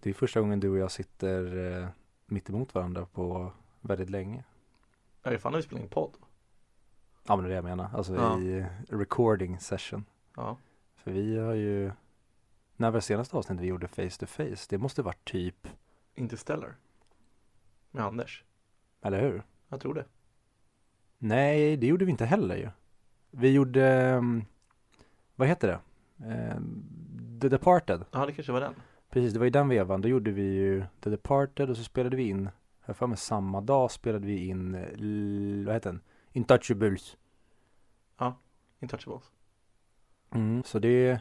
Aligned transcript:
Det 0.00 0.10
är 0.10 0.14
första 0.14 0.40
gången 0.40 0.60
du 0.60 0.68
och 0.70 0.78
jag 0.78 0.90
sitter 0.90 1.56
eh, 1.82 1.88
mitt 2.26 2.48
emot 2.48 2.74
varandra 2.74 3.06
på 3.06 3.52
väldigt 3.80 4.10
länge. 4.10 4.44
Ja, 5.22 5.30
det 5.30 5.38
fan 5.38 5.52
när 5.52 5.58
vi 5.58 5.62
spelar 5.62 5.82
in 5.82 5.88
podd. 5.88 6.16
Ja 7.26 7.36
men 7.36 7.44
det 7.44 7.48
är 7.48 7.48
det 7.48 7.54
jag 7.54 7.64
menar, 7.64 7.90
alltså 7.94 8.14
Ja. 8.14 8.40
i 8.40 8.66
recording 8.88 9.58
session. 9.60 10.04
Ja. 10.36 10.56
För 10.96 11.10
vi 11.10 11.38
har 11.38 11.54
ju, 11.54 11.92
när 12.76 12.90
var 12.90 13.00
senaste 13.00 13.36
avsnittet 13.36 13.62
vi 13.64 13.68
gjorde 13.68 13.88
face 13.88 14.10
to 14.20 14.26
face? 14.26 14.66
Det 14.68 14.78
måste 14.78 15.02
varit 15.02 15.24
typ, 15.24 15.68
Interstellar. 16.14 16.76
Med 17.90 18.04
Anders. 18.04 18.44
eller 19.02 19.20
hur? 19.20 19.42
Jag 19.68 19.80
tror 19.80 19.94
det. 19.94 20.04
Nej, 21.18 21.76
det 21.76 21.86
gjorde 21.86 22.04
vi 22.04 22.10
inte 22.10 22.24
heller 22.24 22.56
ju. 22.56 22.68
Vi 23.30 23.50
gjorde, 23.52 23.86
ehm, 23.92 24.44
vad 25.36 25.48
heter 25.48 25.68
det? 25.68 25.80
Ehm, 26.26 26.84
The 27.40 27.48
Departed. 27.48 28.04
Ja, 28.10 28.26
det 28.26 28.32
kanske 28.32 28.52
var 28.52 28.60
den. 28.60 28.74
Precis, 29.10 29.32
det 29.32 29.38
var 29.38 29.46
i 29.46 29.50
den 29.50 29.68
vevan. 29.68 30.00
Då 30.00 30.08
gjorde 30.08 30.30
vi 30.30 30.42
ju 30.42 30.84
The 31.00 31.10
Departed 31.10 31.70
och 31.70 31.76
så 31.76 31.84
spelade 31.84 32.16
vi 32.16 32.22
in, 32.28 32.48
jag 32.86 32.96
för 32.96 33.06
mig 33.06 33.18
samma 33.18 33.60
dag 33.60 33.90
spelade 33.90 34.26
vi 34.26 34.46
in, 34.46 34.74
eh, 34.74 34.82
l- 34.94 35.62
vad 35.66 35.74
heter 35.74 35.90
den? 35.90 36.00
Intouchables. 36.32 37.16
Intouchables. 38.80 39.24
Mm, 40.30 40.62
så 40.62 40.78
det, 40.78 41.20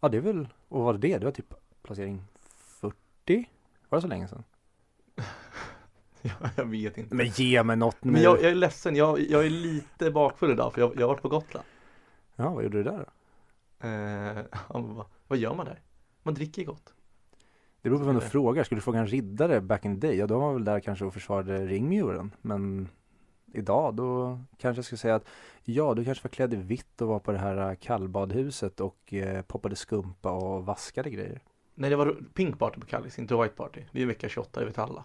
ja 0.00 0.08
det 0.08 0.16
är 0.16 0.20
väl, 0.20 0.48
och 0.68 0.78
vad 0.78 0.84
var 0.84 0.94
det? 1.00 1.18
Det 1.18 1.24
var 1.24 1.32
typ 1.32 1.54
placering 1.82 2.22
40? 2.56 3.50
Var 3.88 3.98
det 3.98 4.02
så 4.02 4.08
länge 4.08 4.28
sedan? 4.28 4.44
Ja, 6.26 6.50
jag 6.56 6.64
vet 6.64 6.98
inte. 6.98 7.14
Men 7.14 7.26
ge 7.26 7.62
mig 7.62 7.76
något 7.76 8.04
nu. 8.04 8.12
Men 8.12 8.22
jag, 8.22 8.42
jag 8.42 8.50
är 8.50 8.54
ledsen, 8.54 8.96
jag, 8.96 9.20
jag 9.20 9.46
är 9.46 9.50
lite 9.50 10.10
bakfull 10.10 10.50
idag 10.50 10.72
för 10.72 10.80
jag, 10.80 10.92
jag 10.96 11.00
har 11.00 11.08
varit 11.08 11.22
på 11.22 11.28
Gotland. 11.28 11.66
Ja, 12.36 12.50
vad 12.50 12.64
gjorde 12.64 12.78
du 12.78 12.82
där 12.84 12.98
då? 12.98 13.88
Eh, 13.88 14.44
ja, 14.68 14.78
vad, 14.80 15.06
vad 15.28 15.38
gör 15.38 15.54
man 15.54 15.66
där? 15.66 15.80
Man 16.24 16.34
dricker 16.34 16.64
gott. 16.64 16.94
Det 17.82 17.90
beror 17.90 18.00
på 18.00 18.06
vem 18.06 18.14
du 18.14 18.20
frågar. 18.20 18.64
Skulle 18.64 18.78
du 18.78 18.82
fråga 18.82 18.98
en 18.98 19.06
riddare 19.06 19.60
back 19.60 19.84
in 19.84 20.00
the 20.00 20.06
day, 20.06 20.16
ja 20.16 20.26
då 20.26 20.38
var 20.38 20.46
man 20.46 20.54
väl 20.54 20.64
där 20.64 20.80
kanske 20.80 21.04
och 21.04 21.14
försvarade 21.14 21.66
ringmuren. 21.66 22.34
Men 22.40 22.88
idag, 23.52 23.94
då 23.94 24.38
kanske 24.58 24.78
jag 24.78 24.84
skulle 24.84 24.98
säga 24.98 25.14
att 25.14 25.24
ja, 25.64 25.94
du 25.94 26.04
kanske 26.04 26.24
var 26.24 26.30
klädd 26.30 26.54
i 26.54 26.56
vitt 26.56 27.00
och 27.00 27.08
var 27.08 27.18
på 27.18 27.32
det 27.32 27.38
här 27.38 27.70
äh, 27.70 27.74
kallbadhuset 27.74 28.80
och 28.80 29.14
eh, 29.14 29.42
poppade 29.42 29.76
skumpa 29.76 30.30
och 30.30 30.66
vaskade 30.66 31.10
grejer. 31.10 31.42
Nej, 31.74 31.90
det 31.90 31.96
var 31.96 32.16
Pink 32.34 32.58
Party 32.58 32.80
på 32.80 32.86
Kallis, 32.86 33.18
inte 33.18 33.36
White 33.36 33.54
Party. 33.54 33.80
Det 33.92 34.02
är 34.02 34.06
vecka 34.06 34.28
28, 34.28 34.60
det 34.60 34.66
vet 34.66 34.78
alla. 34.78 35.04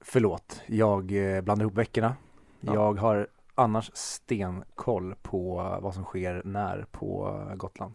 Förlåt, 0.00 0.62
jag 0.66 1.36
eh, 1.36 1.40
blandar 1.40 1.64
ihop 1.64 1.74
veckorna. 1.74 2.16
Ja. 2.60 2.74
Jag 2.74 2.94
har 2.94 3.28
annars 3.54 3.90
stenkoll 3.94 5.14
på 5.22 5.54
vad 5.82 5.94
som 5.94 6.04
sker 6.04 6.42
när 6.44 6.86
på 6.90 7.40
Gotland. 7.56 7.94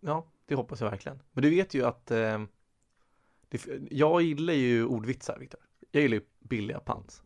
Ja, 0.00 0.24
det 0.46 0.54
hoppas 0.54 0.80
jag 0.80 0.90
verkligen. 0.90 1.22
Men 1.32 1.42
du 1.42 1.50
vet 1.50 1.74
ju 1.74 1.84
att 1.84 2.10
eh, 2.10 2.42
det, 3.48 3.66
jag 3.90 4.22
gillar 4.22 4.52
ju 4.52 4.84
ordvitsar, 4.84 5.38
Viktor. 5.38 5.60
Jag 5.90 6.02
gillar 6.02 6.14
ju 6.16 6.22
billiga 6.38 6.80
pants. 6.80 7.22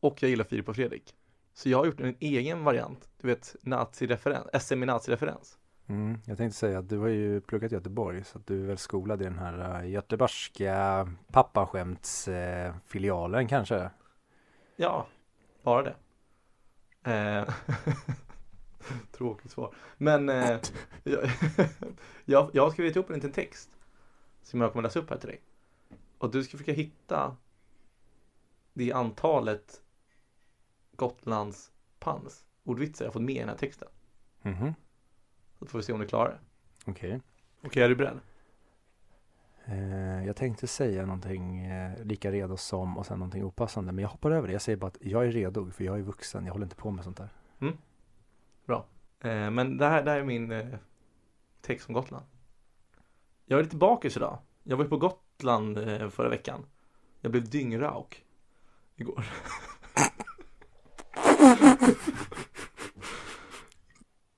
Och 0.00 0.22
jag 0.22 0.30
gillar 0.30 0.44
Filip 0.44 0.68
och 0.68 0.76
Fredrik. 0.76 1.14
Så 1.54 1.68
jag 1.68 1.78
har 1.78 1.86
gjort 1.86 2.00
en 2.00 2.16
egen 2.20 2.64
variant, 2.64 3.10
du 3.20 3.26
vet, 3.26 3.56
nazireferens, 3.62 4.64
SM 4.64 4.82
i 4.82 4.86
nazireferens. 4.86 5.58
Mm, 5.86 6.18
jag 6.26 6.38
tänkte 6.38 6.58
säga 6.58 6.78
att 6.78 6.88
du 6.88 6.98
har 6.98 7.08
ju 7.08 7.40
pluggat 7.40 7.72
i 7.72 7.74
Göteborg 7.74 8.24
så 8.24 8.38
att 8.38 8.46
du 8.46 8.62
är 8.62 8.66
väl 8.66 8.78
skolad 8.78 9.22
i 9.22 9.24
den 9.24 9.38
här 9.38 9.82
äh, 9.82 9.90
göteborgska 9.90 11.08
pappaskämtsfilialen 11.32 12.80
filialen 12.86 13.48
kanske? 13.48 13.90
Ja, 14.76 15.06
bara 15.62 15.82
det. 15.82 15.94
Eh, 17.12 17.48
tråkigt 19.12 19.50
svar. 19.50 19.74
Men 19.96 20.28
eh, 20.28 20.58
jag, 21.04 21.20
jag, 22.24 22.50
jag 22.52 22.62
har 22.62 22.70
skrivit 22.70 22.96
upp 22.96 23.08
en 23.10 23.14
liten 23.14 23.32
text 23.32 23.70
som 24.42 24.60
jag 24.60 24.72
kommer 24.72 24.82
läsa 24.82 24.98
upp 24.98 25.10
här 25.10 25.16
till 25.18 25.28
dig. 25.28 25.40
Och 26.18 26.30
du 26.30 26.44
ska 26.44 26.58
försöka 26.58 26.72
hitta 26.72 27.36
det 28.72 28.92
antalet 28.92 29.82
Gotlands 30.96 31.72
pans 31.98 32.44
ordvitsar 32.64 33.04
jag 33.04 33.12
fått 33.12 33.22
med 33.22 33.34
i 33.34 33.38
den 33.38 33.48
här 33.48 33.56
texten. 33.56 33.88
Mhm, 34.42 34.74
Så 35.58 35.66
får 35.66 35.78
vi 35.78 35.82
se 35.84 35.92
om 35.92 36.00
du 36.00 36.06
klarar 36.06 36.30
det. 36.30 36.90
okej. 36.90 37.20
Okej, 37.62 37.82
är 37.82 37.88
du 37.88 37.96
beredd? 37.96 38.20
Eh, 39.64 40.26
jag 40.26 40.36
tänkte 40.36 40.66
säga 40.66 41.06
någonting 41.06 41.58
eh, 41.66 42.04
lika 42.04 42.32
redo 42.32 42.56
som 42.56 42.98
och 42.98 43.06
sen 43.06 43.18
någonting 43.18 43.44
opassande 43.44 43.92
men 43.92 44.02
jag 44.02 44.08
hoppar 44.08 44.30
över 44.30 44.46
det. 44.46 44.52
Jag 44.52 44.62
säger 44.62 44.76
bara 44.76 44.86
att 44.86 44.98
jag 45.00 45.26
är 45.26 45.30
redo 45.32 45.70
för 45.70 45.84
jag 45.84 45.98
är 45.98 46.02
vuxen. 46.02 46.46
Jag 46.46 46.52
håller 46.52 46.66
inte 46.66 46.76
på 46.76 46.90
med 46.90 47.04
sånt 47.04 47.16
där. 47.16 47.28
Eh, 47.60 47.68
Eh, 49.20 49.50
men 49.50 49.78
det 49.78 49.86
här, 49.86 50.02
det 50.02 50.10
här 50.10 50.18
är 50.18 50.24
min 50.24 50.52
eh, 50.52 50.66
text 51.60 51.88
om 51.88 51.94
Gotland. 51.94 52.26
Jag 53.44 53.58
är 53.58 53.62
lite 53.62 53.76
bakis 53.76 54.16
idag. 54.16 54.38
Jag 54.62 54.76
var 54.76 54.84
ju 54.84 54.90
på 54.90 54.96
Gotland 54.96 55.78
eh, 55.78 56.08
förra 56.08 56.28
veckan. 56.28 56.66
Jag 57.20 57.32
blev 57.32 57.48
dyngrauk 57.50 58.24
igår. 58.96 59.24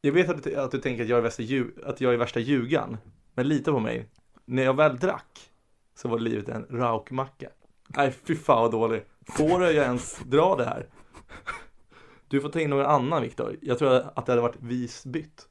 jag 0.01 0.13
vet 0.13 0.29
att 0.29 0.43
du, 0.45 0.57
att 0.57 0.71
du 0.71 0.79
tänker 0.79 1.03
att 1.03 1.09
jag, 1.09 1.19
är 1.19 1.23
värsta, 1.23 1.43
lju- 1.43 1.85
att 1.85 2.01
jag 2.01 2.13
är 2.15 2.19
värsta 2.19 2.41
ljugan. 2.41 2.97
Men 3.35 3.49
lita 3.49 3.73
på 3.73 3.81
mig. 3.81 4.09
När 4.45 4.63
jag 4.63 4.77
väl 4.77 4.99
drack 4.99 5.51
så 5.95 6.09
var 6.09 6.19
livet 6.19 6.49
en 6.49 6.67
raukmacka. 6.71 7.49
Nej, 7.89 8.13
fy 8.25 8.37
fan 8.37 8.63
vad 8.63 8.71
dålig. 8.73 9.05
Får 9.29 9.63
jag 9.63 9.75
ens 9.75 10.19
dra 10.19 10.57
det 10.57 10.65
här? 10.65 10.87
Du 12.33 12.41
får 12.41 12.49
ta 12.49 12.61
in 12.61 12.71
någon 12.71 12.87
annan 12.87 13.23
Viktor. 13.23 13.57
Jag 13.63 13.79
tror 13.79 13.95
att 13.95 14.27
det 14.27 14.33
hade 14.33 14.43
varit 14.43 14.61
visbytt. 14.61 15.49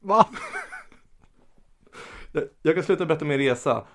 Va? 0.00 0.28
Jag, 2.32 2.44
jag 2.62 2.74
kan 2.74 2.84
sluta 2.84 3.06
berätta 3.06 3.24
om 3.24 3.28
min 3.28 3.38
resa. 3.38 3.86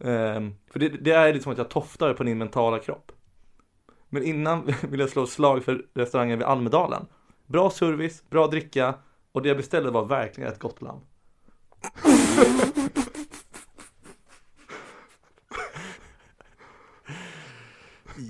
Ehm, 0.00 0.54
för 0.70 0.78
det, 0.78 0.88
det 0.88 1.12
är 1.12 1.40
som 1.40 1.52
att 1.52 1.58
jag 1.58 1.70
toftar 1.70 2.14
på 2.14 2.22
din 2.22 2.38
mentala 2.38 2.78
kropp. 2.78 3.12
Men 4.08 4.22
innan 4.22 4.66
vill 4.88 5.00
jag 5.00 5.10
slå 5.10 5.26
slag 5.26 5.64
för 5.64 5.86
restaurangen 5.94 6.38
vid 6.38 6.46
Almedalen. 6.46 7.06
Bra 7.46 7.70
service, 7.70 8.24
bra 8.30 8.46
dricka 8.46 8.94
och 9.32 9.42
det 9.42 9.48
jag 9.48 9.56
beställde 9.56 9.90
var 9.90 10.04
verkligen 10.04 10.52
ett 10.52 10.58
gott 10.58 10.82
lamm. 10.82 11.00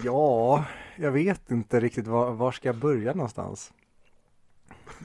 Ja, 0.05 0.65
jag 1.01 1.11
vet 1.13 1.51
inte 1.51 1.81
riktigt 1.81 2.07
var, 2.07 2.33
var 2.33 2.53
ska 2.53 2.69
jag 2.69 2.77
börja 2.77 3.15
någonstans. 3.15 3.73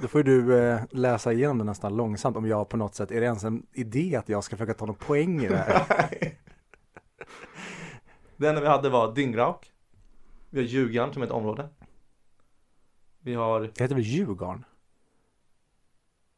Då 0.02 0.08
får 0.08 0.24
du 0.24 0.60
eh, 0.60 0.82
läsa 0.90 1.34
igenom 1.34 1.58
det 1.58 1.64
nästan 1.64 1.98
långsamt 1.98 2.38
om 2.38 2.48
jag 2.48 2.70
på 2.70 2.78
något 2.78 2.96
sätt, 2.96 3.12
är 3.12 3.20
det 3.20 3.26
ens 3.26 3.44
en 3.44 3.66
idé 3.74 4.16
att 4.16 4.30
jag 4.30 4.44
ska 4.44 4.56
försöka 4.56 4.74
ta 4.74 4.86
någon 4.86 4.96
poäng 4.96 5.44
i 5.44 5.48
det 5.48 5.58
här? 5.58 5.86
Det 8.38 8.50
enda 8.50 8.62
vi 8.62 8.68
hade 8.68 8.90
var 8.90 9.16
Dyngrauk. 9.16 9.72
Vi 10.50 10.60
har 10.60 10.68
Ljugarn 10.68 11.14
som 11.14 11.24
ett 11.24 11.32
område. 11.32 11.70
Vi 13.20 13.34
har, 13.34 13.62
Det 13.62 13.82
heter 13.82 13.96
väl 13.96 14.04
Djurgården? 14.04 14.66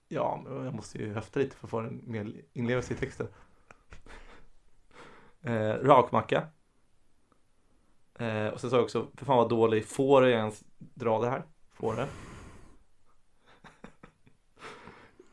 ja, 0.08 0.42
men 0.46 0.66
jag 0.66 0.74
måste 0.74 0.98
ju 0.98 1.14
höfta 1.14 1.40
lite 1.40 1.56
för 1.56 1.68
att 1.68 1.72
få 1.72 1.80
en 1.80 2.02
mer 2.06 2.34
inlevelse 2.54 2.94
i 2.94 2.98
texten. 2.98 3.28
Eh, 5.42 5.74
rakmacka. 5.74 6.48
Eh, 8.18 8.48
och 8.48 8.62
sen 8.62 8.70
sa 8.70 8.76
jag 8.76 8.84
också, 8.84 9.08
för 9.16 9.26
fan 9.26 9.38
vad 9.38 9.50
dålig, 9.50 9.86
får 9.86 10.24
jag 10.28 10.40
ens 10.40 10.64
dra 10.78 11.20
det 11.20 11.30
här? 11.30 11.44
Får 11.74 11.96
det? 11.96 12.04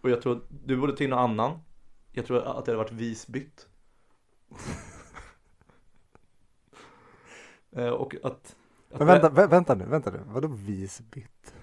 och 0.01 0.11
jag 0.11 0.23
tror 0.23 0.37
att 0.37 0.43
du 0.49 0.77
borde 0.77 0.97
ta 0.97 1.05
in 1.05 1.11
någon 1.11 1.19
annan. 1.19 1.59
Jag 2.13 2.27
tror 2.27 2.39
att 2.39 2.45
det 2.65 2.73
hade 2.73 2.77
varit 2.77 2.93
visbytt. 2.93 3.69
eh, 7.71 7.89
och 7.89 8.15
att... 8.15 8.25
att 8.25 8.57
Men 8.99 9.07
vänta, 9.07 9.31
vä- 9.31 9.49
vänta 9.49 9.75
nu, 9.75 9.85
vänta 9.85 10.11
nu, 10.11 10.21
vadå 10.27 10.49
visbytt? 10.49 11.55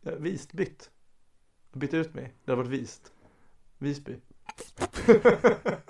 Ja, 0.00 0.12
Vistbytt. 0.18 0.90
Bytt 1.72 1.94
ut 1.94 2.14
mig. 2.14 2.34
Det 2.44 2.52
hade 2.52 2.62
varit 2.62 2.80
vist. 2.80 3.12
Visby. 3.78 4.16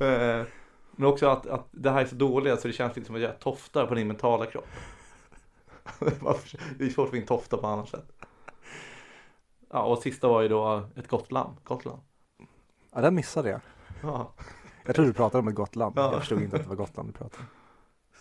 Eh, 0.00 0.44
Men 1.00 1.08
också 1.08 1.26
att, 1.26 1.46
att 1.46 1.66
det 1.70 1.90
här 1.90 2.00
är 2.00 2.06
så 2.06 2.14
dåligt 2.14 2.60
så 2.60 2.68
det 2.68 2.74
känns 2.74 2.96
lite 2.96 3.06
som 3.06 3.14
att 3.16 3.22
jag 3.22 3.38
toftar 3.38 3.86
på 3.86 3.94
din 3.94 4.06
mentala 4.08 4.46
kropp. 4.46 4.68
det 6.78 6.84
är 6.84 6.88
svårt 6.90 7.04
att 7.04 7.10
få 7.10 7.16
in 7.16 7.26
tofta 7.26 7.56
på 7.56 7.66
annat 7.66 7.88
sätt. 7.88 8.12
Ja, 9.70 9.82
och 9.84 9.98
sista 9.98 10.28
var 10.28 10.42
ju 10.42 10.48
då 10.48 10.88
ett 10.96 11.08
Gotland. 11.08 11.56
Gotland. 11.64 12.00
Ja, 12.94 13.00
där 13.00 13.10
missade 13.10 13.50
jag. 13.50 13.60
Ja, 14.02 14.32
Jag 14.86 14.94
trodde 14.94 15.10
du 15.10 15.14
pratade 15.14 15.38
om 15.42 15.48
ett 15.48 15.54
Gotland. 15.54 15.94
Ja. 15.98 16.10
Jag 16.12 16.20
förstod 16.20 16.42
inte 16.42 16.56
att 16.56 16.62
det 16.62 16.68
var 16.68 16.76
Gotland 16.76 17.08
du 17.08 17.12
pratade 17.12 17.42
om. 17.42 17.48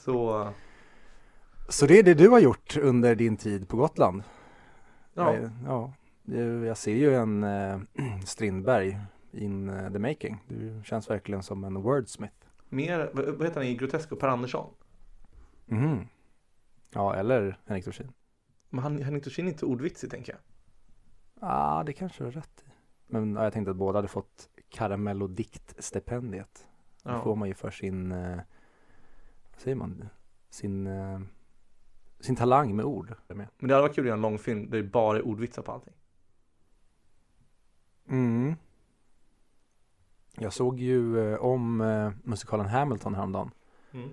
så 0.04 0.50
Så 1.70 1.86
det 1.86 2.00
är 2.00 2.04
det 2.04 2.14
du 2.14 2.30
har 2.30 2.40
gjort 2.40 2.78
under 2.78 3.16
din 3.16 3.38
tid 3.38 3.68
på 3.70 3.78
Gotland? 3.78 4.24
ja. 5.14 5.36
Jag, 5.36 5.50
ja, 5.66 5.94
det- 6.24 6.66
jag 6.68 6.78
ser 6.78 6.96
ju 6.96 7.16
en 7.16 7.44
eh, 7.44 7.80
Strindberg 8.26 9.00
in 9.32 9.70
eh, 9.70 9.92
the 9.92 10.00
making. 10.00 10.44
Du 10.48 10.82
känns 10.86 11.10
verkligen 11.10 11.44
som 11.44 11.64
en 11.64 11.82
wordsmith. 11.82 12.34
Mer, 12.70 13.10
vad 13.14 13.44
heter 13.48 13.56
han 13.60 13.64
i 13.70 13.76
Grotesco? 13.76 14.16
Per 14.16 14.28
Andersson. 14.28 14.74
Mhm. 15.66 16.08
Ja, 16.94 17.16
eller 17.16 17.60
Henrik 17.66 17.86
Dorsin. 17.86 18.12
Men 18.70 18.84
han, 18.84 19.02
Henrik 19.02 19.24
Dorsin 19.24 19.46
är 19.46 19.50
inte 19.52 19.66
ordvitsig 19.66 20.12
tänker 20.12 20.34
jag. 20.34 20.42
Ja, 21.42 21.48
ah, 21.80 21.84
det 21.84 21.94
kanske 21.94 22.20
du 22.20 22.26
har 22.26 22.32
rätt 22.32 22.64
i. 22.68 22.70
Men 23.08 23.36
ja, 23.36 23.44
jag 23.44 23.54
tänkte 23.54 23.72
att 23.72 23.78
båda 23.78 23.98
hade 23.98 24.08
fått 24.08 24.50
Karamellodiktstipendiet. 24.70 26.68
Det 27.04 27.10
får 27.24 27.32
Ja. 27.32 27.36
man 27.36 27.48
ju 27.48 27.54
för 27.54 27.72
sin, 27.72 28.12
eh, 28.12 28.36
vad 29.52 29.60
säger 29.62 29.76
man, 29.76 30.10
sin, 30.50 30.88
eh, 30.88 31.20
sin 32.20 32.36
talang 32.36 32.76
med 32.76 32.86
ord. 32.86 33.14
Men 33.28 33.48
det 33.58 33.74
hade 33.74 33.82
varit 33.82 33.96
kul 33.96 34.04
att 34.04 34.08
göra 34.08 34.16
en 34.16 34.22
långfilm 34.22 34.70
där 34.70 34.78
det 34.78 34.84
bara 34.84 35.18
är 35.18 35.22
ordvitsar 35.26 35.62
på 35.62 35.72
allting. 35.72 35.94
Mm. 38.10 38.56
Jag 40.42 40.54
såg 40.54 40.80
ju 40.80 41.32
eh, 41.34 41.40
om 41.40 41.82
eh, 41.82 42.12
musikalen 42.24 42.66
Hamilton 42.66 43.16
häromdagen. 43.16 43.52
Mm. 43.92 44.10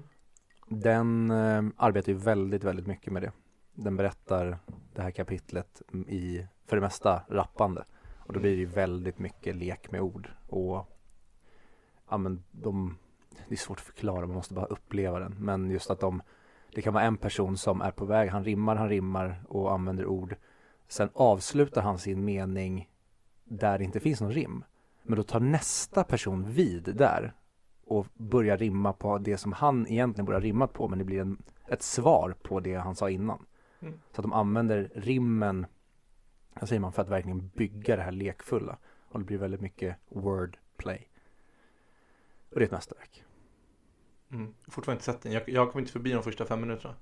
Den 0.68 1.30
eh, 1.30 1.64
arbetar 1.76 2.12
ju 2.12 2.18
väldigt, 2.18 2.64
väldigt 2.64 2.86
mycket 2.86 3.12
med 3.12 3.22
det. 3.22 3.32
Den 3.74 3.96
berättar 3.96 4.58
det 4.94 5.02
här 5.02 5.10
kapitlet 5.10 5.82
i, 6.08 6.46
för 6.66 6.76
det 6.76 6.82
mesta, 6.82 7.22
rappande. 7.28 7.84
Och 8.26 8.32
då 8.32 8.40
blir 8.40 8.50
det 8.50 8.56
ju 8.56 8.66
väldigt 8.66 9.18
mycket 9.18 9.56
lek 9.56 9.90
med 9.90 10.00
ord. 10.00 10.30
Och 10.48 10.88
ja 12.08 12.16
men 12.16 12.42
de, 12.50 12.98
det 13.48 13.54
är 13.54 13.58
svårt 13.58 13.78
att 13.78 13.84
förklara, 13.84 14.26
man 14.26 14.36
måste 14.36 14.54
bara 14.54 14.66
uppleva 14.66 15.18
den. 15.18 15.36
Men 15.38 15.70
just 15.70 15.90
att 15.90 16.00
de, 16.00 16.22
det 16.74 16.82
kan 16.82 16.94
vara 16.94 17.04
en 17.04 17.16
person 17.16 17.56
som 17.56 17.80
är 17.80 17.90
på 17.90 18.04
väg, 18.04 18.30
han 18.30 18.44
rimmar, 18.44 18.76
han 18.76 18.88
rimmar 18.88 19.44
och 19.48 19.72
använder 19.72 20.06
ord. 20.06 20.36
Sen 20.88 21.10
avslutar 21.14 21.82
han 21.82 21.98
sin 21.98 22.24
mening 22.24 22.90
där 23.44 23.78
det 23.78 23.84
inte 23.84 24.00
finns 24.00 24.20
någon 24.20 24.32
rim. 24.32 24.64
Men 25.06 25.16
då 25.16 25.22
tar 25.22 25.40
nästa 25.40 26.04
person 26.04 26.50
vid 26.50 26.96
där 26.96 27.34
och 27.86 28.06
börjar 28.14 28.58
rimma 28.58 28.92
på 28.92 29.18
det 29.18 29.38
som 29.38 29.52
han 29.52 29.86
egentligen 29.86 30.24
borde 30.24 30.36
ha 30.36 30.42
rimmat 30.42 30.72
på 30.72 30.88
men 30.88 30.98
det 30.98 31.04
blir 31.04 31.20
en, 31.20 31.42
ett 31.66 31.82
svar 31.82 32.34
på 32.42 32.60
det 32.60 32.74
han 32.74 32.96
sa 32.96 33.10
innan. 33.10 33.46
Mm. 33.80 33.94
Så 34.12 34.20
att 34.20 34.22
de 34.22 34.32
använder 34.32 34.90
rimmen, 34.94 35.66
vad 36.60 36.68
säger 36.68 36.80
man, 36.80 36.92
för 36.92 37.02
att 37.02 37.08
verkligen 37.08 37.48
bygga 37.48 37.96
det 37.96 38.02
här 38.02 38.12
lekfulla. 38.12 38.78
Och 39.08 39.18
det 39.18 39.24
blir 39.24 39.38
väldigt 39.38 39.60
mycket 39.60 39.96
wordplay. 40.08 41.08
Och 42.50 42.58
det 42.58 42.62
är 42.62 42.66
ett 42.66 42.72
mästerverk. 42.72 43.24
Mm. 44.30 44.54
Fortfarande 44.68 44.96
inte 44.96 45.04
sett 45.04 45.22
den. 45.22 45.32
Jag, 45.32 45.48
jag 45.48 45.72
kom 45.72 45.78
inte 45.78 45.92
förbi 45.92 46.12
de 46.12 46.22
första 46.22 46.44
fem 46.44 46.60
minuterna. 46.60 46.94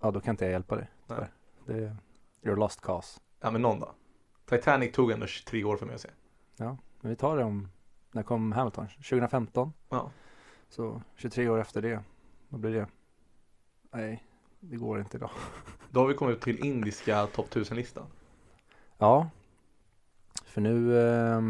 Ja, 0.00 0.10
då 0.10 0.20
kan 0.20 0.32
inte 0.32 0.44
jag 0.44 0.52
hjälpa 0.52 0.76
dig. 0.76 0.90
Nej. 1.06 1.28
Det 1.66 1.72
är 1.72 1.96
your 2.42 2.56
lost 2.56 2.80
cause. 2.80 3.20
Ja 3.40 3.50
men 3.50 3.62
någon 3.62 3.80
då. 3.80 3.94
Titanic 4.44 4.92
tog 4.92 5.10
ändå 5.10 5.26
23 5.26 5.64
år 5.64 5.76
för 5.76 5.86
mig 5.86 5.94
att 5.94 6.00
se. 6.00 6.10
Men 6.56 7.10
vi 7.10 7.16
tar 7.16 7.36
det 7.36 7.44
om, 7.44 7.68
när 8.12 8.22
kom 8.22 8.52
Hamilton? 8.52 8.86
2015? 8.88 9.72
Ja. 9.88 10.10
Så 10.68 11.02
23 11.16 11.48
år 11.48 11.58
efter 11.58 11.82
det, 11.82 12.00
vad 12.48 12.60
blir 12.60 12.72
det? 12.72 12.86
Nej, 13.90 14.24
det 14.60 14.76
går 14.76 15.00
inte 15.00 15.16
idag. 15.16 15.30
Då 15.90 16.00
har 16.00 16.06
vi 16.06 16.14
kommit 16.14 16.40
till 16.40 16.64
indiska 16.64 17.26
topp 17.26 17.54
1000-listan. 17.54 18.06
Ja, 18.98 19.30
för 20.44 20.60
nu 20.60 20.98
eh, 20.98 21.40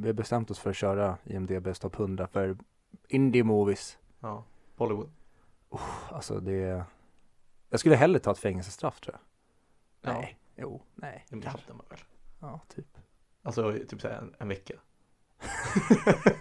vi 0.00 0.08
har 0.08 0.12
bestämt 0.12 0.50
oss 0.50 0.58
för 0.58 0.70
att 0.70 0.76
köra 0.76 1.18
IMDBs 1.24 1.78
topp 1.78 1.98
100 1.98 2.26
för 2.26 2.56
indie 3.08 3.44
movies. 3.44 3.98
Ja. 4.20 4.44
Bollywood. 4.76 5.10
Alltså 6.10 6.40
det, 6.40 6.84
jag 7.70 7.80
skulle 7.80 7.96
hellre 7.96 8.18
ta 8.18 8.30
ett 8.30 8.38
fängelsestraff 8.38 9.00
tror 9.00 9.16
jag. 9.16 9.20
Ja. 10.12 10.18
Nej, 10.18 10.38
jo, 10.56 10.82
nej. 10.94 11.24
Det 11.28 11.48
hade 11.48 11.62
man 11.68 11.86
väl. 11.88 11.98
Ja, 12.40 12.60
typ. 12.68 12.98
Alltså 13.46 13.72
typ 13.88 14.00
såhär 14.00 14.18
en, 14.18 14.34
en 14.38 14.48
vecka. 14.48 14.74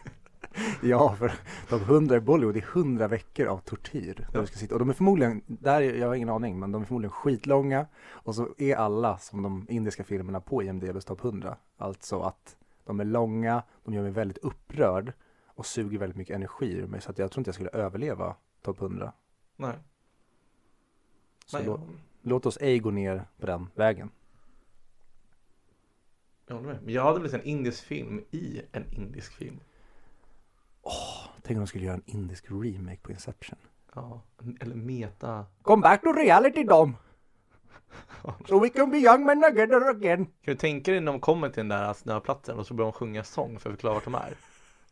Ja, 0.81 1.16
för 1.16 1.31
topp 1.69 1.81
100 1.81 2.16
i 2.16 2.19
Bollywood 2.19 2.57
är 2.57 2.62
100 2.62 3.07
veckor 3.07 3.48
av 3.48 3.57
tortyr. 3.57 4.13
Där 4.16 4.28
Ja. 4.34 4.42
du 4.42 4.48
ska 4.48 4.56
sitta. 4.57 4.75
Och 4.75 4.80
de 4.80 4.90
är 4.90 4.94
förmodligen, 4.94 5.42
där, 5.48 5.81
är- 5.81 5.94
jag 5.96 6.07
har 6.07 6.16
ingen 6.16 6.30
aning, 6.30 6.60
men 6.60 6.72
de 6.72 6.81
är 6.81 6.86
förmodligen 6.86 7.12
skitlånga. 7.12 7.86
Och 8.07 8.36
så 8.36 8.48
är 8.57 8.75
alla 8.75 9.18
som 9.18 9.42
de 9.42 9.66
indiska 9.69 10.04
filmerna 10.04 10.42
på 10.42 10.63
IMDBs 10.63 11.06
topp 11.06 11.24
100. 11.24 11.57
Alltså 11.78 12.22
att 12.22 12.57
de 12.86 13.00
är 13.00 13.06
långa, 13.06 13.63
de 13.84 13.94
gör 13.94 14.01
mig 14.01 14.12
väldigt 14.12 14.38
upprörd 14.38 15.13
och 15.46 15.66
suger 15.66 15.98
väldigt 16.00 16.18
mycket 16.18 16.36
energi 16.36 16.72
ur 16.74 16.88
mig. 16.88 17.01
Så 17.01 17.12
att 17.12 17.18
jag 17.18 17.31
tror 17.31 17.40
inte 17.42 17.48
jag 17.50 17.56
skulle 17.56 17.69
överleva 17.69 18.36
topp 18.62 18.81
100. 18.81 19.12
Nej. 19.56 19.75
Så 21.46 21.58
Nej, 21.58 21.66
lå, 21.66 21.72
jag, 21.72 21.81
låt 22.22 22.46
oss 22.46 22.58
ej 22.62 22.80
gå 22.80 22.92
ner 22.92 23.25
på 23.40 23.46
den 23.46 23.68
vägen. 23.75 24.10
Jag 26.47 26.56
håller 26.56 26.68
med. 26.68 26.83
Men 26.83 26.94
jag 26.94 27.03
hade 27.03 27.30
sett 27.30 27.42
en 27.42 27.47
indisk 27.47 27.83
film 27.83 28.25
i 28.31 28.62
en 28.71 28.86
indisk 28.92 29.33
film. 29.33 29.59
Tänk 31.42 31.57
om 31.57 31.63
de 31.63 31.68
skulle 31.68 31.86
göra 31.86 31.95
en 31.95 32.03
indisk 32.06 32.45
remake 32.51 33.00
på 33.01 33.12
Inception. 33.12 33.57
Ja. 33.95 34.21
Eller 34.59 34.75
meta. 34.75 35.45
Come 35.62 35.81
back 35.81 36.01
to 36.01 36.13
reality 36.13 36.63
Dom! 36.63 36.95
So 38.47 38.59
we 38.59 38.69
can 38.69 38.92
be 38.92 38.97
young 38.97 39.25
men 39.25 39.42
together 39.42 39.89
again. 39.89 40.25
Kan 40.25 40.53
du 40.53 40.56
tänka 40.56 40.92
dig 40.92 41.01
när 41.01 41.12
de 41.12 41.21
kommer 41.21 41.50
till 41.50 41.57
den 41.57 41.68
där 41.68 41.94
snöplatsen 41.94 42.59
och 42.59 42.68
så 42.68 42.74
börjar 42.74 42.91
de 42.91 42.98
sjunga 42.98 43.24
sång 43.24 43.59
för 43.59 43.69
att 43.69 43.74
förklara 43.74 43.94
vart 43.94 44.03
de 44.03 44.15
är? 44.15 44.33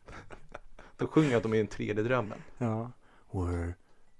De 0.97 1.07
sjunger 1.07 1.37
att 1.37 1.43
de 1.43 1.53
är 1.53 1.55
i 1.55 1.59
den 1.59 1.67
tredje 1.67 2.03
drömmen. 2.03 2.37
Ja. 2.57 2.91
We're, 3.31 3.73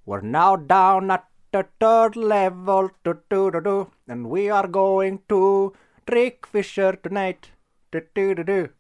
we're 0.04 0.22
now 0.22 0.58
down 0.68 1.12
at 1.12 1.30
the 1.52 1.64
third 1.64 2.16
level, 2.16 2.90
do, 3.02 3.14
do, 3.28 3.52
do, 3.52 3.60
do, 3.60 3.86
and 4.08 4.28
we 4.28 4.54
are 4.54 4.68
going 4.68 5.18
to 5.18 5.74
drink 6.06 6.46
fisher 6.48 6.94
tonight. 6.96 7.52
Du, 7.90 8.10
du, 8.14 8.36
du, 8.36 8.44
du. 8.44 8.74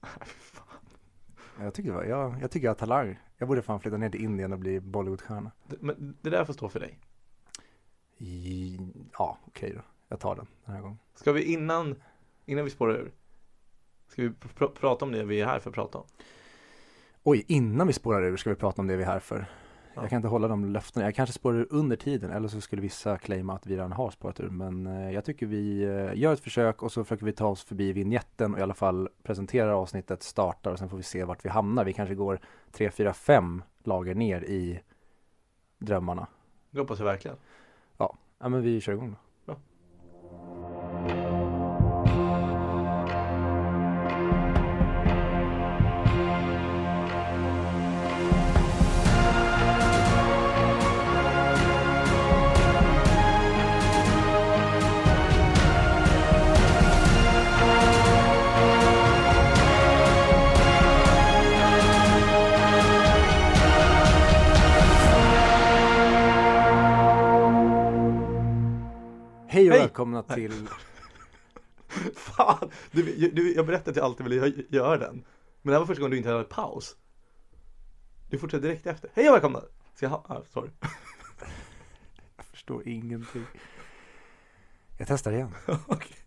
Jag 1.59 1.73
tycker, 1.73 2.03
jag, 2.03 2.35
jag 2.41 2.51
tycker 2.51 2.65
jag 2.67 2.71
har 2.71 2.75
talang. 2.75 3.19
Jag 3.37 3.47
borde 3.47 3.61
fan 3.61 3.79
flytta 3.79 3.97
ner 3.97 4.09
till 4.09 4.23
Indien 4.23 4.53
och 4.53 4.59
bli 4.59 4.79
Bollywoodstjärna. 4.79 5.51
Det- 5.67 5.81
Men 5.81 6.17
det 6.21 6.29
där 6.29 6.45
får 6.45 6.53
stå 6.53 6.69
för 6.69 6.79
dig. 6.79 6.99
I, 8.17 8.79
ja, 9.17 9.37
okej 9.45 9.71
då. 9.75 9.81
Jag 10.07 10.19
tar 10.19 10.35
den 10.35 10.47
den 10.65 10.75
här 10.75 10.81
gången. 10.81 10.97
Ska 11.15 11.31
vi 11.31 11.43
innan, 11.53 11.95
innan 12.45 12.63
vi 12.63 12.69
spårar 12.69 12.93
ur. 12.93 13.11
Ska 14.07 14.21
vi 14.21 14.29
pr- 14.29 14.73
prata 14.79 15.05
om 15.05 15.11
det 15.11 15.23
vi 15.23 15.41
är 15.41 15.45
här 15.45 15.59
för 15.59 15.69
att 15.69 15.75
prata 15.75 15.97
om? 15.97 16.05
Oj, 17.23 17.45
innan 17.47 17.87
vi 17.87 17.93
spårar 17.93 18.23
ur 18.23 18.37
ska 18.37 18.49
vi 18.49 18.55
prata 18.55 18.81
om 18.81 18.87
det 18.87 18.95
vi 18.95 19.03
är 19.03 19.07
här 19.07 19.19
för. 19.19 19.45
Ja. 19.93 20.01
Jag 20.01 20.09
kan 20.09 20.17
inte 20.17 20.27
hålla 20.27 20.47
de 20.47 20.65
löftena. 20.65 21.05
Jag 21.05 21.15
kanske 21.15 21.33
spårar 21.33 21.67
under 21.69 21.95
tiden 21.95 22.31
eller 22.31 22.47
så 22.47 22.61
skulle 22.61 22.81
vissa 22.81 23.17
claima 23.17 23.53
att 23.53 23.67
vi 23.67 23.75
redan 23.75 23.91
har 23.91 24.11
spårat 24.11 24.39
ur. 24.39 24.49
Men 24.49 24.87
eh, 24.87 25.11
jag 25.11 25.25
tycker 25.25 25.45
vi 25.45 25.83
eh, 25.83 26.19
gör 26.19 26.33
ett 26.33 26.39
försök 26.39 26.83
och 26.83 26.91
så 26.91 27.03
försöker 27.03 27.25
vi 27.25 27.33
ta 27.33 27.47
oss 27.47 27.63
förbi 27.63 27.93
vignetten 27.93 28.53
och 28.53 28.59
i 28.59 28.63
alla 28.63 28.73
fall 28.73 29.09
presentera 29.23 29.75
avsnittet, 29.75 30.23
startar 30.23 30.71
och 30.71 30.79
sen 30.79 30.89
får 30.89 30.97
vi 30.97 31.03
se 31.03 31.23
vart 31.23 31.45
vi 31.45 31.49
hamnar. 31.49 31.85
Vi 31.85 31.93
kanske 31.93 32.15
går 32.15 32.39
tre, 32.71 32.91
fyra, 32.91 33.13
fem 33.13 33.63
lager 33.83 34.15
ner 34.15 34.41
i 34.41 34.79
drömmarna. 35.79 36.27
Det 36.71 36.79
hoppas 36.79 36.99
jag 36.99 37.05
verkligen. 37.05 37.37
Ja, 37.97 38.17
men 38.39 38.61
vi 38.61 38.81
kör 38.81 38.93
igång 38.93 39.11
då. 39.11 39.17
Hej 69.63 69.69
och 69.69 69.75
Hej! 69.75 69.81
välkomna 69.87 70.23
till 70.23 70.51
Fan! 72.15 72.69
Du, 72.91 73.29
du, 73.31 73.53
jag 73.55 73.65
berättade 73.65 73.89
att 73.89 73.95
jag 73.95 74.05
alltid 74.05 74.27
ville 74.27 74.45
gö- 74.47 74.65
göra 74.69 74.97
den. 74.97 75.15
Men 75.61 75.71
det 75.71 75.71
här 75.71 75.79
var 75.79 75.85
första 75.85 76.01
gången 76.01 76.11
du 76.11 76.17
inte 76.17 76.29
hade 76.29 76.43
paus. 76.43 76.97
Du 78.29 78.37
fortsätter 78.37 78.67
direkt 78.67 78.87
efter. 78.87 79.09
Hej 79.13 79.27
och 79.29 79.33
välkomna! 79.33 79.61
Ska 79.95 80.05
jag 80.05 80.09
ha? 80.09 80.25
Ah, 80.27 80.41
sorry. 80.53 80.69
Jag 82.37 82.45
förstår 82.45 82.87
ingenting. 82.87 83.45
Jag 84.97 85.07
testar 85.07 85.31
igen. 85.31 85.49
Okej. 85.87 86.17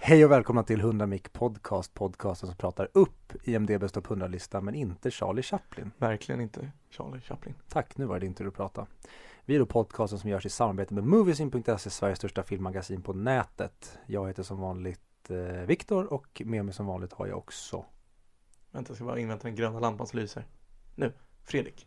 Hej 0.00 0.24
och 0.24 0.30
välkomna 0.30 0.62
till 0.62 0.80
100 0.80 1.06
Mic 1.06 1.22
Podcast, 1.32 1.94
podcasten 1.94 2.46
som 2.48 2.56
pratar 2.56 2.88
upp 2.92 3.32
IMDBs 3.42 3.92
topp 3.92 4.06
100-lista 4.06 4.60
men 4.60 4.74
inte 4.74 5.10
Charlie 5.10 5.42
Chaplin. 5.42 5.90
Verkligen 5.98 6.40
inte 6.40 6.70
Charlie 6.90 7.20
Chaplin. 7.20 7.54
Tack, 7.68 7.96
nu 7.98 8.04
var 8.04 8.14
det 8.20 8.26
din 8.26 8.34
tur 8.34 8.48
att 8.48 8.54
prata. 8.54 8.86
Vi 9.46 9.54
är 9.54 9.58
då 9.58 9.66
podcasten 9.66 10.18
som 10.18 10.30
görs 10.30 10.46
i 10.46 10.50
samarbete 10.50 10.94
med 10.94 11.04
Moviesin.se, 11.04 11.90
Sveriges 11.90 12.18
största 12.18 12.42
filmmagasin 12.42 13.02
på 13.02 13.12
nätet. 13.12 13.98
Jag 14.06 14.26
heter 14.26 14.42
som 14.42 14.60
vanligt 14.60 15.30
eh, 15.30 15.36
Viktor 15.66 16.12
och 16.12 16.42
med 16.44 16.64
mig 16.64 16.74
som 16.74 16.86
vanligt 16.86 17.12
har 17.12 17.26
jag 17.26 17.38
också, 17.38 17.84
Vänta, 18.70 18.90
jag 18.90 18.96
ska 18.96 19.04
bara 19.04 19.18
invänta 19.18 19.48
den 19.48 19.56
gröna 19.56 19.80
lampan 19.80 20.06
som 20.06 20.18
lyser. 20.18 20.46
Nu, 20.94 21.12
Fredrik. 21.42 21.86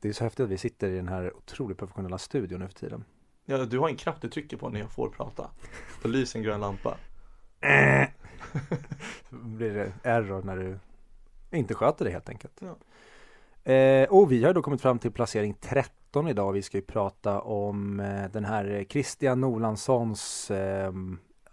det 0.00 0.08
är 0.08 0.12
så 0.12 0.24
häftigt 0.24 0.44
att 0.44 0.50
vi 0.50 0.58
sitter 0.58 0.88
i 0.88 0.96
den 0.96 1.08
här 1.08 1.36
otroligt 1.36 1.78
professionella 1.78 2.18
studion 2.18 2.60
nu 2.60 2.66
för 2.66 2.74
tiden. 2.74 3.04
Ja, 3.44 3.64
du 3.64 3.78
har 3.78 3.88
en 3.88 3.96
knapp 3.96 4.20
du 4.20 4.28
trycker 4.28 4.56
på 4.56 4.68
när 4.68 4.80
jag 4.80 4.92
får 4.92 5.08
prata. 5.08 5.50
Då 6.02 6.08
lyser 6.08 6.38
en 6.38 6.42
grön 6.42 6.60
lampa. 6.60 6.96
Blir 9.30 9.74
det 9.74 9.92
error 10.02 10.42
när 10.42 10.56
du 10.56 10.78
inte 11.50 11.74
sköter 11.74 12.04
det 12.04 12.10
helt 12.10 12.28
enkelt. 12.28 12.60
Ja. 12.60 12.76
Eh, 13.72 14.08
och 14.08 14.32
vi 14.32 14.44
har 14.44 14.54
då 14.54 14.62
kommit 14.62 14.80
fram 14.80 14.98
till 14.98 15.12
placering 15.12 15.54
13 16.16 16.28
idag. 16.28 16.52
Vi 16.52 16.62
ska 16.62 16.78
ju 16.78 16.82
prata 16.82 17.40
om 17.40 18.00
eh, 18.00 18.30
den 18.32 18.44
här 18.44 18.84
Christian 18.88 19.40
Nolanssons 19.40 20.50
eh, 20.50 20.92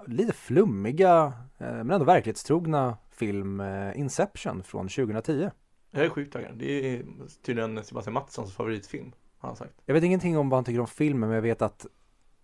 lite 0.07 0.33
flummiga 0.33 1.33
eh, 1.57 1.67
men 1.67 1.91
ändå 1.91 2.05
verklighetstrogna 2.05 2.97
film 3.09 3.59
eh, 3.59 3.99
Inception 3.99 4.63
från 4.63 4.87
2010. 4.87 5.49
Jag 5.91 6.05
är 6.05 6.09
sjukt 6.09 6.33
taggad. 6.33 6.57
Det 6.57 6.95
är 6.95 7.05
tydligen 7.45 7.83
Sebastian 7.83 8.13
Mattssons 8.13 8.53
favoritfilm, 8.53 9.11
har 9.37 9.49
han 9.49 9.55
sagt. 9.55 9.73
Jag 9.85 9.93
vet 9.93 10.03
ingenting 10.03 10.37
om 10.37 10.49
vad 10.49 10.57
han 10.57 10.63
tycker 10.63 10.79
om 10.79 10.87
filmen 10.87 11.29
men 11.29 11.35
jag 11.35 11.41
vet 11.41 11.61
att 11.61 11.85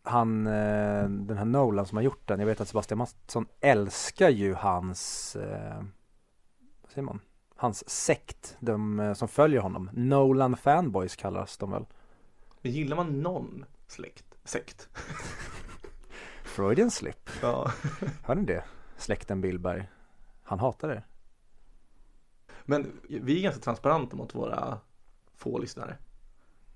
han, 0.04 0.48
eh, 0.48 1.10
den 1.10 1.38
här 1.38 1.46
Nolan 1.46 1.86
som 1.86 1.96
har 1.96 2.04
gjort 2.04 2.28
den, 2.28 2.40
jag 2.40 2.48
vet 2.48 2.62
att 2.62 2.68
Sebastian 2.68 2.98
Mattsson 2.98 3.46
älskar 3.60 4.30
ju 4.30 4.54
hans, 4.54 5.36
eh, 5.36 5.84
vad 6.82 6.92
säger 6.92 7.06
man, 7.06 7.20
hans 7.56 7.90
sekt, 7.90 8.58
de 8.60 9.14
som 9.18 9.28
följer 9.28 9.62
honom. 9.62 9.90
Nolan 9.94 10.58
fanboys 10.58 11.16
kallas 11.16 11.58
de 11.58 11.72
väl? 11.72 11.86
Men 12.62 12.72
gillar 12.72 12.96
man 12.96 13.22
någon 13.22 13.66
släkt, 13.88 14.38
sekt? 14.44 14.89
Freudian 16.44 16.92
slip, 16.92 17.30
Ja. 17.42 17.72
hör 18.24 18.36
ni 18.36 18.46
det? 18.46 18.63
Släkten 18.98 19.42
Billberg. 19.42 19.89
Han 20.44 20.60
hatar 20.60 20.88
det. 20.88 21.04
Men 22.66 23.00
vi 23.10 23.38
är 23.38 23.44
ganska 23.44 23.62
transparenta 23.62 24.16
mot 24.16 24.36
våra 24.36 24.80
få 25.36 25.60
lyssnare. 25.60 25.98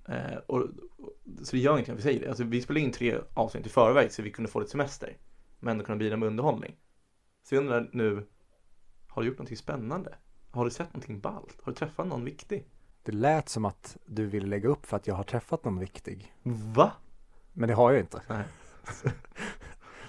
Eh, 0.08 0.36
och, 0.48 0.60
och, 0.98 1.13
så 1.44 1.56
det 1.56 1.62
gör 1.62 1.74
ingenting 1.74 1.94
att 1.94 2.00
vi 2.00 2.04
säger 2.04 2.20
det. 2.20 2.28
Alltså, 2.28 2.44
vi 2.44 2.62
spelade 2.62 2.86
in 2.86 2.92
tre 2.92 3.18
avsnitt 3.34 3.66
i 3.66 3.70
förväg 3.70 4.12
så 4.12 4.22
vi 4.22 4.32
kunde 4.32 4.52
få 4.52 4.60
lite 4.60 4.72
semester. 4.72 5.18
Men 5.60 5.72
ändå 5.72 5.86
kunna 5.86 5.98
bidra 5.98 6.18
med 6.18 6.28
underhållning. 6.28 6.75
Så 7.44 7.56
jag 7.56 7.62
undrar 7.62 7.90
nu, 7.94 8.28
har 9.08 9.22
du 9.22 9.28
gjort 9.28 9.38
någonting 9.38 9.58
spännande? 9.58 10.16
Har 10.52 10.66
du 10.66 10.72
sett 10.72 10.94
någonting 10.94 11.20
ballt? 11.20 11.58
Har 11.63 11.72
du 11.72 11.75
träffat 11.75 12.08
någon 12.08 12.25
viktig? 12.25 12.66
Det 13.03 13.12
lät 13.12 13.50
som 13.50 13.65
att 13.65 13.98
du 14.05 14.25
ville 14.25 14.48
lägga 14.48 14.69
upp 14.69 14.86
för 14.86 14.98
att 14.98 15.07
jag 15.07 15.15
har 15.15 15.24
träffat 15.24 15.63
någon 15.63 15.79
viktig. 15.79 16.33
Va? 16.43 16.91
Men 17.53 17.67
det 17.67 17.75
har 17.75 17.91
jag 17.91 18.00
inte. 18.00 18.22
Nej. 18.27 18.43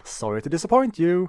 Sorry 0.05 0.41
to 0.41 0.49
disappoint 0.49 1.01
you. 1.01 1.29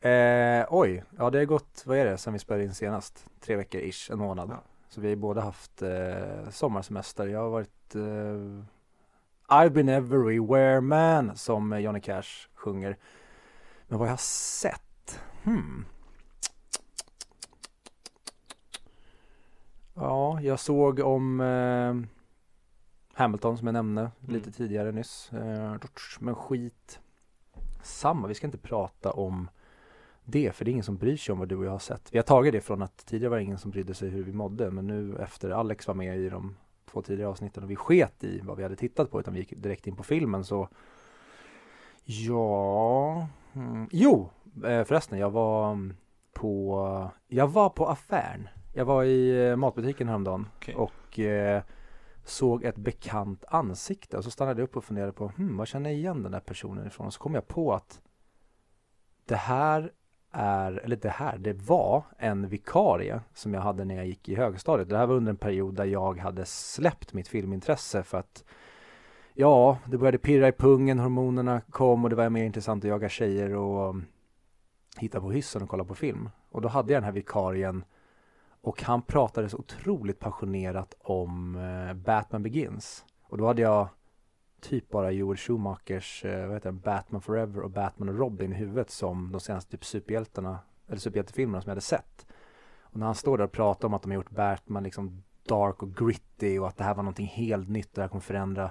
Eh, 0.00 0.66
oj, 0.70 1.04
ja 1.18 1.30
det 1.30 1.38
har 1.38 1.44
gått, 1.44 1.82
vad 1.86 1.98
är 1.98 2.04
det, 2.04 2.18
sen 2.18 2.32
vi 2.32 2.38
spelade 2.38 2.64
in 2.64 2.74
senast? 2.74 3.26
Tre 3.40 3.56
veckor 3.56 3.80
ish, 3.80 4.10
en 4.10 4.18
månad. 4.18 4.50
Ja. 4.50 4.62
Så 4.88 5.00
vi 5.00 5.08
har 5.08 5.16
båda 5.16 5.40
haft 5.40 5.82
eh, 5.82 6.50
sommarsemester. 6.50 7.26
Jag 7.26 7.38
har 7.38 7.50
varit 7.50 7.94
eh, 7.94 8.64
I've 9.48 9.70
been 9.70 9.88
everywhere 9.88 10.80
man, 10.80 11.36
som 11.36 11.80
Johnny 11.80 12.00
Cash 12.00 12.48
sjunger. 12.54 12.96
Men 13.88 13.98
vad 13.98 14.08
jag 14.08 14.12
har 14.12 14.16
sett? 14.16 15.20
Hmm. 15.42 15.84
Ja, 19.94 20.40
jag 20.40 20.60
såg 20.60 20.98
om 21.00 21.40
eh, 21.40 21.94
Hamilton 23.12 23.58
som 23.58 23.66
jag 23.66 23.72
nämnde 23.72 24.10
lite 24.20 24.48
Mm. 24.48 24.52
tidigare 24.52 24.92
nyss. 24.92 25.32
Eh, 25.32 25.74
men 26.20 26.34
skit 26.34 27.00
samma, 27.82 28.28
vi 28.28 28.34
ska 28.34 28.46
inte 28.46 28.58
prata 28.58 29.10
om 29.12 29.48
det 30.24 30.52
för 30.52 30.64
det 30.64 30.70
är 30.70 30.72
ingen 30.72 30.84
som 30.84 30.96
bryr 30.96 31.16
sig 31.16 31.32
om 31.32 31.38
vad 31.38 31.48
du 31.48 31.56
och 31.56 31.64
jag 31.64 31.70
har 31.70 31.78
sett. 31.78 32.14
Vi 32.14 32.18
har 32.18 32.22
tagit 32.22 32.52
det 32.52 32.60
från 32.60 32.82
att 32.82 33.06
tidigare 33.06 33.30
var 33.30 33.36
det 33.36 33.42
ingen 33.42 33.58
som 33.58 33.70
brydde 33.70 33.94
sig 33.94 34.08
hur 34.08 34.24
vi 34.24 34.32
mådde 34.32 34.70
men 34.70 34.86
nu 34.86 35.16
efter 35.16 35.50
Alex 35.50 35.86
var 35.86 35.94
med 35.94 36.18
i 36.18 36.28
de 36.28 36.56
två 36.90 37.02
tidigare 37.02 37.30
avsnitten 37.30 37.62
och 37.62 37.70
vi 37.70 37.76
sket 37.76 38.24
i 38.24 38.40
vad 38.40 38.56
vi 38.56 38.62
hade 38.62 38.76
tittat 38.76 39.10
på 39.10 39.20
utan 39.20 39.34
vi 39.34 39.40
gick 39.40 39.52
direkt 39.56 39.86
in 39.86 39.96
på 39.96 40.02
filmen 40.02 40.44
så 40.44 40.68
Ja 42.04 43.28
mm. 43.52 43.88
Jo 43.90 44.30
eh, 44.64 44.84
förresten 44.84 45.18
jag 45.18 45.30
var 45.30 45.78
på 46.32 47.10
Jag 47.26 47.48
var 47.48 47.70
på 47.70 47.88
affären 47.88 48.48
Jag 48.72 48.84
var 48.84 49.04
i 49.04 49.48
eh, 49.48 49.56
matbutiken 49.56 50.08
häromdagen 50.08 50.48
Okej. 50.56 50.74
och 50.74 51.18
eh, 51.18 51.62
såg 52.24 52.64
ett 52.64 52.76
bekant 52.76 53.44
ansikte 53.48 54.16
och 54.16 54.24
så 54.24 54.30
stannade 54.30 54.60
jag 54.60 54.64
upp 54.64 54.76
och 54.76 54.84
funderade 54.84 55.12
på 55.12 55.28
hmm, 55.28 55.56
vad 55.56 55.68
känner 55.68 55.90
jag 55.90 55.98
igen 55.98 56.22
den 56.22 56.32
där 56.32 56.40
personen 56.40 56.86
ifrån? 56.86 57.06
Och 57.06 57.14
så 57.14 57.20
kom 57.20 57.34
jag 57.34 57.48
på 57.48 57.74
att 57.74 58.00
det 59.24 59.36
här 59.36 59.92
är, 60.30 60.72
eller 60.72 60.96
det 60.96 61.08
här, 61.08 61.38
det 61.38 61.52
var 61.52 62.04
en 62.18 62.48
vikarie 62.48 63.20
som 63.34 63.54
jag 63.54 63.60
hade 63.60 63.84
när 63.84 63.94
jag 63.94 64.06
gick 64.06 64.28
i 64.28 64.34
högstadiet. 64.34 64.88
Det 64.88 64.96
här 64.96 65.06
var 65.06 65.14
under 65.14 65.30
en 65.30 65.36
period 65.36 65.74
där 65.74 65.84
jag 65.84 66.18
hade 66.18 66.44
släppt 66.44 67.12
mitt 67.12 67.28
filmintresse 67.28 68.02
för 68.02 68.18
att 68.18 68.44
ja, 69.34 69.78
det 69.86 69.98
började 69.98 70.18
pirra 70.18 70.48
i 70.48 70.52
pungen, 70.52 70.98
hormonerna 70.98 71.60
kom 71.60 72.04
och 72.04 72.10
det 72.10 72.16
var 72.16 72.30
mer 72.30 72.44
intressant 72.44 72.84
att 72.84 72.88
jaga 72.90 73.08
tjejer 73.08 73.54
och 73.54 73.96
hitta 74.96 75.20
på 75.20 75.30
hyssen 75.30 75.62
och 75.62 75.68
kolla 75.68 75.84
på 75.84 75.94
film. 75.94 76.30
Och 76.50 76.60
då 76.60 76.68
hade 76.68 76.92
jag 76.92 77.02
den 77.02 77.04
här 77.04 77.12
vikarien 77.12 77.84
och 78.62 78.82
han 78.82 79.02
pratade 79.02 79.48
så 79.48 79.58
otroligt 79.58 80.18
passionerat 80.18 80.94
om 81.00 81.56
eh, 81.56 81.94
Batman 81.94 82.42
Begins. 82.42 83.04
Och 83.22 83.38
då 83.38 83.46
hade 83.46 83.62
jag 83.62 83.88
typ 84.60 84.90
bara 84.90 85.10
Joel 85.10 85.36
Schumachers, 85.36 86.24
eh, 86.24 86.46
vad 86.46 86.56
heter 86.56 86.72
det, 86.72 86.78
Batman 86.78 87.22
Forever 87.22 87.60
och 87.60 87.70
Batman 87.70 88.08
och 88.08 88.18
Robin 88.18 88.52
i 88.52 88.56
huvudet 88.56 88.90
som 88.90 89.32
de 89.32 89.40
senaste 89.40 89.70
typ 89.70 89.84
superhjältarna, 89.84 90.58
eller 90.88 90.98
superhjältefilmerna 90.98 91.62
som 91.62 91.68
jag 91.68 91.74
hade 91.74 91.80
sett. 91.80 92.26
Och 92.80 92.98
när 92.98 93.06
han 93.06 93.14
står 93.14 93.38
där 93.38 93.44
och 93.44 93.52
pratar 93.52 93.88
om 93.88 93.94
att 93.94 94.02
de 94.02 94.10
har 94.10 94.16
gjort 94.16 94.30
Batman 94.30 94.82
liksom 94.82 95.22
dark 95.48 95.82
och 95.82 95.94
gritty 95.96 96.58
och 96.58 96.68
att 96.68 96.76
det 96.76 96.84
här 96.84 96.94
var 96.94 97.02
någonting 97.02 97.26
helt 97.26 97.68
nytt, 97.68 97.88
och 97.88 97.94
det 97.94 98.00
här 98.00 98.08
kommer 98.08 98.20
förändra 98.20 98.70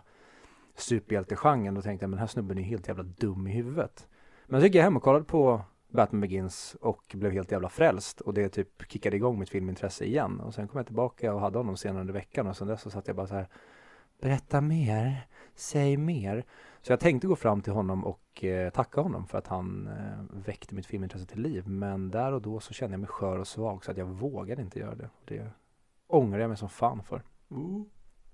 superhjältegenren, 0.75 1.74
då 1.74 1.81
tänkte 1.81 2.03
jag 2.03 2.10
men 2.10 2.17
den 2.17 2.19
här 2.19 2.27
snubben 2.27 2.58
är 2.58 2.62
helt 2.62 2.88
jävla 2.88 3.03
dum 3.03 3.48
i 3.48 3.51
huvudet. 3.51 4.08
Men 4.48 4.62
så 4.62 4.65
gick 4.65 4.75
jag 4.75 4.84
hem 4.84 4.98
och 4.98 5.03
kollade 5.03 5.25
på 5.25 5.62
Batman 5.89 6.22
Begins 6.22 6.75
och 6.81 7.15
blev 7.15 7.31
helt 7.31 7.51
jävla 7.51 7.69
frälst 7.69 8.22
och 8.22 8.34
det 8.34 8.50
typ 8.50 8.91
kickade 8.91 9.15
igång 9.15 9.39
mitt 9.39 9.50
filmintresse 9.50 10.05
igen 10.05 10.39
och 10.39 10.53
sen 10.53 10.67
kom 10.67 10.77
jag 10.77 10.86
tillbaka 10.86 11.34
och 11.34 11.41
hade 11.41 11.58
honom 11.58 11.77
senare 11.77 12.01
under 12.01 12.13
veckan 12.13 12.48
och 12.48 12.58
sen 12.58 12.67
dess 12.67 12.81
så 12.81 12.89
satt 12.89 13.08
jag 13.08 13.15
bara 13.15 13.27
så 13.27 13.36
här 13.36 13.48
Berätta 14.22 14.62
mer, 14.62 15.27
säg 15.55 15.98
mer. 15.98 16.46
Så 16.81 16.91
jag 16.91 17.00
tänkte 17.00 17.27
gå 17.27 17.36
fram 17.36 17.62
till 17.62 17.74
honom 17.74 18.05
och 18.05 18.43
eh, 18.43 18.69
tacka 18.69 19.01
honom 19.01 19.27
för 19.27 19.38
att 19.38 19.48
han 19.48 19.88
eh, 19.88 20.43
väckte 20.46 20.75
mitt 20.75 20.86
filmintresse 20.86 21.25
till 21.25 21.41
liv 21.41 21.67
men 21.67 22.12
där 22.12 22.31
och 22.31 22.41
då 22.41 22.60
så 22.60 22.74
kände 22.74 22.93
jag 22.93 23.00
mig 23.00 23.10
skör 23.10 23.38
och 23.38 23.48
svag 23.48 23.86
så 23.86 23.91
att 23.91 23.98
jag 23.98 24.05
vågade 24.05 24.62
inte 24.62 24.79
göra 24.79 24.96
det. 24.96 25.10
Det 25.25 25.51
ångrar 26.08 26.39
jag 26.39 26.48
mig 26.48 26.58
som 26.58 26.69
fan 26.69 27.03
för. 27.03 27.24
Ooh, 27.50 27.86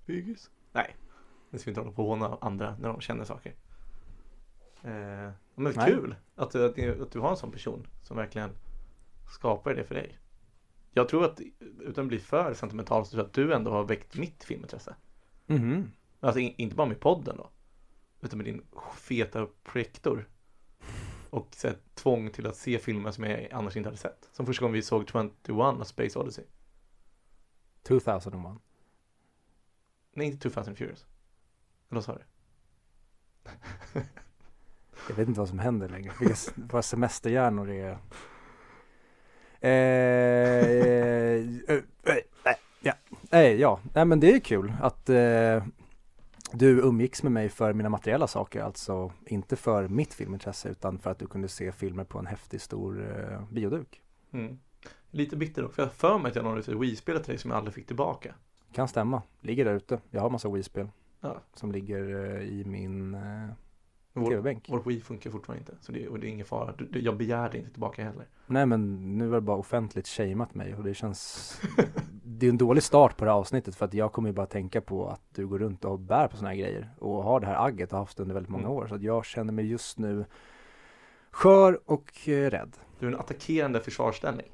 Bigis. 0.06 0.50
Nej, 0.72 0.96
det 1.50 1.58
ska 1.58 1.70
vi 1.70 1.70
inte 1.70 1.80
hålla 1.80 1.92
på 1.92 2.02
och 2.02 2.08
håna 2.08 2.38
andra 2.40 2.76
när 2.80 2.88
de 2.88 3.00
känner 3.00 3.24
saker. 3.24 3.54
Eh, 4.86 5.32
men 5.54 5.72
Nej. 5.76 5.86
kul 5.86 6.14
att, 6.34 6.50
du- 6.50 6.64
att, 6.64 7.00
att 7.00 7.10
du 7.12 7.20
har 7.20 7.30
en 7.30 7.36
sån 7.36 7.52
person 7.52 7.86
som 8.02 8.16
verkligen 8.16 8.50
skapar 9.34 9.74
det 9.74 9.84
för 9.84 9.94
dig. 9.94 10.18
Jag 10.92 11.08
tror 11.08 11.24
att, 11.24 11.40
utan 11.80 12.04
att 12.04 12.08
bli 12.08 12.18
för 12.18 12.54
sentimental, 12.54 13.04
så 13.04 13.10
tror 13.10 13.20
jag 13.20 13.26
att 13.26 13.32
du 13.34 13.54
ändå 13.54 13.70
har 13.70 13.84
väckt 13.84 14.16
mitt 14.16 14.44
filmintresse. 14.44 14.96
Mhm. 15.46 15.90
Alltså 16.20 16.40
in, 16.40 16.54
inte 16.56 16.76
bara 16.76 16.86
med 16.86 17.00
podden 17.00 17.36
då, 17.36 17.50
utan 18.20 18.38
med 18.38 18.46
din 18.46 18.62
feta 18.96 19.46
projektor. 19.62 20.28
Och 21.30 21.48
så 21.54 21.68
här, 21.68 21.76
tvång 21.94 22.30
till 22.30 22.46
att 22.46 22.56
se 22.56 22.78
filmer 22.78 23.10
som 23.10 23.24
jag 23.24 23.48
annars 23.52 23.76
inte 23.76 23.88
hade 23.88 23.96
sett. 23.98 24.28
Som 24.32 24.46
första 24.46 24.60
gången 24.60 24.74
vi 24.74 24.82
såg 24.82 25.08
21 25.08 25.32
och 25.80 25.86
Space 25.86 26.18
Odyssey. 26.18 26.44
2001. 27.82 28.58
Nej, 30.12 30.26
inte 30.26 30.38
2000 30.50 30.76
Furious. 30.76 31.06
Eller 31.90 31.96
vad 31.96 32.04
sa 32.04 32.18
du? 32.18 32.22
Jag 35.08 35.16
vet 35.16 35.28
inte 35.28 35.40
vad 35.40 35.48
som 35.48 35.58
händer 35.58 35.88
längre. 35.88 36.12
Vilka 36.20 36.34
våra 36.54 36.82
semesterhjärnor 36.82 37.70
är. 37.70 37.98
Eh, 39.60 39.70
eh, 39.70 41.60
eh, 41.68 41.76
eh, 42.04 42.54
ja. 42.80 42.92
Nej, 43.30 43.60
ja, 43.60 43.80
nej 43.94 44.04
men 44.04 44.20
det 44.20 44.32
är 44.34 44.40
kul 44.40 44.72
att 44.80 45.08
eh, 45.08 45.64
du 46.52 46.80
umgicks 46.80 47.22
med 47.22 47.32
mig 47.32 47.48
för 47.48 47.72
mina 47.72 47.88
materiella 47.88 48.26
saker, 48.26 48.62
alltså 48.62 49.12
inte 49.26 49.56
för 49.56 49.88
mitt 49.88 50.14
filmintresse 50.14 50.68
utan 50.68 50.98
för 50.98 51.10
att 51.10 51.18
du 51.18 51.26
kunde 51.26 51.48
se 51.48 51.72
filmer 51.72 52.04
på 52.04 52.18
en 52.18 52.26
häftig 52.26 52.60
stor 52.60 53.16
eh, 53.18 53.42
bioduk. 53.52 54.00
Mm. 54.32 54.58
Lite 55.10 55.36
bitter 55.36 55.62
dock, 55.62 55.74
för 55.74 55.82
jag 55.82 55.88
har 55.88 55.94
för 55.94 56.18
mig 56.18 56.28
att 56.28 56.36
jag 56.36 56.42
lånade 56.42 56.60
ut 56.60 56.68
ett 56.68 56.74
Wii-spel 56.74 57.16
till 57.18 57.26
dig 57.32 57.38
som 57.38 57.50
jag 57.50 57.58
aldrig 57.58 57.74
fick 57.74 57.86
tillbaka. 57.86 58.34
Kan 58.72 58.88
stämma, 58.88 59.22
ligger 59.40 59.64
där 59.64 59.74
ute. 59.74 60.00
Jag 60.10 60.20
har 60.20 60.30
massa 60.30 60.48
Wii-spel 60.48 60.88
Ja. 61.20 61.36
som 61.54 61.72
ligger 61.72 62.34
eh, 62.36 62.42
i 62.42 62.64
min 62.64 63.14
Men 64.16 64.24
Vår, 64.24 64.30
tv-bänk. 64.30 64.66
vår 64.68 64.82
Wii 64.84 65.00
funkar 65.00 65.30
fortfarande 65.30 65.60
inte, 65.60 65.84
så 65.84 65.92
det, 65.92 66.08
och 66.08 66.18
det 66.20 66.26
är 66.26 66.28
ingen 66.30 66.46
fara. 66.46 66.74
Du, 66.78 66.84
du, 66.86 67.00
jag 67.00 67.16
begär 67.16 67.50
det 67.50 67.58
inte 67.58 67.70
tillbaka 67.70 68.04
heller. 68.04 68.26
Nej 68.46 68.66
men 68.66 69.02
nu 69.18 69.28
har 69.28 69.34
det 69.34 69.40
bara 69.40 69.56
offentligt 69.56 70.08
shameat 70.08 70.54
mig 70.54 70.74
och 70.74 70.84
det 70.84 70.94
känns 70.94 71.60
Det 72.24 72.46
är 72.46 72.50
en 72.50 72.58
dålig 72.58 72.82
start 72.82 73.16
på 73.16 73.24
det 73.24 73.30
här 73.30 73.38
avsnittet 73.38 73.76
för 73.76 73.84
att 73.84 73.94
jag 73.94 74.12
kommer 74.12 74.28
ju 74.28 74.32
bara 74.32 74.46
tänka 74.46 74.80
på 74.80 75.08
att 75.08 75.20
du 75.34 75.46
går 75.46 75.58
runt 75.58 75.84
och 75.84 75.98
bär 75.98 76.28
på 76.28 76.36
såna 76.36 76.48
här 76.48 76.56
grejer 76.56 76.90
och 76.98 77.22
har 77.24 77.40
det 77.40 77.46
här 77.46 77.66
agget 77.66 77.88
och 77.92 77.98
har 77.98 78.04
haft 78.04 78.20
under 78.20 78.34
väldigt 78.34 78.50
många 78.50 78.64
Mm. 78.64 78.76
år 78.76 78.86
så 78.86 78.94
att 78.94 79.02
jag 79.02 79.24
känner 79.24 79.52
mig 79.52 79.66
just 79.66 79.98
nu 79.98 80.24
skör 81.30 81.80
och 81.90 82.28
eh, 82.28 82.50
rädd. 82.50 82.76
Du 82.98 83.06
är 83.06 83.12
en 83.12 83.18
attackerande 83.20 83.80
försvarsställning. 83.80 84.46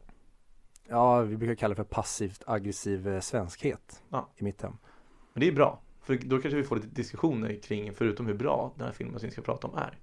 Ja, 0.89 1.21
vi 1.21 1.37
brukar 1.37 1.55
kalla 1.55 1.73
det 1.73 1.77
för 1.77 1.85
passivt 1.85 2.43
aggressiv 2.47 3.09
eh, 3.09 3.21
svenskhet 3.21 4.03
Ja. 4.09 4.29
i 4.37 4.45
mitt 4.45 4.63
hem. 4.63 4.77
Men 5.33 5.41
det 5.41 5.49
är 5.49 5.53
bra, 5.53 5.81
för 6.03 6.17
då 6.17 6.39
kanske 6.39 6.57
vi 6.57 6.65
får 6.65 6.77
lite 6.77 6.89
diskussioner 6.89 7.55
kring, 7.63 7.93
förutom 7.93 8.27
hur 8.27 8.35
bra 8.35 8.73
den 8.77 8.87
här 8.87 8.93
filmen 8.93 9.19
som 9.21 9.27
vi 9.27 9.33
ska 9.33 9.43
prata 9.43 9.67
om 9.69 9.75
är. 9.75 9.99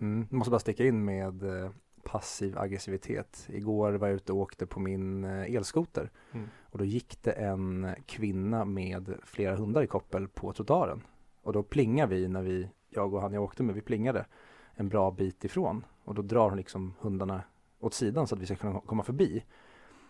Mm. 0.00 0.26
Måste 0.30 0.50
bara 0.50 0.60
sticka 0.60 0.84
in 0.84 1.04
med 1.04 1.42
eh, 1.42 1.70
passiv 2.02 2.58
aggressivitet. 2.58 3.48
Igår 3.48 3.92
var 3.92 4.08
jag 4.08 4.14
ute 4.16 4.32
och 4.32 4.38
åkte 4.38 4.66
på 4.66 4.80
min 4.80 5.24
eh, 5.24 5.54
elskoter 5.54 6.10
Mm. 6.32 6.48
och 6.62 6.78
då 6.78 6.84
gick 6.84 7.22
det 7.22 7.32
en 7.32 7.94
kvinna 8.06 8.64
med 8.64 9.14
flera 9.24 9.56
hundar 9.56 9.82
i 9.82 9.86
koppel 9.86 10.28
på 10.28 10.52
trottoaren. 10.52 11.02
Och 11.42 11.52
då 11.52 11.62
plingar 11.62 12.06
vi 12.06 12.28
när 12.28 12.42
vi, 12.42 12.68
jag 12.88 13.14
och 13.14 13.20
han 13.22 13.32
jag 13.32 13.42
åkte 13.42 13.62
med, 13.62 13.74
vi 13.74 13.80
plingade 13.80 14.26
en 14.74 14.88
bra 14.88 15.10
bit 15.10 15.44
ifrån. 15.44 15.84
Och 16.04 16.14
då 16.14 16.22
drar 16.22 16.48
hon 16.48 16.56
liksom 16.56 16.94
hundarna 17.00 17.42
åt 17.80 17.94
sidan 17.94 18.26
så 18.26 18.34
att 18.34 18.40
vi 18.40 18.46
ska 18.46 18.56
kunna 18.56 18.80
komma 18.80 19.02
förbi. 19.02 19.44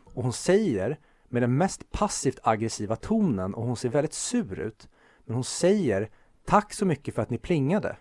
Och 0.04 0.22
hon 0.22 0.32
säger 0.32 0.98
med 1.28 1.42
den 1.42 1.56
mest 1.56 1.90
passivt 1.90 2.38
aggressiva 2.42 2.96
tonen 2.96 3.54
och 3.54 3.66
hon 3.66 3.76
ser 3.76 3.88
väldigt 3.88 4.12
sur 4.12 4.58
ut. 4.58 4.88
Men 5.30 5.34
hon 5.34 5.44
säger 5.44 6.10
tack 6.44 6.72
så 6.72 6.86
mycket 6.86 7.14
för 7.14 7.22
att 7.22 7.30
ni 7.30 7.38
plingade. 7.38 7.96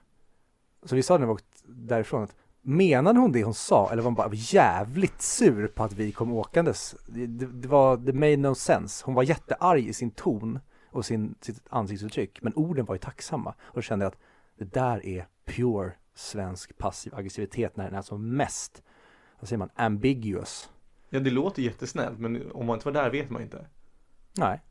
Så 0.83 0.95
vi 0.95 1.03
sa 1.03 1.17
när 1.17 1.25
vi 1.25 1.31
åkte 1.31 1.57
därifrån 1.67 2.24
att 2.24 2.36
menade 2.62 3.19
hon 3.19 3.31
det 3.31 3.43
hon 3.43 3.53
sa 3.53 3.89
eller 3.91 4.01
var 4.01 4.07
hon 4.07 4.15
bara 4.15 4.29
jävligt 4.33 5.21
sur 5.21 5.67
på 5.67 5.83
att 5.83 5.93
vi 5.93 6.12
kom 6.12 6.33
åkandes? 6.33 6.95
Det, 7.07 7.27
det, 7.27 7.67
var, 7.67 7.98
det 7.98 8.13
made 8.13 8.38
no 8.38 8.55
sense. 8.55 9.05
Hon 9.05 9.15
var 9.15 9.24
jättearg 9.24 9.88
i 9.88 9.93
sin 9.93 10.12
ton 10.12 10.59
och 10.91 11.05
sin, 11.05 11.36
sitt 11.41 11.62
ansiktsuttryck 11.69 12.41
men 12.41 12.53
orden 12.55 12.86
var 12.86 12.95
ju 12.95 13.00
tacksamma. 13.00 13.50
Och 13.59 13.75
då 13.75 13.81
kände 13.81 14.05
jag 14.05 14.12
att 14.12 14.19
det 14.57 14.74
där 14.74 15.05
är 15.05 15.27
pure 15.45 15.91
svensk 16.15 16.77
passiv 16.77 17.15
aggressivitet 17.15 17.77
när 17.77 17.86
den 17.86 17.95
är 17.95 18.01
som 18.01 18.36
mest, 18.38 18.83
vad 19.39 19.50
säger 19.50 19.59
man, 19.59 19.69
ambiguous. 19.75 20.69
Ja, 21.09 21.19
det 21.19 21.29
låter 21.29 21.62
jättesnällt, 21.62 22.19
men 22.19 22.51
om 22.51 22.65
man 22.65 22.74
inte 22.74 22.86
var 22.86 22.93
där 22.93 23.09
vet 23.09 23.29
man 23.29 23.41
inte. 23.41 23.65
Nej. 24.38 24.62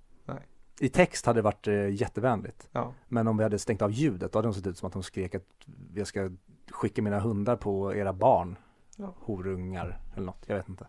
I 0.81 0.89
text 0.89 1.27
hade 1.27 1.39
det 1.39 1.43
varit 1.43 1.69
eh, 1.69 1.89
jättevänligt. 1.89 2.69
Ja. 2.73 2.95
Men 3.09 3.29
om 3.29 3.37
vi 3.37 3.43
hade 3.43 3.59
stängt 3.59 3.83
av 3.83 3.91
ljudet, 3.91 4.33
då 4.33 4.39
hade 4.39 4.49
det 4.49 4.55
sett 4.55 4.67
ut 4.67 4.79
som 4.79 4.87
att 4.87 4.95
hon 4.95 5.03
skrek 5.03 5.35
att 5.35 5.47
jag 5.95 6.07
ska 6.07 6.31
skicka 6.71 7.03
mina 7.03 7.21
hundar 7.21 7.57
på 7.57 7.95
era 7.95 8.13
barn. 8.13 8.57
Ja. 8.97 9.15
Horungar 9.19 10.01
eller 10.15 10.27
något, 10.27 10.45
jag 10.47 10.57
vet 10.57 10.69
inte. 10.69 10.87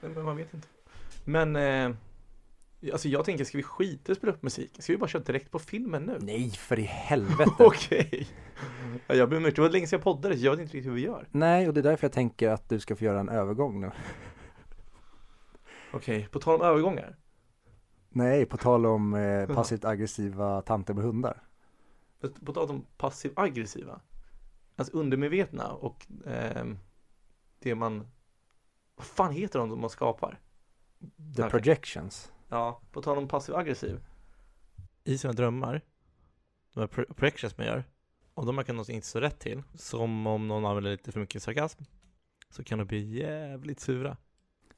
Men 0.00 0.24
man 0.24 0.36
vet 0.36 0.54
inte. 0.54 0.68
Men, 1.24 1.56
eh, 1.56 1.96
alltså 2.92 3.08
jag 3.08 3.24
tänker, 3.24 3.44
ska 3.44 3.58
vi 3.58 3.62
skita 3.62 4.12
i 4.12 4.14
spela 4.14 4.32
upp 4.32 4.42
musik? 4.42 4.76
Ska 4.78 4.92
vi 4.92 4.96
bara 4.98 5.08
köra 5.08 5.22
direkt 5.22 5.50
på 5.50 5.58
filmen 5.58 6.02
nu? 6.02 6.18
Nej, 6.20 6.50
för 6.50 6.78
i 6.78 6.82
helvete. 6.82 7.50
Okej. 7.58 8.28
Ja, 9.06 9.14
jag 9.14 9.28
ber 9.28 9.36
om 9.36 9.42
ursäkt, 9.42 9.56
det 9.56 9.62
var 9.62 9.68
länge 9.68 9.86
sedan 9.86 9.96
jag 9.96 10.04
poddade, 10.04 10.38
så 10.38 10.44
jag 10.44 10.50
vet 10.50 10.60
inte 10.60 10.76
riktigt 10.76 10.90
hur 10.90 10.94
vi 10.94 11.02
gör. 11.02 11.28
Nej, 11.30 11.68
och 11.68 11.74
det 11.74 11.80
är 11.80 11.82
därför 11.82 12.04
jag 12.04 12.12
tänker 12.12 12.48
att 12.48 12.68
du 12.68 12.80
ska 12.80 12.96
få 12.96 13.04
göra 13.04 13.20
en 13.20 13.28
övergång 13.28 13.80
nu. 13.80 13.90
Okej, 15.92 16.28
på 16.30 16.40
tal 16.40 16.60
om 16.60 16.66
övergångar. 16.66 17.16
Nej, 18.16 18.46
på 18.46 18.56
tal 18.56 18.86
om 18.86 19.14
eh, 19.14 19.46
passivt 19.54 19.84
aggressiva 19.84 20.62
tanter 20.62 20.94
med 20.94 21.04
hundar. 21.04 21.42
På 22.44 22.52
tal 22.52 22.70
om 22.70 22.86
passiv 22.96 23.32
aggressiva. 23.36 24.00
Alltså 24.76 24.96
undermedvetna 24.96 25.72
och 25.72 26.06
ehm, 26.26 26.78
det 27.58 27.74
man, 27.74 28.06
vad 28.94 29.06
fan 29.06 29.32
heter 29.32 29.58
de 29.58 29.70
som 29.70 29.80
man 29.80 29.90
skapar? 29.90 30.40
The 31.36 31.42
Okej. 31.42 31.50
projections. 31.50 32.32
Ja, 32.48 32.80
på 32.92 33.02
tal 33.02 33.18
om 33.18 33.28
passiv 33.28 33.54
aggressiv. 33.56 34.00
I 35.04 35.18
sina 35.18 35.32
drömmar, 35.32 35.80
de 36.72 36.80
här 36.80 36.86
pro- 36.86 37.14
projections 37.14 37.58
man 37.58 37.66
gör, 37.66 37.84
om 38.34 38.46
de 38.46 38.64
kan 38.64 38.76
något 38.76 38.88
inte 38.88 39.06
så 39.06 39.20
rätt 39.20 39.38
till, 39.38 39.62
som 39.74 40.26
om 40.26 40.48
någon 40.48 40.64
använder 40.66 40.90
lite 40.90 41.12
för 41.12 41.20
mycket 41.20 41.42
sarkasm, 41.42 41.82
så 42.50 42.64
kan 42.64 42.78
de 42.78 42.84
bli 42.84 43.18
jävligt 43.18 43.80
sura. 43.80 44.16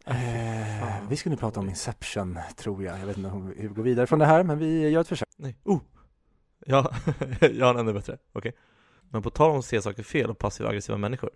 Eh, 0.07 0.81
fan. 0.81 1.09
vi 1.09 1.17
skulle 1.17 1.35
nu 1.35 1.41
prata 1.41 1.61
om 1.61 1.69
Inception, 1.69 2.39
tror 2.57 2.85
jag. 2.85 2.99
Jag 2.99 3.07
vet 3.07 3.17
inte 3.17 3.31
hur 3.31 3.69
vi 3.69 3.75
går 3.75 3.83
vidare 3.83 4.07
från 4.07 4.19
det 4.19 4.27
här, 4.27 4.43
men 4.45 4.59
vi 4.59 4.89
gör 4.89 5.01
ett 5.01 5.09
försök. 5.09 5.29
Nej, 5.37 5.57
oh! 5.65 5.81
Ja, 6.67 6.91
jag 7.41 7.67
har 7.67 7.75
en 7.75 7.81
ännu 7.81 7.93
bättre, 7.93 8.19
okej. 8.33 8.53
Men 9.11 9.23
på 9.23 9.31
tal 9.31 9.51
om 9.51 9.59
att 9.59 9.65
se 9.65 9.83
saker 9.83 10.03
fel 10.03 10.31
och 10.31 10.39
passiva 10.39 10.69
aggressiva 10.69 10.99
människor. 10.99 11.31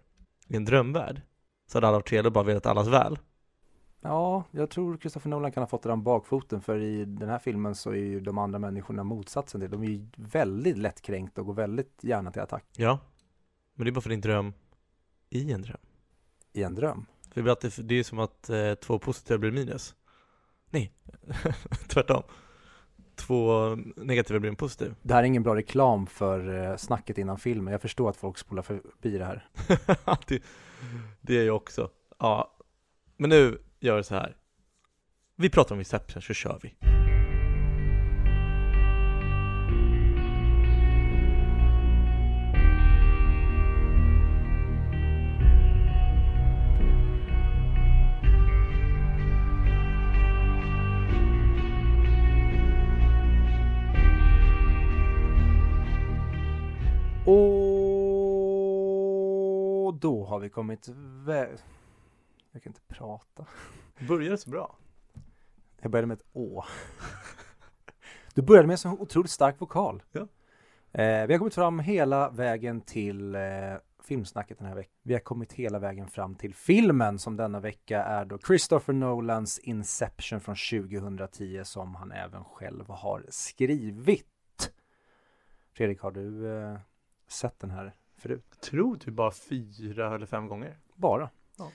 I 0.48 0.56
en 0.56 0.64
drömvärld 0.64 1.22
så 1.66 1.76
hade 1.76 1.86
alla 1.88 1.96
varit 1.96 2.08
trevliga 2.08 2.28
och 2.28 2.32
bara 2.32 2.44
velat 2.44 2.66
allas 2.66 2.88
väl. 2.88 3.18
Ja, 4.00 4.44
jag 4.50 4.70
tror 4.70 4.98
Christopher 4.98 5.30
Nolan 5.30 5.52
kan 5.52 5.62
ha 5.62 5.68
fått 5.68 5.82
det 5.82 5.92
om 5.92 6.02
bakfoten, 6.02 6.60
för 6.60 6.80
i 6.80 7.04
den 7.04 7.28
här 7.28 7.38
filmen 7.38 7.74
så 7.74 7.90
är 7.90 7.94
ju 7.96 8.20
de 8.20 8.38
andra 8.38 8.58
människorna 8.58 9.04
motsatsen 9.04 9.60
till. 9.60 9.70
De 9.70 9.82
är 9.82 9.86
ju 9.86 10.06
väldigt 10.16 10.78
lättkränkta 10.78 11.40
och 11.40 11.46
går 11.46 11.54
väldigt 11.54 11.98
gärna 12.00 12.30
till 12.30 12.42
attack 12.42 12.64
Ja, 12.76 12.98
men 13.74 13.84
det 13.84 13.90
är 13.90 13.92
bara 13.92 14.00
för 14.00 14.10
din 14.10 14.20
dröm 14.20 14.52
i 15.30 15.52
en 15.52 15.62
dröm. 15.62 15.80
i 16.52 16.62
en 16.62 16.74
dröm. 16.74 17.06
För 17.32 17.40
det, 17.40 17.42
blir 17.42 17.50
alltid, 17.50 17.84
det 17.84 17.94
är 17.94 18.02
som 18.02 18.18
att 18.18 18.50
eh, 18.50 18.74
två 18.74 18.98
positiva 18.98 19.38
blir 19.38 19.50
minus. 19.50 19.94
Nej, 20.70 20.92
tvärtom. 21.88 22.22
Två 23.14 23.74
negativa 23.96 24.40
blir 24.40 24.50
en 24.50 24.56
positiv. 24.56 24.94
Det 25.02 25.14
här 25.14 25.22
är 25.22 25.26
ingen 25.26 25.42
bra 25.42 25.56
reklam 25.56 26.06
för 26.06 26.70
eh, 26.70 26.76
snacket 26.76 27.18
innan 27.18 27.38
filmen. 27.38 27.72
Jag 27.72 27.82
förstår 27.82 28.10
att 28.10 28.16
folk 28.16 28.38
spolar 28.38 28.62
förbi 28.62 29.18
det 29.18 29.24
här. 29.24 29.48
det, 30.26 30.42
det 31.20 31.38
är 31.38 31.44
jag 31.44 31.56
också. 31.56 31.90
Ja, 32.18 32.56
men 33.16 33.30
nu 33.30 33.58
gör 33.80 33.96
vi 33.96 34.04
så 34.04 34.14
här. 34.14 34.36
Vi 35.36 35.50
pratar 35.50 35.74
om 35.74 35.78
Inception 35.78 36.22
så 36.22 36.34
kör 36.34 36.58
vi. 36.62 37.01
Har 60.32 60.40
vi 60.40 60.48
kommit 60.50 60.88
vä- 61.26 61.58
Jag 62.52 62.62
kan 62.62 62.70
inte 62.70 62.80
prata. 62.88 63.46
Började 64.08 64.38
så 64.38 64.50
bra. 64.50 64.76
Jag 65.80 65.90
började 65.90 66.06
med 66.06 66.14
ett 66.18 66.26
å. 66.32 66.64
Du 68.34 68.42
började 68.42 68.66
med 68.66 68.74
en 68.74 68.78
så 68.78 68.90
otroligt 68.90 69.30
stark 69.30 69.60
vokal. 69.60 70.02
Ja. 70.12 70.20
Eh, 71.00 71.26
vi 71.26 71.32
har 71.34 71.38
kommit 71.38 71.54
fram 71.54 71.78
hela 71.78 72.30
vägen 72.30 72.80
till 72.80 73.34
eh, 73.34 73.40
filmsnacket 74.04 74.58
den 74.58 74.66
här 74.66 74.74
veckan. 74.74 74.92
Vi 75.02 75.12
har 75.12 75.20
kommit 75.20 75.52
hela 75.52 75.78
vägen 75.78 76.08
fram 76.08 76.34
till 76.34 76.54
filmen 76.54 77.18
som 77.18 77.36
denna 77.36 77.60
vecka 77.60 78.02
är 78.04 78.24
då 78.24 78.38
Christopher 78.38 78.92
Nolans 78.92 79.58
Inception 79.58 80.40
från 80.40 80.56
2010 80.90 81.60
som 81.64 81.94
han 81.94 82.12
även 82.12 82.44
själv 82.44 82.88
har 82.88 83.24
skrivit. 83.28 84.26
Fredrik, 85.72 86.00
har 86.00 86.10
du 86.10 86.56
eh, 86.58 86.78
sett 87.28 87.60
den 87.60 87.70
här 87.70 87.94
förut? 88.22 88.44
Jag 88.50 88.60
tror 88.60 88.96
typ 88.96 89.14
bara 89.14 89.30
fyra 89.30 90.14
eller 90.14 90.26
fem 90.26 90.48
gånger. 90.48 90.78
Bara? 90.94 91.30
Ja. 91.56 91.70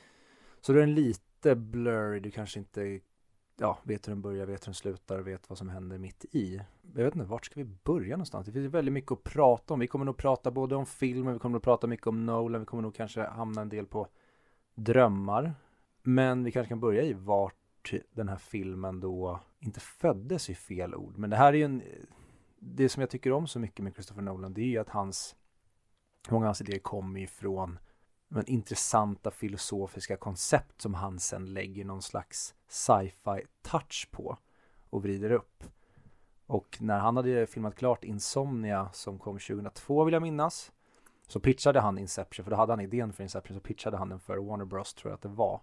Så 0.62 0.74
du 0.74 0.80
är 0.80 0.84
en 0.84 0.96
lite 0.96 1.56
blurry, 1.56 2.20
du 2.20 2.32
kanske 2.32 2.60
inte 2.60 3.00
ja, 3.60 3.80
vet 3.84 4.08
hur 4.08 4.12
den 4.12 4.22
börjar, 4.22 4.46
vet 4.46 4.62
hur 4.62 4.66
den 4.66 4.74
slutar, 4.74 5.20
vet 5.20 5.50
vad 5.50 5.58
som 5.58 5.70
händer 5.70 5.98
mitt 5.98 6.26
i. 6.32 6.62
Jag 6.96 7.04
vet 7.04 7.16
inte, 7.16 7.28
vart 7.28 7.46
ska 7.46 7.64
vi 7.64 7.70
börja 7.84 8.16
någonstans? 8.16 8.46
Det 8.46 8.52
finns 8.52 8.74
väldigt 8.74 8.94
mycket 8.94 9.12
att 9.12 9.24
prata 9.24 9.74
om. 9.74 9.80
Vi 9.80 9.88
kommer 9.88 10.06
nog 10.06 10.18
prata 10.18 10.52
både 10.52 10.76
om 10.76 10.86
filmen, 10.86 11.34
vi 11.34 11.40
kommer 11.40 11.54
nog 11.54 11.64
prata 11.64 11.88
mycket 11.88 12.08
om 12.08 12.26
Nolan, 12.26 12.62
vi 12.62 12.66
kommer 12.66 12.84
nog 12.84 12.96
kanske 12.96 13.22
hamna 13.22 13.62
en 13.62 13.70
del 13.70 13.86
på 13.86 14.08
drömmar. 14.76 15.54
Men 16.04 16.44
vi 16.44 16.52
kanske 16.52 16.70
kan 16.70 16.80
börja 16.80 17.02
i 17.02 17.14
vart 17.14 17.54
den 18.12 18.30
här 18.30 18.38
filmen 18.38 19.00
då 19.00 19.40
inte 19.60 19.80
föddes 19.80 20.50
i 20.50 20.56
fel 20.56 20.96
ord. 20.96 21.18
Men 21.18 21.30
det 21.30 21.36
här 21.36 21.54
är 21.54 21.58
ju 21.58 21.64
en, 21.64 21.84
det 22.60 22.90
som 22.90 23.02
jag 23.02 23.10
tycker 23.10 23.32
om 23.32 23.48
så 23.48 23.60
mycket 23.60 23.84
med 23.84 23.94
Christopher 23.94 24.22
Nolan, 24.22 24.54
det 24.54 24.62
är 24.62 24.66
ju 24.66 24.78
att 24.78 24.90
hans, 24.90 25.36
många 26.32 26.46
av 26.46 26.48
hans 26.48 26.62
idéer 26.62 26.80
kommer 26.80 27.20
ifrån 27.20 27.80
men 28.28 28.46
intressanta 28.46 29.32
filosofiska 29.32 30.18
koncept 30.18 30.82
som 30.82 30.94
han 30.94 31.20
sen 31.20 31.54
lägger 31.54 31.86
någon 31.86 32.02
slags 32.02 32.56
sci-fi 32.68 33.46
touch 33.62 34.08
på 34.12 34.38
och 34.90 35.04
vrider 35.04 35.32
upp. 35.32 35.64
Och 36.46 36.78
när 36.80 37.00
han 37.00 37.18
hade 37.18 37.48
filmat 37.48 37.76
klart 37.76 38.04
Insomnia 38.04 38.90
som 38.94 39.20
kom 39.20 39.40
2002 39.40 40.04
vill 40.04 40.14
jag 40.14 40.22
minnas 40.22 40.72
så 41.28 41.40
pitchade 41.40 41.80
han 41.80 41.98
Inception, 41.98 42.44
för 42.44 42.52
då 42.52 42.58
hade 42.58 42.72
han 42.72 42.80
idén 42.80 43.14
för 43.14 43.24
Inception 43.24 43.58
så 43.58 43.62
pitchade 43.62 43.98
han 43.98 44.10
den 44.10 44.20
för 44.20 44.38
Warner 44.38 44.66
Bros 44.66 44.94
tror 44.94 45.12
jag 45.12 45.16
att 45.16 45.22
det 45.22 45.30
var. 45.30 45.62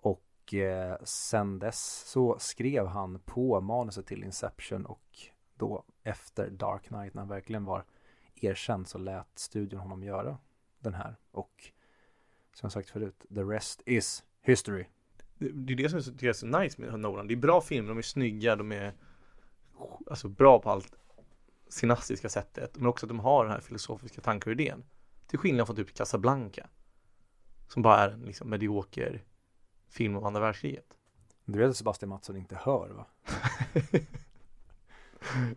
Och 0.00 0.54
eh, 0.54 0.96
sen 1.04 1.58
dess 1.58 2.04
så 2.06 2.38
skrev 2.38 2.86
han 2.86 3.18
på 3.18 3.60
manuset 3.60 4.06
till 4.06 4.24
Inception 4.24 4.86
och 4.86 5.18
då 5.54 5.84
efter 6.02 6.50
Dark 6.50 6.82
Knight 6.82 7.14
när 7.14 7.22
han 7.22 7.28
verkligen 7.28 7.64
var 7.64 7.84
erkänd 8.44 8.88
så 8.88 8.98
lät 8.98 9.38
studion 9.38 9.80
honom 9.80 10.02
göra 10.02 10.38
den 10.78 10.94
här 10.94 11.16
och 11.30 11.72
som 12.54 12.66
jag 12.66 12.72
sagt 12.72 12.90
förut, 12.90 13.24
the 13.34 13.42
rest 13.42 13.82
is 13.86 14.24
history. 14.40 14.86
Det, 15.38 15.48
det 15.48 15.72
är 15.72 15.76
det 15.76 15.88
som 15.88 15.98
är 15.98 16.02
så, 16.02 16.10
det 16.10 16.28
är 16.28 16.32
så 16.32 16.46
nice 16.46 16.80
med 16.80 17.00
Nolan. 17.00 17.26
Det 17.26 17.34
är 17.34 17.36
bra 17.36 17.60
filmer, 17.60 17.88
de 17.88 17.98
är 17.98 18.02
snygga, 18.02 18.56
de 18.56 18.72
är 18.72 18.94
alltså 20.06 20.28
bra 20.28 20.58
på 20.58 20.70
allt 20.70 20.94
cineastiska 21.68 22.28
sättet. 22.28 22.76
Men 22.76 22.86
också 22.86 23.06
att 23.06 23.08
de 23.08 23.20
har 23.20 23.44
den 23.44 23.52
här 23.52 23.60
filosofiska 23.60 24.20
tankar 24.20 24.50
och 24.50 24.60
idén. 24.60 24.84
Till 25.26 25.38
skillnad 25.38 25.66
från 25.66 25.76
typ 25.76 25.94
Casablanca. 25.94 26.68
Som 27.68 27.82
bara 27.82 27.98
är 27.98 28.08
en 28.08 28.20
liksom 28.20 28.50
medioker 28.50 29.24
film 29.88 30.16
om 30.16 30.24
andra 30.24 30.40
världskriget. 30.40 30.98
Du 31.44 31.58
vet 31.58 31.70
att 31.70 31.76
Sebastian 31.76 32.08
Mattsson 32.08 32.36
inte 32.36 32.56
hör 32.56 32.88
va? 32.88 33.06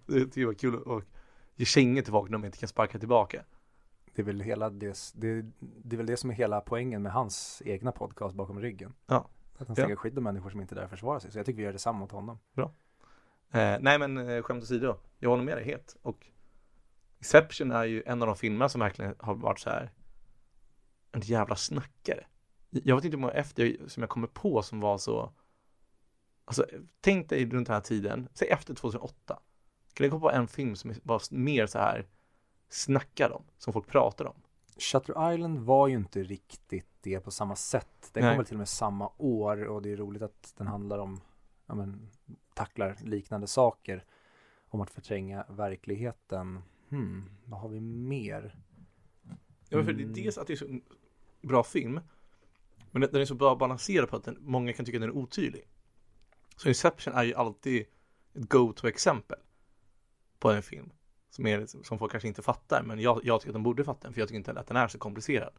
det 0.06 0.19
tycker 0.19 0.41
jag 0.41 0.48
var 0.48 0.54
kul 0.54 0.76
och 0.76 1.04
ge 1.56 1.65
kängor 1.65 2.02
till 2.02 2.12
folk 2.12 2.32
när 2.32 2.38
de 2.38 2.46
inte 2.46 2.58
kan 2.58 2.70
sparka 2.70 3.00
tillbaka. 3.00 3.44
Det 4.15 4.22
är 4.22 4.26
väl 4.26 4.41
hela 4.41 4.70
det, 4.70 4.98
det, 5.15 5.41
det 5.60 5.96
är 5.96 5.98
väl 5.98 6.06
det 6.06 6.18
som 6.18 6.30
är 6.30 6.34
hela 6.34 6.62
poängen 6.62 7.02
med 7.02 7.12
hans 7.12 7.62
egna 7.65 7.91
podcast 7.91 8.36
bakom 8.36 8.60
ryggen. 8.60 8.94
Ja. 9.08 9.30
Att 9.58 9.68
han 9.68 9.68
Ja. 9.70 9.76
snackar 9.76 9.96
skit 9.96 10.18
om 10.18 10.24
människor 10.24 10.50
som 10.50 10.62
inte 10.62 10.74
är 10.74 10.76
där 10.76 10.82
för 10.82 10.86
att 10.86 11.00
försvara 11.00 11.20
sig. 11.20 11.32
Så 11.32 11.39
jag 11.39 11.46
tycker 11.46 11.58
vi 11.58 11.63
gör 11.63 11.74
detsamma 11.74 12.00
mot 12.00 12.12
honom. 12.12 12.39
Eh, 13.52 13.78
nej 13.80 14.00
men 14.00 14.18
eh, 14.18 14.41
skämt 14.44 14.63
åsido, 14.63 14.96
jag 15.20 15.30
håller 15.30 15.44
med 15.44 15.58
dig 15.58 15.65
helt. 15.65 15.98
Och 16.02 16.28
Inception 17.18 17.72
är 17.72 17.84
ju 17.84 18.04
en 18.06 18.22
av 18.22 18.28
de 18.28 18.36
filmer 18.36 18.68
som 18.68 18.82
verkligen 18.82 19.15
har 19.20 19.36
varit 19.36 19.60
så 19.60 19.70
här 19.70 19.91
en 21.12 21.22
jävla 21.22 21.56
snackare 21.56 22.26
jag 22.84 22.96
vet 22.96 23.06
inte 23.06 23.18
hur 23.18 23.22
många 23.22 23.34
efter 23.34 23.78
som 23.88 24.04
jag 24.04 24.10
kommer 24.10 24.28
på 24.28 24.62
som 24.62 24.80
var 24.80 24.98
så 24.98 25.34
Alltså 26.46 26.65
tänk 27.02 27.30
dig 27.30 27.50
runt 27.50 27.68
den 27.68 27.74
här 27.74 27.82
tiden, 27.82 28.30
säg 28.34 28.48
efter 28.48 28.74
2008 28.74 29.39
Kan 29.95 30.03
du 30.03 30.10
komma 30.10 30.19
på 30.21 30.31
en 30.31 30.47
film 30.47 30.75
som 30.75 30.93
var 31.03 31.21
mer 31.31 31.65
så 31.67 31.79
här 31.79 32.08
snackad 32.69 33.31
om, 33.31 33.43
som 33.58 33.73
folk 33.73 33.88
pratar 33.88 34.25
om? 34.25 34.36
Shutter 34.77 35.34
Island 35.34 35.60
var 35.60 35.88
ju 35.88 35.95
inte 35.95 36.23
riktigt 36.23 36.88
det 37.01 37.19
på 37.19 37.31
samma 37.31 37.55
sätt. 37.55 38.10
Den 38.13 38.23
Nej. 38.23 38.31
kom 38.31 38.38
väl 38.38 38.45
till 38.45 38.55
och 38.55 38.60
med 38.60 38.69
samma 38.69 39.10
år 39.17 39.63
och 39.65 39.81
det 39.81 39.91
är 39.91 39.97
roligt 39.97 40.21
att 40.21 40.53
den 40.58 40.67
handlar 40.67 40.99
om, 40.99 41.21
ja 41.65 41.75
men, 41.75 42.10
tacklar 42.53 42.97
liknande 43.03 43.47
saker. 43.47 44.03
Om 44.67 44.81
att 44.81 44.91
förtränga 44.91 45.45
verkligheten. 45.49 46.62
Hmm, 46.89 47.29
vad 47.45 47.60
har 47.60 47.69
vi 47.69 47.79
mer? 47.79 48.55
Ja, 49.69 49.77
men 49.77 49.86
för 49.86 49.93
det 49.93 50.01
är 50.01 50.03
Mm. 50.03 50.13
dels 50.13 50.38
att 50.38 50.47
det 50.47 50.53
är 50.53 50.58
så 50.58 50.65
en 50.65 50.81
bra 51.41 51.63
film 51.63 51.99
Men 52.91 53.01
den 53.01 53.12
den 53.12 53.21
är 53.21 53.25
så 53.25 53.36
bra 53.36 53.55
balanserad 53.55 54.10
på 54.10 54.15
att 54.15 54.23
den, 54.23 54.38
många 54.39 54.73
kan 54.73 54.86
tycka 54.86 54.97
att 54.97 55.01
den 55.01 55.10
är 55.10 55.15
otydlig 55.15 55.67
Så 56.58 56.67
Inception 56.67 57.13
är 57.13 57.23
ju 57.23 57.34
alltid 57.34 57.86
ett 58.34 58.49
go-to-exempel 58.49 59.39
på 60.39 60.52
en 60.52 60.63
film 60.63 60.89
som, 61.30 61.48
är, 61.48 61.65
som 61.65 62.00
folk 62.00 62.12
kanske 62.12 62.28
inte 62.28 62.41
fattar 62.41 62.84
Men 62.84 63.00
jag, 63.00 63.21
jag 63.24 63.41
tycker 63.41 63.50
att 63.50 63.56
de 63.56 63.63
borde 63.63 63.84
fatta 63.84 64.08
den 64.08 64.13
för 64.13 64.21
jag 64.21 64.28
tycker 64.28 64.38
inte 64.38 64.52
att 64.52 64.67
den 64.67 64.78
är 64.78 64.88
så 64.88 64.98
komplicerad 64.98 65.54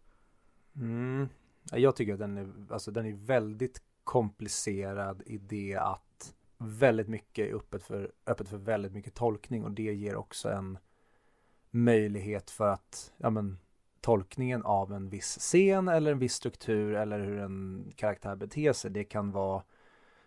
Mm. 0.77 1.29
Jag 1.73 1.97
tycker 1.97 2.12
att 2.12 2.19
den 2.19 2.39
är, 2.39 2.49
alltså 2.71 2.91
den 2.91 3.07
är 3.07 3.12
väldigt 3.12 3.83
komplicerad 4.05 5.23
i 5.27 5.39
det 5.39 5.75
att 5.75 6.35
väldigt 6.59 7.09
mycket 7.09 7.49
är 7.49 7.55
öppet 7.55 7.83
för, 7.83 8.12
öppet 8.27 8.49
för 8.49 8.57
väldigt 8.57 8.93
mycket 8.93 9.15
tolkning 9.15 9.65
och 9.65 9.71
det 9.71 9.95
ger 9.95 10.17
också 10.17 10.49
en 10.49 10.79
möjlighet 11.71 12.51
för 12.51 12.69
att, 12.69 13.12
ja 13.17 13.31
men 13.31 13.59
tolkningen 14.01 14.62
av 14.62 14.93
en 14.93 15.09
viss 15.09 15.39
scen 15.39 15.89
eller 15.89 16.12
en 16.12 16.19
viss 16.19 16.35
struktur 16.35 16.95
eller 16.95 17.21
hur 17.21 17.39
en 17.39 17.93
karaktär 17.97 18.37
beter 18.37 18.73
sig, 18.73 18.91
det 18.91 19.05
kan 19.05 19.31
vara 19.31 19.62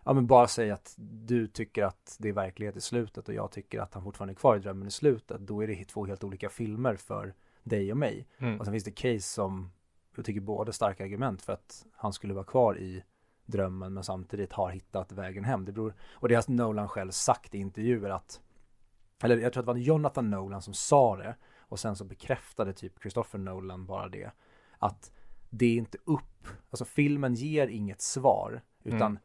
Ja 0.04 0.14
men 0.14 0.28
bara 0.28 0.48
säga 0.48 0.74
att 0.74 0.96
du 0.98 1.48
tycker 1.48 1.84
att 1.84 2.16
det 2.20 2.30
är 2.30 2.34
verklighet 2.34 2.76
i 2.76 2.82
slutet 2.82 3.28
och 3.28 3.34
jag 3.34 3.52
tycker 3.52 3.80
att 3.80 3.94
han 3.94 4.04
fortfarande 4.04 4.34
är 4.34 4.36
kvar 4.36 4.56
i 4.56 4.60
drömmen 4.60 4.88
i 4.88 4.92
slutet. 4.92 5.42
Då 5.42 5.64
är 5.64 5.68
det 5.68 5.86
två 5.86 6.06
helt 6.06 6.24
olika 6.24 6.50
filmer 6.50 6.96
för 6.96 7.34
dig 7.64 7.92
och 7.92 7.98
mig. 7.98 8.28
mm. 8.38 8.60
Och 8.60 8.66
sen 8.66 8.74
finns 8.74 8.84
det 8.84 8.92
case 8.92 9.22
som 9.22 9.72
jag 10.16 10.26
tycker 10.26 10.42
båda 10.42 10.72
starka 10.72 11.04
argument 11.04 11.42
för 11.42 11.54
att 11.54 11.86
han 11.96 12.14
skulle 12.14 12.34
vara 12.34 12.46
kvar 12.46 12.78
i 12.78 13.04
drömmen 13.46 13.94
men 13.94 14.04
samtidigt 14.04 14.54
har 14.54 14.70
hittat 14.70 15.12
vägen 15.12 15.44
hem. 15.44 15.66
Det 15.66 15.72
beror, 15.72 15.96
och 16.12 16.30
det 16.30 16.36
har 16.36 16.52
Nolan 16.52 16.90
själv 16.90 17.12
sagt 17.12 17.56
i 17.56 17.58
intervjuer 17.58 18.10
att 18.10 18.42
eller 19.24 19.38
jag 19.38 19.54
tror 19.54 19.62
att 19.62 19.66
det 19.66 19.74
var 19.74 19.80
Jonathan 19.80 20.30
Nolan 20.30 20.62
som 20.62 20.74
sa 20.74 21.18
det 21.18 21.36
och 21.60 21.80
sen 21.80 21.96
så 21.96 22.06
bekräftade 22.06 22.74
typ 22.74 23.02
Christopher 23.02 23.40
Nolan 23.40 23.86
bara 23.86 24.10
det 24.10 24.32
att 24.78 25.12
det 25.50 25.66
är 25.66 25.78
inte 25.78 25.98
upp, 26.06 26.48
alltså 26.70 26.86
filmen 26.86 27.34
ger 27.34 27.68
inget 27.68 28.02
svar 28.02 28.62
utan 28.84 29.02
Mm. 29.02 29.20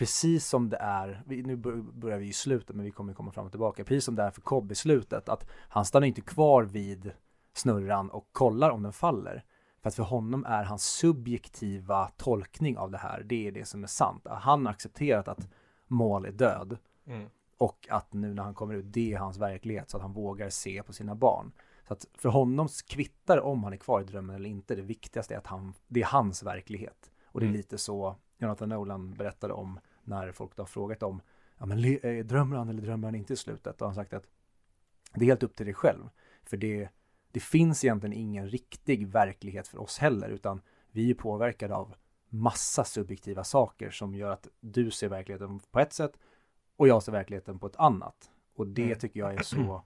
Precis 0.00 0.46
som 0.46 0.68
det 0.68 0.76
är, 0.76 1.22
nu 1.26 1.56
bör- 1.56 1.92
börjar 1.92 2.18
vi 2.18 2.26
i 2.28 2.32
slutet 2.32 2.76
men 2.76 2.84
vi 2.84 2.90
kommer 2.90 3.14
komma 3.14 3.32
fram 3.32 3.44
och 3.46 3.52
tillbaka, 3.52 3.84
precis 3.84 4.04
som 4.04 4.14
det 4.14 4.22
är 4.22 4.30
för 4.30 4.40
Cobb 4.40 4.72
i 4.72 4.74
slutet 4.74 5.28
att 5.28 5.46
han 5.68 5.84
stannar 5.84 6.06
inte 6.06 6.20
kvar 6.20 6.62
vid 6.62 7.12
snurran 7.52 8.10
och 8.10 8.28
kollar 8.32 8.70
om 8.70 8.82
den 8.82 8.92
faller. 8.92 9.44
För 9.82 9.88
att 9.88 9.94
för 9.94 10.02
honom 10.02 10.44
är 10.44 10.64
hans 10.64 10.84
subjektiva 10.84 12.10
tolkning 12.16 12.78
av 12.78 12.90
det 12.90 12.98
här, 12.98 13.22
det 13.22 13.46
är 13.48 13.52
det 13.52 13.64
som 13.64 13.82
är 13.82 13.86
sant. 13.86 14.26
Han 14.30 14.66
har 14.66 14.72
accepterat 14.72 15.28
att 15.28 15.48
mål 15.86 16.26
är 16.26 16.32
död 16.32 16.78
Mm. 17.06 17.28
och 17.58 17.86
att 17.90 18.12
nu 18.12 18.34
när 18.34 18.42
han 18.42 18.54
kommer 18.54 18.74
ut, 18.74 18.84
det 18.92 19.12
är 19.12 19.18
hans 19.18 19.38
verklighet 19.38 19.90
så 19.90 19.96
att 19.96 20.02
han 20.02 20.12
vågar 20.12 20.50
se 20.50 20.82
på 20.82 20.92
sina 20.92 21.14
barn. 21.14 21.52
Så 21.88 21.92
att 21.92 22.06
för 22.14 22.28
honom 22.28 22.68
kvittar 22.88 23.38
om 23.40 23.64
han 23.64 23.72
är 23.72 23.76
kvar 23.76 24.00
i 24.00 24.04
drömmen 24.04 24.36
eller 24.36 24.48
inte. 24.50 24.74
Det 24.74 24.82
viktigaste 24.82 25.34
är 25.34 25.38
att 25.38 25.46
han, 25.46 25.74
det 25.88 26.00
är 26.00 26.04
hans 26.06 26.42
verklighet. 26.42 27.10
Och 27.26 27.40
det 27.40 27.46
är 27.46 27.48
Mm. 27.48 27.56
lite 27.56 27.78
så 27.78 28.16
Jonathan 28.38 28.68
Nolan 28.68 29.12
berättade 29.14 29.52
om 29.54 29.80
när 30.10 30.32
folk 30.32 30.56
då 30.56 30.62
har 30.62 30.66
frågat 30.66 31.02
om, 31.02 31.20
ja 31.58 31.66
men 31.66 31.84
eh, 31.84 32.24
drömmer 32.24 32.56
han 32.56 32.68
eller 32.68 32.82
drömmer 32.82 33.08
han 33.08 33.14
inte 33.14 33.32
i 33.32 33.36
slutet? 33.36 33.80
Och 33.80 33.88
han 33.88 33.96
har 33.96 34.02
sagt 34.02 34.12
att 34.12 34.26
det 35.14 35.24
är 35.24 35.26
helt 35.26 35.42
upp 35.42 35.56
till 35.56 35.66
dig 35.66 35.74
själv. 35.74 36.08
För 36.44 36.56
det, 36.56 36.88
det 37.32 37.40
finns 37.40 37.84
egentligen 37.84 38.12
ingen 38.16 38.48
riktig 38.48 39.08
verklighet 39.08 39.68
för 39.68 39.78
oss 39.80 39.98
heller, 39.98 40.28
utan 40.28 40.60
vi 40.90 41.10
är 41.10 41.14
påverkade 41.14 41.74
av 41.74 41.94
massa 42.28 42.84
subjektiva 42.84 43.44
saker 43.44 43.90
som 43.90 44.14
gör 44.14 44.30
att 44.30 44.48
du 44.60 44.90
ser 44.90 45.08
verkligheten 45.08 45.60
på 45.70 45.80
ett 45.80 45.92
sätt 45.92 46.12
och 46.76 46.88
jag 46.88 47.02
ser 47.02 47.12
verkligheten 47.12 47.58
på 47.58 47.66
ett 47.66 47.76
annat. 47.76 48.30
Och 48.54 48.66
det 48.66 48.84
Mm. 48.84 48.98
tycker 48.98 49.20
jag 49.20 49.34
är 49.34 49.42
så, 49.42 49.56
om 49.60 49.82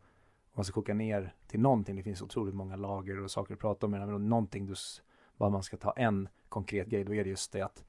man 0.55 0.65
ska 0.65 0.75
koka 0.75 0.95
ner 0.95 1.35
till 1.47 1.61
någonting, 1.61 1.97
det 1.97 2.03
finns 2.03 2.23
otroligt 2.23 2.55
många 2.55 2.77
lager 2.77 3.21
och 3.21 3.31
saker 3.31 3.55
att 3.55 3.61
prata 3.61 3.87
om, 3.87 3.91
men 3.93 4.29
någonting 4.29 4.67
du, 4.67 4.75
vad 5.37 5.53
man 5.53 5.63
ska 5.63 5.77
ta 5.77 5.93
en 5.93 6.29
konkret 6.49 6.89
grej, 6.89 7.05
då 7.05 7.15
är 7.15 7.25
det 7.25 7.31
just 7.31 7.53
det 7.53 7.63
att 7.63 7.85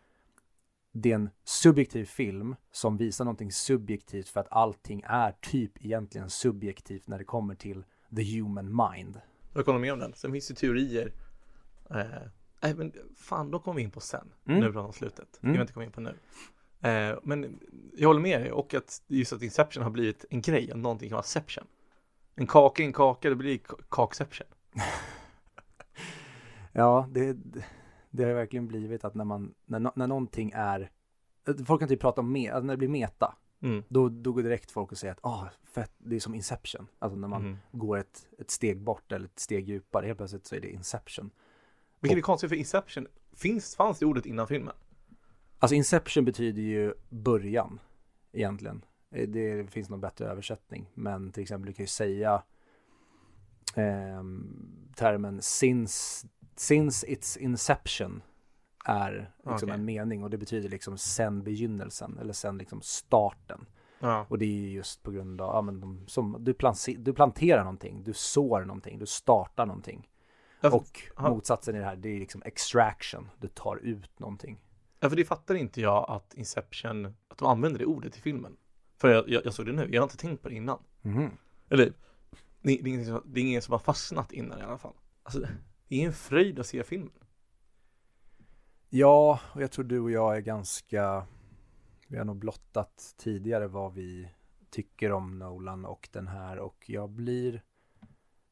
det 0.97 1.11
är 1.11 1.15
en 1.15 1.29
subjektiv 1.43 2.05
film 2.05 2.55
som 2.71 2.97
visar 2.97 3.25
någonting 3.25 3.51
subjektivt 3.51 4.29
för 4.29 4.39
att 4.39 4.47
allting 4.51 5.03
är 5.05 5.35
typ 5.41 5.85
egentligen 5.85 6.29
subjektivt 6.29 7.07
när 7.07 7.17
det 7.17 7.23
kommer 7.23 7.55
till 7.55 7.83
the 8.15 8.39
human 8.39 8.65
mind. 8.65 9.21
Jag 9.53 9.63
håller 9.63 9.79
med 9.79 9.93
om 9.93 9.99
den. 9.99 10.13
Sen 10.13 10.31
finns 10.31 10.47
det 10.47 10.53
teorier 10.53 11.11
eh, 11.89 12.05
Nej 12.61 12.75
men 12.75 12.93
fan, 13.17 13.51
då 13.51 13.59
kommer 13.59 13.75
vi 13.75 13.83
in 13.83 13.91
på 13.91 13.99
sen. 13.99 14.31
Mm. 14.47 14.59
Nu 14.59 14.65
pratar 14.71 14.87
om 14.87 14.93
slutet. 14.93 15.39
Mm. 15.43 15.53
kan 15.53 15.59
vi 15.59 15.61
inte 15.61 15.73
komma 15.73 15.85
in 15.85 15.91
på 15.91 16.01
nu. 16.01 16.15
Eh, 16.89 17.19
men 17.23 17.59
jag 17.97 18.07
håller 18.07 18.21
med 18.21 18.41
dig 18.41 18.51
och 18.51 18.73
att 18.73 19.01
just 19.07 19.33
att 19.33 19.41
Inception 19.41 19.83
har 19.83 19.91
blivit 19.91 20.25
en 20.29 20.41
grej, 20.41 20.71
att 20.71 20.77
någonting 20.77 21.09
kan 21.09 21.15
vara 21.15 21.23
Seption. 21.23 21.67
En 22.35 22.47
kaka 22.47 22.83
en 22.83 22.93
kaka, 22.93 23.29
det 23.29 23.35
blir 23.35 23.59
kakception. 23.89 24.47
Ja, 26.77 27.09
det, 27.11 27.37
det 28.15 28.23
har 28.23 28.33
verkligen 28.33 28.67
blivit 28.67 29.05
att 29.05 29.15
när 29.15 29.25
man, 29.25 29.53
när, 29.65 29.91
när 29.95 30.07
någonting 30.07 30.51
är, 30.55 30.91
folk 31.65 31.79
kan 31.81 31.89
typ 31.89 31.99
prata 32.01 32.21
om, 32.21 32.31
me, 32.31 32.49
alltså 32.49 32.65
när 32.65 32.73
det 32.73 32.77
blir 32.77 32.87
meta, 32.87 33.35
Mm. 33.61 33.83
då, 33.87 34.09
då 34.09 34.31
går 34.33 34.43
direkt 34.43 34.71
folk 34.71 34.91
och 34.91 34.97
säger 34.97 35.11
att 35.13 35.25
ah, 35.25 35.49
fett, 35.63 35.91
det 35.97 36.15
är 36.15 36.19
som 36.19 36.35
Inception. 36.35 36.87
Alltså 36.99 37.19
när 37.19 37.27
man 37.27 37.41
Mm. 37.41 37.57
går 37.71 37.97
ett, 37.97 38.27
ett 38.39 38.51
steg 38.51 38.81
bort 38.81 39.11
eller 39.11 39.25
ett 39.25 39.39
steg 39.39 39.69
djupare, 39.69 40.05
helt 40.05 40.17
plötsligt 40.17 40.45
så 40.45 40.55
är 40.55 40.59
det 40.59 40.69
Inception. 40.71 41.29
Vilket 41.99 42.17
är 42.17 42.21
konstigt 42.21 42.49
för 42.49 42.55
Inception, 42.55 43.07
finns, 43.33 43.75
fanns 43.75 43.99
det 43.99 44.05
ordet 44.05 44.25
innan 44.25 44.47
filmen? 44.47 44.73
Alltså 45.59 45.75
Inception 45.75 46.25
betyder 46.25 46.61
ju 46.61 46.93
början 47.09 47.79
egentligen. 48.31 48.81
Eh, 49.11 49.27
Det 49.29 49.71
finns 49.71 49.89
någon 49.89 50.01
bättre 50.01 50.25
översättning. 50.27 50.85
Men 50.93 51.31
till 51.31 51.43
exempel 51.43 51.65
du 51.67 51.73
kan 51.73 51.83
ju 51.83 51.87
säga 51.87 52.43
ehm, 53.75 54.89
termen 54.95 55.41
since, 55.41 56.27
since 56.55 57.07
its 57.07 57.37
inception 57.37 58.21
är 58.85 59.31
liksom 59.45 59.69
Okej. 59.69 59.79
en 59.79 59.85
mening 59.85 60.23
och 60.23 60.29
det 60.29 60.37
betyder 60.37 60.69
liksom 60.69 60.97
sen 60.97 61.43
begynnelsen 61.43 62.17
eller 62.21 62.33
sen 62.33 62.57
liksom 62.57 62.81
starten. 62.81 63.65
Ja. 63.99 64.25
Och 64.29 64.37
det 64.37 64.45
är 64.45 64.49
ju 64.49 64.69
just 64.69 65.03
på 65.03 65.11
grund 65.11 65.41
av, 65.41 65.55
ja 65.55 65.61
men 65.61 65.79
de, 65.79 66.07
som, 66.07 66.37
du, 66.39 66.53
planse, 66.53 66.91
du 66.97 67.13
planterar 67.13 67.63
någonting, 67.63 68.03
du 68.03 68.13
sår 68.13 68.61
någonting, 68.65 68.99
du 68.99 69.05
startar 69.05 69.65
någonting. 69.65 70.09
Ja, 70.61 70.69
för, 70.69 70.77
Och 70.77 71.01
ja. 71.15 71.29
motsatsen 71.29 71.75
i 71.75 71.79
det 71.79 71.85
här, 71.85 71.95
det 71.95 72.09
är 72.09 72.19
liksom 72.19 72.41
extraction, 72.45 73.29
du 73.37 73.47
tar 73.47 73.77
ut 73.77 74.19
någonting. 74.19 74.59
ja, 74.99 75.09
för 75.09 75.15
det 75.15 75.25
fattar 75.25 75.55
inte 75.55 75.81
jag 75.81 76.05
att 76.09 76.33
Inception, 76.33 77.05
att 77.27 77.37
de 77.37 77.47
använder 77.47 77.79
det 77.79 77.85
ordet 77.85 78.17
i 78.17 78.21
filmen. 78.21 78.57
För 78.97 79.09
jag, 79.09 79.29
jag, 79.29 79.45
jag 79.45 79.53
såg 79.53 79.65
det 79.65 79.71
nu, 79.71 79.89
jag 79.91 80.01
har 80.01 80.05
inte 80.05 80.17
tänkt 80.17 80.41
på 80.41 80.49
det 80.49 80.55
innan. 80.55 80.79
Mhm. 81.01 81.31
Eller, 81.69 81.85
det, 81.85 81.93
det, 82.61 82.73
är 82.73 82.87
ingen 82.87 83.05
som, 83.05 83.21
det 83.25 83.39
är 83.39 83.43
ingen 83.43 83.61
som 83.61 83.71
har 83.71 83.79
fastnat 83.79 84.31
innan 84.31 84.59
i 84.59 84.61
alla 84.61 84.77
fall. 84.77 84.93
Alltså, 85.23 85.47
det 85.87 86.01
är 86.01 86.05
en 86.05 86.13
fröjd 86.13 86.59
att 86.59 86.67
se 86.67 86.83
filmen. 86.83 87.13
Ja, 88.89 89.39
och 89.53 89.61
jag 89.61 89.71
tror 89.71 89.85
du 89.85 89.99
och 89.99 90.11
jag 90.11 90.37
är 90.37 90.41
ganska, 90.41 91.25
vi 92.07 92.17
har 92.17 92.25
nog 92.25 92.37
blottat 92.37 93.15
tidigare 93.17 93.67
vad 93.67 93.93
vi 93.93 94.29
tycker 94.69 95.11
om 95.11 95.39
Nolan 95.39 95.85
och 95.85 96.09
den 96.11 96.27
här 96.27 96.59
och 96.59 96.85
jag 96.87 97.09
blir 97.09 97.61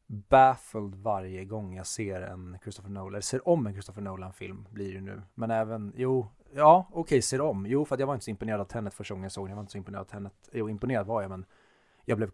baffled 0.08 0.96
varje 0.96 1.46
gång 1.46 1.76
jag 1.76 1.88
ser 1.88 2.22
en 2.22 2.58
Christopher 2.62 2.90
Nolan, 2.90 3.08
eller 3.08 3.22
ser 3.22 3.48
om 3.48 3.68
en 3.68 3.74
Christopher 3.74 4.02
Nolan-film 4.02 4.68
blir 4.70 4.94
det 4.94 5.02
nu. 5.02 5.22
Men 5.34 5.52
även, 5.52 5.94
jo, 5.96 6.28
ja, 6.54 6.88
okej, 6.92 7.22
ser 7.22 7.42
om. 7.42 7.66
Jo, 7.66 7.86
för 7.86 7.96
att 7.96 8.00
jag 8.00 8.08
var 8.08 8.14
inte 8.14 8.24
så 8.24 8.32
imponerad 8.32 8.62
av 8.62 8.66
Tenet 8.66 8.94
första 8.94 9.14
gången 9.14 9.24
jag 9.24 9.32
såg 9.32 9.46
den. 9.46 9.50
Jag 9.50 9.56
var 9.56 9.64
inte 9.64 9.72
så 9.72 9.78
imponerad 9.78 10.02
av 10.02 10.06
Tenet, 10.06 10.50
jo, 10.52 10.70
imponerad 10.70 11.08
var 11.08 11.22
jag, 11.22 11.30
men 11.30 11.46
jag 12.06 12.18
blev 12.18 12.32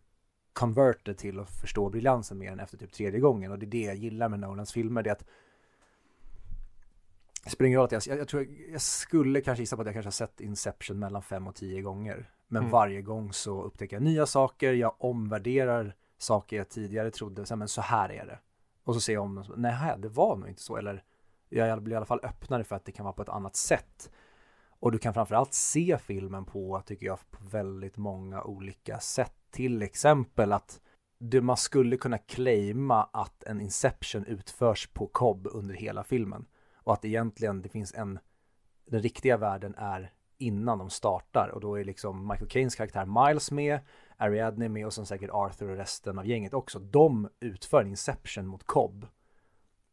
converted 0.60 1.17
till 1.17 1.39
att 1.39 1.50
förstå 1.50 1.89
briljansen 1.89 2.38
mer 2.38 2.52
än 2.52 2.60
efter 2.60 2.78
typ 2.78 2.91
tredje 2.91 3.19
gången. 3.19 3.52
Och 3.52 3.60
det 3.60 3.65
är 3.65 3.67
det 3.67 3.82
jag 3.82 3.95
gillar 3.95 4.30
med 4.30 4.39
Nolans 4.39 4.74
filmer, 4.74 5.04
det 5.04 5.10
är 5.10 5.12
att 5.12 5.26
det 7.43 7.50
spelar 7.50 7.67
ingen 7.67 7.78
roll 7.80 7.86
att 7.86 7.91
jag, 7.91 8.02
jag, 8.08 8.19
jag 8.19 8.28
tror 8.28 8.48
jag, 8.72 8.82
skulle 8.82 9.41
kanske 9.41 9.62
gissa 9.62 9.76
på 9.76 9.82
att 9.82 9.86
jag 9.86 9.95
kanske 9.95 10.08
har 10.08 10.12
sett 10.28 10.41
Inception 10.41 11.00
mellan 11.00 11.22
fem 11.22 11.48
och 11.48 11.56
tio 11.56 11.82
gånger. 11.82 12.30
Men 12.48 12.62
Mm. 12.62 12.72
varje 12.72 13.02
gång 13.02 13.34
så 13.34 13.62
upptäcker 13.62 13.95
jag 13.95 14.04
nya 14.04 14.26
saker, 14.26 14.74
jag 14.74 14.95
omvärderar 14.98 15.95
saker 16.17 16.58
jag 16.58 16.69
tidigare 16.69 17.12
trodde, 17.12 17.45
så 17.45 17.56
men 17.56 17.67
så 17.67 17.82
här 17.82 18.10
är 18.12 18.26
det. 18.26 18.39
Och 18.84 18.93
så 18.93 19.02
ser 19.02 19.13
jag 19.13 19.24
om 19.24 19.45
nej 19.58 19.95
det 19.98 20.10
var 20.10 20.36
nog 20.36 20.50
inte 20.50 20.62
så, 20.62 20.78
eller 20.78 21.04
jag 21.50 21.82
blir 21.82 21.93
i 21.93 21.98
alla 21.98 22.06
fall 22.06 22.19
öppnare 22.24 22.63
för 22.63 22.76
att 22.76 22.86
det 22.86 22.91
kan 22.91 23.06
vara 23.06 23.13
på 23.13 23.22
ett 23.22 23.30
annat 23.30 23.56
sätt. 23.56 24.12
Och 24.80 24.92
du 24.92 24.98
kan 24.98 25.13
framförallt 25.13 25.54
se 25.54 25.98
filmen 25.98 26.46
på, 26.46 26.82
tycker 26.86 27.06
jag, 27.06 27.20
på 27.32 27.44
väldigt 27.44 27.98
många 27.98 28.44
olika 28.44 29.00
sätt. 29.00 29.34
Till 29.52 29.82
exempel 29.82 30.52
att 30.52 30.82
det, 31.20 31.42
man 31.42 31.58
skulle 31.58 31.98
kunna 31.98 32.18
claima 32.18 33.04
att 33.04 33.44
en 33.44 33.62
Inception 33.62 34.26
utförs 34.26 34.88
på 34.94 35.08
Cobb 35.08 35.48
under 35.52 35.76
hela 35.76 36.04
filmen. 36.04 36.46
Och 36.76 36.94
att 36.94 37.06
egentligen 37.06 37.62
det 37.62 37.70
finns 37.70 37.94
en 37.94 38.20
den 38.89 39.02
riktiga 39.02 39.38
världen 39.38 39.76
är 39.78 40.12
innan 40.38 40.78
de 40.78 40.89
startar 40.89 41.50
och 41.50 41.62
då 41.62 41.80
är 41.80 41.84
liksom 41.84 42.28
Michael 42.28 42.50
Caines 42.50 42.76
karaktär 42.76 43.06
Miles 43.06 43.52
med, 43.52 43.80
Ariadne 44.18 44.65
är 44.65 44.70
med 44.70 44.86
och 44.86 44.94
sen 44.94 45.06
säkert 45.06 45.30
Arthur 45.30 45.70
och 45.70 45.78
resten 45.78 46.20
av 46.20 46.28
gänget 46.28 46.54
också. 46.54 46.80
De 46.80 47.30
utför 47.39 47.82
en 47.82 47.88
Inception 47.88 48.48
mot 48.48 48.63
Cobb 48.63 49.08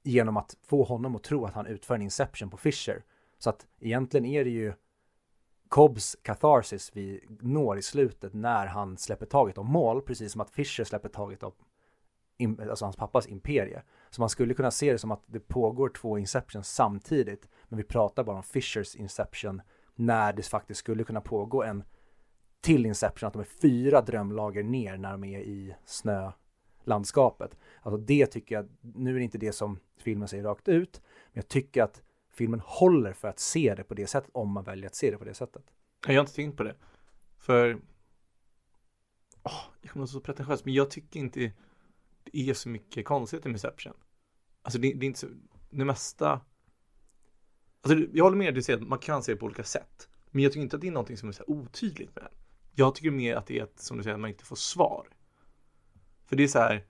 genom 0.03 0.37
att 0.37 0.57
få 0.63 0.85
honom 0.85 1.17
att 1.17 1.23
tro 1.23 1.45
att 1.45 1.55
han 1.55 1.67
utför 1.67 1.95
en 1.95 2.03
Inception 2.03 2.51
på 2.51 2.57
Fisher. 2.57 3.05
Så 3.47 3.51
att 3.51 3.67
egentligen 3.81 4.25
är 4.25 4.45
det 4.45 4.51
ju 4.51 4.73
Cobbs 5.69 6.17
catharsis 6.23 6.91
vi 6.95 7.25
når 7.41 7.79
i 7.79 7.83
slutet 7.83 8.35
när 8.35 8.67
han 8.67 8.99
släpper 8.99 9.27
taget 9.27 9.59
om 9.59 9.67
mål, 9.67 10.03
precis 10.03 10.33
som 10.33 10.41
att 10.41 10.51
Fischer 10.51 10.85
släpper 10.85 11.09
taget 11.09 11.43
om 11.43 11.53
alltså 12.71 12.85
hans 12.85 12.97
pappas 12.97 13.29
imperie. 13.29 13.83
Så 14.11 14.23
man 14.23 14.29
skulle 14.29 14.55
kunna 14.55 14.71
se 14.71 14.93
det 14.93 14.99
som 14.99 15.11
att 15.11 15.23
det 15.27 15.41
pågår 15.41 15.89
två 15.89 16.19
Inceptions 16.19 16.69
samtidigt, 16.69 17.49
men 17.69 17.77
vi 17.77 17.85
pratar 17.85 18.25
bara 18.25 18.37
om 18.37 18.43
Fischers 18.43 18.97
Inception 18.97 19.63
när 19.95 20.33
det 20.33 20.43
faktiskt 20.43 20.81
skulle 20.81 21.05
kunna 21.05 21.21
pågå 21.21 21.63
en 21.63 21.85
till 22.61 22.87
Inception, 22.87 23.27
att 23.27 23.33
de 23.33 23.41
är 23.41 23.61
fyra 23.63 24.01
drömlager 24.01 24.63
ner 24.63 24.97
när 24.97 25.13
de 25.13 25.25
är 25.25 25.41
i 25.41 25.75
snölandskapet. 25.85 27.57
Alltså 27.83 27.97
det 27.99 28.27
tycker 28.27 28.55
jag, 28.55 28.69
nu 28.81 29.11
är 29.11 29.19
det 29.19 29.25
inte 29.25 29.39
det 29.39 29.53
som 29.53 29.79
filmen 29.99 30.29
säger 30.29 30.45
rakt 30.45 30.69
ut, 30.69 31.01
men 31.33 31.41
jag 31.41 31.49
tycker 31.49 31.83
att 31.83 32.03
filmen 32.37 32.61
håller 32.65 33.13
för 33.13 33.29
att 33.29 33.39
se 33.39 33.75
det 33.75 33.85
på 33.85 33.95
det 33.95 34.07
sättet 34.07 34.31
om 34.33 34.53
man 34.53 34.65
väljer 34.65 34.87
att 34.87 34.95
se 34.95 35.11
det 35.11 35.19
på 35.19 35.25
det 35.25 35.35
sättet. 35.35 35.63
Jag 36.07 36.15
har 36.15 36.21
inte 36.21 36.35
tänkt 36.35 36.57
på 36.57 36.63
det. 36.63 36.75
För 37.39 37.75
oh, 39.43 39.63
jag 39.81 39.91
kommer 39.91 40.07
så 40.07 40.21
pretentiöst, 40.21 40.65
men 40.65 40.75
jag 40.75 40.91
tycker 40.91 41.21
inte 41.21 41.53
det 42.25 42.51
är 42.51 42.55
så 42.55 42.69
mycket 42.69 43.05
konstigt 43.05 43.47
i 43.47 43.49
Inception. 43.49 43.93
Alltså 44.63 44.79
det, 44.79 44.93
det 44.93 45.05
är 45.05 45.09
inte 45.09 45.19
så, 45.19 45.27
det 45.71 45.85
mesta 45.85 46.41
Alltså 47.81 48.07
jag 48.13 48.25
håller 48.25 48.37
med 48.37 48.55
dig, 48.55 48.75
att 48.75 48.83
man 48.89 48.99
kan 48.99 49.23
se 49.23 49.33
det 49.33 49.39
på 49.39 49.47
olika 49.47 49.65
sätt. 49.65 50.09
Men 50.31 50.43
jag 50.43 50.53
tycker 50.53 50.63
inte 50.63 50.77
att 50.77 50.83
det 50.83 50.89
är 50.89 50.93
någonting 50.93 51.17
som 51.17 51.29
är 51.29 51.33
så 51.33 51.45
otydligt 51.47 52.15
med 52.15 52.25
den. 52.25 52.33
Jag 52.75 52.95
tycker 52.95 53.11
mer 53.11 53.37
att 53.37 53.47
det 53.47 53.59
är 53.59 53.65
ett, 53.65 53.81
som 53.81 53.97
du 53.97 54.03
säger, 54.03 54.15
att 54.15 54.21
man 54.21 54.31
inte 54.31 54.45
får 54.45 54.57
svar. 54.57 55.09
För 56.25 56.37
det 56.37 56.45
är 56.45 56.49
så 56.49 56.59
här, 56.59 56.87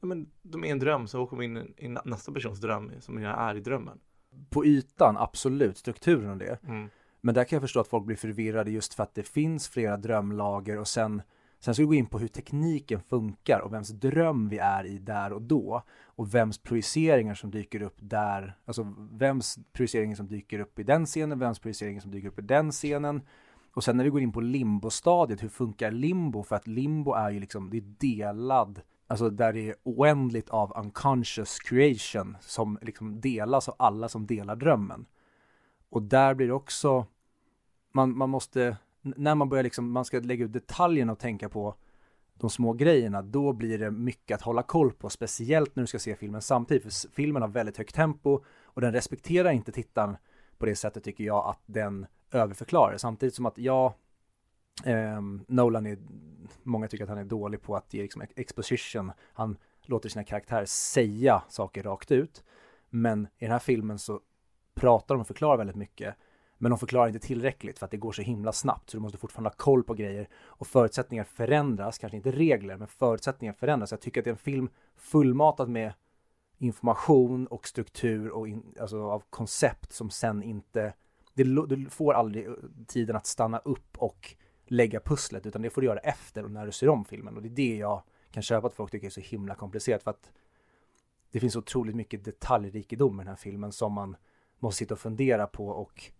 ja 0.00 0.06
men 0.06 0.30
de 0.42 0.64
är 0.64 0.68
en 0.68 0.78
dröm 0.78 1.06
så 1.08 1.20
åker 1.20 1.36
man 1.36 1.44
in 1.44 1.74
i 1.76 1.88
nästa 2.04 2.32
persons 2.32 2.60
dröm 2.60 2.92
som 3.00 3.22
jag 3.22 3.40
är 3.40 3.54
i 3.54 3.60
drömmen 3.60 4.00
på 4.50 4.66
ytan, 4.66 5.16
absolut, 5.16 5.78
strukturen 5.78 6.30
och 6.30 6.38
det. 6.38 6.62
Mm. 6.64 6.88
Men 7.20 7.34
där 7.34 7.44
kan 7.44 7.56
jag 7.56 7.62
förstå 7.62 7.80
att 7.80 7.88
folk 7.88 8.04
blir 8.04 8.16
förvirrade 8.16 8.70
just 8.70 8.94
för 8.94 9.02
att 9.02 9.14
det 9.14 9.22
finns 9.22 9.68
flera 9.68 9.96
drömlager 9.96 10.78
och 10.78 10.88
sen 10.88 11.22
Sen 11.58 11.74
ska 11.74 11.82
vi 11.82 11.86
gå 11.86 11.94
in 11.94 12.06
på 12.06 12.18
hur 12.18 12.28
tekniken 12.28 13.00
funkar 13.00 13.60
och 13.60 13.72
vems 13.72 13.88
dröm 13.88 14.48
vi 14.48 14.58
är 14.58 14.86
i 14.86 14.98
där 14.98 15.32
och 15.32 15.42
då 15.42 15.82
och 16.04 16.34
vems 16.34 16.58
projiceringar 16.58 17.34
som 17.34 17.50
dyker 17.50 17.82
upp 17.82 17.96
där, 17.98 18.58
alltså 18.64 18.94
vems 19.10 19.58
projiceringar 19.72 20.16
som 20.16 20.26
dyker 20.26 20.58
upp 20.58 20.78
i 20.78 20.82
den 20.82 21.06
scenen, 21.06 21.38
vems 21.38 21.58
projiceringar 21.58 22.00
som 22.00 22.10
dyker 22.10 22.28
upp 22.28 22.38
i 22.38 22.42
den 22.42 22.72
scenen. 22.72 23.20
Och 23.74 23.84
sen 23.84 23.96
när 23.96 24.04
vi 24.04 24.10
går 24.10 24.20
in 24.20 24.32
på 24.32 24.40
limbo-stadiet, 24.40 25.42
hur 25.42 25.48
funkar 25.48 25.90
limbo? 25.90 26.42
För 26.42 26.56
att 26.56 26.66
limbo 26.66 27.12
är 27.12 27.30
ju 27.30 27.40
liksom, 27.40 27.70
det 27.70 27.76
är 27.76 27.94
delad 27.98 28.80
Alltså 29.06 29.30
där 29.30 29.52
det 29.52 29.68
är 29.68 29.74
oändligt 29.82 30.48
av 30.50 30.72
unconscious 30.76 31.58
creation 31.58 32.36
som 32.40 32.78
liksom 32.82 33.20
delas 33.20 33.68
av 33.68 33.74
alla 33.78 34.08
som 34.08 34.26
delar 34.26 34.56
drömmen. 34.56 35.06
Och 35.88 36.02
där 36.02 36.34
blir 36.34 36.46
det 36.46 36.52
också, 36.52 37.06
man, 37.92 38.18
man 38.18 38.30
måste, 38.30 38.76
när 39.02 39.34
man 39.34 39.48
börjar 39.48 39.64
liksom, 39.64 39.92
man 39.92 40.04
ska 40.04 40.18
lägga 40.18 40.44
ut 40.44 40.52
detaljerna 40.52 41.12
och 41.12 41.18
tänka 41.18 41.48
på 41.48 41.74
de 42.34 42.50
små 42.50 42.72
grejerna, 42.72 43.22
då 43.22 43.52
blir 43.52 43.78
det 43.78 43.90
mycket 43.90 44.34
att 44.34 44.42
hålla 44.42 44.62
koll 44.62 44.92
på, 44.92 45.10
speciellt 45.10 45.76
när 45.76 45.82
du 45.82 45.86
ska 45.86 45.98
se 45.98 46.16
filmen 46.16 46.42
samtidigt, 46.42 46.82
för 46.82 47.10
filmen 47.10 47.42
har 47.42 47.48
väldigt 47.48 47.78
högt 47.78 47.94
tempo 47.94 48.44
och 48.64 48.80
den 48.80 48.92
respekterar 48.92 49.50
inte 49.50 49.72
tittaren 49.72 50.16
på 50.58 50.66
det 50.66 50.76
sättet 50.76 51.04
tycker 51.04 51.24
jag 51.24 51.46
att 51.46 51.60
den 51.66 52.06
överförklarar, 52.30 52.96
samtidigt 52.96 53.34
som 53.34 53.46
att 53.46 53.58
ja, 53.58 53.94
eh, 54.84 55.20
Nolan 55.46 55.86
är, 55.86 55.98
många 56.62 56.88
tycker 56.88 57.04
att 57.04 57.10
han 57.10 57.18
är 57.18 57.24
dålig 57.24 57.62
på 57.62 57.76
att 57.76 57.94
ge 57.94 58.02
liksom 58.02 58.22
exposition. 58.36 59.12
Han 59.32 59.56
låter 59.82 60.08
sina 60.08 60.24
karaktärer 60.24 60.64
säga 60.64 61.42
saker 61.48 61.82
rakt 61.82 62.10
ut. 62.10 62.44
Men 62.90 63.26
i 63.38 63.44
den 63.44 63.52
här 63.52 63.58
filmen 63.58 63.98
så 63.98 64.20
pratar 64.74 65.14
de 65.14 65.20
och 65.20 65.26
förklarar 65.26 65.56
väldigt 65.56 65.76
mycket. 65.76 66.14
Men 66.58 66.70
de 66.70 66.78
förklarar 66.78 67.06
inte 67.06 67.26
tillräckligt 67.26 67.78
för 67.78 67.84
att 67.84 67.90
det 67.90 67.96
går 67.96 68.12
så 68.12 68.22
himla 68.22 68.52
snabbt. 68.52 68.90
Så 68.90 68.96
du 68.96 69.00
måste 69.00 69.18
fortfarande 69.18 69.50
ha 69.50 69.54
koll 69.56 69.84
på 69.84 69.94
grejer. 69.94 70.28
Och 70.34 70.66
förutsättningar 70.66 71.24
förändras, 71.24 71.98
kanske 71.98 72.16
inte 72.16 72.30
regler, 72.30 72.76
men 72.76 72.88
förutsättningar 72.88 73.52
förändras. 73.52 73.90
Jag 73.90 74.00
tycker 74.00 74.20
att 74.20 74.24
det 74.24 74.30
är 74.30 74.32
en 74.32 74.38
film 74.38 74.68
fullmatad 74.96 75.68
med 75.68 75.92
information 76.58 77.46
och 77.46 77.68
struktur 77.68 78.30
och 78.30 78.48
in, 78.48 78.74
alltså 78.80 79.02
av 79.02 79.22
koncept 79.30 79.92
som 79.92 80.10
sen 80.10 80.42
inte... 80.42 80.94
Det, 81.34 81.44
du 81.44 81.86
får 81.90 82.14
aldrig 82.14 82.46
eh, 82.46 82.52
tiden 82.86 83.16
att 83.16 83.26
stanna 83.26 83.58
upp 83.58 83.98
och 83.98 84.36
lägga 84.66 85.00
pusslet, 85.00 85.46
utan 85.46 85.62
det 85.62 85.70
får 85.70 85.80
du 85.80 85.86
göra 85.86 85.98
efter 85.98 86.44
och 86.44 86.50
när 86.50 86.66
du 86.66 86.72
ser 86.72 86.88
om 86.88 87.04
filmen. 87.04 87.36
Och 87.36 87.42
det 87.42 87.48
är 87.48 87.50
det 87.50 87.76
jag 87.76 88.02
kan 88.30 88.42
köpa 88.42 88.66
att 88.66 88.74
folk 88.74 88.90
tycker 88.90 89.06
är 89.06 89.10
så 89.10 89.20
himla 89.20 89.54
komplicerat, 89.54 90.02
för 90.02 90.10
att 90.10 90.30
det 91.30 91.40
finns 91.40 91.56
otroligt 91.56 91.96
mycket 91.96 92.24
detaljrikedom 92.24 93.20
i 93.20 93.24
den 93.24 93.28
här 93.28 93.36
filmen 93.36 93.72
som 93.72 93.92
man 93.92 94.16
måste 94.58 94.78
sitta 94.78 94.94
och 94.94 95.00
fundera 95.00 95.46
på 95.46 95.68
och 95.68 96.10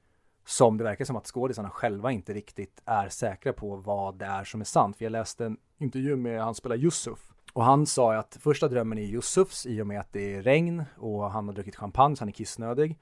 som 0.44 0.76
det 0.76 0.84
verkar 0.84 1.04
som 1.04 1.16
att 1.16 1.26
skådisarna 1.26 1.70
själva 1.70 2.12
inte 2.12 2.34
riktigt 2.34 2.82
är 2.84 3.08
säkra 3.08 3.52
på 3.52 3.76
vad 3.76 4.18
det 4.18 4.24
är 4.24 4.44
som 4.44 4.60
är 4.60 4.64
sant. 4.64 4.96
För 4.96 5.04
jag 5.04 5.12
läste 5.12 5.46
en 5.46 5.56
intervju 5.78 6.16
med 6.16 6.42
han 6.42 6.54
spelar 6.54 6.76
Yusuf 6.76 7.32
och 7.52 7.64
han 7.64 7.86
sa 7.86 8.14
att 8.14 8.38
första 8.40 8.68
drömmen 8.68 8.98
är 8.98 9.02
Yusufs 9.02 9.66
i 9.66 9.82
och 9.82 9.86
med 9.86 10.00
att 10.00 10.12
det 10.12 10.34
är 10.34 10.42
regn 10.42 10.84
och 10.96 11.30
han 11.30 11.46
har 11.46 11.54
druckit 11.54 11.76
champagne 11.76 12.16
så 12.16 12.20
han 12.20 12.28
är 12.28 12.32
kissnödig. 12.32 12.98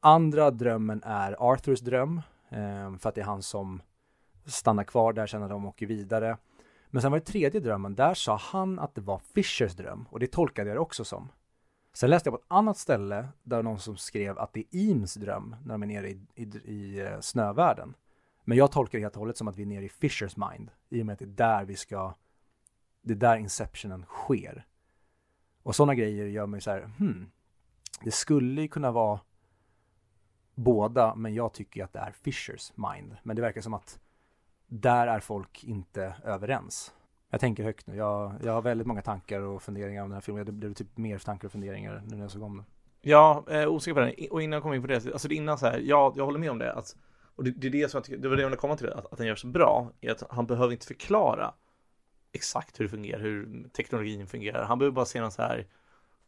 Andra 0.00 0.50
drömmen 0.50 1.02
är 1.04 1.52
Arthurs 1.52 1.80
dröm 1.80 2.20
eh, 2.48 2.96
för 2.96 3.08
att 3.08 3.14
det 3.14 3.20
är 3.20 3.24
han 3.24 3.42
som 3.42 3.82
stannar 4.46 4.84
kvar 4.84 5.12
där 5.12 5.26
sen 5.26 5.40
när 5.40 5.48
de 5.48 5.66
åker 5.66 5.86
vidare. 5.86 6.36
Men 6.90 7.02
sen 7.02 7.10
var 7.10 7.18
det 7.18 7.24
tredje 7.24 7.60
drömmen, 7.60 7.94
där 7.94 8.14
sa 8.14 8.36
han 8.36 8.78
att 8.78 8.94
det 8.94 9.00
var 9.00 9.18
Fishers 9.18 9.74
dröm 9.74 10.06
och 10.10 10.20
det 10.20 10.26
tolkade 10.26 10.68
jag 10.70 10.76
det 10.76 10.80
också 10.80 11.04
som. 11.04 11.28
Sen 11.92 12.10
läste 12.10 12.28
jag 12.28 12.34
på 12.34 12.38
ett 12.38 12.52
annat 12.52 12.78
ställe 12.78 13.28
där 13.42 13.62
någon 13.62 13.78
som 13.78 13.96
skrev 13.96 14.38
att 14.38 14.52
det 14.52 14.60
är 14.60 14.88
Eames 14.88 15.14
dröm 15.14 15.56
när 15.64 15.74
de 15.74 15.82
är 15.82 15.86
nere 15.86 16.10
i, 16.10 16.20
i, 16.34 16.44
i 16.64 17.00
eh, 17.00 17.20
snövärlden. 17.20 17.94
Men 18.44 18.58
jag 18.58 18.72
tolkar 18.72 18.98
det 18.98 19.02
helt 19.02 19.14
och 19.14 19.20
hållet 19.20 19.36
som 19.36 19.48
att 19.48 19.56
vi 19.56 19.62
är 19.62 19.66
nere 19.66 19.84
i 19.84 19.88
Fishers 19.88 20.36
mind 20.36 20.70
i 20.88 21.02
och 21.02 21.06
med 21.06 21.12
att 21.12 21.18
det 21.18 21.24
är 21.24 21.26
där 21.26 21.64
vi 21.64 21.76
ska, 21.76 22.14
det 23.02 23.12
är 23.12 23.16
där 23.16 23.36
inceptionen 23.36 24.04
sker. 24.08 24.66
Och 25.62 25.76
sådana 25.76 25.94
grejer 25.94 26.26
gör 26.26 26.46
mig 26.46 26.60
så 26.60 26.70
här, 26.70 26.90
hmm, 26.98 27.30
det 28.04 28.10
skulle 28.10 28.62
ju 28.62 28.68
kunna 28.68 28.90
vara 28.90 29.20
båda, 30.54 31.14
men 31.14 31.34
jag 31.34 31.52
tycker 31.52 31.84
att 31.84 31.92
det 31.92 31.98
är 31.98 32.12
Fishers 32.12 32.72
mind. 32.76 33.16
Men 33.22 33.36
det 33.36 33.42
verkar 33.42 33.60
som 33.60 33.74
att 33.74 34.00
där 34.70 35.06
är 35.06 35.20
folk 35.20 35.64
inte 35.64 36.14
överens. 36.24 36.92
Jag 37.30 37.40
tänker 37.40 37.64
högt 37.64 37.86
nu. 37.86 37.96
Jag, 37.96 38.34
jag 38.44 38.52
har 38.52 38.62
väldigt 38.62 38.86
många 38.86 39.02
tankar 39.02 39.40
och 39.40 39.62
funderingar 39.62 40.02
om 40.02 40.08
den 40.08 40.14
här 40.14 40.20
filmen. 40.20 40.46
Det 40.46 40.52
blev 40.52 40.74
typ 40.74 40.96
mer 40.96 41.18
tankar 41.18 41.48
och 41.48 41.52
funderingar 41.52 42.02
nu 42.06 42.16
när 42.16 42.22
jag 42.22 42.30
såg 42.30 42.42
om 42.42 42.56
den. 42.56 42.66
Ja, 43.00 43.44
eh, 43.50 43.68
osäker 43.68 43.94
på 43.94 44.00
den. 44.00 44.14
Och 44.30 44.42
innan 44.42 44.52
jag 44.56 44.62
kom 44.62 44.74
in 44.74 44.82
på 44.82 44.88
det, 44.88 45.06
alltså 45.12 45.28
innan 45.28 45.58
så 45.58 45.66
här, 45.66 45.78
ja, 45.78 46.12
jag 46.16 46.24
håller 46.24 46.38
med 46.38 46.50
om 46.50 46.58
det. 46.58 46.72
Att, 46.72 46.96
och 47.36 47.44
det, 47.44 47.50
det 47.50 47.66
är 47.66 47.70
det 47.70 47.90
som 47.90 47.98
jag 47.98 48.04
tycker, 48.04 48.18
det 48.18 48.28
var 48.28 48.36
det 48.36 48.42
jag 48.42 48.48
ville 48.48 48.60
komma 48.60 48.76
till, 48.76 48.92
att, 48.92 49.12
att 49.12 49.18
den 49.18 49.26
gör 49.26 49.36
så 49.36 49.46
bra, 49.46 49.92
är 50.00 50.10
att 50.10 50.22
han 50.30 50.46
behöver 50.46 50.72
inte 50.72 50.86
förklara 50.86 51.54
exakt 52.32 52.80
hur 52.80 52.84
det 52.84 52.90
fungerar, 52.90 53.20
hur 53.20 53.68
teknologin 53.72 54.26
fungerar. 54.26 54.64
Han 54.64 54.78
behöver 54.78 54.94
bara 54.94 55.04
se 55.04 55.20
någon 55.20 55.32
så 55.32 55.42
här, 55.42 55.66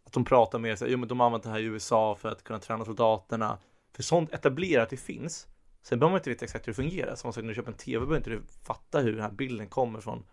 att 0.05 0.13
de 0.13 0.25
pratar 0.25 0.59
med 0.59 0.79
sig, 0.79 0.93
jo 0.93 0.99
men 0.99 1.09
de 1.09 1.21
har 1.21 1.27
använt 1.27 1.45
det 1.45 1.51
här 1.51 1.61
i 1.61 1.65
USA 1.65 2.15
för 2.15 2.29
att 2.29 2.45
kunna 2.45 2.59
träna 2.59 2.85
soldaterna. 2.85 3.59
För 3.93 4.03
sånt 4.03 4.33
etablerat 4.33 4.91
det 4.91 4.97
finns, 4.97 5.47
Sen 5.83 5.99
behöver 5.99 6.13
man 6.13 6.19
inte 6.19 6.31
veta 6.31 6.45
exakt 6.45 6.67
hur 6.67 6.73
det 6.73 6.77
fungerar. 6.77 7.15
Som 7.15 7.33
sagt, 7.33 7.45
när 7.45 7.49
du 7.49 7.55
köper 7.55 7.73
en 7.73 7.79
TV 7.79 7.99
behöver 7.99 8.17
inte 8.17 8.31
du 8.31 8.43
fatta 8.67 9.01
hur 9.01 9.13
den 9.13 9.23
här 9.23 9.31
bilden 9.31 9.69
kommer 9.69 10.01
från 10.01 10.25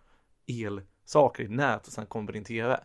elsaker 0.46 1.44
i 1.44 1.48
nät 1.48 1.86
och 1.86 1.92
sen 1.92 2.06
kommer 2.06 2.26
på 2.26 2.32
din 2.32 2.44
TV. 2.44 2.80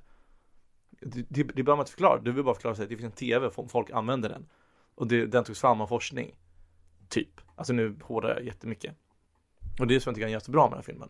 Det, 1.02 1.26
det, 1.30 1.44
det 1.44 1.44
behöver 1.54 1.76
man 1.76 1.80
inte 1.80 1.92
förklara. 1.92 2.22
Du 2.22 2.32
vill 2.32 2.44
bara 2.44 2.56
förklara 2.56 2.74
att 2.74 2.90
det 2.90 2.98
finns 2.98 3.04
en 3.04 3.12
TV, 3.12 3.50
folk 3.70 3.90
använder 3.92 4.30
den. 4.30 4.50
Och 4.96 5.08
det, 5.08 5.26
den 5.26 5.44
togs 5.44 5.60
fram 5.60 5.82
av 5.82 5.88
forskning. 5.88 6.36
Typ. 7.10 7.42
Alltså 7.56 7.74
nu 7.74 8.00
hårdar 8.02 8.30
jag 8.30 8.46
jättemycket. 8.46 8.96
Och 9.80 9.88
det 9.88 9.96
är 9.96 10.00
så 10.00 10.10
jag 10.10 10.16
tycker 10.16 10.26
han 10.26 10.32
gör 10.32 10.40
så 10.40 10.52
bra 10.52 10.64
med 10.64 10.72
den 10.72 10.78
här 10.78 10.84
filmen. 10.84 11.10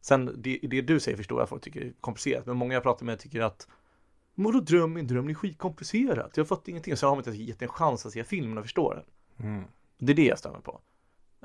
Sen 0.00 0.42
det, 0.42 0.58
det 0.62 0.80
du 0.80 1.00
säger 1.00 1.16
förstår 1.16 1.38
jag 1.38 1.42
att 1.42 1.48
folk 1.48 1.62
tycker 1.62 1.80
är 1.80 1.92
komplicerat. 2.00 2.46
Men 2.46 2.56
många 2.56 2.74
jag 2.74 2.82
pratar 2.82 3.06
med 3.06 3.18
tycker 3.18 3.40
att 3.40 3.68
Vadå 4.34 4.60
dröm? 4.60 4.92
Min 4.92 5.06
dröm 5.06 5.28
är 5.28 5.34
skitkomplicerat. 5.34 6.36
Jag 6.36 6.44
har 6.44 6.46
fått 6.46 6.68
ingenting. 6.68 6.96
Så 6.96 7.06
har 7.06 7.16
man 7.16 7.24
inte 7.26 7.42
gett 7.42 7.62
en 7.62 7.68
chans 7.68 8.06
att 8.06 8.12
se 8.12 8.24
filmen 8.24 8.58
och 8.58 8.64
förstå 8.64 8.94
den. 8.94 9.04
Mm. 9.48 9.64
Det 9.98 10.12
är 10.12 10.16
det 10.16 10.24
jag 10.24 10.38
stämmer 10.38 10.60
på. 10.60 10.80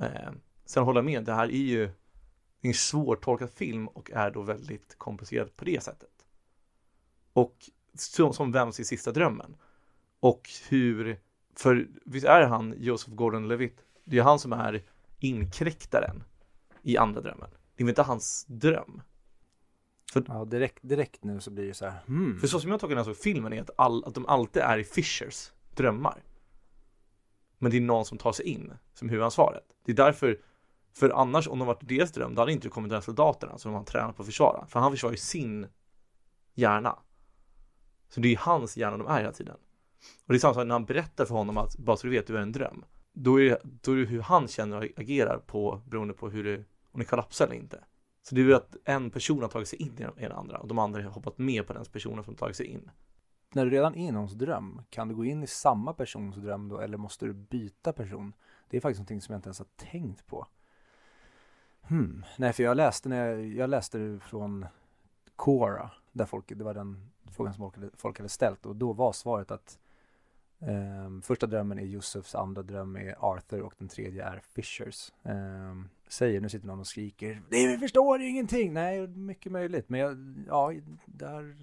Eh, 0.01 0.31
sen 0.65 0.83
håller 0.83 0.97
jag 0.97 1.05
med, 1.05 1.23
det 1.23 1.33
här 1.33 1.47
är 1.47 1.51
ju 1.51 1.89
en 2.61 2.73
svårtolkad 2.73 3.49
film 3.49 3.87
och 3.87 4.11
är 4.11 4.31
då 4.31 4.41
väldigt 4.41 4.97
komplicerad 4.97 5.55
på 5.55 5.65
det 5.65 5.83
sättet. 5.83 6.25
Och 7.33 7.69
som, 7.93 8.33
som 8.33 8.51
vems 8.51 8.79
i 8.79 8.85
sista 8.85 9.11
drömmen. 9.11 9.55
Och 10.19 10.49
hur, 10.69 11.19
för 11.55 11.87
visst 12.05 12.25
är 12.25 12.41
han 12.41 12.73
Joseph 12.77 13.15
Gordon-Levitt? 13.15 13.77
Det 14.03 14.17
är 14.17 14.23
han 14.23 14.39
som 14.39 14.53
är 14.53 14.83
inkräktaren 15.19 16.23
i 16.81 16.97
andra 16.97 17.21
drömmen. 17.21 17.49
Det 17.75 17.83
är 17.83 17.85
väl 17.85 17.89
inte 17.89 18.01
hans 18.01 18.45
dröm? 18.47 19.01
För, 20.13 20.23
ja, 20.27 20.45
direkt, 20.45 20.79
direkt 20.81 21.23
nu 21.23 21.39
så 21.39 21.51
blir 21.51 21.67
det 21.67 21.73
så 21.73 21.85
här, 21.85 21.99
hmm. 22.05 22.39
För 22.39 22.47
så 22.47 22.59
som 22.59 22.71
jag 22.71 22.79
tolkar 22.79 22.95
den 22.95 23.05
här 23.05 23.13
filmen 23.13 23.53
är 23.53 23.61
att, 23.61 23.69
all, 23.75 24.05
att 24.05 24.13
de 24.13 24.25
alltid 24.25 24.61
är 24.61 24.77
i 24.77 24.83
Fishers 24.83 25.51
drömmar. 25.75 26.23
Men 27.65 27.71
det 27.71 27.77
är 27.77 27.81
någon 27.81 28.05
som 28.05 28.17
tar 28.17 28.31
sig 28.31 28.45
in 28.45 28.73
som 28.93 29.09
huvudansvaret. 29.09 29.63
Det 29.85 29.91
är 29.91 29.95
därför, 29.95 30.39
för 30.93 31.09
annars 31.09 31.47
om 31.47 31.59
de 31.59 31.67
varit 31.67 31.87
deras 31.87 32.11
dröm, 32.11 32.35
då 32.35 32.41
hade 32.41 32.51
inte 32.51 32.69
kommit 32.69 32.91
den 32.91 33.01
soldaterna 33.01 33.57
som 33.57 33.73
han 33.73 33.85
tränat 33.85 34.15
på 34.15 34.21
att 34.21 34.25
försvara. 34.25 34.65
För 34.67 34.79
han 34.79 34.91
försvarar 34.91 35.13
ju 35.13 35.17
sin 35.17 35.67
hjärna. 36.53 36.99
Så 38.09 38.19
det 38.19 38.27
är 38.27 38.29
ju 38.29 38.37
hans 38.39 38.77
hjärna 38.77 38.97
de 38.97 39.07
är 39.07 39.17
hela 39.17 39.31
tiden. 39.31 39.55
Och 40.25 40.33
det 40.33 40.35
är 40.35 40.39
samma 40.39 40.53
sak 40.53 40.67
när 40.67 40.75
han 40.75 40.85
berättar 40.85 41.25
för 41.25 41.35
honom 41.35 41.57
att 41.57 41.77
bara 41.77 41.97
så 41.97 42.07
du 42.07 42.11
vet, 42.11 42.27
du 42.27 42.37
är 42.37 42.41
en 42.41 42.51
dröm. 42.51 42.85
Då 43.13 43.41
är, 43.41 43.49
det, 43.49 43.61
då 43.63 43.91
är 43.91 43.95
det 43.95 44.05
hur 44.05 44.21
han 44.21 44.47
känner 44.47 44.77
och 44.77 44.99
agerar 44.99 45.37
på 45.37 45.81
beroende 45.85 46.13
på 46.13 46.29
hur 46.29 46.43
det, 46.43 46.63
om 46.91 46.99
det 46.99 47.05
kollapsar 47.05 47.45
eller 47.45 47.55
inte. 47.55 47.83
Så 48.23 48.35
det 48.35 48.41
är 48.41 48.45
ju 48.45 48.55
att 48.55 48.75
en 48.85 49.11
person 49.11 49.41
har 49.41 49.49
tagit 49.49 49.67
sig 49.67 49.81
in 49.81 49.93
i 50.17 50.21
den 50.21 50.31
andra 50.31 50.57
och 50.57 50.67
de 50.67 50.79
andra 50.79 51.03
har 51.03 51.09
hoppat 51.09 51.37
med 51.37 51.67
på 51.67 51.73
den 51.73 51.85
personen 51.85 52.23
som 52.23 52.35
tagit 52.35 52.55
sig 52.55 52.65
in. 52.65 52.89
När 53.55 53.65
du 53.65 53.71
redan 53.71 53.95
är 53.95 54.07
i 54.07 54.11
någons 54.11 54.33
dröm, 54.33 54.81
kan 54.89 55.07
du 55.07 55.15
gå 55.15 55.25
in 55.25 55.43
i 55.43 55.47
samma 55.47 55.93
persons 55.93 56.35
dröm 56.35 56.69
då 56.69 56.79
eller 56.79 56.97
måste 56.97 57.25
du 57.25 57.33
byta 57.33 57.93
person? 57.93 58.33
Det 58.69 58.77
är 58.77 58.81
faktiskt 58.81 58.99
någonting 58.99 59.21
som 59.21 59.33
jag 59.33 59.37
inte 59.37 59.47
ens 59.47 59.59
har 59.59 59.67
tänkt 59.75 60.27
på. 60.27 60.47
Hmm. 61.81 62.25
Nej, 62.37 62.53
för 62.53 62.63
jag 62.63 62.77
läste, 62.77 63.09
när 63.09 63.25
jag, 63.25 63.45
jag 63.45 63.69
läste 63.69 63.97
det 63.97 64.19
från 64.19 64.65
Cora, 65.35 65.91
där 66.11 66.25
folk, 66.25 66.51
det 66.55 66.63
var 66.63 66.73
den 66.73 67.11
frågan 67.31 67.53
som 67.53 67.61
folk 67.61 67.75
hade, 67.75 67.89
folk 67.97 68.17
hade 68.17 68.29
ställt 68.29 68.65
och 68.65 68.75
då 68.75 68.93
var 68.93 69.13
svaret 69.13 69.51
att 69.51 69.79
Um, 70.59 71.21
första 71.21 71.47
drömmen 71.47 71.79
är 71.79 71.83
Josefs, 71.83 72.35
andra 72.35 72.63
dröm 72.63 72.95
är 72.95 73.15
Arthur 73.19 73.61
och 73.61 73.73
den 73.77 73.87
tredje 73.87 74.23
är 74.23 74.39
Fishers. 74.39 75.11
Um, 75.23 75.89
säger, 76.07 76.41
nu 76.41 76.49
sitter 76.49 76.67
någon 76.67 76.79
och 76.79 76.87
skriker, 76.87 77.41
vi 77.49 77.77
förstår 77.77 78.21
ingenting! 78.21 78.73
Nej, 78.73 79.07
mycket 79.07 79.51
möjligt, 79.51 79.89
men 79.89 79.99
jag, 79.99 80.35
ja, 80.47 80.73
där 81.05 81.55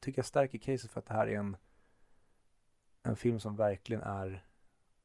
tycker 0.00 0.18
jag 0.18 0.26
stärker 0.26 0.58
caset 0.58 0.90
för 0.90 1.00
att 1.00 1.06
det 1.06 1.14
här 1.14 1.26
är 1.26 1.36
en, 1.38 1.56
en 3.02 3.16
film 3.16 3.40
som 3.40 3.56
verkligen 3.56 4.02
är 4.02 4.44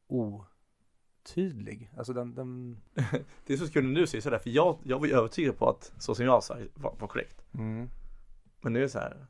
otydlig. 0.08 1.91
Alltså 1.97 2.13
den, 2.13 2.36
den... 2.36 2.82
det 3.45 3.53
är 3.53 3.58
så 3.58 3.69
kul 3.71 3.86
när 3.88 3.99
du 4.01 4.08
säger 4.08 4.21
sådär, 4.21 4.39
för 4.39 4.49
jag, 4.49 4.77
jag 4.84 4.99
var 4.99 5.08
ju 5.08 5.13
övertygad 5.13 5.58
på 5.58 5.69
att 5.69 5.93
så 5.99 6.15
som 6.15 6.25
jag 6.25 6.43
sa 6.43 6.58
var, 6.73 6.95
var 6.99 7.08
korrekt. 7.08 7.45
Mm. 7.53 7.89
Men 8.62 8.73
nu 8.73 8.79
är 8.79 8.84
det 8.84 8.89
så 8.89 8.99
här. 8.99 9.27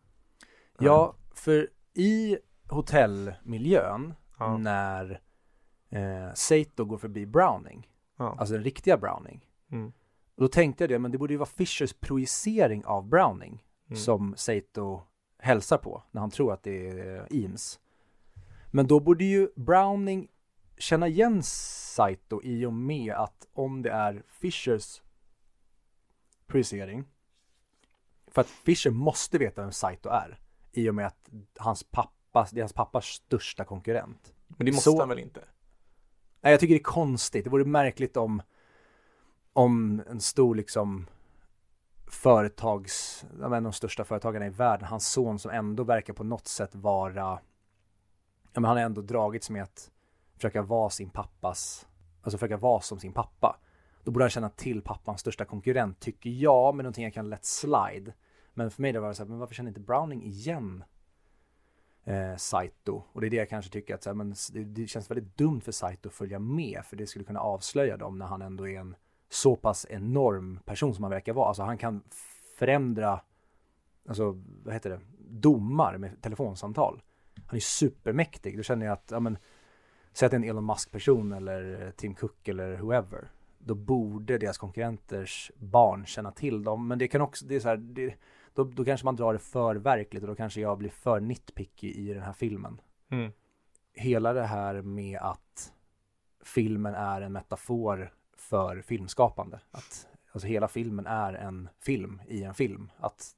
Ja, 0.79 1.15
för 1.35 1.69
i 1.93 2.37
hotellmiljön 2.69 4.13
Ja. 4.39 4.57
när 4.57 5.21
eh, 5.89 6.33
Sato 6.33 6.85
går 6.85 6.97
förbi 6.97 7.25
Browning, 7.25 7.89
Ja. 8.17 8.35
alltså 8.39 8.53
den 8.53 8.63
riktiga 8.63 8.97
Browning. 8.97 9.49
Mm. 9.71 9.93
Då 10.35 10.47
tänkte 10.47 10.83
jag 10.83 10.89
det, 10.89 10.99
men 10.99 11.11
det 11.11 11.17
borde 11.17 11.33
ju 11.33 11.37
vara 11.37 11.49
Fishers 11.49 11.93
projicering 11.93 12.85
av 12.85 13.07
Browning 13.07 13.63
Mm. 13.87 13.97
som 13.97 14.33
Sato 14.37 15.01
hälsar 15.43 15.77
på 15.77 16.03
när 16.11 16.21
han 16.21 16.29
tror 16.31 16.53
att 16.53 16.63
det 16.63 16.87
är 16.89 17.27
Eames. 17.31 17.79
Men 18.71 18.87
då 18.87 18.99
borde 18.99 19.23
ju 19.23 19.49
Browning 19.55 20.27
känna 20.77 21.07
igen 21.07 21.43
Saito 21.43 22.41
i 22.43 22.65
och 22.65 22.73
med 22.73 23.13
att 23.13 23.47
om 23.53 23.81
det 23.81 23.89
är 23.91 24.23
Fishers 24.27 25.01
projicering 26.47 27.05
för 28.27 28.41
att 28.41 28.47
Fisher 28.47 28.91
måste 28.91 29.37
veta 29.37 29.61
vem 29.61 29.71
Saito 29.71 30.09
är 30.09 30.39
i 30.71 30.89
och 30.89 30.95
med 30.95 31.07
att 31.07 31.29
hans 31.57 31.83
pappa, 31.83 32.47
det 32.51 32.59
är 32.59 32.63
hans 32.63 32.73
pappas 32.73 33.05
största 33.05 33.63
konkurrent. 33.65 34.33
Men 34.47 34.65
det 34.65 34.71
måste 34.71 34.89
Så- 34.91 34.99
han 34.99 35.09
väl 35.09 35.19
inte? 35.19 35.43
Nej, 36.41 36.51
jag 36.53 36.59
tycker 36.59 36.73
det 36.73 36.79
är 36.79 36.83
konstigt. 36.83 37.43
Det 37.43 37.49
vore 37.49 37.65
märkligt 37.65 38.17
om, 38.17 38.41
om 39.53 40.03
en 40.09 40.21
stor 40.21 40.55
liksom 40.55 41.07
företags, 42.13 43.25
en 43.33 43.53
av 43.53 43.61
de 43.61 43.73
största 43.73 44.03
företagarna 44.03 44.45
i 44.45 44.49
världen, 44.49 44.87
hans 44.87 45.07
son 45.07 45.39
som 45.39 45.51
ändå 45.51 45.83
verkar 45.83 46.13
på 46.13 46.23
något 46.23 46.47
sätt 46.47 46.75
vara, 46.75 47.39
ja 48.53 48.59
men 48.59 48.63
han 48.63 48.77
har 48.77 48.83
ändå 48.83 49.01
dragits 49.01 49.49
med 49.49 49.63
att 49.63 49.91
försöka 50.35 50.61
vara 50.61 50.89
sin 50.89 51.09
pappas, 51.09 51.87
alltså 52.21 52.37
försöka 52.37 52.57
vara 52.57 52.81
som 52.81 52.99
sin 52.99 53.13
pappa. 53.13 53.59
Då 54.03 54.11
borde 54.11 54.23
han 54.23 54.29
känna 54.29 54.49
till 54.49 54.81
pappans 54.81 55.21
största 55.21 55.45
konkurrent, 55.45 55.99
tycker 55.99 56.29
jag, 56.29 56.75
men 56.75 56.83
någonting 56.83 57.03
jag 57.03 57.13
kan 57.13 57.29
lätt 57.29 57.45
slide. 57.45 58.13
Men 58.53 58.71
för 58.71 58.81
mig 58.81 58.91
det 58.93 58.99
var 58.99 59.07
det 59.07 59.15
så 59.15 59.23
här, 59.23 59.29
men 59.29 59.39
varför 59.39 59.55
känner 59.55 59.69
inte 59.69 59.79
Browning 59.79 60.23
igen 60.23 60.83
eh, 62.03 62.35
Saito. 62.37 63.03
Och 63.13 63.21
det 63.21 63.27
är 63.27 63.31
det 63.31 63.37
jag 63.37 63.49
kanske 63.49 63.71
tycker 63.71 63.95
att 63.95 64.03
så 64.03 64.09
här, 64.09 64.15
men 64.15 64.35
det, 64.53 64.63
det 64.63 64.87
känns 64.87 65.11
väldigt 65.11 65.37
dumt 65.37 65.61
för 65.61 65.71
Saito 65.71 66.09
att 66.09 66.15
följa 66.15 66.39
med. 66.39 66.81
För 66.85 66.95
det 66.95 67.07
skulle 67.07 67.25
kunna 67.25 67.39
avslöja 67.39 67.97
dem 67.97 68.17
när 68.17 68.25
han 68.25 68.41
ändå 68.41 68.67
är 68.67 68.79
en 68.79 68.95
så 69.33 69.55
pass 69.55 69.85
enorm 69.89 70.59
person 70.65 70.95
som 70.95 71.03
han 71.03 71.11
verkar 71.11 71.33
vara. 71.33 71.47
Alltså 71.47 71.63
han 71.63 71.77
kan 71.77 72.03
förändra, 72.57 73.19
alltså 74.07 74.41
vad 74.63 74.73
heter 74.73 74.89
det, 74.89 74.99
domar 75.17 75.97
med 75.97 76.21
telefonsamtal. 76.21 77.01
Han 77.47 77.55
är 77.55 77.61
supermäktig. 77.61 78.57
Då 78.57 78.63
känner 78.63 78.85
jag 78.85 78.93
att, 78.93 79.07
ja 79.11 79.19
men, 79.19 79.37
säg 80.13 80.25
att 80.25 80.31
det 80.31 80.35
är 80.35 80.39
en 80.39 80.49
Elon 80.49 80.65
Musk-person 80.65 81.31
eller 81.31 81.91
Tim 81.91 82.15
Cook 82.15 82.47
eller 82.47 82.77
whoever. 82.77 83.31
Då 83.57 83.75
borde 83.75 84.37
deras 84.37 84.57
konkurrenters 84.57 85.51
barn 85.55 86.05
känna 86.05 86.31
till 86.31 86.63
dem. 86.63 86.87
Men 86.87 86.99
det 86.99 87.07
kan 87.07 87.21
också, 87.21 87.45
det 87.45 87.55
är 87.55 87.59
så 87.59 87.69
här, 87.69 87.77
det, 87.77 88.15
då, 88.53 88.63
då 88.63 88.85
kanske 88.85 89.05
man 89.05 89.15
drar 89.15 89.33
det 89.33 89.39
för 89.39 89.75
verkligt 89.75 90.23
och 90.23 90.29
då 90.29 90.35
kanske 90.35 90.61
jag 90.61 90.77
blir 90.77 90.89
för 90.89 91.19
nitpicky 91.19 91.91
i 91.91 92.13
den 92.13 92.23
här 92.23 92.33
filmen. 92.33 92.81
Mm. 93.09 93.31
Hela 93.93 94.33
det 94.33 94.43
här 94.45 94.81
med 94.81 95.19
att 95.19 95.73
filmen 96.43 96.95
är 96.95 97.21
en 97.21 97.33
metafor 97.33 98.13
för 98.49 98.81
filmskapande. 98.81 99.59
Att 99.71 100.07
alltså 100.31 100.47
hela 100.47 100.67
filmen 100.67 101.07
är 101.07 101.33
en 101.33 101.69
film 101.79 102.21
i 102.27 102.43
en 102.43 102.53
film. 102.53 102.91
Att 102.97 103.35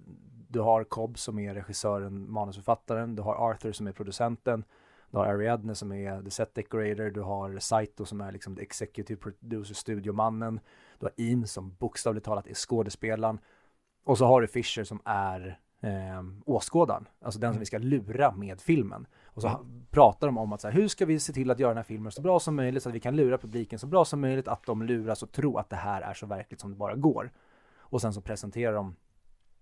du 0.49 0.59
har 0.59 0.83
Cobb 0.83 1.17
som 1.17 1.39
är 1.39 1.53
regissören, 1.53 2.31
manusförfattaren, 2.31 3.15
du 3.15 3.21
har 3.21 3.35
Arthur 3.35 3.71
som 3.71 3.87
är 3.87 3.91
producenten, 3.91 4.63
du 5.11 5.17
har 5.17 5.25
Ariadne 5.25 5.75
som 5.75 5.91
är 5.91 6.21
the 6.21 6.31
set 6.31 6.55
decorator, 6.55 7.09
du 7.09 7.21
har 7.21 7.59
Saito 7.59 8.05
som 8.05 8.21
är 8.21 8.31
liksom 8.31 8.55
the 8.55 8.61
executive 8.61 9.21
producer, 9.21 9.73
studiomannen, 9.73 10.59
du 10.99 11.05
har 11.05 11.13
Eames 11.17 11.51
som 11.51 11.75
bokstavligt 11.75 12.25
talat 12.25 12.47
är 12.47 12.53
skådespelaren 12.53 13.39
och 14.03 14.17
så 14.17 14.25
har 14.25 14.41
du 14.41 14.47
Fisher 14.47 14.83
som 14.83 15.01
är 15.05 15.59
eh, 15.85 16.23
åskådaren, 16.45 17.07
alltså 17.21 17.39
den 17.39 17.53
som 17.53 17.59
vi 17.59 17.65
ska 17.65 17.77
lura 17.77 18.31
med 18.31 18.61
filmen. 18.61 19.07
Och 19.25 19.41
så 19.41 19.47
ha- 19.47 19.65
pratar 19.89 20.27
de 20.27 20.37
om 20.37 20.53
att 20.53 20.61
så 20.61 20.67
här, 20.67 20.75
hur 20.75 20.87
ska 20.87 21.05
vi 21.05 21.19
se 21.19 21.33
till 21.33 21.51
att 21.51 21.59
göra 21.59 21.69
den 21.69 21.77
här 21.77 21.83
filmen 21.83 22.11
så 22.11 22.21
bra 22.21 22.39
som 22.39 22.55
möjligt 22.55 22.83
så 22.83 22.89
att 22.89 22.95
vi 22.95 22.99
kan 22.99 23.15
lura 23.15 23.37
publiken 23.37 23.79
så 23.79 23.87
bra 23.87 24.05
som 24.05 24.21
möjligt, 24.21 24.47
att 24.47 24.65
de 24.65 24.81
luras 24.81 25.23
och 25.23 25.31
tror 25.31 25.59
att 25.59 25.69
det 25.69 25.75
här 25.75 26.01
är 26.01 26.13
så 26.13 26.25
verkligt 26.25 26.59
som 26.59 26.71
det 26.71 26.77
bara 26.77 26.95
går. 26.95 27.31
Och 27.77 28.01
sen 28.01 28.13
så 28.13 28.21
presenterar 28.21 28.73
de 28.73 28.95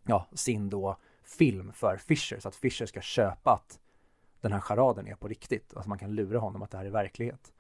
ja, 0.04 0.28
sin 0.34 0.70
då 0.70 0.98
film 1.24 1.74
för 1.74 1.98
Fisher 1.98 2.40
så 2.40 2.48
att 2.48 2.56
Fisher 2.56 2.86
ska 2.86 3.02
köpa 3.02 3.52
att 3.52 3.80
den 4.42 4.52
här 4.52 4.60
charaden 4.60 5.08
är 5.08 5.16
på 5.16 5.28
riktigt, 5.28 5.74
alltså 5.76 5.90
man 5.90 6.00
kan 6.00 6.16
lura 6.16 6.40
honom 6.40 6.62
att 6.62 6.72
det 6.72 6.78
här 6.78 6.86
är 6.86 6.90
verklighet. 6.90 7.54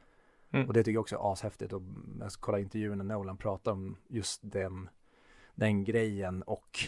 Mm. 0.52 0.67
Och 0.67 0.73
det 0.73 0.84
tycker 0.84 0.93
jag 0.93 1.02
också 1.02 1.15
är 1.15 1.32
ashäftigt 1.34 1.73
och 1.73 1.82
jag 2.19 2.32
ska 2.32 2.41
kolla 2.41 2.60
intervjun 2.60 2.97
när 2.97 3.06
Nolan 3.06 3.38
pratar 3.38 3.71
om 3.71 3.97
just 4.08 4.41
den, 4.43 4.89
den 5.56 5.84
grejen 5.84 6.43
och 6.43 6.80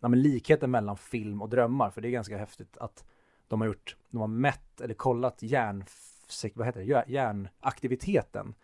ja, 0.00 0.08
men 0.08 0.22
likheten 0.22 0.70
mellan 0.70 0.96
film 0.96 1.42
och 1.42 1.48
drömmar, 1.48 1.90
för 1.90 2.00
det 2.00 2.08
är 2.08 2.10
ganska 2.10 2.36
häftigt 2.38 2.76
att 2.76 3.04
de 3.48 3.60
har 3.60 3.68
gjort, 3.68 3.96
de 4.10 4.18
har 4.20 4.28
mätt 4.28 4.80
eller 4.80 4.94
kollat 4.94 5.42
hjärn, 5.42 5.84
vad 6.54 6.66
heter 6.66 6.80
det, 6.80 6.86
Hjär- 6.86 7.04
hjärnaktiviteten 7.08 8.54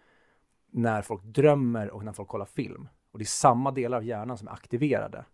när 0.70 1.02
folk 1.02 1.22
drömmer 1.22 1.90
och 1.90 2.04
när 2.04 2.12
folk 2.12 2.28
kollar 2.28 2.46
film. 2.46 2.88
Och 3.10 3.18
det 3.18 3.22
är 3.22 3.26
samma 3.26 3.70
delar 3.70 3.96
av 3.96 4.04
hjärnan 4.04 4.38
som 4.38 4.48
är 4.48 4.52
aktiverade. 4.52 5.24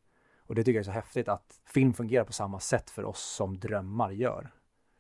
Och 0.47 0.55
det 0.55 0.65
tycker 0.65 0.77
jag 0.77 0.81
är 0.81 0.85
så 0.85 0.91
häftigt 0.91 1.29
att 1.29 1.61
film 1.65 1.93
fungerar 1.95 2.25
på 2.25 2.33
samma 2.33 2.61
sätt 2.61 2.91
för 2.91 3.05
oss 3.05 3.23
som 3.23 3.59
drömmar 3.59 4.11
gör 4.11 4.51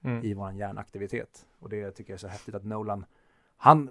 Mm. 0.04 0.24
i 0.24 0.34
våran 0.34 0.56
hjärnaktivitet. 0.56 1.46
Och 1.58 1.68
det 1.68 1.90
tycker 1.90 2.10
jag 2.12 2.16
är 2.16 2.20
så 2.20 2.28
häftigt 2.28 2.54
att 2.54 2.64
Nolan, 2.64 3.04
han, 3.56 3.90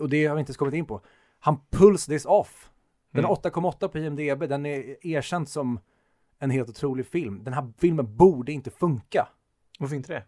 och 0.00 0.08
det 0.08 0.26
har 0.26 0.34
vi 0.34 0.40
inte 0.40 0.50
ens 0.50 0.56
kommit 0.56 0.74
in 0.74 0.86
på, 0.86 1.00
han 1.38 1.60
pulls 1.70 2.06
this 2.06 2.26
off. 2.26 2.70
Den 3.10 3.18
Mm. 3.18 3.28
har 3.28 3.36
8,8 3.36 3.88
på 3.88 3.98
IMDB, 3.98 4.46
den 4.48 4.66
är 4.66 5.06
erkänd 5.06 5.48
som 5.48 5.80
en 6.44 6.50
helt 6.50 6.68
otrolig 6.68 7.06
film. 7.06 7.44
Den 7.44 7.54
här 7.54 7.72
filmen 7.78 8.16
borde 8.16 8.52
inte 8.52 8.70
funka. 8.70 9.28
Varför 9.78 9.96
inte 9.96 10.12
det? 10.12 10.24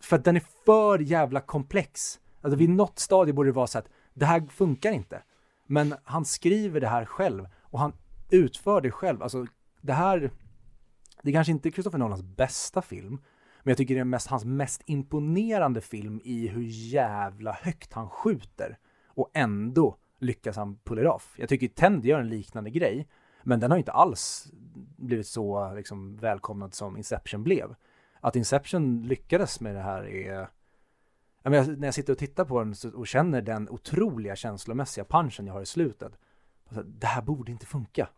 För 0.00 0.16
att 0.16 0.24
den 0.24 0.36
är 0.36 0.42
för 0.64 0.98
jävla 0.98 1.40
komplex. 1.40 2.20
Alltså 2.40 2.56
vid 2.56 2.70
något 2.70 2.98
stadie 2.98 3.34
borde 3.34 3.48
det 3.48 3.54
vara 3.54 3.66
så 3.66 3.78
att 3.78 3.88
det 4.14 4.26
här 4.26 4.46
funkar 4.50 4.92
inte. 4.92 5.22
Men 5.66 5.94
han 6.04 6.24
skriver 6.24 6.80
det 6.80 6.88
här 6.88 7.04
själv 7.04 7.46
och 7.62 7.78
han 7.78 7.92
utför 8.30 8.80
det 8.80 8.90
själv. 8.90 9.22
Alltså 9.22 9.46
det 9.80 9.92
här, 9.92 10.30
det 11.22 11.30
är 11.30 11.32
kanske 11.32 11.52
inte 11.52 11.70
Christopher 11.70 11.98
Nolans 11.98 12.22
bästa 12.22 12.82
film, 12.82 13.20
men 13.62 13.70
jag 13.70 13.76
tycker 13.76 13.94
det 13.94 14.00
är 14.00 14.04
mest, 14.04 14.26
hans 14.26 14.44
mest 14.44 14.82
imponerande 14.86 15.80
film 15.80 16.20
i 16.24 16.48
hur 16.48 16.62
jävla 16.68 17.52
högt 17.52 17.92
han 17.92 18.10
skjuter. 18.10 18.78
Och 19.06 19.30
ändå 19.34 19.96
lyckas 20.18 20.56
han 20.56 20.78
pull 20.84 20.98
it 20.98 21.06
off. 21.06 21.34
Jag 21.36 21.48
tycker 21.48 21.68
Tend 21.68 22.04
gör 22.04 22.20
en 22.20 22.28
liknande 22.28 22.70
grej, 22.70 23.08
men 23.42 23.60
den 23.60 23.70
har 23.70 23.78
inte 23.78 23.92
alls 23.92 24.52
blivit 24.96 25.26
så 25.26 25.74
liksom, 25.74 26.16
välkomnad 26.16 26.74
som 26.74 26.96
Inception 26.96 27.44
blev. 27.44 27.74
Att 28.20 28.36
Inception 28.36 29.02
lyckades 29.02 29.60
med 29.60 29.74
det 29.74 29.82
här 29.82 30.06
är 30.06 30.48
jag 31.42 31.50
menar, 31.50 31.76
när 31.76 31.86
jag 31.86 31.94
sitter 31.94 32.12
och 32.12 32.18
tittar 32.18 32.44
på 32.44 32.58
den 32.58 32.74
och 32.94 33.06
känner 33.06 33.42
den 33.42 33.68
otroliga 33.68 34.36
känslomässiga 34.36 35.04
punchen 35.04 35.46
jag 35.46 35.54
har 35.54 35.62
i 35.62 35.66
slutet. 35.66 36.18
Alltså, 36.64 36.82
det 36.82 37.06
här 37.06 37.22
borde 37.22 37.52
inte 37.52 37.66
funka. 37.66 38.08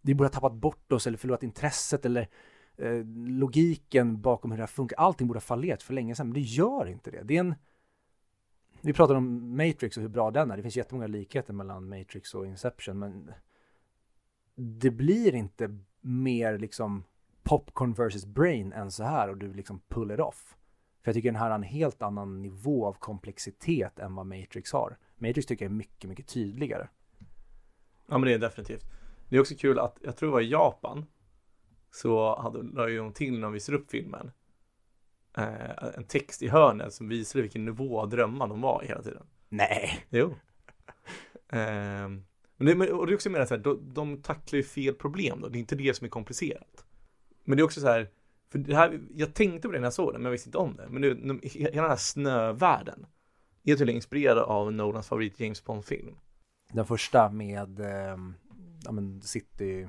Vi 0.00 0.14
borde 0.14 0.28
ha 0.28 0.32
tappat 0.32 0.52
bort 0.52 0.92
oss 0.92 1.06
eller 1.06 1.18
förlorat 1.18 1.42
intresset 1.42 2.04
eller 2.04 2.28
eh, 2.76 3.04
logiken 3.16 4.20
bakom 4.20 4.50
hur 4.50 4.58
det 4.58 4.62
här 4.62 4.66
funkar. 4.66 4.96
Allting 4.96 5.26
borde 5.26 5.36
ha 5.36 5.42
fallerat 5.42 5.82
för 5.82 5.94
länge 5.94 6.14
sedan, 6.14 6.26
men 6.26 6.34
det 6.34 6.40
gör 6.40 6.88
inte 6.88 7.10
det. 7.10 7.22
Det 7.22 7.36
är 7.36 7.40
en 7.40 7.54
vi 8.80 8.92
pratar 8.92 9.14
om 9.14 9.56
Matrix 9.56 9.96
och 9.96 10.02
hur 10.02 10.08
bra 10.08 10.30
den 10.30 10.50
är. 10.50 10.56
Det 10.56 10.62
finns 10.62 10.76
jättemånga 10.76 11.06
likheter 11.06 11.52
mellan 11.52 11.88
Matrix 11.88 12.34
och 12.34 12.46
Inception, 12.46 12.98
men 12.98 13.32
det 14.56 14.90
blir 14.90 15.34
inte 15.34 15.78
mer 16.00 16.58
liksom 16.58 17.04
popcorn 17.42 17.92
versus 17.92 18.26
brain 18.26 18.72
än 18.72 18.90
så 18.90 19.04
här 19.04 19.28
och 19.28 19.36
du 19.36 19.52
liksom 19.52 19.80
pull 19.88 20.10
it 20.10 20.20
off. 20.20 20.56
För 21.02 21.08
jag 21.10 21.14
tycker 21.14 21.28
den 21.28 21.40
här 21.40 21.50
har 21.50 21.54
en 21.54 21.62
helt 21.62 22.02
annan 22.02 22.42
nivå 22.42 22.86
av 22.86 22.92
komplexitet 22.92 23.98
än 23.98 24.14
vad 24.14 24.26
Matrix 24.26 24.72
har. 24.72 24.98
Matrix 25.16 25.46
tycker 25.46 25.64
jag 25.64 25.70
är 25.70 25.76
mycket, 25.76 26.10
mycket 26.10 26.26
tydligare. 26.26 26.88
Ja 28.06 28.18
men 28.18 28.22
det 28.22 28.32
är 28.32 28.38
definitivt. 28.38 28.84
Det 29.28 29.36
är 29.36 29.40
också 29.40 29.54
kul 29.54 29.78
att, 29.78 29.98
jag 30.02 30.16
tror 30.16 30.28
det 30.28 30.32
var 30.32 30.40
i 30.40 30.50
Japan, 30.50 31.06
så 31.90 32.40
hade, 32.40 32.62
la 32.62 32.88
ju 32.88 32.98
de 32.98 33.12
till 33.12 33.34
när 33.34 33.40
de 33.40 33.52
visade 33.52 33.78
upp 33.78 33.90
filmen, 33.90 34.30
eh, 35.36 35.94
en 35.96 36.04
text 36.04 36.42
i 36.42 36.48
hörnet 36.48 36.94
som 36.94 37.08
visade 37.08 37.42
vilken 37.42 37.64
nivå 37.64 38.00
av 38.00 38.08
drömmar 38.08 38.46
de 38.46 38.60
var 38.60 38.84
i 38.84 38.86
hela 38.86 39.02
tiden. 39.02 39.26
Nej! 39.48 40.06
Jo. 40.10 40.34
eh, 41.48 42.08
men 42.56 42.78
det, 42.78 42.92
och 42.92 43.06
det 43.06 43.12
är 43.12 43.14
också 43.14 43.30
mer 43.30 43.44
så 43.44 43.54
här, 43.54 43.62
de, 43.62 43.94
de 43.94 44.22
tacklar 44.22 44.56
ju 44.56 44.62
fel 44.62 44.94
problem 44.94 45.40
då, 45.40 45.48
det 45.48 45.58
är 45.58 45.60
inte 45.60 45.76
det 45.76 45.96
som 45.96 46.04
är 46.04 46.08
komplicerat. 46.08 46.84
Men 47.44 47.56
det 47.56 47.62
är 47.62 47.64
också 47.64 47.80
så 47.80 47.86
här, 47.86 48.10
för 48.48 48.58
det 48.58 48.76
här, 48.76 49.00
jag 49.14 49.34
tänkte 49.34 49.68
på 49.68 49.72
det 49.72 49.78
när 49.78 49.86
jag 49.86 49.92
såg 49.92 50.12
den, 50.12 50.22
men 50.22 50.24
jag 50.24 50.32
visste 50.32 50.48
inte 50.48 50.58
om 50.58 50.76
det. 50.76 50.88
Men 50.88 51.02
det, 51.02 51.48
hela 51.48 51.82
den 51.82 51.90
här 51.90 51.96
snövärlden 51.96 53.06
är 53.64 53.76
tydligen 53.76 53.96
inspirerad 53.96 54.38
av 54.38 54.72
Nolans 54.72 55.08
favorit 55.08 55.40
James 55.40 55.64
Bond-film. 55.64 56.16
Den 56.72 56.86
första 56.86 57.30
med 57.30 57.80
eh, 57.80 58.18
ja, 58.84 58.92
men 58.92 59.22
City, 59.22 59.88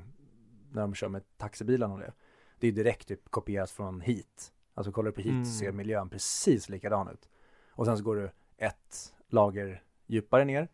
när 0.72 0.82
de 0.82 0.96
kör 0.96 1.10
med 1.10 1.24
taxibilarna 1.38 1.94
och 1.94 2.00
det. 2.00 2.14
Det 2.60 2.68
är 2.68 2.72
direkt 2.72 3.08
typ 3.08 3.30
kopierat 3.30 3.72
från 3.72 4.02
Heat. 4.02 4.52
Alltså 4.74 4.92
kollar 4.92 5.12
du 5.12 5.16
på 5.16 5.22
Heat 5.22 5.34
mm. 5.34 5.46
så 5.46 5.52
ser 5.52 5.72
miljön 5.72 6.10
precis 6.10 6.70
likadan 6.70 7.08
ut. 7.08 7.30
Och 7.72 7.86
sen 7.86 7.98
så 7.98 8.04
går 8.04 8.16
du 8.16 8.32
ett 8.58 9.14
lager 9.30 9.84
djupare 10.08 10.46
ner. 10.46 10.68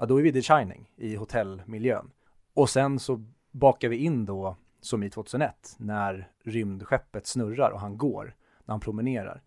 Ja, 0.00 0.06
då 0.06 0.18
är 0.18 0.22
vi 0.22 0.32
The 0.32 0.42
Shining 0.42 0.90
i 0.96 1.16
hotellmiljön. 1.16 2.10
Och 2.54 2.70
sen 2.70 2.98
så 2.98 3.24
bakar 3.50 3.88
vi 3.88 3.96
in 3.96 4.24
då 4.24 4.56
som 4.80 5.02
i 5.02 5.10
2001 5.10 5.74
när 5.78 6.30
rymdskeppet 6.44 7.26
snurrar 7.26 7.70
och 7.70 7.80
han 7.80 7.98
går, 7.98 8.36
när 8.64 8.72
han 8.72 8.80
promenerar. 8.80 9.42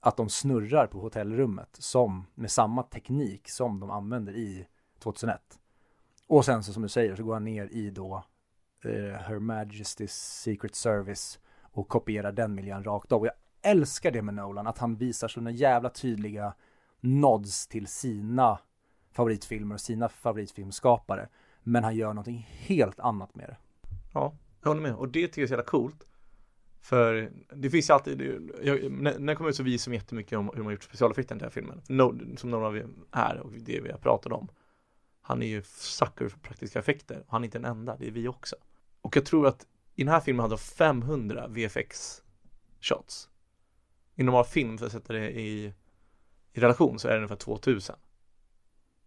Att 0.00 0.16
de 0.16 0.28
snurrar 0.28 0.86
på 0.86 1.00
hotellrummet 1.00 1.68
som, 1.72 2.26
med 2.34 2.50
samma 2.50 2.82
teknik 2.82 3.48
som 3.48 3.80
de 3.80 3.90
använder 3.90 4.32
i 4.32 4.66
2001. 4.98 5.40
Och 6.28 6.44
sen 6.44 6.62
så 6.62 6.72
som 6.72 6.82
du 6.82 6.88
säger 6.88 7.16
så 7.16 7.24
går 7.24 7.34
han 7.34 7.44
ner 7.44 7.68
i 7.72 7.90
då 7.90 8.24
eh, 8.84 8.90
Her 9.20 9.38
Majesty's 9.38 10.40
Secret 10.42 10.74
Service 10.74 11.38
och 11.62 11.88
kopierar 11.88 12.32
den 12.32 12.54
miljön 12.54 12.84
rakt 12.84 13.12
av. 13.12 13.20
Och 13.20 13.26
jag 13.26 13.34
älskar 13.62 14.10
det 14.10 14.22
med 14.22 14.34
Nolan, 14.34 14.66
att 14.66 14.78
han 14.78 14.96
visar 14.96 15.28
sådana 15.28 15.50
jävla 15.50 15.90
tydliga 15.90 16.54
nods 17.00 17.68
till 17.68 17.86
sina 17.86 18.58
favoritfilmer 19.14 19.74
och 19.74 19.80
sina 19.80 20.08
favoritfilmskapare. 20.08 21.28
Men 21.62 21.84
han 21.84 21.96
gör 21.96 22.08
någonting 22.08 22.48
helt 22.50 23.00
annat 23.00 23.34
med 23.34 23.48
det. 23.48 23.56
Ja, 24.14 24.34
jag 24.60 24.68
håller 24.68 24.82
med. 24.82 24.94
Och 24.94 25.08
det 25.08 25.26
tycker 25.26 25.40
jag 25.40 25.44
är 25.44 25.48
så 25.48 25.52
jävla 25.52 25.64
coolt. 25.64 26.06
För 26.80 27.32
det 27.54 27.70
finns 27.70 27.90
ju 27.90 27.94
alltid, 27.94 28.50
jag, 28.62 28.92
när, 28.92 29.18
när 29.18 29.32
jag 29.32 29.38
kom 29.38 29.48
ut 29.48 29.56
så 29.56 29.62
visar 29.62 29.90
de 29.90 29.96
jättemycket 29.96 30.38
om 30.38 30.50
hur 30.54 30.62
man 30.62 30.72
gjort 30.72 30.82
specialeffekten 30.82 31.38
till 31.38 31.42
den 31.42 31.50
här 31.50 31.54
filmen. 31.54 31.82
No, 31.88 32.36
som 32.36 32.50
några 32.50 32.66
av 32.66 32.76
er 32.76 32.86
här 33.10 33.40
och 33.40 33.52
det 33.52 33.80
vi 33.80 33.90
har 33.90 33.98
pratat 33.98 34.32
om. 34.32 34.48
Han 35.22 35.42
är 35.42 35.46
ju 35.46 35.62
sucker 35.62 36.28
för 36.28 36.38
praktiska 36.38 36.78
effekter 36.78 37.22
och 37.26 37.32
han 37.32 37.42
är 37.42 37.44
inte 37.44 37.58
den 37.58 37.70
enda, 37.70 37.96
det 37.96 38.06
är 38.06 38.10
vi 38.10 38.28
också. 38.28 38.56
Och 39.00 39.16
jag 39.16 39.24
tror 39.24 39.46
att 39.46 39.66
i 39.94 40.04
den 40.04 40.12
här 40.12 40.20
filmen 40.20 40.42
hade 40.42 40.54
de 40.54 40.58
500 40.58 41.46
VFX 41.48 42.22
shots. 42.80 43.28
I 44.14 44.22
normal 44.22 44.44
film, 44.44 44.78
för 44.78 44.86
att 44.86 44.92
sätta 44.92 45.12
det 45.12 45.30
i, 45.30 45.72
i 46.52 46.60
relation, 46.60 46.98
så 46.98 47.08
är 47.08 47.12
det 47.12 47.18
ungefär 47.18 47.36
2000. 47.36 47.96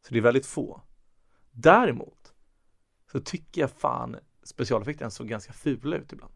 Så 0.01 0.13
det 0.13 0.17
är 0.17 0.21
väldigt 0.21 0.45
få. 0.45 0.81
Däremot 1.51 2.33
så 3.11 3.19
tycker 3.19 3.61
jag 3.61 3.71
fan 3.71 4.15
specialeffekterna 4.43 5.09
såg 5.09 5.27
ganska 5.27 5.53
fula 5.53 5.97
ut 5.97 6.13
ibland. 6.13 6.33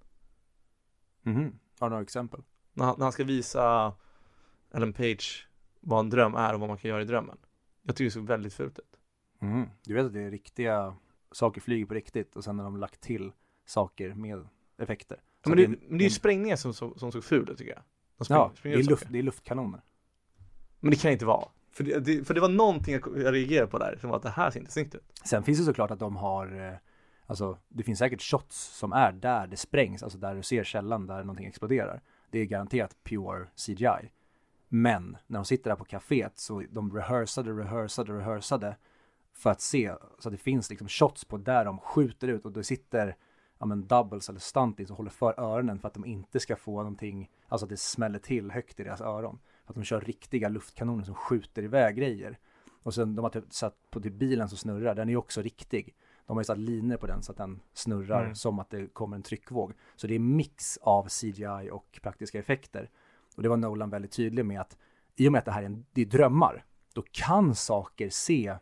Mhm, 1.22 1.60
har 1.80 1.88
du 1.88 1.90
några 1.90 2.04
exempel? 2.04 2.44
När 2.74 2.86
han, 2.86 2.96
när 2.98 3.06
han 3.06 3.12
ska 3.12 3.24
visa 3.24 3.94
Ellen 4.72 4.94
Page 4.94 5.48
vad 5.80 6.00
en 6.00 6.10
dröm 6.10 6.36
är 6.36 6.54
och 6.54 6.60
vad 6.60 6.70
man 6.70 6.78
kan 6.78 6.90
göra 6.90 7.02
i 7.02 7.06
drömmen. 7.06 7.38
Jag 7.82 7.96
tycker 7.96 8.06
det 8.06 8.12
såg 8.12 8.28
väldigt 8.28 8.54
fult 8.54 8.80
ut. 8.80 9.00
Mm. 9.42 9.70
Du 9.84 9.94
vet 9.94 10.06
att 10.06 10.14
det 10.14 10.22
är 10.22 10.32
riktiga 10.32 10.96
saker 11.32 11.62
flyger 11.62 11.86
på 11.86 11.94
riktigt 11.94 12.36
och 12.36 12.44
sen 12.44 12.60
har 12.60 12.66
de 12.66 12.78
lagt 12.78 13.02
till 13.02 13.32
saker 13.66 14.14
med 14.14 14.48
effekter. 14.78 15.18
Ja, 15.44 15.50
men, 15.50 15.58
det, 15.58 15.68
det, 15.68 15.78
men 15.88 15.98
det 15.98 16.04
är 16.04 16.10
ju 16.10 16.10
sprängningar 16.10 16.56
som, 16.56 16.74
som, 16.74 16.98
som 16.98 17.12
såg 17.12 17.24
ful 17.24 17.50
ut 17.50 17.58
tycker 17.58 17.72
jag. 17.72 17.84
De 18.18 18.26
spräng, 18.26 18.38
ja, 18.38 18.52
det 18.64 18.74
är, 18.74 18.84
luft, 18.84 19.06
det 19.10 19.20
är 19.20 19.24
luftkanoner. 19.24 19.82
Men 20.80 20.92
det 20.92 20.98
kan 20.98 21.12
inte 21.12 21.26
vara. 21.26 21.48
För 21.72 21.84
det, 21.84 22.00
det, 22.00 22.28
för 22.28 22.34
det 22.34 22.42
var 22.42 22.50
någonting 22.50 22.94
jag, 22.94 23.34
reagerade 23.34 23.72
på 23.72 23.78
där, 23.78 23.98
som 24.02 24.10
var 24.10 24.18
att 24.18 24.24
det 24.24 24.30
här 24.30 24.52
ser 24.52 24.60
inte 24.60 24.72
snyggt 24.72 24.96
ut. 24.96 25.04
Sen 25.24 25.44
finns 25.44 25.60
det 25.60 25.66
såklart 25.66 25.92
att 25.92 26.00
de 26.00 26.16
har 26.16 26.68
eh, 26.68 26.78
Alltså 27.32 27.58
det 27.70 27.84
finns 27.84 28.00
säkert 28.00 28.22
shots 28.22 28.58
som 28.58 28.94
är 28.94 29.12
där 29.12 29.48
det 29.48 29.58
sprängs, 29.58 30.04
alltså 30.04 30.18
där 30.18 30.36
du 30.36 30.44
ser 30.44 30.64
källan 30.64 31.08
där 31.08 31.24
någonting 31.24 31.46
exploderar. 31.46 32.02
Det 32.30 32.40
är 32.40 32.46
garanterat 32.46 32.96
pure 33.04 33.48
CGI. 33.56 34.12
Men 34.68 35.18
när 35.28 35.40
de 35.40 35.46
sitter 35.46 35.70
där 35.70 35.78
på 35.78 35.86
kaféet 35.86 36.32
så 36.36 36.64
de 36.70 36.96
rehearsade, 36.96 37.52
rehearsade, 37.52 38.14
rehearsade 38.14 38.76
för 39.34 39.50
att 39.50 39.62
se 39.62 39.94
så 40.20 40.30
att 40.30 40.34
det 40.34 40.38
finns 40.38 40.70
liksom 40.70 40.88
shots 40.88 41.26
på 41.26 41.38
där 41.38 41.66
de 41.66 41.80
skjuter 41.80 42.28
ut 42.28 42.46
och 42.46 42.52
det 42.52 42.64
sitter 42.64 43.16
ja 43.60 43.66
men 43.66 43.88
doubles 43.88 44.30
eller 44.30 44.40
stunties 44.40 44.90
och 44.92 44.98
håller 44.98 45.10
för 45.10 45.40
öronen 45.40 45.80
för 45.80 45.88
att 45.88 45.94
de 45.94 46.06
inte 46.06 46.40
ska 46.40 46.56
få 46.56 46.78
någonting, 46.78 47.30
alltså 47.48 47.66
att 47.66 47.70
det 47.70 47.80
smäller 47.80 48.20
till 48.20 48.52
högt 48.52 48.80
i 48.80 48.84
deras 48.84 49.02
öron. 49.02 49.40
Att 49.66 49.76
de 49.76 49.84
kör 49.84 50.02
riktiga 50.02 50.50
luftkanoner 50.50 51.04
som 51.04 51.16
skjuter 51.16 51.64
iväg 51.64 51.96
grejer. 51.96 52.38
Och 52.84 52.94
sen 52.94 53.16
de 53.16 53.24
har 53.24 53.30
typ 53.30 53.54
satt 53.54 53.76
på 53.90 54.02
typ 54.02 54.14
bilen 54.14 54.50
som 54.50 54.58
snurrar, 54.58 54.96
den 54.96 55.10
är 55.10 55.16
också 55.16 55.42
riktig. 55.42 55.96
De 56.26 56.38
har 56.38 56.42
ju 56.42 56.46
satt 56.46 56.58
linor 56.58 56.98
på 56.98 57.08
den 57.08 57.24
så 57.24 57.32
att 57.32 57.38
den 57.38 57.60
snurrar 57.74 58.24
mm. 58.24 58.36
som 58.36 58.60
att 58.60 58.70
det 58.70 58.94
kommer 58.94 59.16
en 59.16 59.24
tryckvåg. 59.24 59.74
Så 59.96 60.08
det 60.08 60.16
är 60.16 60.20
mix 60.20 60.78
av 60.78 61.08
CGI 61.08 61.70
och 61.72 62.00
praktiska 62.02 62.40
effekter. 62.40 62.90
Och 63.36 63.44
det 63.44 63.50
var 63.50 63.58
Nolan 63.58 63.90
väldigt 63.90 64.12
tydlig 64.12 64.46
med 64.46 64.62
att 64.62 64.78
i 65.16 65.28
och 65.28 65.32
med 65.32 65.40
att 65.40 65.46
det 65.46 65.52
här 65.52 65.62
är, 65.62 65.66
en, 65.66 65.86
det 65.92 66.02
är 66.02 66.06
drömmar, 66.06 66.66
då 66.94 67.04
kan 67.12 67.56
saker 67.56 68.10
se 68.10 68.56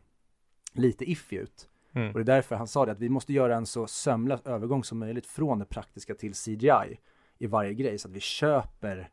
lite 0.73 1.11
iffy 1.11 1.35
ut. 1.35 1.69
Mm. 1.93 2.07
Och 2.07 2.13
det 2.13 2.33
är 2.33 2.35
därför 2.35 2.55
han 2.55 2.67
sa 2.67 2.85
det 2.85 2.91
att 2.91 2.99
vi 2.99 3.09
måste 3.09 3.33
göra 3.33 3.55
en 3.55 3.65
så 3.65 3.87
sömlös 3.87 4.41
övergång 4.45 4.83
som 4.83 4.99
möjligt 4.99 5.25
från 5.25 5.59
det 5.59 5.65
praktiska 5.65 6.15
till 6.15 6.33
CGI 6.33 6.99
i 7.37 7.47
varje 7.47 7.73
grej 7.73 7.97
så 7.97 8.07
att 8.07 8.13
vi 8.13 8.19
köper 8.19 9.09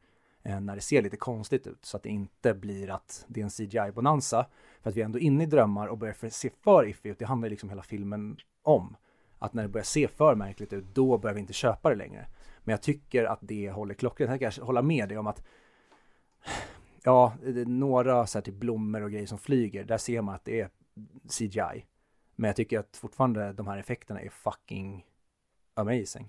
Eh, 0.46 0.60
när 0.60 0.74
det 0.74 0.80
ser 0.80 1.02
lite 1.02 1.16
konstigt 1.16 1.66
ut 1.66 1.84
så 1.84 1.96
att 1.96 2.02
det 2.02 2.08
inte 2.08 2.54
blir 2.54 2.90
att 2.90 3.24
det 3.28 3.40
är 3.40 3.44
en 3.44 3.50
CGI-bonanza 3.50 4.46
för 4.82 4.90
att 4.90 4.96
vi 4.96 5.00
är 5.00 5.04
ändå 5.04 5.18
inne 5.18 5.42
i 5.42 5.46
drömmar 5.46 5.86
och 5.86 5.98
börjar 5.98 6.30
se 6.30 6.50
för 6.60 6.88
iffy 6.88 7.08
ut. 7.08 7.18
Det 7.18 7.24
handlar 7.24 7.48
liksom 7.48 7.68
hela 7.68 7.82
filmen 7.82 8.36
om. 8.62 8.96
Att 9.38 9.54
när 9.54 9.62
det 9.62 9.68
börjar 9.68 9.84
se 9.84 10.08
för 10.08 10.34
märkligt 10.34 10.72
ut, 10.72 10.84
då 10.94 11.18
börjar 11.18 11.34
vi 11.34 11.40
inte 11.40 11.52
köpa 11.52 11.90
det 11.90 11.96
längre. 11.96 12.26
Men 12.64 12.72
jag 12.72 12.82
tycker 12.82 13.24
att 13.24 13.38
det 13.42 13.70
håller 13.70 13.94
klockrent. 13.94 14.40
Jag 14.40 14.54
kan 14.54 14.64
hålla 14.64 14.82
med 14.82 15.08
dig 15.08 15.18
om 15.18 15.26
att 15.26 15.46
Ja, 17.02 17.32
det 17.42 17.60
är 17.60 17.66
några 17.66 18.26
så 18.26 18.38
här 18.38 18.42
typ 18.42 18.54
blommor 18.54 19.02
och 19.02 19.10
grejer 19.10 19.26
som 19.26 19.38
flyger, 19.38 19.84
där 19.84 19.98
ser 19.98 20.22
man 20.22 20.34
att 20.34 20.44
det 20.44 20.60
är 20.60 20.70
CGI. 21.28 21.84
Men 22.36 22.48
jag 22.48 22.56
tycker 22.56 22.78
att 22.78 22.96
fortfarande 22.96 23.52
de 23.52 23.66
här 23.66 23.78
effekterna 23.78 24.20
är 24.20 24.28
fucking 24.28 25.06
amazing. 25.74 26.28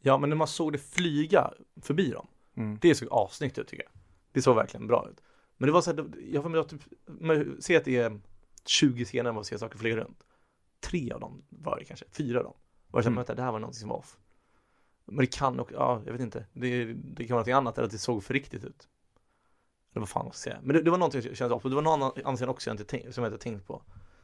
Ja, 0.00 0.18
men 0.18 0.30
när 0.30 0.36
man 0.36 0.46
såg 0.46 0.72
det 0.72 0.78
flyga 0.78 1.50
förbi 1.82 2.10
dem, 2.10 2.26
mm. 2.56 2.78
det 2.80 2.94
såg 2.94 3.08
assnyggt 3.10 3.58
ut 3.58 3.68
tycker 3.68 3.84
jag. 3.84 3.92
Det 4.32 4.42
såg 4.42 4.56
verkligen 4.56 4.86
bra 4.86 5.08
ut. 5.10 5.20
Men 5.56 5.66
det 5.66 5.72
var 5.72 5.80
så 5.82 5.90
här, 5.90 6.06
jag 6.32 6.42
får 6.42 6.64
typ, 6.64 6.80
man 7.06 7.62
ser 7.62 7.76
att 7.76 7.84
det 7.84 7.96
är 7.96 8.20
20 8.64 9.04
scener 9.04 9.32
man 9.32 9.44
ser 9.44 9.58
saker 9.58 9.78
flyga 9.78 9.96
runt. 9.96 10.22
Tre 10.80 11.12
av 11.12 11.20
dem 11.20 11.42
var 11.48 11.78
det 11.78 11.84
kanske, 11.84 12.06
fyra 12.12 12.38
av 12.38 12.44
dem. 12.44 12.54
Och 12.90 12.98
jag 12.98 13.04
kände 13.04 13.20
mm. 13.20 13.30
att 13.30 13.36
det 13.36 13.42
här 13.42 13.52
var 13.52 13.58
någonting 13.58 13.80
som 13.80 13.88
var 13.88 13.96
off. 13.96 14.18
Men 15.04 15.16
det 15.16 15.26
kan 15.26 15.60
också, 15.60 15.74
ja 15.74 16.02
jag 16.06 16.12
vet 16.12 16.20
inte, 16.20 16.46
det, 16.52 16.84
det 16.94 17.26
kan 17.26 17.34
vara 17.34 17.46
något 17.46 17.54
annat 17.54 17.78
eller 17.78 17.86
att 17.86 17.92
det 17.92 17.98
såg 17.98 18.24
för 18.24 18.34
riktigt 18.34 18.64
ut. 18.64 18.88
Eller 19.92 20.00
vad 20.00 20.08
fan 20.08 20.26
jag 20.26 20.34
ska 20.34 20.50
säga. 20.50 20.58
Men 20.62 20.76
det, 20.76 20.82
det 20.82 20.90
var 20.90 20.98
någonting 20.98 21.22
som 21.22 21.34
kändes 21.34 21.56
off, 21.56 21.62
det 21.62 21.74
var 21.74 21.82
någon 21.82 22.12
annan 22.24 22.36
scen 22.36 22.48
också 22.48 22.70
jag 22.70 22.80
inte 22.80 23.12
som 23.12 23.24
jag 23.24 23.32
inte 23.32 23.42
tänkt 23.42 23.66
på. 23.66 23.82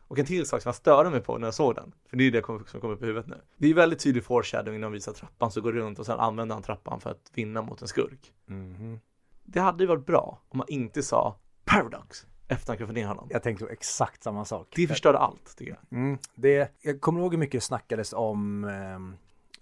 Och 0.09 0.18
en 0.18 0.26
till 0.26 0.46
sak 0.46 0.62
som 0.62 0.68
jag 0.68 0.74
störde 0.74 1.11
mig 1.11 1.20
på 1.20 1.38
när 1.38 1.46
jag 1.46 1.54
såg 1.54 1.74
den, 1.74 1.92
för 2.11 2.16
det 2.16 2.24
är 2.24 2.30
det 2.30 2.46
som 2.66 2.80
kommer 2.80 2.94
upp 2.94 3.02
i 3.02 3.07
huvudet 3.07 3.26
nu. 3.26 3.40
Det 3.57 3.70
är 3.70 3.74
väldigt 3.74 3.98
tydlig 3.98 4.24
foreshadowing 4.24 4.80
när 4.80 4.86
de 4.86 4.92
visar 4.92 5.12
trappan 5.12 5.50
så 5.50 5.61
går 5.61 5.72
runt 5.72 5.98
och 5.98 6.07
sen 6.07 6.18
använder 6.20 6.54
han 6.54 6.62
trappan 6.62 7.00
för 7.00 7.11
att 7.11 7.30
vinna 7.34 7.62
mot 7.62 7.82
en 7.82 7.88
skurk. 7.88 8.32
Mm 8.48 8.98
det 9.46 9.61
hade 9.61 9.84
ju 9.84 9.88
varit 9.88 10.07
bra 10.07 10.38
om 10.48 10.59
man 10.59 10.66
inte 10.68 11.02
sa 11.02 11.36
Paradox 11.64 12.26
efter 12.48 12.68
han 12.68 12.76
knuffade 12.76 13.00
ner 13.00 13.07
honom. 13.07 13.28
Jag 13.30 13.42
tänkte 13.42 13.66
exakt 13.66 14.22
samma 14.22 14.44
sak. 14.44 14.72
Det 14.76 14.86
förstörde 14.86 15.18
allt, 15.18 15.57
tycker 15.57 15.72
jag. 15.72 15.98
Mm, 15.98 16.18
det, 16.34 16.72
jag 16.80 17.00
kommer 17.00 17.20
ihåg 17.20 17.32
hur 17.32 17.38
mycket 17.38 17.62
snackades 17.62 18.12
om 18.12 18.64
eh, 18.64 18.98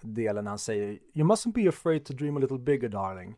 delen 0.01 0.45
när 0.45 0.51
han 0.51 0.59
säger 0.59 0.99
You 1.15 1.29
mustn't 1.29 1.53
be 1.53 1.69
afraid 1.69 2.05
to 2.05 2.13
dream 2.13 2.37
a 2.37 2.41
little 2.41 2.59
bigger 2.59 2.89
darling. 2.89 3.37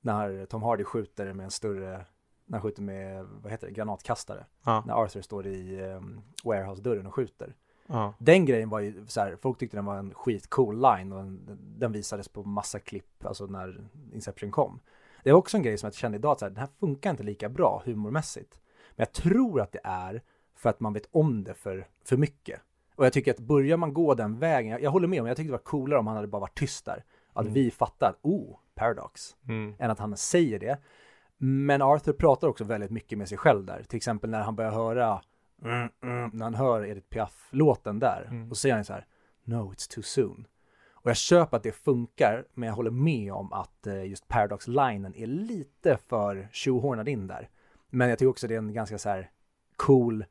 När 0.00 0.46
Tom 0.46 0.62
Hardy 0.62 0.84
skjuter 0.84 1.32
med 1.32 1.44
en 1.44 1.50
större, 1.50 2.06
när 2.50 2.58
han 2.58 2.62
skjuter 2.62 2.82
med, 2.82 3.24
vad 3.42 3.52
heter 3.52 3.66
det, 3.66 3.72
granatkastare. 3.72 4.46
Ja. 4.64 4.82
När 4.86 4.94
Arthur 4.94 5.22
står 5.22 5.46
i 5.46 5.80
eh, 5.80 6.00
warehouse-dörren 6.44 7.06
och 7.06 7.14
skjuter. 7.14 7.54
Ja. 7.86 8.14
Den 8.18 8.44
grejen 8.44 8.68
var 8.68 8.80
ju 8.80 9.06
så 9.06 9.20
här, 9.20 9.36
folk 9.36 9.58
tyckte 9.58 9.76
den 9.76 9.84
var 9.84 9.96
en 9.96 10.14
skitcool 10.14 10.80
line 10.80 11.12
och 11.12 11.18
den, 11.24 11.58
den 11.78 11.92
visades 11.92 12.28
på 12.28 12.42
massa 12.42 12.78
klipp, 12.78 13.24
alltså 13.26 13.46
när 13.46 13.88
Inception 14.12 14.50
kom. 14.50 14.80
Det 15.22 15.30
är 15.30 15.34
också 15.34 15.56
en 15.56 15.62
grej 15.62 15.78
som 15.78 15.86
jag 15.86 15.94
kände 15.94 16.18
idag, 16.18 16.32
att 16.32 16.38
så 16.38 16.44
här, 16.44 16.50
den 16.50 16.60
här 16.60 16.68
funkar 16.80 17.10
inte 17.10 17.22
lika 17.22 17.48
bra 17.48 17.82
humormässigt. 17.84 18.60
Men 18.60 18.94
Men 18.96 19.02
jag 19.06 19.12
tror 19.12 19.60
att 19.60 19.72
det 19.72 19.80
är 19.84 20.22
för 20.56 20.70
att 20.70 20.80
man 20.80 20.92
vet 20.92 21.08
om 21.12 21.44
det 21.44 21.54
för, 21.54 21.88
för 22.04 22.16
mycket. 22.16 22.60
Och 22.96 23.06
jag 23.06 23.12
tycker 23.12 23.30
att 23.30 23.38
börjar 23.40 23.76
man 23.76 23.94
gå 23.94 24.14
den 24.14 24.38
vägen, 24.38 24.72
jag, 24.72 24.82
jag 24.82 24.90
håller 24.90 25.08
med 25.08 25.20
om, 25.20 25.26
jag 25.26 25.36
tyckte 25.36 25.48
det 25.48 25.52
var 25.52 25.58
coolare 25.58 25.98
om 25.98 26.06
han 26.06 26.16
hade 26.16 26.28
bara 26.28 26.40
varit 26.40 26.58
tyst 26.58 26.84
där. 26.84 27.04
Att 27.32 27.42
Mm. 27.42 27.54
vi 27.54 27.70
fattar, 27.70 28.14
oh, 28.22 28.56
Paradox, 28.74 29.36
Mm. 29.48 29.74
än 29.78 29.90
att 29.90 29.98
han 29.98 30.16
säger 30.16 30.58
det. 30.58 30.78
Men 31.42 31.82
Arthur 31.82 32.12
pratar 32.12 32.48
också 32.48 32.64
väldigt 32.64 32.90
mycket 32.90 33.18
med 33.18 33.28
sig 33.28 33.38
själv 33.38 33.64
där. 33.64 33.82
Till 33.82 33.96
exempel 33.96 34.30
när 34.30 34.42
han 34.42 34.56
börjar 34.56 34.70
höra, 34.70 35.22
mm, 35.64 35.88
mm, 36.02 36.30
när 36.32 36.44
han 36.44 36.54
hör 36.54 36.86
Edith 36.86 37.08
Piaf-låten 37.08 37.98
där. 37.98 38.26
Mm. 38.30 38.50
Och 38.50 38.56
säger 38.56 38.74
han 38.74 38.84
så 38.84 38.92
här, 38.92 39.06
no 39.44 39.72
it's 39.72 39.94
too 39.94 40.02
soon. 40.02 40.46
Och 40.92 41.10
jag 41.10 41.16
köper 41.16 41.56
att 41.56 41.62
det 41.62 41.72
funkar, 41.72 42.44
men 42.54 42.66
jag 42.66 42.76
håller 42.76 42.90
med 42.90 43.32
om 43.32 43.52
att 43.52 43.86
eh, 43.86 44.04
just 44.04 44.28
Paradox-linen 44.28 45.14
är 45.14 45.26
lite 45.26 45.96
för 45.96 46.48
tjohornad 46.52 47.08
in 47.08 47.26
där. 47.26 47.48
Men 47.90 48.08
jag 48.08 48.18
tycker 48.18 48.30
också 48.30 48.48
det 48.48 48.54
är 48.54 48.58
en 48.58 48.72
ganska 48.72 48.98
så 48.98 49.08
här 49.08 49.30
cool 49.76 50.24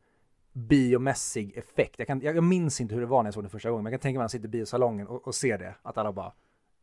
biomässig 0.54 1.58
effekt. 1.58 1.96
Jag, 1.98 2.08
kan, 2.08 2.22
jag, 2.22 2.44
minns 2.44 2.82
inte 2.82 2.94
hur 2.94 3.02
det 3.02 3.08
var 3.08 3.24
när 3.24 3.28
jag 3.28 3.34
såg 3.34 3.44
den 3.44 3.50
första 3.50 3.70
gången, 3.70 3.84
men 3.84 3.92
jag 3.92 4.02
kan 4.02 4.04
tänka 4.04 4.20
mig 4.20 4.22
att 4.22 4.24
man 4.24 4.30
sitter 4.30 4.48
i 4.48 4.52
biosalongen 4.52 5.08
och, 5.08 5.28
och 5.28 5.36
ser 5.36 5.58
det. 5.58 5.76
Att 5.82 5.98
alla 5.98 6.12
bara 6.12 6.32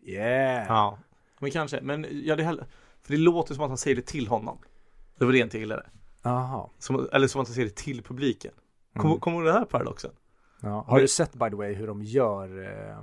Yeah! 0.02 0.66
Ja, 0.68 0.98
men 1.38 1.50
kanske. 1.50 1.80
Men 1.80 2.06
ja, 2.10 2.36
det 2.36 2.44
för 3.06 3.12
det 3.12 3.18
låter 3.18 3.54
som 3.54 3.64
att 3.64 3.70
han 3.70 3.78
säger 3.78 3.96
det 3.96 4.06
till 4.06 4.26
honom. 4.28 4.58
Det 5.18 5.24
var 5.24 5.32
det 5.32 5.38
jag 5.38 5.46
inte 5.46 5.58
gillade. 5.58 5.86
Jaha. 6.22 6.70
Som, 6.78 7.08
eller 7.12 7.28
som 7.28 7.40
att 7.40 7.48
han 7.48 7.54
säger 7.54 7.68
det 7.68 7.74
till 7.76 8.02
publiken. 8.02 8.52
Kommer 8.96 9.10
Mm. 9.10 9.20
kommer 9.20 9.36
du 9.36 9.42
ihåg 9.44 9.54
den 9.54 9.58
här 9.58 9.64
paradoxen? 9.64 10.10
Ja. 10.62 10.84
Har 10.88 11.00
du 11.00 11.08
sett 11.08 11.32
by 11.34 11.50
the 11.50 11.56
way 11.56 11.72
hur 11.74 11.86
de 11.86 12.02
gör 12.02 12.64
eh, 12.64 12.98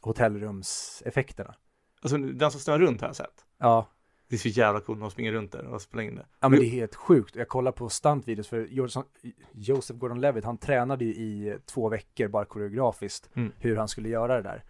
hotellrumseffekterna? 0.00 1.54
Alltså 2.02 2.18
den 2.18 2.50
som 2.50 2.60
snurrar 2.60 2.78
runt 2.78 3.00
har 3.00 3.08
jag 3.08 3.16
sett. 3.16 3.44
Ja, 3.58 3.88
Det 4.28 4.36
är 4.36 4.38
så 4.38 4.48
jävla 4.48 4.80
coolt 4.80 4.98
när 4.98 5.04
de 5.06 5.10
springer 5.10 5.32
runt 5.32 5.52
där 5.52 5.64
och 5.66 5.82
spelar 5.82 6.02
in 6.04 6.14
det. 6.16 6.26
ja 6.40 6.48
men 6.48 6.58
det 6.60 6.66
är 6.66 6.70
helt 6.70 6.94
sjukt. 6.94 7.36
Jag 7.36 7.48
kollar 7.48 7.72
på 7.72 7.88
stuntvideos 7.88 8.48
för 8.48 8.66
Joseph- 8.66 9.32
Joseph 9.52 9.98
Gordon-Levitt, 10.00 10.44
han 10.44 10.58
tränade 10.58 11.04
ju 11.04 11.10
i 11.14 11.58
två 11.66 11.88
veckor 11.88 12.28
bara 12.28 12.44
koreografiskt 12.44 13.30
Mm. 13.34 13.52
hur 13.58 13.76
han 13.76 13.88
skulle 13.88 14.08
göra 14.08 14.36
det 14.36 14.42
där. 14.42 14.64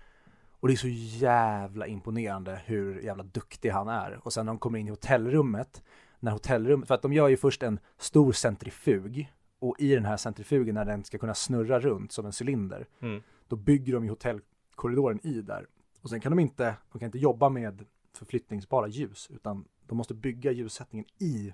Och 0.62 0.68
det 0.68 0.74
är 0.74 0.76
så 0.76 0.88
jävla 1.24 1.86
imponerande 1.86 2.60
hur 2.64 3.00
jävla 3.00 3.22
duktig 3.22 3.70
han 3.70 3.88
är. 3.88 4.20
Och 4.22 4.32
sen 4.32 4.46
när 4.46 4.52
de 4.52 4.58
kommer 4.58 4.78
in 4.78 4.86
i 4.86 4.90
hotellrummet, 4.90 5.82
när 6.20 6.32
hotellrummet, 6.32 6.88
för 6.88 6.94
att 6.94 7.02
de 7.02 7.12
gör 7.12 7.28
ju 7.28 7.36
först 7.36 7.62
en 7.62 7.80
stor 7.98 8.32
centrifug 8.32 9.32
och 9.58 9.76
i 9.78 9.94
den 9.94 10.04
här 10.04 10.16
centrifugen 10.16 10.74
när 10.74 10.84
den 10.84 11.04
ska 11.04 11.18
kunna 11.18 11.34
snurra 11.34 11.80
runt 11.80 12.12
som 12.12 12.26
en 12.26 12.32
cylinder, 12.40 12.86
Mm. 13.00 13.22
då 13.48 13.56
bygger 13.56 13.92
de 13.92 14.04
ju 14.04 14.10
hotellkorridoren 14.10 15.26
i 15.26 15.40
där. 15.42 15.66
Och 16.02 16.10
sen 16.10 16.20
kan 16.20 16.32
de 16.32 16.38
inte, 16.38 16.74
de 16.92 16.98
kan 16.98 17.06
inte 17.06 17.18
jobba 17.18 17.48
med 17.48 17.84
förflyttningsbara 18.12 18.86
ljus, 18.88 19.30
utan 19.30 19.64
de 19.86 19.98
måste 19.98 20.14
bygga 20.14 20.52
ljussättningen 20.52 21.06
i 21.18 21.52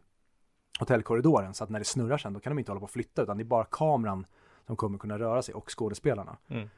hotellkorridoren 0.80 1.54
så 1.54 1.64
att 1.64 1.70
när 1.70 1.78
det 1.78 1.84
snurrar 1.84 2.18
sen, 2.18 2.32
då 2.32 2.40
kan 2.40 2.50
de 2.50 2.58
inte 2.58 2.70
hålla 2.70 2.80
på 2.80 2.84
och 2.84 2.90
flytta, 2.90 3.22
utan 3.22 3.36
det 3.36 3.42
är 3.42 3.44
bara 3.44 3.64
kameran 3.64 4.26
som 4.66 4.76
kommer 4.76 4.98
kunna 4.98 5.18
röra 5.18 5.42
sig 5.42 5.54
och 5.54 5.70
skådespelarna. 5.78 6.36
Mm. 6.48 6.68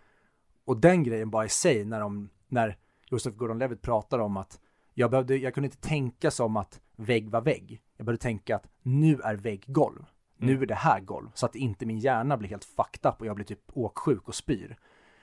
Och 0.70 0.76
den 0.76 1.02
grejen 1.02 1.30
bara 1.30 1.44
i 1.44 1.48
sig, 1.48 1.84
när 1.84 2.00
de, 2.00 2.30
när 2.48 2.76
Joseph 3.10 3.36
Gordon-Levitt 3.36 3.82
pratar 3.82 4.18
om 4.18 4.36
att 4.36 4.60
jag, 4.94 5.10
behövde, 5.10 5.36
jag 5.36 5.54
kunde 5.54 5.66
inte 5.66 5.88
tänka 5.88 6.30
som 6.30 6.56
att 6.56 6.80
vägg 6.96 7.30
var 7.30 7.40
vägg. 7.40 7.80
Jag 7.96 8.06
började 8.06 8.22
tänka 8.22 8.56
att 8.56 8.68
nu 8.82 9.20
är 9.24 9.34
vägg 9.34 9.64
golv. 9.66 10.04
Nu 10.36 10.52
Mm. 10.52 10.62
är 10.62 10.66
det 10.66 10.74
här 10.74 11.00
golv. 11.00 11.30
Så 11.34 11.46
att 11.46 11.54
inte 11.54 11.86
min 11.86 11.98
hjärna 11.98 12.36
blir 12.36 12.48
helt 12.48 12.64
fucked 12.64 13.10
up 13.10 13.20
och 13.20 13.26
jag 13.26 13.36
blir 13.36 13.46
typ 13.46 13.60
åksjuk 13.72 14.28
och 14.28 14.34
spyr. 14.34 14.76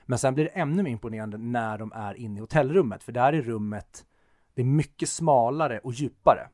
Men 0.05 0.19
sen 0.19 0.33
blir 0.33 0.45
det 0.45 0.51
ännu 0.51 0.83
mer 0.83 0.91
imponerande 0.91 1.37
när 1.37 1.77
de 1.77 1.91
är 1.95 2.13
inne 2.13 2.37
i 2.37 2.41
hotellrummet. 2.41 3.03
För 3.03 3.11
där 3.11 3.33
är 3.33 3.41
rummet, 3.41 4.05
det 4.53 4.61
är 4.61 4.65
mycket 4.65 5.09
smalare 5.09 5.79
och 5.79 5.93
djupare. 5.93 6.49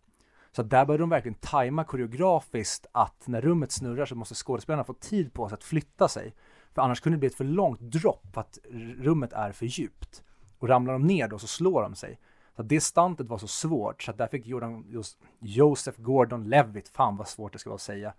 Så 0.51 0.63
där 0.63 0.85
bör 0.85 0.97
de 0.97 1.09
verkligen 1.09 1.37
tajma 1.39 1.83
koreografiskt 1.83 2.85
att 2.91 3.27
när 3.27 3.41
rummet 3.41 3.71
snurrar 3.71 4.05
så 4.05 4.15
måste 4.15 4.35
skådespelarna 4.35 4.83
få 4.83 4.93
tid 4.93 5.33
på 5.33 5.49
sig 5.49 5.55
att 5.55 5.63
flytta 5.63 6.07
sig. 6.07 6.33
För 6.76 6.82
annars 6.82 7.01
kunde 7.01 7.15
det 7.15 7.19
bli 7.19 7.28
ett 7.28 7.36
för 7.36 7.43
långt 7.43 7.80
dropp 7.80 8.28
för 8.34 8.41
att 8.41 8.57
rummet 8.99 9.34
är 9.34 9.51
för 9.51 9.65
djupt. 9.65 10.24
Och 10.59 10.69
ramlar 10.69 10.93
de 10.93 11.07
ner 11.07 11.28
då 11.28 11.39
så 11.39 11.47
slår 11.47 11.82
de 11.82 11.95
sig. 11.95 12.19
Så 12.55 12.63
det 12.63 12.82
stuntet 12.82 13.28
var 13.28 13.38
så 13.38 13.47
svårt 13.47 14.03
så 14.03 14.11
att 14.11 14.17
där 14.17 14.28
fick 14.28 14.45
Jordan, 14.47 14.86
just 14.89 15.17
Joseph 15.39 16.01
Gordon-Levitt, 16.01 16.89
fan 16.89 17.17
vad 17.17 17.28
svårt 17.28 17.53
det 17.53 17.59
ska 17.59 17.69
vara 17.69 17.76
att 17.76 17.82
säga. 17.82 18.13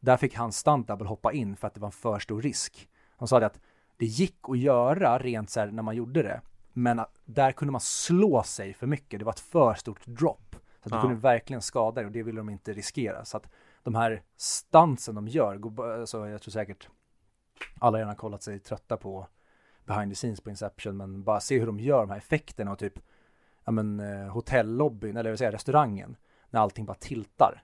Där 0.00 0.16
fick 0.16 0.34
han 0.34 0.52
stunt 0.52 0.88
double 0.88 1.08
hoppa 1.08 1.32
in 1.32 1.56
för 1.56 1.66
att 1.66 1.74
det 1.74 1.80
var 1.80 1.88
en 1.88 1.92
för 1.92 2.18
stor 2.18 2.42
risk. 2.42 2.88
Han 3.16 3.28
sa 3.28 3.40
det 3.40 3.46
att 3.46 3.60
det 3.96 4.06
gick 4.06 4.36
att 4.48 4.58
göra 4.58 5.18
rent 5.18 5.50
så 5.50 5.60
här 5.60 5.66
när 5.66 5.82
man 5.82 5.96
gjorde 5.96 6.22
det. 6.22 6.40
Men 6.72 6.98
att 6.98 7.14
där 7.24 7.52
kunde 7.52 7.72
man 7.72 7.80
slå 7.80 8.42
sig 8.42 8.74
för 8.74 8.86
mycket. 8.86 9.18
Det 9.18 9.24
var 9.24 9.32
ett 9.32 9.40
för 9.40 9.74
stort 9.74 10.06
drop. 10.06 10.56
Så 10.82 10.88
att 10.88 10.92
du 10.92 10.96
Ja. 10.96 11.00
kunde 11.00 11.16
verkligen 11.16 11.62
skada 11.62 11.94
dig 11.94 12.06
och 12.06 12.12
det 12.12 12.22
ville 12.22 12.40
de 12.40 12.48
inte 12.48 12.72
riskera. 12.72 13.24
Så 13.24 13.36
att 13.36 13.46
de 13.82 13.94
här 13.94 14.22
stuntsen 14.36 15.14
de 15.14 15.28
gör, 15.28 15.80
alltså 16.00 16.28
jag 16.28 16.42
tror 16.42 16.52
säkert 16.52 16.88
alla 17.78 17.98
redan 17.98 18.16
kollat 18.16 18.42
sig 18.42 18.58
trötta 18.58 18.96
på 18.96 19.26
behind 19.84 20.12
the 20.12 20.14
scenes 20.14 20.40
på 20.40 20.50
Inception, 20.50 20.96
men 20.96 21.22
bara 21.22 21.40
se 21.40 21.58
hur 21.58 21.66
de 21.66 21.80
gör 21.80 22.00
de 22.00 22.10
här 22.10 22.18
effekterna 22.18 22.72
och 22.72 22.78
typ, 22.78 22.98
ja 23.64 23.72
men 23.72 24.00
eh, 24.00 24.28
hotellobbyn, 24.28 25.16
eller 25.16 25.28
jag 25.28 25.32
vill 25.32 25.38
säga 25.38 25.52
restaurangen, 25.52 26.16
när 26.50 26.60
allting 26.60 26.84
bara 26.84 26.96
tiltar. 26.96 27.62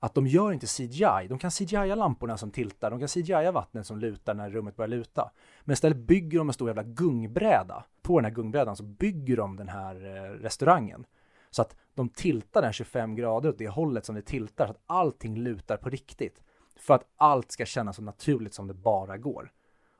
Att 0.00 0.14
de 0.14 0.26
gör 0.26 0.52
inte 0.52 0.66
CGI, 0.66 1.26
de 1.28 1.38
kan 1.38 1.50
CGI 1.50 1.94
lamporna 1.96 2.36
som 2.36 2.50
tiltar, 2.50 2.90
de 2.90 2.98
kan 2.98 3.08
CGI 3.08 3.50
vattnet 3.52 3.86
som 3.86 3.98
lutar 3.98 4.34
när 4.34 4.50
rummet 4.50 4.76
börjar 4.76 4.88
luta. 4.88 5.30
Men 5.64 5.72
istället 5.72 5.98
bygger 5.98 6.38
de 6.38 6.48
en 6.48 6.54
stor 6.54 6.68
jävla 6.68 6.82
gungbräda. 6.82 7.84
På 8.02 8.18
den 8.18 8.24
här 8.24 8.32
gungbrädan 8.32 8.76
så 8.76 8.82
bygger 8.82 9.36
de 9.36 9.56
den 9.56 9.68
här 9.68 10.16
eh, 10.16 10.30
restaurangen. 10.30 11.06
Så 11.50 11.62
att 11.62 11.76
de 11.94 12.08
tiltar 12.08 12.62
den 12.62 12.72
25 12.72 13.16
grader 13.16 13.48
åt 13.48 13.58
det 13.58 13.68
hållet 13.68 14.04
som 14.04 14.14
det 14.14 14.22
tiltar, 14.22 14.66
så 14.66 14.70
att 14.70 14.82
allting 14.86 15.36
lutar 15.36 15.76
på 15.76 15.88
riktigt. 15.90 16.42
För 16.78 16.94
att 16.94 17.04
allt 17.16 17.52
ska 17.52 17.66
kännas 17.66 17.96
så 17.96 18.02
naturligt 18.02 18.54
som 18.54 18.66
det 18.66 18.74
bara 18.74 19.16
går. 19.18 19.52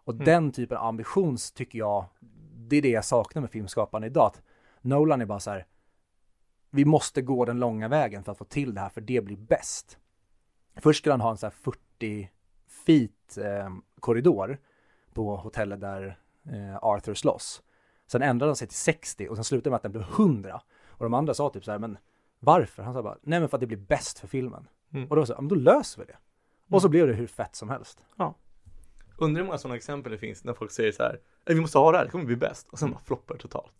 Och 0.05 0.12
Mm. 0.14 0.24
den 0.24 0.53
typen 0.53 0.76
av 0.76 0.87
ambition 0.87 1.37
tycker 1.55 1.79
jag, 1.79 2.05
det 2.57 2.76
är 2.76 2.83
det 2.83 2.89
jag 2.91 3.05
saknar 3.05 3.43
med 3.43 3.51
filmskaparna 3.51 4.07
idag. 4.07 4.26
Att 4.26 4.43
Nolan 4.81 5.20
är 5.20 5.26
bara 5.26 5.41
så 5.41 5.51
här, 5.51 5.66
vi 6.70 6.85
måste 6.85 7.22
gå 7.22 7.45
den 7.45 7.59
långa 7.59 7.89
vägen 7.89 8.24
för 8.24 8.33
att 8.33 8.39
få 8.39 8.45
till 8.45 8.74
det 8.74 8.81
här, 8.81 8.89
för 8.89 9.01
det 9.01 9.20
blir 9.20 9.37
bäst. 9.37 9.99
Först 10.76 10.99
skulle 10.99 11.12
han 11.12 11.20
ha 11.20 11.31
en 11.31 11.37
så 11.37 11.47
här 11.47 11.51
40 11.51 12.31
feet 12.87 13.39
eh, 13.39 13.70
korridor 14.01 14.59
på 15.14 15.37
hotellet 15.37 15.81
där 15.81 16.18
eh, 16.45 16.76
Arthur 16.83 17.14
slåss. 17.14 17.62
Sen 18.07 18.22
ändrade 18.22 18.51
han 18.51 18.57
sig 18.57 18.68
till 18.68 18.76
60 18.76 19.29
och 19.29 19.37
sen 19.37 19.45
slutade 19.45 19.70
med 19.70 19.76
att 19.76 19.83
den 19.83 19.93
blev 19.93 20.03
100. 20.05 20.61
Och 20.87 21.05
de 21.05 21.14
andra 21.14 21.35
sa 21.35 21.51
typ 21.51 21.64
så 21.64 21.70
här, 21.70 21.79
men 21.79 21.99
varför? 22.41 22.83
Han 22.83 22.95
sa 22.95 23.03
bara, 23.03 23.18
nej 23.22 23.41
men 23.41 23.49
för 23.49 23.57
att 23.57 23.61
det 23.61 23.66
blir 23.66 23.79
bäst 23.79 24.18
för 24.18 24.29
filmen. 24.29 24.68
Mm. 24.93 25.09
Och 25.09 25.16
då 25.16 25.26
sa 25.26 25.35
men 25.41 25.49
då 25.49 25.55
löser 25.55 26.01
vi 26.01 26.07
det. 26.07 26.16
Och 26.69 26.83
så 26.83 26.89
blev 26.89 27.07
det 27.07 27.12
hur 27.14 27.27
fett 27.27 27.57
som 27.57 27.69
helst. 27.69 28.03
Undrar 29.16 29.41
hur 29.41 29.47
många 29.47 29.59
sådana 29.59 29.77
exempel 29.77 30.12
det 30.12 30.19
finns 30.19 30.45
när 30.45 30.55
folk 30.55 30.71
säger 30.71 30.93
så 30.93 31.03
här, 31.03 31.21
"Eh, 31.47 31.55
vi 31.55 31.61
måste 31.61 31.79
ha 31.79 31.93
det 31.93 31.99
här, 31.99 32.05
det 32.05 32.11
kommer 32.11 32.25
bli 32.25 32.37
bäst. 32.37 32.69
Och 32.69 32.79
sen 32.79 32.91
bara 32.91 33.01
floppar 33.01 33.37
totalt. 33.37 33.73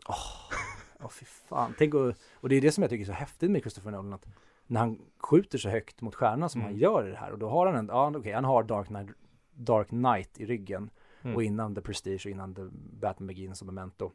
Åh 1.01 1.09
fy 1.11 1.25
fan, 1.25 1.75
tänk 1.79 1.95
och, 1.95 2.15
och 2.35 2.49
det 2.49 2.57
är 2.57 2.61
det 2.61 2.73
som 2.73 2.83
jag 2.83 2.91
tycker 2.91 3.03
är 3.05 3.07
så 3.07 3.13
häftigt 3.13 3.51
med 3.51 3.61
Christopher 3.61 3.91
Nolan 3.91 4.13
att 4.13 4.27
när 4.67 4.81
han 4.81 4.99
skjuter 5.19 5.59
så 5.59 5.69
högt 5.69 6.01
mot 6.01 6.15
stjärnan 6.15 6.51
som 6.51 6.61
Mm. 6.61 6.73
han 6.73 6.81
gör 6.81 7.09
i 7.09 7.11
det 7.11 7.17
här 7.17 7.33
och 7.33 7.39
då 7.39 7.49
har 7.49 7.67
han 7.67 7.77
en, 7.77 7.87
ja 7.87 8.13
okej 8.17 8.33
han 8.33 8.45
har 8.45 8.63
Dark 8.63 8.87
Knight, 8.87 9.09
Dark 9.53 9.89
Knight 9.89 10.39
i 10.41 10.47
ryggen 10.47 10.91
Mm. 11.23 11.37
och 11.37 11.43
innan 11.43 11.75
The 11.75 11.81
Prestige 11.81 12.21
och 12.27 12.31
innan 12.31 12.55
The 12.55 12.63
Batman 13.01 13.27
Begins 13.27 13.61
och 13.61 13.67
Memento. 13.67 14.13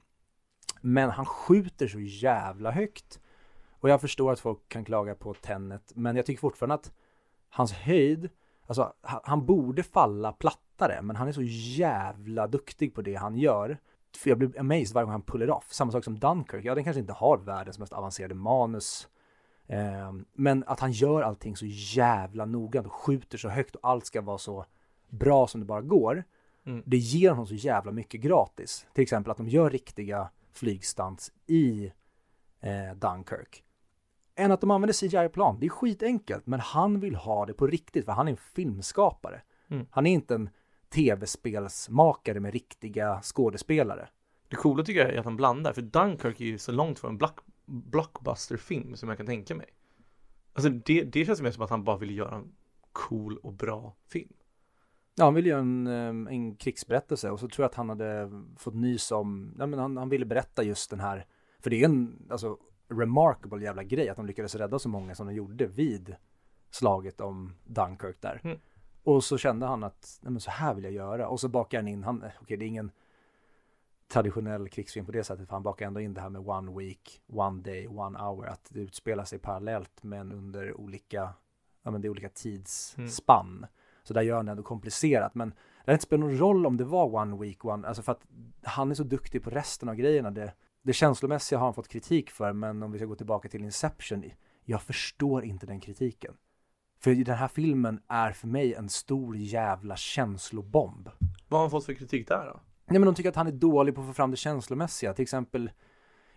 Men 0.81 1.09
han 1.09 1.25
skjuter 1.25 1.87
så 1.87 1.99
jävla 1.99 2.71
högt 2.71 3.19
och 3.69 3.89
jag 3.89 4.01
förstår 4.01 4.31
att 4.31 4.39
folk 4.39 4.59
kan 4.69 4.85
klaga 4.85 5.15
på 5.15 5.33
Tenet 5.33 5.91
men 5.95 6.15
jag 6.15 6.25
tycker 6.25 6.39
fortfarande 6.39 6.75
att 6.75 6.91
hans 7.49 7.71
höjd, 7.71 8.29
alltså 8.67 8.93
han, 9.01 9.45
borde 9.45 9.83
falla 9.83 10.31
plattare 10.31 11.01
men 11.01 11.15
han 11.15 11.27
är 11.27 11.31
så 11.31 11.43
jävla 11.77 12.47
duktig 12.47 12.95
på 12.95 13.01
det 13.01 13.15
han 13.15 13.35
gör 13.35 13.77
för 14.17 14.29
jag 14.29 14.37
blir 14.37 14.59
amazed 14.59 14.93
varje 14.93 15.05
gång 15.05 15.11
han 15.11 15.21
puller 15.21 15.49
off. 15.49 15.73
Samma 15.73 15.91
sak 15.91 16.03
som 16.03 16.19
Dunkirk. 16.19 16.65
Ja, 16.65 16.75
den 16.75 16.83
kanske 16.83 16.99
inte 16.99 17.13
har 17.13 17.37
världens 17.37 17.79
mest 17.79 17.93
avancerade 17.93 18.35
manus. 18.35 19.07
Eh, 19.67 20.13
men 20.33 20.63
att 20.67 20.79
han 20.79 20.91
gör 20.91 21.21
allting 21.21 21.55
så 21.55 21.65
jävla 21.67 22.45
noggrant 22.45 22.87
och 22.87 22.93
skjuter 22.93 23.37
så 23.37 23.49
högt 23.49 23.75
och 23.75 23.89
allt 23.89 24.05
ska 24.05 24.21
vara 24.21 24.37
så 24.37 24.65
bra 25.09 25.47
som 25.47 25.59
det 25.59 25.65
bara 25.65 25.81
går. 25.81 26.23
Mm. 26.65 26.83
Det 26.85 26.97
ger 26.97 27.29
honom 27.29 27.47
så 27.47 27.55
jävla 27.55 27.91
mycket 27.91 28.21
gratis. 28.21 28.87
Till 28.93 29.01
exempel 29.01 29.31
att 29.31 29.37
de 29.37 29.47
gör 29.47 29.69
riktiga 29.69 30.29
flygstunts 30.53 31.31
i 31.47 31.91
eh, 32.61 32.95
Dunkirk. 32.95 33.63
Än 34.35 34.51
att 34.51 34.61
de 34.61 34.71
använder 34.71 34.93
CGI-plan. 34.93 35.57
Det 35.59 35.65
är 35.65 35.69
skitenkelt, 35.69 36.47
men 36.47 36.59
han 36.59 36.99
vill 36.99 37.15
ha 37.15 37.45
det 37.45 37.53
på 37.53 37.67
riktigt 37.67 38.05
för 38.05 38.11
han 38.11 38.27
är 38.27 38.31
en 38.31 38.37
filmskapare. 38.37 39.41
Mm. 39.67 39.85
Han 39.91 40.05
är 40.05 40.11
inte 40.11 40.35
en 40.35 40.49
tv-spelsmakare 40.89 42.39
med 42.39 42.53
riktiga 42.53 43.21
skådespelare. 43.21 44.09
Det 44.47 44.55
coola 44.55 44.83
tycker 44.83 45.01
jag 45.01 45.13
är 45.13 45.19
att 45.19 45.25
han 45.25 45.37
blandar, 45.37 45.73
för 45.73 45.81
Dunkirk 45.81 46.41
är 46.41 46.45
ju 46.45 46.57
så 46.57 46.71
långt 46.71 46.99
från 46.99 47.11
en 47.11 47.17
block, 47.17 47.39
blockbusterfilm 47.65 48.95
som 48.95 49.09
jag 49.09 49.17
kan 49.17 49.27
tänka 49.27 49.55
mig. 49.55 49.67
Alltså 50.53 50.69
det, 50.69 51.03
det 51.03 51.25
känns 51.25 51.41
mer 51.41 51.51
som 51.51 51.63
att 51.63 51.69
han 51.69 51.83
bara 51.83 51.97
vill 51.97 52.17
göra 52.17 52.35
en 52.35 52.51
cool 52.91 53.37
och 53.37 53.53
bra 53.53 53.95
film. 54.07 54.33
Ja, 55.15 55.25
han 55.25 55.33
ville 55.33 55.49
göra 55.49 55.59
en, 55.59 55.87
en 56.27 56.55
krigsberättelse 56.55 57.31
och 57.31 57.39
så 57.39 57.47
tror 57.47 57.63
jag 57.63 57.69
att 57.69 57.75
han 57.75 57.89
hade 57.89 58.29
fått 58.57 58.73
nys 58.73 59.11
om, 59.11 59.55
ja 59.59 59.65
men 59.65 59.79
han, 59.79 59.97
han 59.97 60.09
ville 60.09 60.25
berätta 60.25 60.63
just 60.63 60.89
den 60.89 60.99
här, 60.99 61.25
för 61.59 61.69
det 61.69 61.81
är 61.81 61.85
en, 61.85 62.27
alltså, 62.29 62.57
remarkable 62.89 63.63
jävla 63.63 63.83
grej 63.83 64.09
att 64.09 64.17
de 64.17 64.25
lyckades 64.25 64.55
rädda 64.55 64.79
så 64.79 64.89
många 64.89 65.15
som 65.15 65.27
de 65.27 65.33
gjorde 65.33 65.65
vid 65.65 66.15
slaget 66.69 67.21
om 67.21 67.53
Dunkirk 67.63 68.21
där. 68.21 68.41
Mm. 68.43 68.57
Och 69.03 69.23
så 69.23 69.37
kände 69.37 69.65
han 69.65 69.83
att, 69.83 70.19
nej 70.21 70.31
men 70.31 70.41
så 70.41 70.51
här 70.51 70.73
vill 70.73 70.83
jag 70.83 70.93
göra. 70.93 71.27
Och 71.27 71.39
så 71.39 71.47
bakar 71.47 71.77
han 71.77 71.87
in, 71.87 72.03
han, 72.03 72.17
okej 72.17 72.31
okay, 72.41 72.57
det 72.57 72.65
är 72.65 72.67
ingen 72.67 72.91
traditionell 74.07 74.69
krigsfilm 74.69 75.05
på 75.05 75.11
det 75.11 75.23
sättet, 75.23 75.47
för 75.47 75.55
han 75.55 75.63
bakar 75.63 75.87
ändå 75.87 75.99
in 75.99 76.13
det 76.13 76.21
här 76.21 76.29
med 76.29 76.47
one 76.47 76.79
week, 76.79 77.21
one 77.27 77.61
day, 77.61 77.87
one 77.87 78.19
hour, 78.19 78.47
att 78.47 78.69
det 78.69 78.79
utspelar 78.79 79.25
sig 79.25 79.39
parallellt 79.39 80.03
men 80.03 80.31
under 80.31 80.77
olika, 80.79 81.33
ja 81.83 81.91
men 81.91 82.01
det 82.01 82.07
är 82.07 82.09
olika 82.09 82.29
tidsspann. 82.29 83.57
Mm. 83.57 83.69
Så 84.03 84.13
där 84.13 84.21
gör 84.21 84.35
han 84.35 84.45
det 84.45 84.51
ändå 84.51 84.63
komplicerat, 84.63 85.35
men 85.35 85.53
det 85.85 85.91
inte 85.91 86.03
spelat 86.03 86.19
någon 86.19 86.37
roll 86.37 86.65
om 86.65 86.77
det 86.77 86.83
var 86.83 87.15
one 87.15 87.37
week, 87.37 87.65
one, 87.65 87.87
alltså 87.87 88.03
för 88.03 88.11
att 88.11 88.25
han 88.63 88.91
är 88.91 88.95
så 88.95 89.03
duktig 89.03 89.43
på 89.43 89.49
resten 89.49 89.89
av 89.89 89.95
grejerna. 89.95 90.31
Det, 90.31 90.53
det 90.83 90.93
känslomässiga 90.93 91.59
har 91.59 91.65
han 91.65 91.73
fått 91.73 91.87
kritik 91.87 92.31
för, 92.31 92.53
men 92.53 92.83
om 92.83 92.91
vi 92.91 92.97
ska 92.97 93.05
gå 93.05 93.15
tillbaka 93.15 93.49
till 93.49 93.63
Inception, 93.63 94.23
jag 94.65 94.81
förstår 94.81 95.45
inte 95.45 95.65
den 95.65 95.79
kritiken. 95.79 96.33
För 96.99 97.15
den 97.25 97.35
här 97.35 97.47
filmen 97.47 98.01
är 98.07 98.31
för 98.31 98.47
mig 98.47 98.73
en 98.73 98.89
stor 98.89 99.37
jävla 99.37 99.95
känslobomb. 99.95 101.09
Vad 101.47 101.59
har 101.59 101.63
han 101.63 101.71
fått 101.71 101.85
för 101.85 101.93
kritik 101.93 102.27
där 102.27 102.45
då? 102.45 102.59
Nej 102.85 102.99
men 102.99 103.05
de 103.05 103.15
tycker 103.15 103.29
att 103.29 103.35
han 103.35 103.47
är 103.47 103.51
dålig 103.51 103.95
på 103.95 104.01
att 104.01 104.07
få 104.07 104.13
fram 104.13 104.31
det 104.31 104.37
känslomässiga. 104.37 105.13
Till 105.13 105.23
exempel, 105.23 105.71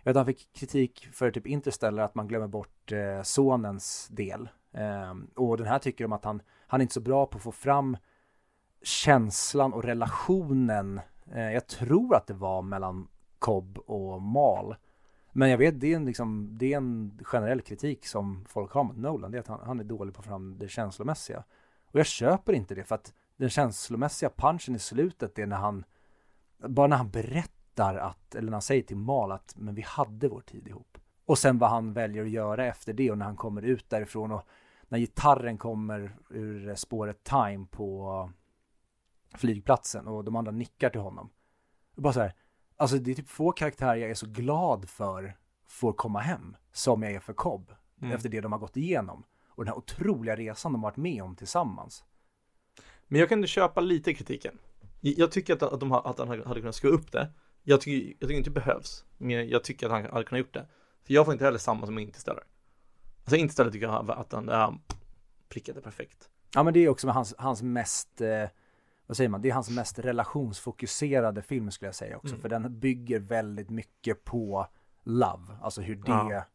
jag 0.03 0.09
vet 0.09 0.15
han 0.15 0.25
fick 0.25 0.53
kritik 0.53 1.07
för 1.11 1.31
typ 1.31 1.47
Interstellar 1.47 2.03
att 2.03 2.15
man 2.15 2.27
glömmer 2.27 2.47
bort 2.47 2.91
eh, 2.91 3.21
sonens 3.23 4.07
del. 4.11 4.49
Eh, 4.73 5.13
och 5.35 5.57
den 5.57 5.67
här 5.67 5.79
tycker 5.79 6.03
de 6.03 6.13
att 6.13 6.25
han, 6.25 6.41
han 6.67 6.81
är 6.81 6.83
inte 6.83 6.93
så 6.93 7.01
bra 7.01 7.25
på 7.25 7.37
att 7.37 7.43
få 7.43 7.51
fram 7.51 7.97
känslan 8.81 9.73
och 9.73 9.83
relationen. 9.83 11.01
Eh, 11.31 11.51
jag 11.53 11.67
tror 11.67 12.15
att 12.15 12.27
det 12.27 12.33
var 12.33 12.61
mellan 12.61 13.07
Cobb 13.39 13.77
och 13.77 14.21
Mal. 14.21 14.75
Men 15.31 15.49
jag 15.49 15.57
vet, 15.57 15.79
det 15.79 15.91
är 15.91 15.95
en, 15.95 16.05
liksom, 16.05 16.49
det 16.57 16.73
är 16.73 16.77
en 16.77 17.19
generell 17.23 17.61
kritik 17.61 18.05
som 18.05 18.45
folk 18.47 18.71
har 18.71 18.83
mot 18.83 18.97
Nolan. 18.97 19.31
Det 19.31 19.37
är 19.37 19.39
att 19.39 19.47
han, 19.47 19.59
han 19.65 19.79
är 19.79 19.83
dålig 19.83 20.13
på 20.13 20.19
att 20.19 20.25
få 20.25 20.29
fram 20.29 20.57
det 20.59 20.67
känslomässiga. 20.67 21.43
Och 21.85 21.99
jag 21.99 22.05
köper 22.05 22.53
inte 22.53 22.75
det 22.75 22.83
för 22.83 22.95
att 22.95 23.13
den 23.37 23.49
känslomässiga 23.49 24.29
punchen 24.29 24.75
i 24.75 24.79
slutet 24.79 25.39
är 25.39 25.45
när 25.45 25.57
han 25.57 25.83
bara 26.57 26.87
när 26.87 26.97
han 26.97 27.09
berättar 27.09 27.95
att, 27.95 28.35
eller 28.35 28.45
när 28.45 28.55
han 28.55 28.61
säger 28.61 28.83
till 28.83 28.97
Mal 28.97 29.31
att 29.31 29.53
men 29.57 29.75
vi 29.75 29.81
hade 29.81 30.27
vår 30.27 30.41
tid 30.41 30.67
ihop. 30.67 30.97
Och 31.25 31.37
sen 31.37 31.57
vad 31.57 31.69
han 31.69 31.93
väljer 31.93 32.23
att 32.23 32.29
göra 32.29 32.65
efter 32.65 32.93
det 32.93 33.11
och 33.11 33.17
när 33.17 33.25
han 33.25 33.35
kommer 33.35 33.61
ut 33.61 33.89
därifrån 33.89 34.31
och 34.31 34.47
när 34.87 34.99
gitarren 34.99 35.57
kommer 35.57 36.17
ur 36.29 36.75
spåret 36.75 37.23
Time 37.23 37.65
på 37.71 38.29
flygplatsen 39.35 40.07
och 40.07 40.23
de 40.23 40.35
andra 40.35 40.51
nickar 40.51 40.89
till 40.89 41.01
honom. 41.01 41.29
Bara 41.95 42.13
så 42.13 42.19
här, 42.19 42.33
alltså 42.77 42.97
det 42.97 43.11
är 43.11 43.15
typ 43.15 43.29
få 43.29 43.51
karaktärer 43.51 43.95
jag 43.95 44.09
är 44.09 44.15
så 44.15 44.27
glad 44.27 44.89
för 44.89 45.37
får 45.67 45.93
komma 45.93 46.19
hem 46.19 46.55
som 46.71 47.03
jag 47.03 47.11
är 47.11 47.19
för 47.19 47.33
Cobb 47.33 47.73
mm. 48.01 48.15
efter 48.15 48.29
det 48.29 48.41
de 48.41 48.51
har 48.51 48.59
gått 48.59 48.77
igenom 48.77 49.23
och 49.57 49.65
den 49.65 49.73
här 49.73 49.77
otroliga 49.77 50.35
resan 50.35 50.71
de 50.71 50.83
har 50.83 50.91
varit 50.91 50.97
med 50.97 51.23
om 51.23 51.35
tillsammans. 51.35 52.03
Men 53.07 53.19
jag 53.19 53.29
kan 53.29 53.39
inte 53.39 53.47
köpa 53.47 53.81
lite 53.81 54.13
kritiken. 54.13 54.57
Jag 55.01 55.31
tycker 55.31 55.53
att, 55.53 55.63
att, 55.63 55.79
de, 55.79 55.91
att 55.91 56.19
han 56.19 56.27
hade 56.27 56.59
kunnat 56.59 56.75
skriva 56.75 56.95
upp 56.95 57.11
det. 57.11 57.31
Jag 57.63 57.81
tycker, 57.81 58.07
jag 58.19 58.29
tycker 58.29 58.37
inte 58.37 58.49
det 58.49 58.53
behövs. 58.53 59.05
Men 59.17 59.49
jag 59.49 59.63
tycker 59.63 59.85
att 59.85 59.91
han 59.91 60.05
hade 60.05 60.23
kunnat 60.23 60.39
gjort 60.39 60.53
det. 60.53 60.67
För 61.03 61.13
jag 61.13 61.25
får 61.25 61.33
inte 61.33 61.45
heller 61.45 61.57
samma 61.57 61.85
som 61.85 61.99
Interstellar. 61.99 62.43
Alltså 63.19 63.35
Interstellar 63.35 63.71
tycker 63.71 63.87
jag 63.87 64.11
att 64.11 64.31
han 64.33 64.49
äh, 64.49 64.71
prickade 65.49 65.81
perfekt. 65.81 66.29
Ja 66.53 66.63
men 66.63 66.73
det 66.73 66.79
är 66.79 66.89
också 66.89 67.07
hans, 67.07 67.35
hans 67.37 67.61
mest, 67.61 68.21
eh, 68.21 68.49
vad 69.07 69.17
säger 69.17 69.29
man, 69.29 69.41
det 69.41 69.49
är 69.49 69.53
hans 69.53 69.69
mest 69.69 69.99
relationsfokuserade 69.99 71.41
film 71.41 71.71
skulle 71.71 71.87
jag 71.87 71.95
säga 71.95 72.17
också. 72.17 72.33
Mm. 72.33 72.41
För 72.41 72.49
den 72.49 72.79
bygger 72.79 73.19
väldigt 73.19 73.69
mycket 73.69 74.23
på 74.23 74.67
love, 75.03 75.57
alltså 75.61 75.81
hur 75.81 75.95
det 75.95 76.11
ja. 76.11 76.45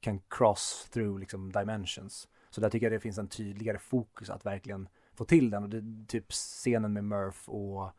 kan 0.00 0.20
cross 0.28 0.88
through 0.92 1.20
liksom 1.20 1.52
dimensions. 1.52 2.28
Så 2.50 2.60
där 2.60 2.70
tycker 2.70 2.86
jag 2.86 2.92
det 2.92 3.00
finns 3.00 3.18
en 3.18 3.28
tydligare 3.28 3.78
fokus 3.78 4.30
att 4.30 4.46
verkligen 4.46 4.88
få 5.14 5.24
till 5.24 5.50
den. 5.50 5.62
Och 5.62 5.68
det, 5.68 6.06
typ 6.08 6.32
scenen 6.32 6.92
med 6.92 7.04
Murph 7.04 7.48
och 7.48 7.90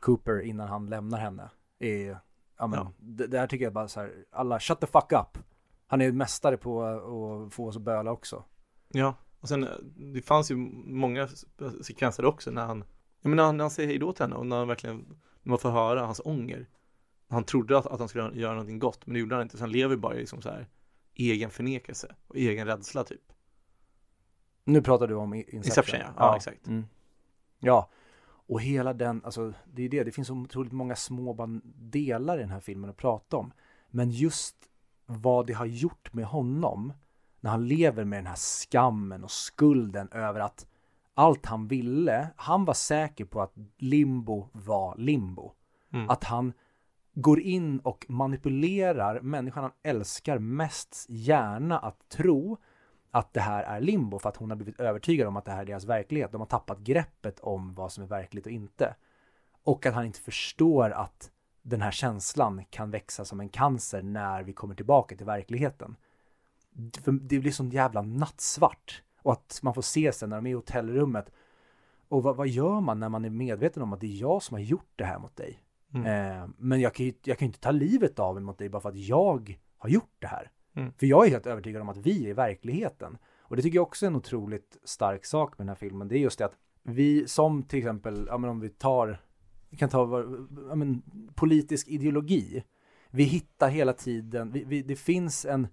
Cooper 0.00 0.40
innan 0.40 0.68
han 0.68 0.86
lämnar 0.86 1.18
henne. 1.18 1.50
Är, 1.78 2.18
ja 2.58 2.66
men, 2.66 2.78
ja. 2.78 2.92
Det, 2.98 3.26
det 3.26 3.38
här 3.38 3.46
tycker 3.46 3.64
jag 3.64 3.72
bara 3.72 3.88
så 3.88 4.00
här, 4.00 4.24
alla 4.30 4.60
shut 4.60 4.80
the 4.80 4.86
fuck 4.86 5.12
up. 5.12 5.38
Han 5.86 6.00
är 6.00 6.04
ju 6.04 6.12
mästare 6.12 6.56
på 6.56 6.84
att 6.84 7.54
få 7.54 7.66
oss 7.66 7.76
att 7.76 7.82
böla 7.82 8.10
också. 8.10 8.44
Ja, 8.88 9.14
och 9.40 9.48
sen 9.48 9.68
det 9.96 10.22
fanns 10.22 10.50
ju 10.50 10.56
många 10.84 11.28
sekvenser 11.82 12.24
också 12.24 12.50
när 12.50 12.66
han, 12.66 12.84
jag 13.20 13.30
menar 13.30 13.52
när 13.52 13.64
han 13.64 13.70
säger 13.70 13.88
hejdå 13.88 14.12
till 14.12 14.22
henne 14.22 14.36
och 14.36 14.46
när 14.46 14.56
han 14.56 14.68
verkligen, 14.68 14.96
när 15.42 15.50
man 15.50 15.58
får 15.58 15.70
höra 15.70 16.06
hans 16.06 16.20
ånger. 16.24 16.68
Han 17.28 17.44
trodde 17.44 17.78
att, 17.78 17.86
att 17.86 17.98
han 17.98 18.08
skulle 18.08 18.40
göra 18.40 18.52
någonting 18.52 18.78
gott, 18.78 19.06
men 19.06 19.14
det 19.14 19.20
gjorde 19.20 19.34
han 19.34 19.42
inte. 19.42 19.56
Så 19.56 19.62
han 19.62 19.72
lever 19.72 19.96
bara 19.96 20.14
i 20.14 20.18
liksom 20.18 20.42
så 20.42 20.48
här 20.48 20.68
egen 21.14 21.50
förnekelse 21.50 22.14
och 22.26 22.36
egen 22.36 22.66
rädsla 22.66 23.04
typ. 23.04 23.32
Nu 24.64 24.82
pratar 24.82 25.06
du 25.06 25.14
om 25.14 25.34
Inception. 25.34 25.56
Inception 25.64 26.00
ja, 26.00 26.06
ja, 26.06 26.12
ja 26.16 26.36
exakt. 26.36 26.66
Mm. 26.66 26.84
Ja, 27.58 27.90
och 28.50 28.60
hela 28.62 28.92
den, 28.92 29.24
alltså 29.24 29.52
det 29.64 29.82
är 29.82 29.88
det, 29.88 30.04
det 30.04 30.12
finns 30.12 30.28
så 30.28 30.34
otroligt 30.34 30.72
många 30.72 30.96
små 30.96 31.60
delar 31.74 32.38
i 32.38 32.40
den 32.40 32.50
här 32.50 32.60
filmen 32.60 32.90
att 32.90 32.96
prata 32.96 33.36
om. 33.36 33.52
Men 33.88 34.10
just 34.10 34.56
vad 35.06 35.46
det 35.46 35.52
har 35.52 35.66
gjort 35.66 36.12
med 36.12 36.24
honom 36.24 36.92
när 37.40 37.50
han 37.50 37.68
lever 37.68 38.04
med 38.04 38.18
den 38.18 38.26
här 38.26 38.36
skammen 38.36 39.24
och 39.24 39.30
skulden 39.30 40.08
över 40.12 40.40
att 40.40 40.66
allt 41.20 41.46
han 41.46 41.68
ville, 41.68 42.28
han 42.36 42.64
var 42.64 42.74
säker 42.74 43.24
på 43.24 43.42
att 43.42 43.54
limbo 43.78 44.48
var 44.52 44.96
limbo. 44.96 45.52
Mm. 45.92 46.10
Att 46.10 46.24
han 46.24 46.52
går 47.14 47.40
in 47.40 47.78
och 47.78 48.06
manipulerar 48.08 49.20
människan 49.20 49.62
han 49.62 49.72
älskar 49.82 50.38
mest 50.38 51.06
gärna 51.08 51.78
att 51.78 52.08
tro 52.08 52.58
att 53.10 53.32
det 53.32 53.40
här 53.40 53.62
är 53.62 53.80
limbo 53.80 54.18
för 54.18 54.28
att 54.28 54.36
hon 54.36 54.50
har 54.50 54.56
blivit 54.56 54.80
övertygad 54.80 55.28
om 55.28 55.36
att 55.36 55.44
det 55.44 55.50
här 55.50 55.60
är 55.60 55.66
deras 55.66 55.84
verklighet. 55.84 56.32
De 56.32 56.40
har 56.40 56.46
tappat 56.46 56.78
greppet 56.78 57.40
om 57.40 57.74
vad 57.74 57.92
som 57.92 58.04
är 58.04 58.08
verkligt 58.08 58.46
och 58.46 58.52
inte. 58.52 58.94
Och 59.62 59.86
att 59.86 59.94
han 59.94 60.06
inte 60.06 60.20
förstår 60.20 60.90
att 60.90 61.30
den 61.62 61.82
här 61.82 61.90
känslan 61.90 62.64
kan 62.70 62.90
växa 62.90 63.24
som 63.24 63.40
en 63.40 63.48
cancer 63.48 64.02
när 64.02 64.42
vi 64.42 64.52
kommer 64.52 64.74
tillbaka 64.74 65.16
till 65.16 65.26
verkligheten. 65.26 65.96
Det 67.20 67.38
blir 67.38 67.50
sån 67.50 67.70
jävla 67.70 68.02
nattsvart. 68.02 69.02
Och 69.22 69.32
att 69.32 69.60
man 69.62 69.74
får 69.74 69.82
se 69.82 70.12
sen 70.12 70.30
när 70.30 70.36
de 70.36 70.46
är 70.46 70.50
i 70.50 70.54
hotellrummet. 70.54 71.30
Och 72.08 72.22
vad, 72.22 72.36
vad 72.36 72.48
gör 72.48 72.80
man 72.80 73.00
när 73.00 73.08
man 73.08 73.24
är 73.24 73.30
medveten 73.30 73.82
om 73.82 73.92
att 73.92 74.00
det 74.00 74.06
är 74.06 74.20
jag 74.20 74.42
som 74.42 74.54
har 74.54 74.60
gjort 74.60 74.92
det 74.96 75.04
här 75.04 75.18
mot 75.18 75.36
dig? 75.36 75.62
Mm. 75.94 76.06
Eh, 76.06 76.48
men 76.58 76.80
jag 76.80 76.94
kan 76.94 77.06
ju 77.06 77.12
jag 77.24 77.38
kan 77.38 77.46
inte 77.46 77.60
ta 77.60 77.70
livet 77.70 78.18
av 78.18 78.34
mig 78.34 78.42
mot 78.42 78.58
dig 78.58 78.68
bara 78.68 78.80
för 78.82 78.88
att 78.88 78.96
jag 78.96 79.56
har 79.78 79.88
gjort 79.88 80.16
det 80.18 80.26
här. 80.26 80.50
Mm. 80.76 80.92
För 80.92 81.06
jag 81.06 81.26
är 81.26 81.30
helt 81.30 81.46
övertygad 81.46 81.82
om 81.82 81.88
att 81.88 81.96
vi 81.96 82.30
är 82.30 82.34
verkligheten. 82.34 83.18
Och 83.40 83.56
det 83.56 83.62
tycker 83.62 83.76
jag 83.76 83.82
också 83.82 84.06
är 84.06 84.10
en 84.10 84.16
otroligt 84.16 84.78
stark 84.84 85.24
sak 85.24 85.58
med 85.58 85.66
den 85.66 85.68
här 85.68 85.74
filmen. 85.74 86.08
Det 86.08 86.16
är 86.16 86.20
just 86.20 86.38
det 86.38 86.44
att 86.44 86.56
vi 86.82 87.28
som 87.28 87.62
till 87.62 87.78
exempel, 87.78 88.26
ja 88.28 88.38
men 88.38 88.50
om 88.50 88.60
vi 88.60 88.68
tar, 88.68 89.20
vi 89.70 89.76
kan 89.76 89.88
ta, 89.88 90.24
ja 90.68 90.74
men 90.74 91.02
politisk 91.34 91.88
ideologi. 91.88 92.64
Vi 93.10 93.22
hittar 93.22 93.68
hela 93.68 93.92
tiden, 93.92 94.52
vi, 94.52 94.64
vi, 94.64 94.82
det 94.82 94.96
finns 94.96 95.44
en 95.44 95.68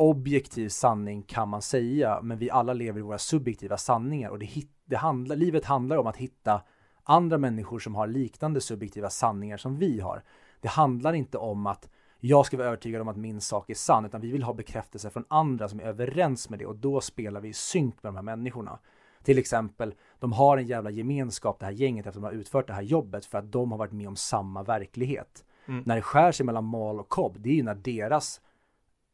objektiv 0.00 0.68
sanning 0.68 1.22
kan 1.22 1.48
man 1.48 1.62
säga, 1.62 2.20
men 2.22 2.38
vi 2.38 2.50
alla 2.50 2.72
lever 2.72 2.98
i 2.98 3.02
våra 3.02 3.18
subjektiva 3.18 3.76
sanningar 3.76 4.30
och 4.30 4.38
det, 4.38 4.48
det 4.84 4.96
handlar, 4.96 5.36
livet 5.36 5.64
handlar 5.64 5.96
om 5.96 6.06
att 6.06 6.16
hitta 6.16 6.62
andra 7.04 7.38
människor 7.38 7.78
som 7.78 7.94
har 7.94 8.06
liknande 8.06 8.60
subjektiva 8.60 9.10
sanningar 9.10 9.56
som 9.56 9.78
vi 9.78 10.00
har. 10.00 10.22
Det 10.60 10.68
handlar 10.68 11.12
inte 11.12 11.38
om 11.38 11.66
att 11.66 11.88
jag 12.20 12.46
ska 12.46 12.56
vara 12.56 12.66
övertygad 12.66 13.00
om 13.00 13.08
att 13.08 13.16
min 13.16 13.40
sak 13.40 13.70
är 13.70 13.74
sann, 13.74 14.04
utan 14.04 14.20
vi 14.20 14.30
vill 14.30 14.42
ha 14.42 14.52
bekräftelse 14.52 15.10
från 15.10 15.24
andra 15.28 15.68
som 15.68 15.80
är 15.80 15.84
överens 15.84 16.50
med 16.50 16.58
det 16.58 16.66
och 16.66 16.76
då 16.76 17.00
spelar 17.00 17.40
vi 17.40 17.48
i 17.48 17.52
synk 17.52 18.02
med 18.02 18.08
de 18.12 18.16
här 18.16 18.22
människorna. 18.22 18.78
Till 19.22 19.38
exempel, 19.38 19.94
de 20.18 20.32
har 20.32 20.58
en 20.58 20.66
jävla 20.66 20.90
gemenskap, 20.90 21.58
det 21.58 21.66
här 21.66 21.72
gänget, 21.72 22.06
efter 22.06 22.20
att 22.20 22.22
de 22.22 22.34
har 22.34 22.40
utfört 22.40 22.66
det 22.66 22.72
här 22.72 22.82
jobbet 22.82 23.26
för 23.26 23.38
att 23.38 23.52
de 23.52 23.70
har 23.70 23.78
varit 23.78 23.92
med 23.92 24.08
om 24.08 24.16
samma 24.16 24.62
verklighet. 24.62 25.44
Mm. 25.66 25.82
När 25.86 25.96
det 25.96 26.02
skär 26.02 26.32
sig 26.32 26.46
mellan 26.46 26.64
Mal 26.64 27.00
och 27.00 27.08
Cobb, 27.08 27.36
det 27.38 27.50
är 27.50 27.54
ju 27.54 27.62
när 27.62 27.74
deras 27.74 28.40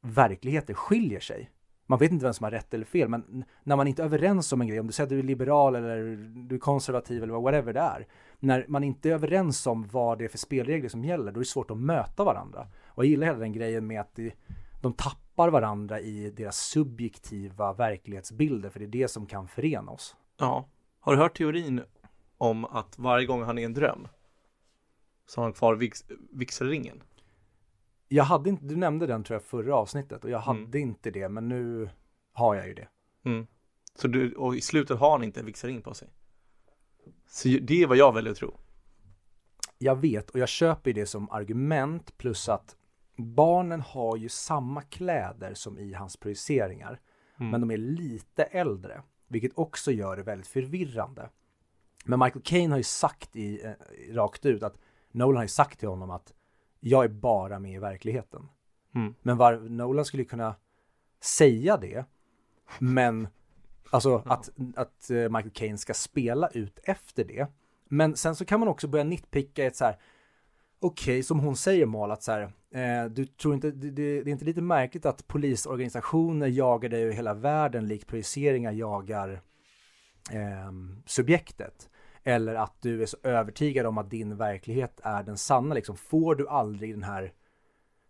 verkligheter 0.06 0.74
skiljer 0.74 1.20
sig. 1.20 1.50
Man 1.86 1.98
vet 1.98 2.12
inte 2.12 2.24
vem 2.24 2.34
som 2.34 2.44
har 2.44 2.50
rätt 2.50 2.74
eller 2.74 2.84
fel, 2.84 3.08
men 3.08 3.44
när 3.62 3.76
man 3.76 3.88
inte 3.88 4.02
är 4.02 4.04
överens 4.04 4.52
om 4.52 4.60
en 4.60 4.66
grej, 4.68 4.80
om 4.80 4.86
du 4.86 4.92
säger 4.92 5.06
att 5.06 5.10
du 5.10 5.18
är 5.18 5.22
liberal 5.22 5.74
eller 5.74 6.16
du 6.48 6.54
är 6.54 6.58
konservativ 6.58 7.22
eller 7.22 7.34
whatever 7.34 7.72
det 7.72 7.80
är. 7.80 8.06
När 8.38 8.64
man 8.68 8.84
inte 8.84 9.08
är 9.08 9.12
överens 9.12 9.66
om 9.66 9.88
vad 9.88 10.18
det 10.18 10.24
är 10.24 10.28
för 10.28 10.38
spelregler 10.38 10.88
som 10.88 11.04
gäller, 11.04 11.32
då 11.32 11.38
är 11.38 11.44
det 11.44 11.48
svårt 11.48 11.70
att 11.70 11.78
möta 11.78 12.24
varandra. 12.24 12.66
Och 12.86 13.04
jag 13.04 13.10
gillar 13.10 13.26
hela 13.26 13.38
den 13.38 13.52
grejen 13.52 13.86
med 13.86 14.00
att 14.00 14.14
det, 14.14 14.32
de 14.82 14.92
tappar 14.92 15.48
varandra 15.50 16.00
i 16.00 16.30
deras 16.30 16.56
subjektiva 16.56 17.72
verklighetsbilder, 17.72 18.70
för 18.70 18.80
det 18.80 18.86
är 18.86 19.02
det 19.02 19.08
som 19.08 19.26
kan 19.26 19.48
förena 19.48 19.90
oss. 19.90 20.16
Ja. 20.38 20.68
Har 21.00 21.12
du 21.12 21.18
hört 21.18 21.36
teorin 21.36 21.82
om 22.38 22.64
att 22.64 22.98
varje 22.98 23.26
gång 23.26 23.42
han 23.42 23.58
är 23.58 23.64
en 23.64 23.74
dröm 23.74 24.08
så 25.26 25.40
har 25.40 25.44
han 25.44 25.52
kvar 25.52 25.74
vix, 25.74 26.04
vigselringen? 26.32 27.02
Jag 28.08 28.24
hade 28.24 28.50
inte, 28.50 28.64
du 28.64 28.76
nämnde 28.76 29.06
den 29.06 29.24
tror 29.24 29.34
jag 29.34 29.42
förra 29.42 29.76
avsnittet 29.76 30.24
och 30.24 30.30
jag 30.30 30.38
hade 30.38 30.78
mm. 30.78 30.88
inte 30.88 31.10
det, 31.10 31.28
men 31.28 31.48
nu 31.48 31.90
har 32.32 32.54
jag 32.54 32.68
ju 32.68 32.74
det. 32.74 32.88
Mm. 33.24 33.46
Så 33.94 34.08
du, 34.08 34.32
och 34.32 34.56
i 34.56 34.60
slutet 34.60 34.98
har 34.98 35.10
han 35.10 35.24
inte 35.24 35.40
en 35.40 35.46
vigselring 35.46 35.82
på 35.82 35.94
sig? 35.94 36.08
Så 37.28 37.48
det 37.48 37.82
är 37.82 37.86
vad 37.86 37.96
jag 37.96 38.14
väljer 38.14 38.32
att 38.32 38.38
tro. 38.38 38.58
Jag 39.78 39.96
vet 39.96 40.30
och 40.30 40.38
jag 40.38 40.48
köper 40.48 40.92
det 40.92 41.06
som 41.06 41.30
argument 41.30 42.18
plus 42.18 42.48
att 42.48 42.76
barnen 43.16 43.80
har 43.80 44.16
ju 44.16 44.28
samma 44.28 44.82
kläder 44.82 45.54
som 45.54 45.78
i 45.78 45.92
hans 45.92 46.16
projiceringar. 46.16 47.00
Mm. 47.40 47.50
men 47.50 47.60
de 47.60 47.70
är 47.70 47.76
lite 47.76 48.44
äldre, 48.44 49.02
vilket 49.28 49.52
också 49.54 49.92
gör 49.92 50.16
det 50.16 50.22
väldigt 50.22 50.46
förvirrande. 50.46 51.30
Men 52.04 52.18
Michael 52.18 52.42
Caine 52.44 52.70
har 52.70 52.78
ju 52.78 52.84
sagt 52.84 53.36
i, 53.36 53.64
eh, 53.64 54.14
rakt 54.14 54.46
ut 54.46 54.62
att 54.62 54.78
Nolan 55.10 55.36
har 55.36 55.44
ju 55.44 55.48
sagt 55.48 55.78
till 55.78 55.88
honom 55.88 56.10
att 56.10 56.32
jag 56.86 57.04
är 57.04 57.08
bara 57.08 57.58
med 57.58 57.72
i 57.72 57.78
verkligheten. 57.78 58.48
Mm. 58.94 59.14
Men 59.22 59.36
var, 59.36 59.56
Nolan 59.56 60.04
skulle 60.04 60.24
kunna 60.24 60.54
säga 61.20 61.76
det, 61.76 62.04
men 62.78 63.28
alltså 63.90 64.22
att, 64.26 64.50
att 64.76 65.10
eh, 65.10 65.16
Michael 65.16 65.50
Caine 65.50 65.78
ska 65.78 65.94
spela 65.94 66.48
ut 66.48 66.78
efter 66.82 67.24
det. 67.24 67.46
Men 67.88 68.16
sen 68.16 68.36
så 68.36 68.44
kan 68.44 68.60
man 68.60 68.68
också 68.68 68.88
börja 68.88 69.04
nitpicka 69.04 69.64
ett 69.64 69.76
så 69.76 69.84
här, 69.84 69.98
okej, 70.80 71.22
som 71.22 71.40
hon 71.40 71.56
säger 71.56 71.86
Mal, 71.86 72.10
att 72.10 72.22
så 72.22 72.32
här, 72.32 72.42
eh, 72.70 73.10
du 73.10 73.26
tror 73.26 73.54
inte, 73.54 73.70
det, 73.70 73.90
det, 73.90 74.02
är 74.02 74.28
inte 74.28 74.44
lite 74.44 74.62
märkligt 74.62 75.06
att 75.06 75.26
polisorganisationer 75.26 76.46
jagar 76.46 76.88
dig 76.88 77.02
över 77.02 77.12
hela 77.12 77.34
världen 77.34 77.88
likt 77.88 78.06
projiceringar 78.06 78.72
jagar 78.72 79.40
ehm, 80.30 81.02
subjektet. 81.06 81.90
Eller 82.28 82.54
att 82.54 82.82
du 82.82 83.02
är 83.02 83.06
så 83.06 83.16
övertygad 83.22 83.86
om 83.86 83.98
att 83.98 84.10
din 84.10 84.36
verklighet 84.36 85.00
är 85.02 85.22
den 85.22 85.36
sanna, 85.36 85.74
liksom 85.74 85.96
får 85.96 86.34
du 86.34 86.48
aldrig 86.48 86.94
den 86.94 87.02
här 87.02 87.32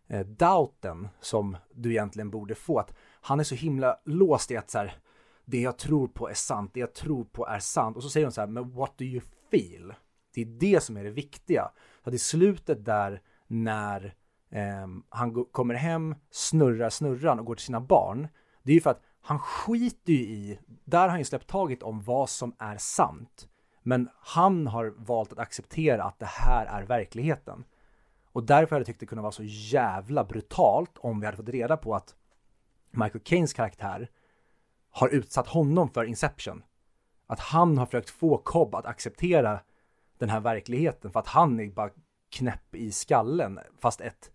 eh, 0.09 0.27
doubten 0.27 1.09
som 1.21 1.57
du 1.75 1.91
egentligen 1.91 2.31
borde 2.31 2.55
få. 2.55 2.79
Att 2.79 2.95
han 3.21 3.41
är 3.41 3.45
så 3.45 3.55
himla 3.55 3.97
låst 4.05 4.51
i 4.51 4.57
att 4.57 4.71
så 4.71 4.79
här, 4.79 4.97
det 5.45 5.61
jag 5.61 5.79
tror 5.79 6.09
på 6.09 6.29
är 6.29 6.35
sant, 6.35 6.71
det 6.75 6.81
jag 6.81 6.95
tror 6.95 7.25
på 7.25 7.47
är 7.47 7.59
sant. 7.59 7.97
Och 7.97 8.03
så 8.03 8.11
säger 8.11 8.27
hon 8.27 8.33
så 8.33 8.41
här, 8.41 8.49
men 8.49 8.75
what 8.75 8.99
do 8.99 9.05
you 9.05 9.21
feel? 9.51 9.95
Det 10.35 10.41
är 10.41 10.47
det 10.47 10.83
som 10.83 10.97
är 10.97 11.05
det 11.05 11.11
viktiga. 11.11 11.71
Så 12.05 12.11
att 12.11 12.15
i 12.15 12.19
slutet 12.19 12.85
där 12.85 13.23
när 13.47 14.15
eh, 14.51 14.87
han 15.09 15.45
kommer 15.45 15.75
hem, 15.75 16.15
snurrar 16.31 16.91
snurran 16.91 17.39
och 17.39 17.47
går 17.47 17.55
till 17.55 17.67
sina 17.67 17.81
barn. 17.81 18.29
Det 18.63 18.73
är 18.73 18.75
ju 18.75 18.81
för 18.81 18.91
att 18.91 19.03
han 19.21 19.39
skiter 19.39 20.13
ju 20.13 20.19
i, 20.19 20.59
där 20.85 21.01
har 21.01 21.09
han 21.09 21.19
ju 21.19 21.25
släppt 21.25 21.47
taget 21.47 21.83
om 21.83 22.03
vad 22.03 22.29
som 22.29 22.55
är 22.59 22.77
sant. 22.77 23.49
Men 23.87 24.09
han 24.21 24.67
har 24.67 24.95
valt 24.97 25.33
att 25.33 25.39
acceptera 25.39 26.05
att 26.05 26.19
det 26.19 26.27
här 26.27 26.67
är 26.67 26.83
verkligheten. 26.83 27.65
Och 28.33 28.43
därför 28.43 28.71
hade 28.71 28.81
jag 28.81 28.87
tyckt 28.87 29.01
det 29.01 29.07
kunde 29.07 29.23
vara 29.23 29.33
så 29.33 29.43
jävla 29.45 30.25
brutalt 30.25 30.99
om 30.99 31.21
vi 31.21 31.27
hade 31.27 31.37
fått 31.37 31.49
reda 31.49 31.77
på 31.77 31.95
att 31.95 32.15
Michael 32.91 33.25
Keynes 33.25 33.53
karaktär 33.53 34.11
har 34.91 35.09
utsatt 35.09 35.47
honom 35.47 35.91
för 35.91 36.05
Inception. 36.05 36.63
Att 37.27 37.41
han 37.41 37.79
har 37.79 37.87
försökt 37.87 38.11
få 38.11 38.39
Cobb 38.39 38.75
att 38.75 38.87
acceptera 38.87 39.61
den 40.19 40.29
här 40.29 40.41
verkligheten 40.41 41.11
för 41.11 41.21
att 41.21 41.29
han 41.29 41.61
är 41.61 41.71
bara 41.71 41.91
knäpp 42.31 42.75
i 42.75 42.93
skallen 42.93 43.59
fast 43.79 44.01
ett, 44.01 44.31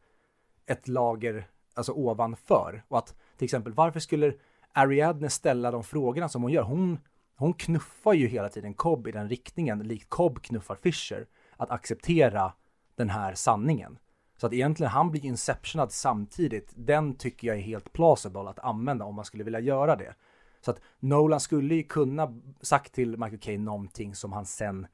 ett 0.65 0.87
lager 0.87 1.47
alltså 1.73 1.91
ovanför. 1.91 2.83
Och 2.87 2.97
att 2.97 3.15
till 3.37 3.45
exempel 3.45 3.73
varför 3.73 3.99
skulle 3.99 4.33
Ariadne 4.73 5.29
ställa 5.29 5.71
de 5.71 5.83
frågorna 5.83 6.29
som 6.29 6.41
hon 6.41 6.51
gör? 6.51 6.63
Hon, 6.63 6.99
hon 7.41 7.53
knuffar 7.53 8.13
ju 8.13 8.27
hela 8.27 8.49
tiden 8.49 8.73
Cobb 8.73 9.07
i 9.07 9.11
den 9.11 9.29
riktningen, 9.29 9.79
likt 9.79 10.09
Cobb 10.09 10.41
knuffar 10.41 10.75
Fisher, 10.75 11.27
att 11.57 11.71
acceptera 11.71 12.53
den 12.95 13.09
här 13.09 13.33
sanningen. 13.33 13.97
Så 14.37 14.47
att 14.47 14.53
egentligen 14.53 14.91
han 14.91 15.11
blir 15.11 15.25
inceptionad 15.25 15.91
samtidigt. 15.91 16.71
Den 16.75 17.15
tycker 17.15 17.47
jag 17.47 17.57
är 17.57 17.61
helt 17.61 17.93
plausible 17.93 18.49
att 18.49 18.59
använda 18.59 19.05
om 19.05 19.15
man 19.15 19.25
skulle 19.25 19.43
vilja 19.43 19.59
göra 19.59 19.95
det. 19.95 20.13
Så 20.61 20.71
att 20.71 20.81
Nolan 20.99 21.39
skulle 21.39 21.75
ju 21.75 21.83
kunna 21.83 22.39
sagt 22.61 22.93
till 22.93 23.17
Michael 23.17 23.39
Caine 23.39 23.65
någonting 23.65 24.15
som 24.15 24.31
han 24.31 24.45
sen 24.45 24.87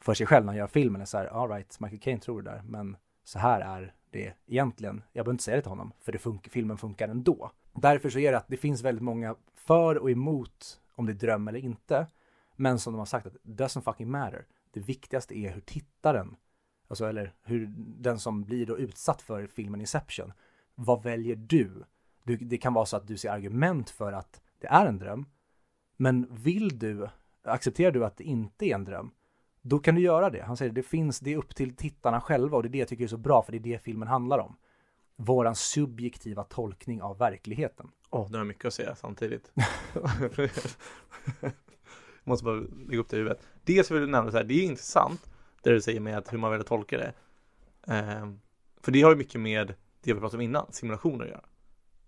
för 0.00 0.14
sig 0.14 0.26
själv 0.26 0.44
när 0.44 0.52
han 0.52 0.58
gör 0.58 0.66
filmen 0.66 1.00
är 1.00 1.04
så 1.04 1.18
här, 1.18 1.26
all 1.26 1.48
right, 1.50 1.80
Michael 1.80 2.00
Caine 2.00 2.20
tror 2.20 2.42
det 2.42 2.50
där, 2.50 2.62
men 2.62 2.96
så 3.24 3.38
här 3.38 3.60
är 3.60 3.94
det 4.10 4.32
egentligen. 4.46 5.02
Jag 5.12 5.24
behöver 5.24 5.34
inte 5.34 5.44
säga 5.44 5.56
det 5.56 5.62
till 5.62 5.70
honom, 5.70 5.92
för 6.00 6.12
det 6.12 6.18
fun 6.18 6.40
filmen 6.50 6.78
funkar 6.78 7.08
ändå. 7.08 7.50
Därför 7.74 8.10
så 8.10 8.18
är 8.18 8.32
det 8.32 8.38
att 8.38 8.48
det 8.48 8.56
finns 8.56 8.82
väldigt 8.82 9.04
många 9.04 9.36
för 9.54 9.98
och 9.98 10.10
emot 10.10 10.80
om 10.96 11.06
det 11.06 11.12
är 11.12 11.14
dröm 11.14 11.48
eller 11.48 11.58
inte. 11.58 12.06
Men 12.56 12.78
som 12.78 12.92
de 12.92 12.98
har 12.98 13.06
sagt, 13.06 13.26
att 13.26 13.34
doesn't 13.42 13.80
fucking 13.80 14.10
matter. 14.10 14.46
Det 14.70 14.80
viktigaste 14.80 15.38
är 15.38 15.52
hur 15.52 15.60
tittaren, 15.60 16.36
alltså 16.88 17.06
eller 17.06 17.34
hur 17.42 17.66
den 17.76 18.18
som 18.18 18.44
blir 18.44 18.66
då 18.66 18.78
utsatt 18.78 19.22
för 19.22 19.46
filmen 19.46 19.80
Inception, 19.80 20.32
vad 20.74 21.02
väljer 21.02 21.36
du? 21.36 21.84
du? 22.22 22.36
Det 22.36 22.58
kan 22.58 22.74
vara 22.74 22.86
så 22.86 22.96
att 22.96 23.06
du 23.06 23.16
ser 23.16 23.30
argument 23.30 23.90
för 23.90 24.12
att 24.12 24.40
det 24.58 24.66
är 24.66 24.86
en 24.86 24.98
dröm, 24.98 25.26
men 25.96 26.26
vill 26.30 26.78
du, 26.78 27.08
accepterar 27.42 27.92
du 27.92 28.04
att 28.04 28.16
det 28.16 28.24
inte 28.24 28.66
är 28.66 28.74
en 28.74 28.84
dröm, 28.84 29.10
då 29.62 29.78
kan 29.78 29.94
du 29.94 30.00
göra 30.00 30.30
det. 30.30 30.42
Han 30.42 30.56
säger 30.56 30.72
det 30.72 30.82
finns, 30.82 31.20
det 31.20 31.32
är 31.32 31.36
upp 31.36 31.54
till 31.54 31.76
tittarna 31.76 32.20
själva 32.20 32.56
och 32.56 32.62
det 32.62 32.68
är 32.68 32.70
det 32.70 32.78
jag 32.78 32.88
tycker 32.88 33.04
är 33.04 33.08
så 33.08 33.16
bra 33.16 33.42
för 33.42 33.52
det 33.52 33.58
är 33.58 33.62
det 33.62 33.78
filmen 33.78 34.08
handlar 34.08 34.38
om. 34.38 34.56
Våran 35.16 35.54
subjektiva 35.56 36.44
tolkning 36.44 37.02
av 37.02 37.18
verkligheten. 37.18 37.90
Åh, 38.10 38.26
nu 38.30 38.32
har 38.36 38.40
jag 38.40 38.46
mycket 38.46 38.64
att 38.64 38.74
säga 38.74 38.94
samtidigt. 38.96 39.52
jag 39.94 40.50
måste 42.24 42.44
bara 42.44 42.54
lägga 42.88 42.98
upp 43.00 43.08
det 43.08 43.16
i 43.16 43.18
huvudet. 43.18 43.42
Dels 43.64 43.90
vill 43.90 44.00
jag 44.00 44.08
nämna 44.10 44.30
så 44.30 44.36
här, 44.36 44.44
det 44.44 44.54
är 44.54 44.62
intressant 44.64 45.30
det 45.62 45.70
du 45.72 45.80
säger 45.80 46.00
med 46.00 46.18
att 46.18 46.32
hur 46.32 46.38
man 46.38 46.50
väljer 46.50 46.60
att 46.60 46.68
tolka 46.68 46.98
det. 46.98 47.12
Ehm, 47.92 48.40
för 48.80 48.92
det 48.92 49.02
har 49.02 49.10
ju 49.10 49.16
mycket 49.16 49.40
med 49.40 49.74
det 50.02 50.12
vi 50.14 50.20
pratade 50.20 50.36
om 50.36 50.40
innan, 50.42 50.66
simulationer 50.72 51.24
att 51.24 51.30
göra. 51.30 51.44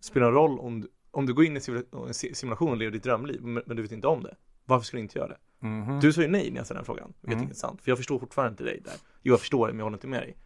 Spelar 0.01 0.33
roll 0.33 0.59
om 0.59 0.81
du, 0.81 0.89
om 1.11 1.27
du 1.27 1.35
går 1.35 1.45
in 1.45 1.57
i 1.57 1.61
en 2.07 2.15
si- 2.15 2.35
simulation 2.35 2.71
och 2.71 2.77
lever 2.77 2.93
ditt 2.93 3.03
drömliv, 3.03 3.43
men, 3.43 3.63
du 3.77 3.83
vet 3.83 3.93
inte 3.93 4.07
om 4.07 4.23
det. 4.23 4.37
Varför 4.65 4.85
skulle 4.87 4.99
du 5.01 5.03
inte 5.03 5.19
göra 5.19 5.29
det? 5.29 5.37
Du 6.01 6.13
sa 6.13 6.21
ju 6.23 6.29
nej 6.29 6.51
när 6.51 6.57
jag 6.57 6.67
ställde 6.67 6.79
den 6.79 6.85
frågan, 6.85 7.13
vilket 7.21 7.27
Mm. 7.33 7.39
är 7.39 7.43
intressant. 7.43 7.83
För 7.83 7.91
jag 7.91 7.99
förstår 7.99 8.19
fortfarande 8.19 8.51
inte 8.51 8.65
dig 8.65 8.81
där. 8.85 8.95
Jo, 9.23 9.33
jag 9.33 9.41
förstår 9.41 9.67
det, 9.67 9.73
men 9.73 9.79
jag 9.79 9.85
håller 9.85 9.97
inte 9.97 10.07
med 10.07 10.23
dig. 10.23 10.37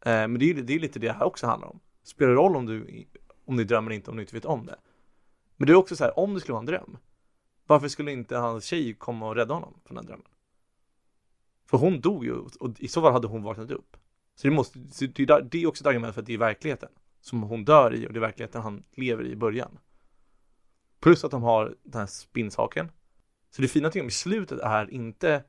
Eh, 0.00 0.12
men 0.12 0.38
det 0.38 0.44
är, 0.44 0.54
ju- 0.54 0.62
det 0.62 0.74
är 0.74 0.78
lite 0.78 0.98
det 0.98 1.12
här 1.12 1.24
också 1.24 1.46
handlar 1.46 1.68
om. 1.68 1.80
Spelar 2.02 2.30
det 2.30 2.36
roll 2.36 2.56
om 2.56 2.66
du, 2.66 3.06
om 3.44 3.56
du 3.56 3.64
drömmer 3.64 3.90
inte, 3.90 4.10
om 4.10 4.16
du 4.16 4.22
inte 4.22 4.34
vet 4.34 4.44
om 4.44 4.66
det? 4.66 4.76
Men 5.56 5.66
det 5.66 5.72
är 5.72 5.76
också 5.76 5.96
så 5.96 6.04
här, 6.04 6.18
om 6.18 6.34
det 6.34 6.40
skulle 6.40 6.52
vara 6.52 6.60
en 6.60 6.66
dröm, 6.66 6.98
varför 7.66 7.88
skulle 7.88 8.12
inte 8.12 8.36
hans 8.36 8.64
tjej 8.64 8.94
komma 8.94 9.28
och 9.28 9.34
rädda 9.36 9.54
honom 9.54 9.80
från 9.84 9.96
den 9.96 10.06
drömmen? 10.06 10.26
För 11.66 11.78
hon 11.78 12.00
dog 12.00 12.24
ju, 12.24 12.32
och 12.32 12.80
i 12.80 12.88
så 12.88 13.00
fall 13.02 13.12
hade 13.12 13.26
hon 13.28 13.42
vaknat 13.42 13.70
upp. 13.70 13.96
Så 14.34 14.48
det, 14.48 14.54
måste, 14.54 14.78
så 14.90 15.06
det, 15.06 15.22
är 15.30 15.42
det 15.42 15.62
är 15.62 15.66
också 15.66 15.82
ett 15.82 15.86
argument 15.86 16.14
för 16.14 16.20
att 16.20 16.26
det 16.26 16.34
är 16.34 16.38
verkligheten 16.38 16.88
som 17.20 17.42
hon 17.42 17.64
dör 17.64 17.94
i 17.94 18.06
och 18.08 18.12
det 18.12 18.18
är 18.18 18.20
verkligheten 18.20 18.62
han 18.62 18.82
lever 18.92 19.24
i 19.24 19.30
i 19.30 19.36
början. 19.36 19.78
Plus 21.00 21.24
att 21.24 21.30
de 21.30 21.42
har 21.42 21.76
den 21.82 22.00
här 22.00 22.06
spinnsaken. 22.06 22.90
Så 23.50 23.62
det 23.62 23.68
fina 23.68 23.88
tycker 23.88 23.98
jag 24.00 24.06
i 24.08 24.10
slutet 24.10 24.60
är 24.60 24.90
inte 24.90 25.44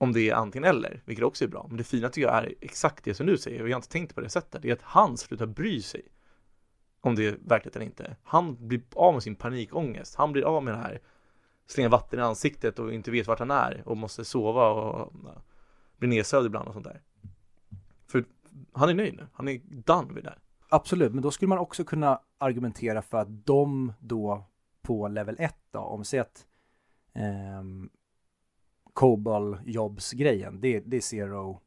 om 0.00 0.12
det 0.12 0.30
är 0.30 0.34
antingen 0.34 0.68
eller, 0.68 1.02
vilket 1.04 1.24
också 1.24 1.44
är 1.44 1.48
bra. 1.48 1.66
Men 1.68 1.76
det 1.76 1.84
fina 1.84 2.08
tycker 2.08 2.28
jag 2.28 2.38
är 2.38 2.54
exakt 2.60 3.04
det 3.04 3.14
som 3.14 3.26
du 3.26 3.38
säger 3.38 3.62
och 3.62 3.68
jag 3.68 3.74
har 3.74 3.78
inte 3.78 3.88
tänkt 3.88 4.14
på 4.14 4.20
det 4.20 4.28
sättet. 4.28 4.62
Det 4.62 4.70
är 4.70 4.72
att 4.72 4.82
han 4.82 5.16
slutar 5.16 5.46
bry 5.46 5.82
sig 5.82 6.02
om 7.00 7.14
det 7.14 7.26
är 7.26 7.38
verkligt 7.44 7.76
eller 7.76 7.86
inte. 7.86 8.16
Han 8.22 8.68
blir 8.68 8.82
av 8.94 9.12
med 9.14 9.22
sin 9.22 9.36
panikångest. 9.36 10.14
Han 10.14 10.32
blir 10.32 10.42
av 10.42 10.64
med 10.64 10.74
det 10.74 10.78
här 10.78 11.00
slänga 11.66 11.88
vatten 11.88 12.18
i 12.18 12.22
ansiktet 12.22 12.78
och 12.78 12.92
inte 12.92 13.10
vet 13.10 13.26
vart 13.26 13.38
han 13.38 13.50
är 13.50 13.82
och 13.86 13.96
måste 13.96 14.24
sova 14.24 14.70
och 14.70 15.12
ja, 15.24 15.42
blir 15.96 16.08
nedsövd 16.08 16.46
ibland 16.46 16.68
och 16.68 16.74
sånt 16.74 16.86
där. 16.86 17.02
För 18.06 18.24
han 18.72 18.88
är 18.88 18.94
nöjd 18.94 19.14
nu. 19.14 19.26
Han 19.32 19.48
är 19.48 19.60
done 19.64 20.14
vid 20.14 20.24
det. 20.24 20.30
här. 20.30 20.38
Absolut, 20.68 21.12
men 21.12 21.22
då 21.22 21.30
skulle 21.30 21.48
man 21.48 21.58
också 21.58 21.84
kunna 21.84 22.20
argumentera 22.38 23.02
för 23.02 23.18
att 23.18 23.46
de 23.46 23.92
då 24.00 24.44
på 24.82 25.08
level 25.08 25.36
1 25.38 25.56
då, 25.70 25.78
om 25.78 26.04
säg 26.04 26.20
att 26.20 26.46
eh, 27.14 27.62
Cobol 29.00 29.58
Jobs 29.64 30.12
grejen, 30.12 30.60
det, 30.60 30.80
det 30.80 30.96
är 30.96 31.00
zero, 31.00 31.60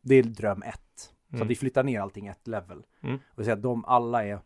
det 0.00 0.14
är 0.14 0.22
dröm 0.22 0.62
1. 0.62 0.80
Så 0.98 1.10
Mm. 1.34 1.42
att 1.42 1.50
vi 1.50 1.54
flyttar 1.54 1.82
ner 1.82 2.00
allting 2.00 2.26
ett 2.26 2.46
level. 2.46 2.82
Mm. 3.00 3.18
Och 3.28 3.44
säga 3.44 3.54
att 3.54 3.62
de 3.62 3.84
alla 3.84 4.24
är 4.24 4.40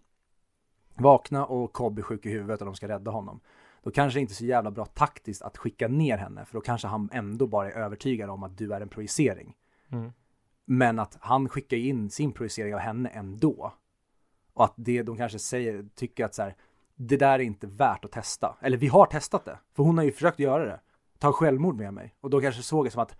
vakna 0.95 1.47
och 1.47 1.73
Cobb 1.73 1.99
är 1.99 2.03
sjuk 2.03 2.27
i 2.27 2.31
huvudet 2.31 2.61
och 2.61 2.67
de 2.67 2.75
ska 2.75 2.89
rädda 2.89 3.11
honom. 3.11 3.41
Då 3.83 3.91
kanske 3.91 4.19
det 4.19 4.21
inte 4.21 4.33
är 4.33 4.35
så 4.35 4.45
jävla 4.45 4.71
bra 4.71 4.85
taktiskt 4.85 5.43
att 5.43 5.57
skicka 5.57 5.89
ner 5.89 6.19
henne, 6.19 6.45
för 6.45 6.55
då 6.55 6.61
kanske 6.61 6.89
han 6.89 7.09
ändå 7.13 7.47
bara 7.47 7.73
är 7.73 7.77
övertygad 7.77 8.31
om 8.31 8.43
att 8.43 8.59
du 8.59 8.75
är 8.75 8.81
en 8.81 8.89
projicering. 8.89 9.57
Mm. 9.93 10.13
Men 10.65 10.99
att 10.99 11.17
han 11.21 11.49
skickar 11.49 11.77
in 11.77 12.11
sin 12.11 12.33
projicering 12.33 12.75
av 12.75 12.81
henne 12.81 13.09
ändå. 13.09 13.73
Och 14.53 14.65
att 14.65 14.75
det 14.77 15.03
de 15.03 15.17
kanske 15.17 15.39
säger, 15.39 15.87
tycker 15.95 16.25
att 16.25 16.35
så 16.35 16.43
här, 16.43 16.57
det 16.95 17.17
där 17.17 17.39
är 17.39 17.43
inte 17.43 17.67
värt 17.67 18.05
att 18.05 18.13
testa. 18.13 18.59
Eller 18.61 18.77
vi 18.77 18.89
har 18.89 19.07
testat 19.07 19.45
det, 19.45 19.59
för 19.75 19.83
hon 19.83 19.99
har 19.99 20.05
ju 20.05 20.13
försökt 20.13 20.39
göra 20.39 20.65
det. 20.65 20.81
Ta 21.19 21.33
självmord 21.33 21.77
med 21.77 21.95
mig. 21.95 22.15
Och 22.21 22.31
då 22.31 22.41
kanske 22.41 22.63
såg 22.63 22.85
det 22.85 22.91
som 22.91 23.03
att 23.03 23.17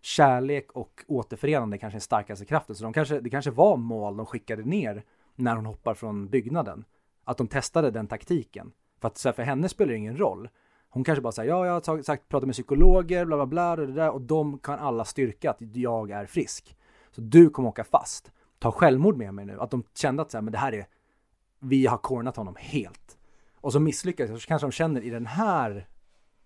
kärlek 0.00 0.72
och 0.72 1.04
återförenande 1.08 1.78
kanske 1.78 1.94
är 1.94 1.98
den 1.98 2.00
starkaste 2.00 2.44
kraften. 2.44 2.76
Så 2.76 2.84
de 2.84 2.92
kanske, 2.92 3.20
det 3.20 3.30
kanske 3.30 3.50
var 3.50 3.76
mål 3.76 4.16
de 4.16 4.26
skickade 4.26 4.62
ner 4.62 5.04
när 5.36 5.56
hon 5.56 5.66
hoppar 5.66 5.94
från 5.94 6.28
byggnaden. 6.28 6.84
Att 7.24 7.38
de 7.38 7.48
testade 7.48 7.90
den 7.90 8.06
taktiken. 8.06 8.72
För 9.00 9.08
att 9.08 9.24
här, 9.24 9.32
för 9.32 9.42
henne 9.42 9.68
spelar 9.68 9.92
det 9.92 9.98
ingen 9.98 10.18
roll. 10.18 10.48
Hon 10.88 11.04
kanske 11.04 11.22
bara 11.22 11.32
säger 11.32 11.50
ja, 11.50 11.66
jag 11.66 11.72
har 11.72 12.02
sagt, 12.02 12.28
pratat 12.28 12.46
med 12.46 12.54
psykologer, 12.54 13.24
bla 13.24 13.36
bla 13.36 13.46
bla, 13.46 13.70
och 13.70 13.76
det 13.76 13.92
där, 13.92 14.10
och 14.10 14.20
de 14.20 14.58
kan 14.58 14.78
alla 14.78 15.04
styrka 15.04 15.50
att 15.50 15.56
jag 15.60 16.10
är 16.10 16.26
frisk. 16.26 16.76
Så 17.10 17.20
du 17.20 17.50
kommer 17.50 17.68
åka 17.68 17.84
fast. 17.84 18.32
Ta 18.58 18.72
självmord 18.72 19.16
med 19.16 19.34
mig 19.34 19.44
nu. 19.44 19.60
Att 19.60 19.70
de 19.70 19.84
kände 19.94 20.22
att 20.22 20.30
så 20.30 20.36
här, 20.36 20.42
men 20.42 20.52
det 20.52 20.58
här 20.58 20.72
är, 20.72 20.86
vi 21.58 21.86
har 21.86 21.98
cornat 21.98 22.36
honom 22.36 22.56
helt. 22.58 23.18
Och 23.60 23.72
så 23.72 23.80
misslyckas 23.80 24.42
så 24.42 24.48
kanske 24.48 24.66
de 24.66 24.72
känner 24.72 25.00
i 25.00 25.10
den 25.10 25.26
här, 25.26 25.88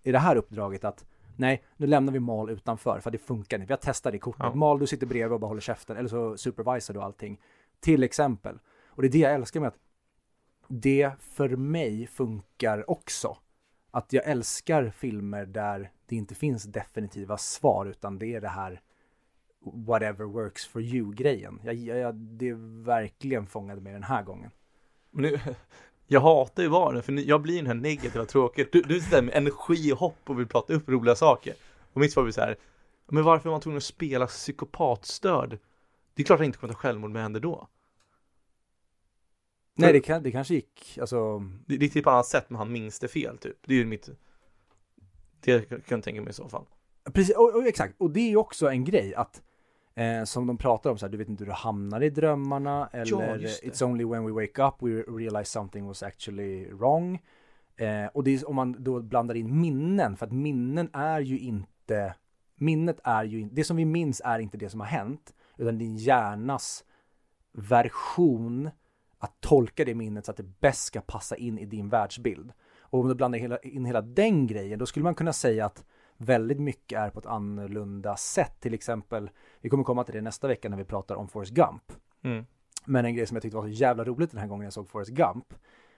i 0.05 0.11
det 0.11 0.19
här 0.19 0.35
uppdraget 0.35 0.83
att 0.83 1.05
nej, 1.35 1.63
nu 1.77 1.87
lämnar 1.87 2.13
vi 2.13 2.19
Mal 2.19 2.49
utanför 2.49 2.99
för 2.99 3.11
det 3.11 3.17
funkar 3.17 3.57
inte. 3.57 3.67
Vi 3.67 3.73
har 3.73 3.77
testat 3.77 4.11
det 4.11 4.19
kortet. 4.19 4.43
Ja. 4.43 4.55
Mal, 4.55 4.79
du 4.79 4.87
sitter 4.87 5.07
bredvid 5.07 5.33
och 5.33 5.39
bara 5.39 5.47
håller 5.47 5.61
käften 5.61 5.97
eller 5.97 6.09
så 6.09 6.37
supervisar 6.37 6.93
du 6.93 7.01
allting. 7.01 7.41
Till 7.79 8.03
exempel. 8.03 8.59
Och 8.87 9.01
det 9.01 9.07
är 9.07 9.11
det 9.11 9.17
jag 9.17 9.33
älskar 9.33 9.59
med 9.59 9.67
att 9.67 9.79
det 10.67 11.11
för 11.19 11.49
mig 11.49 12.07
funkar 12.07 12.89
också. 12.89 13.37
Att 13.91 14.13
jag 14.13 14.25
älskar 14.25 14.89
filmer 14.89 15.45
där 15.45 15.91
det 16.05 16.15
inte 16.15 16.35
finns 16.35 16.63
definitiva 16.63 17.37
svar 17.37 17.85
utan 17.85 18.19
det 18.19 18.27
är 18.27 18.41
det 18.41 18.47
här 18.47 18.81
whatever 19.87 20.25
works 20.25 20.65
for 20.65 20.81
you-grejen. 20.81 21.61
Jag, 21.63 21.75
jag, 21.75 22.15
det 22.15 22.53
verkligen 22.85 23.47
fångade 23.47 23.81
mig 23.81 23.93
den 23.93 24.03
här 24.03 24.23
gången. 24.23 24.51
Men 25.11 25.23
nu, 25.23 25.39
jag 26.07 26.21
hatar 26.21 26.63
ju 26.63 26.69
vara 26.69 27.01
för 27.01 27.29
jag 27.29 27.41
blir 27.41 27.57
den 27.57 27.67
här 27.67 27.73
negativa 27.73 28.25
tråkiga. 28.25 28.67
Du, 28.71 28.81
du 28.81 28.99
sitter 28.99 29.15
där 29.15 29.21
med 29.21 29.35
energi 29.35 29.93
och 29.93 29.97
hopp 29.97 30.29
och 30.29 30.39
vill 30.39 30.47
prata 30.47 30.73
upp 30.73 30.89
roliga 30.89 31.15
saker. 31.15 31.53
Och 31.93 32.01
mitt 32.01 32.13
svar 32.13 32.23
blir 32.23 32.33
så 32.33 32.41
här, 32.41 32.57
men 33.07 33.23
varför 33.23 33.49
var 33.49 33.53
man 33.53 33.61
tvungen 33.61 33.77
att 33.77 33.83
spela 33.83 34.27
psykopatstörd? 34.27 35.59
Det 36.13 36.21
är 36.21 36.25
klart 36.25 36.37
att 36.37 36.41
jag 36.41 36.47
inte 36.47 36.57
kommer 36.57 36.73
ta 36.73 36.79
självmord 36.79 37.11
med 37.11 37.21
händer 37.21 37.39
då. 37.39 37.67
Nej, 39.77 39.93
det, 39.93 39.99
kan, 39.99 40.23
det 40.23 40.31
kanske 40.31 40.53
gick, 40.53 40.97
alltså... 41.01 41.39
Det, 41.39 41.77
det 41.77 41.85
är 41.85 41.89
typ 41.89 42.07
annat 42.07 42.25
sätt, 42.25 42.45
men 42.49 42.57
han 42.57 42.71
minns 42.71 42.99
det 42.99 43.07
fel 43.07 43.37
typ. 43.37 43.57
Det 43.65 43.73
är 43.73 43.77
ju 43.77 43.85
mitt... 43.85 44.09
Det 45.39 45.69
kan 45.69 45.81
jag 45.87 46.03
tänka 46.03 46.21
mig 46.21 46.29
i 46.29 46.33
så 46.33 46.49
fall. 46.49 46.65
Precis, 47.13 47.35
och, 47.35 47.55
och, 47.55 47.67
exakt. 47.67 47.95
Och 47.97 48.11
det 48.11 48.19
är 48.19 48.29
ju 48.29 48.37
också 48.37 48.69
en 48.69 48.83
grej 48.83 49.15
att 49.15 49.41
eh, 49.95 50.23
som 50.23 50.47
de 50.47 50.57
pratar 50.57 50.89
om 50.89 50.97
så 50.97 51.05
här, 51.05 51.11
du 51.11 51.17
vet 51.17 51.29
inte 51.29 51.43
hur 51.43 51.51
du 51.51 51.55
hamnar 51.55 52.03
i 52.03 52.09
drömmarna 52.09 52.89
eller 52.91 53.11
Ja, 53.11 53.37
It's 53.63 53.83
only 53.83 54.05
when 54.05 54.25
we 54.25 54.31
wake 54.31 54.63
up 54.63 54.73
we 54.79 55.01
realize 55.01 55.51
something 55.51 55.87
was 55.87 56.03
actually 56.03 56.73
wrong. 56.73 57.19
Eh, 57.77 58.05
och 58.13 58.23
det 58.23 58.31
är 58.31 58.49
om 58.49 58.55
man 58.55 58.83
då 58.83 59.01
blandar 59.01 59.35
in 59.35 59.61
minnen, 59.61 60.17
för 60.17 60.25
att 60.25 60.31
minnen 60.31 60.89
är 60.93 61.19
ju 61.19 61.39
inte, 61.39 62.15
minnet 62.55 62.99
är 63.03 63.23
ju 63.23 63.39
inte, 63.39 63.55
det 63.55 63.63
som 63.63 63.77
vi 63.77 63.85
minns 63.85 64.21
är 64.25 64.39
inte 64.39 64.57
det 64.57 64.69
som 64.69 64.79
har 64.79 64.87
hänt, 64.87 65.33
utan 65.57 65.77
din 65.77 65.95
hjärnas 65.95 66.85
version 67.51 68.69
att 69.17 69.41
tolka 69.41 69.85
det 69.85 69.95
minnet 69.95 70.25
så 70.25 70.31
att 70.31 70.37
det 70.37 70.59
bäst 70.59 70.85
ska 70.85 71.01
passa 71.01 71.35
in 71.35 71.59
i 71.59 71.65
din 71.65 71.89
världsbild. 71.89 72.51
Och 72.79 72.99
om 72.99 73.07
du 73.07 73.15
blandar 73.15 73.65
in 73.65 73.85
hela 73.85 74.01
den 74.01 74.47
grejen, 74.47 74.79
då 74.79 74.85
skulle 74.85 75.03
man 75.03 75.15
kunna 75.15 75.33
säga 75.33 75.65
att 75.65 75.85
väldigt 76.17 76.59
mycket 76.59 76.99
är 76.99 77.09
på 77.09 77.19
ett 77.19 77.25
annorlunda 77.25 78.15
sätt. 78.15 78.59
Till 78.59 78.73
exempel, 78.73 79.29
vi 79.61 79.69
kommer 79.69 79.83
komma 79.83 80.03
till 80.03 80.15
det 80.15 80.21
nästa 80.21 80.47
vecka 80.47 80.69
när 80.69 80.77
vi 80.77 80.83
pratar 80.83 81.15
om 81.15 81.27
Forrest 81.27 81.51
Gump. 81.51 81.83
Mm. 82.23 82.45
Men 82.85 83.05
en 83.05 83.15
grej 83.15 83.27
som 83.27 83.35
jag 83.35 83.41
tyckte 83.41 83.57
var 83.57 83.63
så 83.63 83.69
jävla 83.69 84.03
roligt 84.03 84.31
den 84.31 84.39
här 84.39 84.47
gången 84.47 84.63
jag 84.63 84.73
såg 84.73 84.89
Forrest 84.89 85.11
Gump, 85.11 85.53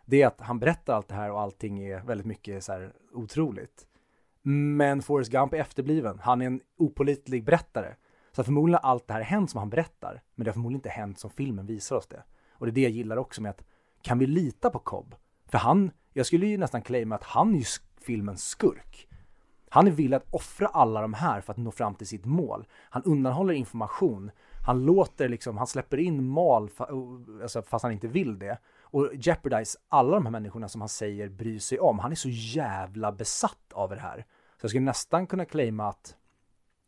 det 0.06 0.22
är 0.22 0.28
att 0.28 0.42
han 0.42 0.60
berättar 0.60 0.94
allt 0.94 1.08
det 1.08 1.16
här 1.16 1.32
och 1.32 1.42
allting 1.42 1.80
är 1.80 2.00
väldigt 2.00 2.28
mycket 2.28 2.64
så 2.64 2.72
här 2.72 2.94
otroligt. 3.14 3.88
Men 4.42 5.02
Forrest 5.02 5.32
Gump 5.32 5.54
är 5.54 5.58
efterbliven. 5.58 6.20
Han 6.20 6.42
är 6.42 6.46
en 6.46 6.62
opolitlig 6.78 7.44
berättare. 7.44 7.96
Så 8.32 8.44
förmodligen 8.44 8.80
har 8.84 8.90
allt 8.90 9.08
det 9.08 9.14
här 9.14 9.22
hänt 9.22 9.52
som 9.52 9.58
han 9.58 9.70
berättar, 9.70 10.22
men 10.36 10.46
det 10.46 10.50
har 10.50 10.54
förmodligen 10.54 10.78
inte 10.78 10.90
hänt 10.90 11.20
som 11.20 11.30
filmen 11.30 11.66
visar 11.66 11.96
oss 11.96 12.08
det. 12.08 12.24
Och 12.52 12.66
det 12.66 12.70
är 12.70 12.74
det 12.74 12.82
jag 12.82 12.92
gillar 12.92 13.18
också 13.18 13.42
med 13.42 13.50
att, 13.50 13.64
kan 14.02 14.20
vi 14.20 14.28
lita 14.28 14.70
på 14.70 14.80
Cobb? 14.80 15.16
För 15.46 15.58
han, 15.58 15.92
jag 16.14 16.26
skulle 16.26 16.48
ju 16.48 16.58
nästan 16.58 16.82
claima 16.82 17.16
att 17.16 17.24
han 17.24 17.56
är 17.56 17.60
ju 17.60 17.66
filmens 18.02 18.48
skurk. 18.48 19.08
Han 19.70 19.88
är 19.88 19.92
villig 19.92 20.18
att 20.18 20.34
offra 20.34 20.68
alla 20.68 21.02
de 21.02 21.14
här 21.14 21.42
för 21.42 21.54
att 21.54 21.58
nå 21.58 21.72
fram 21.72 21.96
till 21.96 22.08
sitt 22.08 22.26
mål. 22.26 22.68
Han 22.90 23.04
undanhåller 23.04 23.54
information. 23.54 24.32
Han 24.66 24.86
låter 24.86 25.30
liksom, 25.30 25.58
han 25.58 25.68
släpper 25.68 25.98
in 25.98 26.30
mal 26.30 26.70
alltså, 27.42 27.62
fast 27.62 27.84
han 27.84 27.92
inte 27.92 28.08
vill 28.08 28.40
det. 28.40 28.58
Och 28.82 29.10
jeopardize 29.14 29.80
alla 29.90 30.16
de 30.16 30.26
här 30.26 30.32
människorna 30.32 30.70
som 30.70 30.82
han 30.82 30.90
säger 30.90 31.30
bryr 31.30 31.60
sig 31.60 31.80
om. 31.80 32.00
Han 32.00 32.12
är 32.12 32.16
så 32.16 32.30
jävla 32.30 33.12
besatt 33.12 33.74
av 33.74 33.90
det 33.90 34.00
här. 34.00 34.26
Så 34.58 34.64
jag 34.64 34.70
skulle 34.70 34.86
nästan 34.86 35.28
kunna 35.28 35.46
claima 35.46 35.88
att 35.88 36.16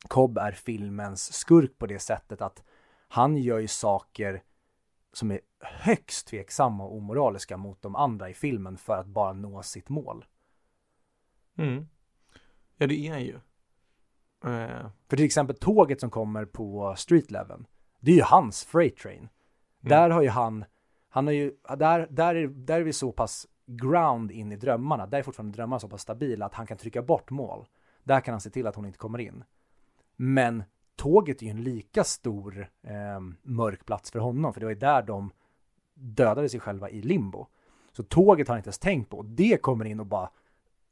Cobb 0.07 0.38
är 0.38 0.51
filmens 0.51 1.34
skurk 1.34 1.77
på 1.77 1.88
det 1.88 1.99
sättet 1.99 2.41
att 2.41 2.63
han 3.07 3.38
gör 3.38 3.59
ju 3.59 3.67
saker 3.67 4.43
som 5.13 5.32
är 5.32 5.39
högst 5.59 6.27
tveksamma 6.27 6.84
och 6.84 6.95
omoraliska 6.95 7.57
mot 7.57 7.82
de 7.82 7.95
andra 7.95 8.30
i 8.30 8.34
filmen 8.34 8.77
för 8.77 8.97
att 8.97 9.07
bara 9.07 9.34
nå 9.34 9.63
sitt 9.63 9.89
mål. 9.89 10.25
Mm. 11.57 11.88
Ja, 12.82 12.88
det 12.88 13.07
är 13.07 13.11
han 13.11 13.23
ju. 13.23 13.34
Uh. 14.45 14.89
För 15.09 15.17
till 15.17 15.25
exempel 15.25 15.55
tåget 15.55 15.99
som 15.99 16.09
kommer 16.09 16.45
på 16.45 16.95
Street 16.97 17.32
Level, 17.32 17.65
det 17.99 18.11
är 18.11 18.15
ju 18.15 18.21
hans 18.21 18.65
freight 18.65 18.97
train. 18.97 19.17
Mm. 19.17 19.30
Där 19.80 20.09
har 20.09 20.21
ju 20.21 20.30
han, 20.30 20.65
han 21.09 21.27
har 21.27 21.34
ju, 21.34 21.53
där, 21.77 22.07
där, 22.09 22.36
är, 22.36 22.47
där 22.47 22.80
är 22.80 22.84
vi 22.84 22.93
så 22.93 23.11
pass 23.11 23.47
ground 23.65 24.32
in 24.32 24.51
i 24.51 24.55
drömmarna, 24.55 25.07
där 25.07 25.19
är 25.19 25.23
fortfarande 25.23 25.57
drömmarna 25.57 25.80
så 25.80 25.89
pass 25.89 26.01
stabila 26.01 26.45
att 26.45 26.53
han 26.53 26.67
kan 26.67 26.77
trycka 26.77 27.01
bort 27.01 27.30
mål. 27.30 27.67
Där 28.03 28.21
kan 28.21 28.34
han 28.34 28.41
se 28.41 28.49
till 28.49 28.67
att 28.67 28.75
hon 28.75 28.86
inte 28.86 28.97
kommer 28.97 29.19
in. 29.19 29.43
Men 30.15 30.63
tåget 30.95 31.41
är 31.41 31.45
ju 31.45 31.51
en 31.51 31.63
lika 31.63 32.03
stor 32.03 32.69
eh, 32.84 33.19
mörk 33.41 33.86
plats 33.86 34.11
för 34.11 34.19
honom, 34.19 34.53
för 34.53 34.59
det 34.59 34.65
var 34.65 34.73
ju 34.73 34.80
där 34.80 35.01
de 35.01 35.32
dödade 35.93 36.49
sig 36.49 36.59
själva 36.59 36.89
i 36.89 37.01
limbo. 37.01 37.47
Så 37.91 38.03
tåget 38.03 38.47
har 38.47 38.55
han 38.55 38.59
inte 38.59 38.67
ens 38.67 38.80
tänkt 38.80 39.09
på. 39.09 39.21
Det 39.21 39.61
kommer 39.61 39.86
in 39.86 39.99
och 39.99 40.05
bara 40.05 40.30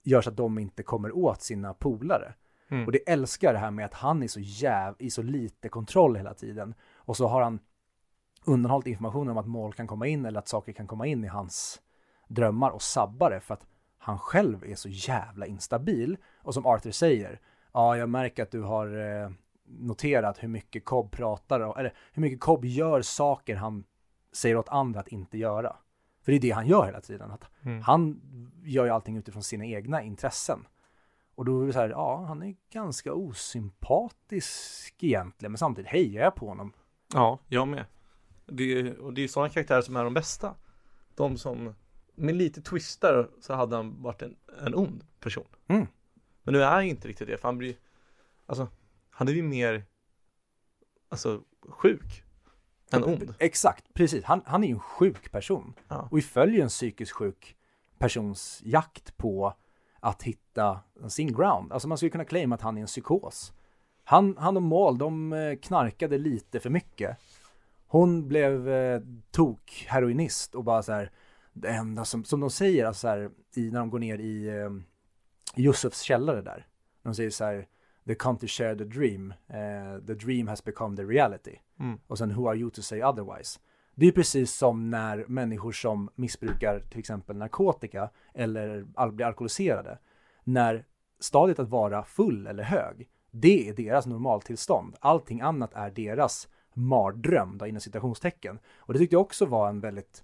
gör 0.07 0.21
så 0.21 0.29
att 0.29 0.37
de 0.37 0.59
inte 0.59 0.83
kommer 0.83 1.15
åt 1.15 1.41
sina 1.41 1.73
polare. 1.73 2.33
Mm. 2.69 2.85
Och 2.85 2.91
det 2.91 3.09
älskar 3.09 3.53
det 3.53 3.59
här 3.59 3.71
med 3.71 3.85
att 3.85 3.93
han 3.93 4.23
är 4.23 4.27
så 4.27 4.39
jäv, 4.39 4.95
i 4.99 5.09
så 5.09 5.21
lite 5.21 5.69
kontroll 5.69 6.15
hela 6.15 6.33
tiden. 6.33 6.73
Och 6.95 7.17
så 7.17 7.27
har 7.27 7.41
han 7.41 7.59
undanhållit 8.45 8.87
information 8.87 9.29
om 9.29 9.37
att 9.37 9.47
mål 9.47 9.73
kan 9.73 9.87
komma 9.87 10.07
in 10.07 10.25
eller 10.25 10.39
att 10.39 10.47
saker 10.47 10.73
kan 10.73 10.87
komma 10.87 11.07
in 11.07 11.23
i 11.23 11.27
hans 11.27 11.81
drömmar 12.27 12.69
och 12.69 12.81
sabba 12.81 13.29
det 13.29 13.39
för 13.39 13.53
att 13.53 13.65
han 13.97 14.19
själv 14.19 14.63
är 14.63 14.75
så 14.75 14.89
jävla 14.89 15.45
instabil. 15.45 16.17
Och 16.41 16.53
som 16.53 16.65
Arthur 16.65 16.91
säger, 16.91 17.39
ja 17.73 17.97
jag 17.97 18.09
märker 18.09 18.43
att 18.43 18.51
du 18.51 18.61
har 18.61 18.87
eh, 18.97 19.31
noterat 19.65 20.43
hur 20.43 20.47
mycket 20.47 20.85
Cobb 20.85 21.11
pratar, 21.11 21.79
eller 21.79 21.93
hur 22.13 22.21
mycket 22.21 22.39
Cobb 22.39 22.65
gör 22.65 23.01
saker 23.01 23.55
han 23.55 23.83
säger 24.31 24.57
åt 24.57 24.69
andra 24.69 24.99
att 24.99 25.07
inte 25.07 25.37
göra. 25.37 25.75
För 26.27 26.31
det 26.31 26.37
är 26.37 26.39
det 26.39 26.51
han 26.51 26.67
gör 26.67 26.85
hela 26.85 27.01
tiden. 27.01 27.31
Att 27.31 27.43
mm. 27.61 27.81
Han 27.81 28.21
gör 28.63 28.85
ju 28.85 28.91
allting 28.91 29.17
utifrån 29.17 29.43
sina 29.43 29.65
egna 29.65 30.03
intressen. 30.03 30.67
Och 31.35 31.45
då 31.45 31.61
är 31.61 31.67
det 31.67 31.73
så 31.73 31.79
här, 31.79 31.89
ja, 31.89 32.25
han 32.27 32.43
är 32.43 32.55
ganska 32.71 33.13
osympatisk 33.13 35.03
egentligen, 35.03 35.51
men 35.51 35.57
samtidigt 35.57 35.91
hejar 35.91 36.23
jag 36.23 36.35
på 36.35 36.47
honom. 36.47 36.73
Ja, 37.13 37.39
jag 37.47 37.67
med. 37.67 37.85
Det, 38.45 38.93
och 38.97 39.13
det 39.13 39.23
är 39.23 39.27
sådana 39.27 39.49
karaktärer 39.49 39.81
som 39.81 39.95
är 39.95 40.03
de 40.03 40.13
bästa. 40.13 40.55
De 41.15 41.37
som, 41.37 41.75
med 42.15 42.35
lite 42.35 42.61
twistar 42.61 43.29
så 43.41 43.53
hade 43.53 43.75
han 43.75 44.01
varit 44.01 44.21
en, 44.21 44.35
en 44.65 44.75
ond 44.75 45.03
person. 45.19 45.47
Mm. 45.67 45.87
Men 46.43 46.53
nu 46.53 46.63
är 46.63 46.71
han 46.71 46.83
inte 46.83 47.07
riktigt 47.07 47.27
det, 47.27 47.37
för 47.37 47.47
han 47.47 47.57
blir, 47.57 47.75
alltså, 48.45 48.67
han 49.09 49.27
är 49.27 49.31
ju 49.31 49.43
mer, 49.43 49.85
alltså, 51.09 51.41
sjuk 51.69 52.23
än 52.91 53.03
ond. 53.03 53.33
Exakt, 53.39 53.93
precis. 53.93 54.23
Han, 54.23 54.41
han 54.45 54.63
är 54.63 54.67
ju 54.67 54.73
en 54.73 54.79
sjuk 54.79 55.31
person. 55.31 55.73
Ja. 55.87 56.07
Och 56.11 56.17
vi 56.17 56.21
följer 56.21 56.63
en 56.63 56.69
psykiskt 56.69 57.11
sjuk 57.11 57.55
persons 57.97 58.61
jakt 58.65 59.17
på 59.17 59.53
att 59.99 60.23
hitta 60.23 60.79
sin 61.07 61.33
ground. 61.33 61.71
Alltså 61.71 61.87
man 61.87 61.97
skulle 61.97 62.09
kunna 62.09 62.25
claima 62.25 62.55
att 62.55 62.61
han 62.61 62.77
är 62.77 62.81
en 62.81 62.87
psykos. 62.87 63.53
Han, 64.03 64.37
han 64.37 64.57
och 64.57 64.63
Mal, 64.63 64.97
de 64.97 65.33
eh, 65.33 65.55
knarkade 65.55 66.17
lite 66.17 66.59
för 66.59 66.69
mycket. 66.69 67.17
Hon 67.87 68.27
blev 68.27 68.69
eh, 68.69 69.01
tok 69.31 69.85
heroinist 69.89 70.55
och 70.55 70.63
bara 70.63 70.83
så 70.83 70.91
här, 70.91 71.11
det 71.53 71.69
enda 71.69 72.05
som, 72.05 72.23
som 72.23 72.39
de 72.39 72.49
säger, 72.49 72.85
alltså 72.85 72.99
så 72.99 73.07
här, 73.07 73.29
i, 73.55 73.71
när 73.71 73.79
de 73.79 73.89
går 73.89 73.99
ner 73.99 74.17
i 74.17 74.47
eh, 74.47 74.69
Josefs 75.55 76.01
källare 76.01 76.41
där. 76.41 76.67
De 77.03 77.15
säger 77.15 77.29
så 77.29 77.43
här, 77.43 77.67
they 78.07 78.15
come 78.15 78.39
to 78.39 78.47
share 78.47 78.75
the 78.75 78.83
dream, 78.83 79.33
uh, 79.49 80.05
the 80.05 80.13
dream 80.13 80.47
has 80.47 80.63
become 80.63 80.95
the 80.95 81.03
reality. 81.03 81.59
Mm. 81.79 81.99
Och 82.07 82.17
sen 82.17 82.31
who 82.31 82.47
are 82.49 82.57
you 82.57 82.69
to 82.69 82.81
say 82.81 83.03
otherwise? 83.03 83.59
Det 83.95 84.07
är 84.07 84.11
precis 84.11 84.53
som 84.53 84.89
när 84.89 85.25
människor 85.27 85.71
som 85.71 86.09
missbrukar 86.15 86.79
till 86.79 86.99
exempel 86.99 87.37
narkotika 87.37 88.09
eller 88.33 88.85
blir 89.11 89.25
alkoholiserade. 89.25 89.99
När 90.43 90.85
stadiet 91.19 91.59
att 91.59 91.69
vara 91.69 92.03
full 92.03 92.47
eller 92.47 92.63
hög, 92.63 93.09
det 93.31 93.69
är 93.69 93.73
deras 93.73 94.05
normaltillstånd. 94.05 94.95
Allting 94.99 95.41
annat 95.41 95.73
är 95.73 95.91
deras 95.91 96.47
mardröm, 96.73 97.57
då, 97.57 97.67
inom 97.67 97.81
citationstecken. 97.81 98.59
Och 98.77 98.93
det 98.93 98.99
tyckte 98.99 99.15
jag 99.15 99.21
också 99.21 99.45
var 99.45 99.69
en 99.69 99.79
väldigt, 99.79 100.23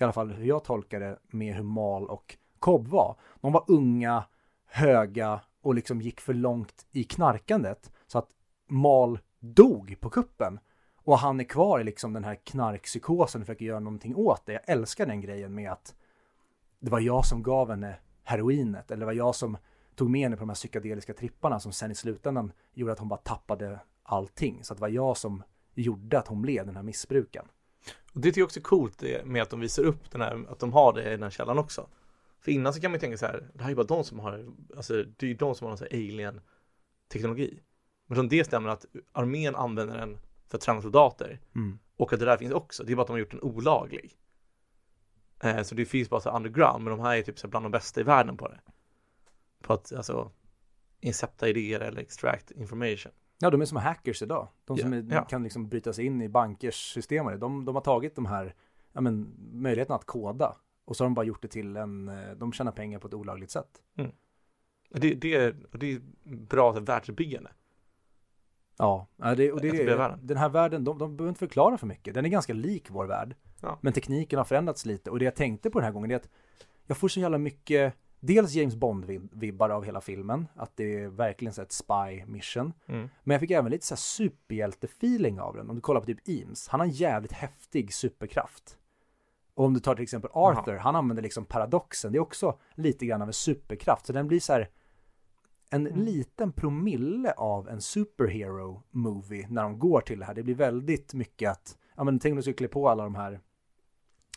i 0.00 0.04
alla 0.04 0.12
fall 0.12 0.30
hur 0.30 0.46
jag 0.46 0.64
tolkar 0.64 1.00
det, 1.00 1.18
med 1.30 1.54
hur 1.54 1.62
Mal 1.62 2.06
och 2.06 2.36
Cobb 2.58 2.88
var. 2.88 3.16
De 3.40 3.52
var 3.52 3.64
unga, 3.68 4.24
höga 4.66 5.40
och 5.64 5.74
liksom 5.74 6.00
gick 6.00 6.20
för 6.20 6.34
långt 6.34 6.86
i 6.90 7.04
knarkandet 7.04 7.92
så 8.06 8.18
att 8.18 8.28
Mal 8.68 9.18
dog 9.40 9.96
på 10.00 10.10
kuppen 10.10 10.58
och 10.96 11.18
han 11.18 11.40
är 11.40 11.44
kvar 11.44 11.80
i 11.80 11.84
liksom 11.84 12.12
den 12.12 12.24
här 12.24 12.34
knarkpsykosen 12.34 13.40
och 13.40 13.46
försöker 13.46 13.64
göra 13.64 13.80
någonting 13.80 14.16
åt 14.16 14.46
det. 14.46 14.52
Jag 14.52 14.62
älskar 14.66 15.06
den 15.06 15.20
grejen 15.20 15.54
med 15.54 15.72
att 15.72 15.94
det 16.78 16.90
var 16.90 17.00
jag 17.00 17.26
som 17.26 17.42
gav 17.42 17.70
henne 17.70 17.96
heroinet 18.22 18.90
eller 18.90 19.00
det 19.00 19.06
var 19.06 19.12
jag 19.12 19.34
som 19.34 19.56
tog 19.94 20.10
med 20.10 20.20
henne 20.20 20.36
på 20.36 20.40
de 20.40 20.48
här 20.48 20.54
psykedeliska 20.54 21.14
tripparna 21.14 21.60
som 21.60 21.72
sen 21.72 21.90
i 21.90 21.94
slutändan 21.94 22.52
gjorde 22.74 22.92
att 22.92 22.98
hon 22.98 23.08
bara 23.08 23.20
tappade 23.20 23.80
allting. 24.02 24.64
Så 24.64 24.72
att 24.72 24.78
det 24.78 24.82
var 24.82 24.88
jag 24.88 25.16
som 25.16 25.42
gjorde 25.74 26.18
att 26.18 26.28
hon 26.28 26.42
blev 26.42 26.66
den 26.66 26.76
här 26.76 26.82
missbrukaren. 26.82 27.48
Och 28.12 28.20
det 28.20 28.28
tycker 28.28 28.40
jag 28.40 28.46
också 28.46 28.60
är 28.60 28.64
coolt 28.64 29.02
med 29.24 29.42
att 29.42 29.50
de 29.50 29.60
visar 29.60 29.84
upp 29.84 30.10
den 30.10 30.20
här, 30.20 30.44
att 30.48 30.58
de 30.58 30.72
har 30.72 30.92
det 30.92 31.06
i 31.06 31.10
den 31.10 31.22
här 31.22 31.30
källan 31.30 31.58
också. 31.58 31.88
För 32.44 32.52
innan 32.52 32.74
så 32.74 32.80
kan 32.80 32.90
man 32.90 32.96
ju 32.96 33.00
tänka 33.00 33.18
så 33.18 33.26
här, 33.26 33.50
det 33.54 33.62
här 33.62 33.70
är 33.70 33.74
bara 33.74 33.86
de 33.86 34.04
som 34.04 34.18
har, 34.18 34.46
alltså 34.76 35.02
det 35.02 35.26
är 35.26 35.28
ju 35.28 35.34
de 35.34 35.54
som 35.54 35.64
har 35.64 35.70
någon 35.70 35.78
sån 35.78 35.88
här 35.90 35.98
alien 35.98 36.40
teknologi. 37.12 37.62
Men 38.06 38.16
som 38.16 38.28
det 38.28 38.44
stämmer 38.44 38.68
att 38.68 38.86
armén 39.12 39.54
använder 39.54 39.98
den 39.98 40.18
för 40.48 40.58
att 40.58 40.62
träna 40.62 40.82
soldater. 40.82 41.40
Mm. 41.54 41.78
Och 41.96 42.12
att 42.12 42.18
det 42.18 42.26
där 42.26 42.36
finns 42.36 42.52
också, 42.52 42.84
det 42.84 42.92
är 42.92 42.96
bara 42.96 43.02
att 43.02 43.06
de 43.06 43.12
har 43.12 43.18
gjort 43.18 43.30
den 43.30 43.42
olaglig. 43.42 44.18
Eh, 45.42 45.62
så 45.62 45.74
det 45.74 45.84
finns 45.84 46.10
bara 46.10 46.20
så 46.20 46.30
underground, 46.30 46.84
men 46.84 46.90
de 46.90 47.00
här 47.00 47.16
är 47.16 47.22
typ 47.22 47.38
så 47.38 47.48
bland 47.48 47.64
de 47.64 47.72
bästa 47.72 48.00
i 48.00 48.04
världen 48.04 48.36
på 48.36 48.48
det. 48.48 48.60
På 49.62 49.72
att 49.72 49.92
alltså 49.92 50.30
incepta 51.00 51.48
idéer 51.48 51.80
eller 51.80 52.00
extract 52.00 52.50
information. 52.50 53.12
Ja, 53.38 53.50
de 53.50 53.60
är 53.60 53.64
som 53.64 53.78
hackers 53.78 54.22
idag. 54.22 54.48
De 54.64 54.78
som 54.78 54.92
Ja, 54.92 54.98
är, 54.98 55.06
ja. 55.10 55.24
kan 55.24 55.42
liksom 55.42 55.68
bryta 55.68 55.92
sig 55.92 56.06
in 56.06 56.22
i 56.22 56.28
bankers 56.28 56.92
system. 56.92 57.38
De, 57.38 57.64
de 57.64 57.74
har 57.74 57.82
tagit 57.82 58.14
de 58.14 58.26
här 58.26 58.54
ja, 58.92 59.00
men, 59.00 59.34
möjligheten 59.52 59.96
att 59.96 60.04
koda 60.04 60.56
och 60.84 60.96
så 60.96 61.04
har 61.04 61.06
de 61.06 61.14
bara 61.14 61.26
gjort 61.26 61.42
det 61.42 61.48
till 61.48 61.76
en, 61.76 62.08
eh, 62.08 62.30
de 62.36 62.52
tjänar 62.52 62.72
pengar 62.72 62.98
på 62.98 63.08
ett 63.08 63.14
olagligt 63.14 63.50
sätt. 63.50 63.82
Det, 64.90 65.14
det, 65.14 65.34
är, 65.34 65.56
det 65.72 65.92
är 65.92 66.00
bra 66.24 66.72
världsbyggande. 66.72 67.50
Ja, 68.78 69.06
det, 69.16 69.52
och 69.52 69.60
det, 69.60 69.68
är 69.68 70.16
den 70.22 70.36
här 70.36 70.48
världen, 70.48 70.84
de, 70.84 70.98
de 70.98 71.16
behöver 71.16 71.28
inte 71.28 71.38
förklara 71.38 71.78
för 71.78 71.86
mycket. 71.86 72.14
Den 72.14 72.24
är 72.24 72.28
ganska 72.28 72.52
lik 72.52 72.90
vår 72.90 73.06
värld. 73.06 73.36
Ja. 73.60 73.78
Men 73.80 73.92
tekniken 73.92 74.38
har 74.38 74.44
förändrats 74.44 74.86
lite 74.86 75.10
och 75.10 75.18
det 75.18 75.24
jag 75.24 75.34
tänkte 75.34 75.70
på 75.70 75.78
den 75.78 75.84
här 75.84 75.92
gången 75.92 76.10
är 76.10 76.16
att 76.16 76.28
jag 76.86 76.96
får 76.96 77.08
så 77.08 77.20
jävla 77.20 77.38
mycket, 77.38 77.94
dels 78.20 78.54
James 78.54 78.76
Bond-vibbar 78.76 79.70
av 79.70 79.84
hela 79.84 80.00
filmen, 80.00 80.48
att 80.54 80.76
det 80.76 81.00
är 81.00 81.08
verkligen 81.08 81.54
så 81.54 81.62
ett 81.62 81.72
spy 81.72 82.24
mission. 82.26 82.72
Mm. 82.86 83.08
Men 83.22 83.34
jag 83.34 83.40
fick 83.40 83.50
även 83.50 83.70
lite 83.70 83.86
så 83.86 83.94
här 83.94 84.00
superhjälte-feeling 84.00 85.40
av 85.40 85.56
den. 85.56 85.70
Om 85.70 85.76
du 85.76 85.80
kollar 85.80 86.00
på 86.00 86.06
typ 86.06 86.28
Eames, 86.28 86.68
han 86.68 86.80
har 86.80 86.86
en 86.86 86.92
jävligt 86.92 87.32
häftig 87.32 87.94
superkraft. 87.94 88.78
Och 89.54 89.64
om 89.64 89.74
du 89.74 89.80
tar 89.80 89.94
till 89.94 90.02
exempel 90.02 90.30
Arthur, 90.34 90.76
han 90.76 90.96
använder 90.96 91.22
liksom 91.22 91.44
paradoxen, 91.44 92.12
det 92.12 92.18
är 92.18 92.22
också 92.22 92.58
lite 92.74 93.06
grann 93.06 93.22
av 93.22 93.28
en 93.28 93.32
superkraft. 93.34 94.06
Så 94.06 94.12
den 94.12 94.28
blir 94.28 94.40
så 94.40 94.52
här 94.52 94.68
en 95.70 95.86
Mm. 95.86 96.00
liten 96.00 96.52
promille 96.52 97.32
av 97.32 97.68
en 97.68 97.80
superhero 97.80 98.82
movie 98.90 99.46
när 99.50 99.62
de 99.62 99.78
går 99.78 100.00
till 100.00 100.18
det 100.18 100.24
här. 100.24 100.34
Det 100.34 100.42
blir 100.42 100.54
väldigt 100.54 101.14
mycket 101.14 101.50
att, 101.50 101.78
ja 101.96 102.04
men 102.04 102.18
tänk 102.18 102.32
om 102.32 102.36
du 102.36 102.42
skulle 102.42 102.54
klä 102.56 102.68
på 102.68 102.88
alla 102.88 103.02
de 103.04 103.14
här 103.14 103.40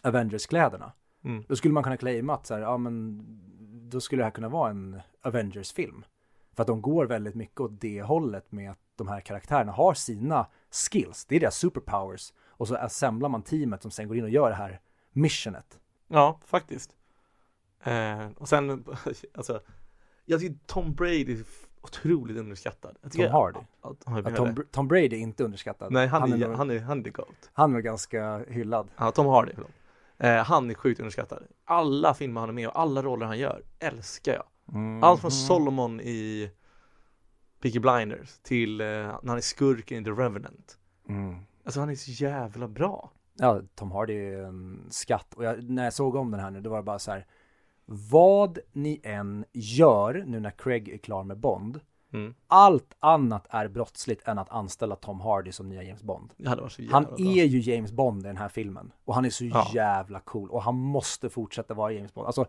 Avengers-kläderna. 0.03 0.91
Mm. 1.23 1.43
Då 1.47 1.55
skulle 1.55 1.73
man 1.73 1.83
kunna 1.83 1.97
claima 1.97 2.33
att 2.33 2.45
så 2.45 2.53
här, 2.53 2.61
ja 2.61 2.77
men 2.77 3.23
då 3.89 4.01
skulle 4.01 4.19
det 4.19 4.23
här 4.23 4.31
kunna 4.31 4.49
vara 4.49 4.69
en 4.69 5.01
Avengers-film. 5.21 6.05
För 6.53 6.61
att 6.61 6.67
de 6.67 6.81
går 6.81 7.05
väldigt 7.05 7.35
mycket 7.35 7.59
åt 7.61 7.81
det 7.81 8.01
hållet 8.01 8.51
med 8.51 8.71
att 8.71 8.79
de 8.95 9.07
här 9.07 9.19
karaktärerna 9.21 9.71
har 9.71 9.93
sina 9.93 10.47
skills. 10.71 11.25
Det 11.25 11.35
är 11.35 11.39
deras 11.39 11.55
superpowers. 11.55 12.33
Och 12.47 12.67
så 12.67 12.75
assemblar 12.75 13.29
man 13.29 13.41
teamet 13.41 13.81
som 13.81 13.91
sen 13.91 14.07
går 14.07 14.17
in 14.17 14.23
och 14.23 14.29
gör 14.29 14.49
det 14.49 14.55
här 14.55 14.79
missionet. 15.17 15.79
Ja, 16.07 16.39
faktiskt. 16.45 16.95
Eh, 17.83 18.27
och 18.37 18.49
sen, 18.49 18.85
alltså, 19.33 19.61
jag 20.25 20.39
tycker 20.39 20.57
Tom 20.65 20.93
Brady 20.93 21.33
är 21.33 21.45
otroligt 21.81 22.37
underskattad. 22.37 22.97
Jag 23.01 23.11
Tom 23.11 23.31
Hardy. 23.31 23.59
Att, 23.81 23.97
ja, 24.05 24.21
Ja, 24.25 24.35
Tom, 24.35 24.65
Tom 24.71 24.87
Brady 24.87 25.05
är 25.05 25.13
inte 25.19 25.43
underskattad. 25.43 25.91
Nej, 25.91 26.07
han, 26.07 26.33
är, 26.33 26.37
nog- 26.37 26.55
han 26.57 26.71
är, 26.71 26.79
han 26.79 27.05
är 27.05 27.09
GOAT. 27.09 27.49
han 27.53 27.75
är 27.75 27.79
ganska 27.79 28.37
hyllad. 28.47 28.89
Ja, 28.97 29.11
Tom 29.11 29.25
Hardy, 29.27 29.51
förlåt. 29.55 29.71
Eh, 30.17 30.43
han 30.43 30.69
är 30.69 30.73
sjukt 30.73 30.99
underskattad. 30.99 31.43
Alla 31.65 32.13
filmer 32.13 32.39
han 32.39 32.49
är 32.49 32.53
med 32.53 32.67
och 32.67 32.79
alla 32.79 33.01
roller 33.03 33.25
han 33.25 33.39
gör 33.39 33.63
älskar 33.79 34.33
jag. 34.33 34.43
Mm. 34.75 35.03
Allt 35.03 35.21
från 35.21 35.31
Solomon 35.31 36.01
i 36.01 36.51
Peaky 37.61 37.79
Blinders 37.79 38.39
till 38.41 38.81
eh, 38.81 38.87
när 38.87 39.27
han 39.27 39.37
är 39.37 39.41
skurken 39.41 40.01
i 40.01 40.03
The 40.03 40.11
Revenant. 40.11 40.77
Mm. 41.09 41.35
Alltså 41.63 41.79
han 41.79 41.89
är 41.89 41.95
så 41.95 42.11
jävla 42.11 42.67
bra. 42.67 43.11
Ja, 43.39 43.61
Tom 43.75 43.91
Hardy 43.91 44.13
är 44.13 44.43
en 44.43 44.87
skatt. 44.89 45.33
Och 45.33 45.43
jag, 45.43 45.69
när 45.69 45.83
jag 45.83 45.93
såg 45.93 46.15
om 46.15 46.31
den 46.31 46.39
här 46.39 46.51
nu, 46.51 46.61
då 46.61 46.69
var 46.69 46.77
det 46.77 46.83
bara 46.83 46.99
så 46.99 47.11
här. 47.11 47.25
Vad 47.85 48.59
ni 48.73 48.99
än 49.03 49.45
gör 49.53 50.23
nu 50.27 50.39
när 50.39 50.51
Craig 50.51 50.89
är 50.89 50.97
klar 50.97 51.23
med 51.23 51.37
Bond. 51.37 51.79
Mm. 52.13 52.33
Allt 52.47 52.95
annat 52.99 53.47
är 53.49 53.67
brottsligt 53.67 54.27
än 54.27 54.39
att 54.39 54.49
anställa 54.49 54.95
Tom 54.95 55.19
Hardy 55.21 55.51
som 55.51 55.69
nya 55.69 55.83
James 55.83 56.03
Bond. 56.03 56.33
Han 56.45 56.57
bra. 57.03 57.15
är 57.19 57.43
ju 57.45 57.59
James 57.73 57.91
Bond 57.91 58.19
i 58.25 58.27
den 58.27 58.37
här 58.37 58.49
filmen. 58.49 58.91
Och 59.05 59.15
han 59.15 59.25
är 59.25 59.29
så 59.29 59.45
Ja. 59.45 59.71
jävla 59.73 60.19
cool. 60.19 60.49
Och 60.49 60.61
han 60.63 60.75
måste 60.75 61.29
fortsätta 61.29 61.73
vara 61.73 61.91
James 61.91 62.13
Bond. 62.13 62.25
Alltså, 62.27 62.45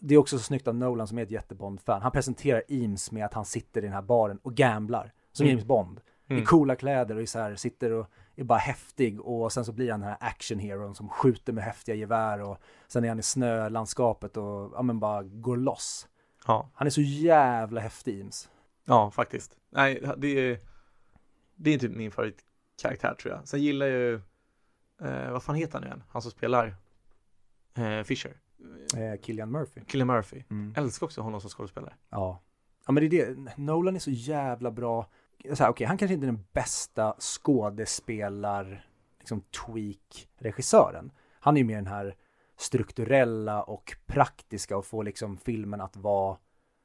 det 0.00 0.14
är 0.14 0.18
också 0.18 0.38
så 0.38 0.44
snyggt 0.44 0.68
av 0.68 0.74
Nolan 0.74 1.06
som 1.06 1.18
är 1.18 1.22
ett 1.22 1.30
jättebond-fan. 1.30 2.02
Han 2.02 2.12
presenterar 2.12 2.62
Eames 2.68 3.12
med 3.12 3.24
att 3.24 3.34
han 3.34 3.44
sitter 3.44 3.80
i 3.82 3.84
den 3.84 3.92
här 3.94 4.02
baren 4.02 4.38
och 4.42 4.54
gamblar. 4.54 5.12
Som 5.32 5.44
Mm. 5.44 5.50
James 5.56 5.64
Bond. 5.66 6.00
Mm. 6.28 6.42
I 6.42 6.46
coola 6.46 6.76
kläder 6.76 7.16
och 7.16 7.28
så 7.28 7.38
här, 7.38 7.54
sitter 7.56 7.90
och 7.90 8.06
är 8.40 8.44
bara 8.44 8.58
häftig. 8.58 9.20
Och 9.20 9.52
sen 9.52 9.64
så 9.64 9.72
blir 9.72 9.90
han 9.90 10.00
den 10.00 10.08
här 10.08 10.18
action-heron 10.20 10.94
som 10.94 11.08
skjuter 11.08 11.52
med 11.52 11.64
häftiga 11.64 11.94
gevär. 11.94 12.40
Och 12.40 12.58
sen 12.88 13.04
är 13.04 13.08
han 13.08 13.18
i 13.18 13.22
snölandskapet 13.22 14.36
och 14.36 14.72
ja 14.74 14.82
men 14.82 15.00
bara 15.00 15.22
går 15.22 15.56
loss. 15.56 16.08
Ja. 16.46 16.70
Han 16.74 16.86
är 16.86 16.90
så 16.90 17.00
jävla 17.00 17.80
häftig 17.80 18.18
Eames. 18.18 18.50
Ja, 18.84 19.10
faktiskt. 19.10 19.56
Nej, 19.70 20.02
det 20.16 20.28
är, 20.28 20.58
det 21.56 21.74
är 21.74 21.78
typ 21.78 21.96
min 21.96 22.10
favoritkaraktär 22.10 23.14
tror 23.14 23.34
jag. 23.34 23.48
Sen 23.48 23.62
gillar 23.62 23.86
jag 23.86 23.98
ju, 23.98 24.14
eh, 25.02 25.30
vad 25.30 25.42
fan 25.42 25.54
heter 25.54 25.72
han 25.72 25.84
igen? 25.84 26.02
Han 26.08 26.22
som 26.22 26.30
spelar 26.30 26.76
eh, 27.74 28.02
Fisher. 28.02 28.36
Eh, 28.96 29.20
Killian 29.20 29.50
Murphy. 29.50 29.80
Killian 29.86 30.08
Murphy. 30.08 30.42
Mm. 30.50 30.74
Älskar 30.76 31.06
också 31.06 31.20
honom 31.20 31.40
som 31.40 31.50
skådespelare. 31.50 31.94
Ja. 32.10 32.40
Ja 32.86 32.92
men 32.92 33.08
det 33.10 33.20
är 33.20 33.34
det, 33.34 33.56
Nolan 33.56 33.96
är 33.96 34.00
så 34.00 34.10
jävla 34.10 34.70
bra. 34.70 35.06
Så 35.54 35.62
här, 35.62 35.70
Okej, 35.70 35.86
han 35.86 35.98
kanske 35.98 36.14
inte 36.14 36.26
är 36.26 36.32
den 36.32 36.44
bästa 36.52 37.14
skådespelar, 37.18 38.86
liksom 39.18 39.40
tweak-regissören. 39.40 41.10
Han 41.40 41.56
är 41.56 41.60
ju 41.60 41.66
mer 41.66 41.76
den 41.76 41.86
här 41.86 42.16
strukturella 42.56 43.62
och 43.62 43.96
praktiska 44.06 44.76
och 44.76 44.86
få 44.86 45.02
liksom 45.02 45.36
filmen 45.36 45.80
att 45.80 45.96
vara 45.96 46.36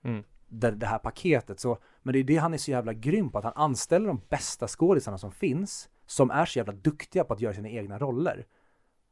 Mm. 0.04 0.24
det, 0.48 0.72
det 0.72 0.86
här 0.86 0.98
paketet. 1.00 1.60
Så, 1.60 1.78
men 2.04 2.14
det 2.14 2.20
är 2.20 2.24
det 2.24 2.36
han 2.38 2.54
är 2.54 2.58
så 2.58 2.72
jävla 2.72 2.94
grym 2.94 3.30
på, 3.30 3.38
att 3.38 3.44
han 3.44 3.54
anställer 3.56 4.08
de 4.08 4.22
bästa 4.30 4.68
skådisarna 4.68 5.18
som 5.18 5.32
finns, 5.32 5.90
som 6.06 6.32
är 6.32 6.46
så 6.46 6.60
jävla 6.60 6.74
duktiga 6.74 7.24
på 7.24 7.34
att 7.34 7.42
göra 7.42 7.54
sina 7.54 7.70
egna 7.70 8.00
roller. 8.00 8.46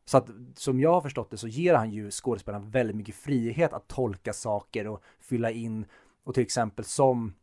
Så 0.05 0.17
att 0.17 0.29
som 0.55 0.79
jag 0.79 0.93
har 0.93 1.01
förstått 1.01 1.31
det 1.31 1.37
så 1.37 1.47
ger 1.47 1.73
han 1.73 1.91
ju 1.91 2.11
skådespelarna 2.11 2.65
väldigt 2.65 2.95
mycket 2.95 3.15
frihet 3.15 3.73
att 3.73 3.87
tolka 3.87 4.33
saker 4.33 4.87
och 4.87 5.03
fylla 5.19 5.51
in 5.51 5.85
och 6.23 6.33
till 6.33 6.43
exempel 6.43 6.85
som 6.85 7.33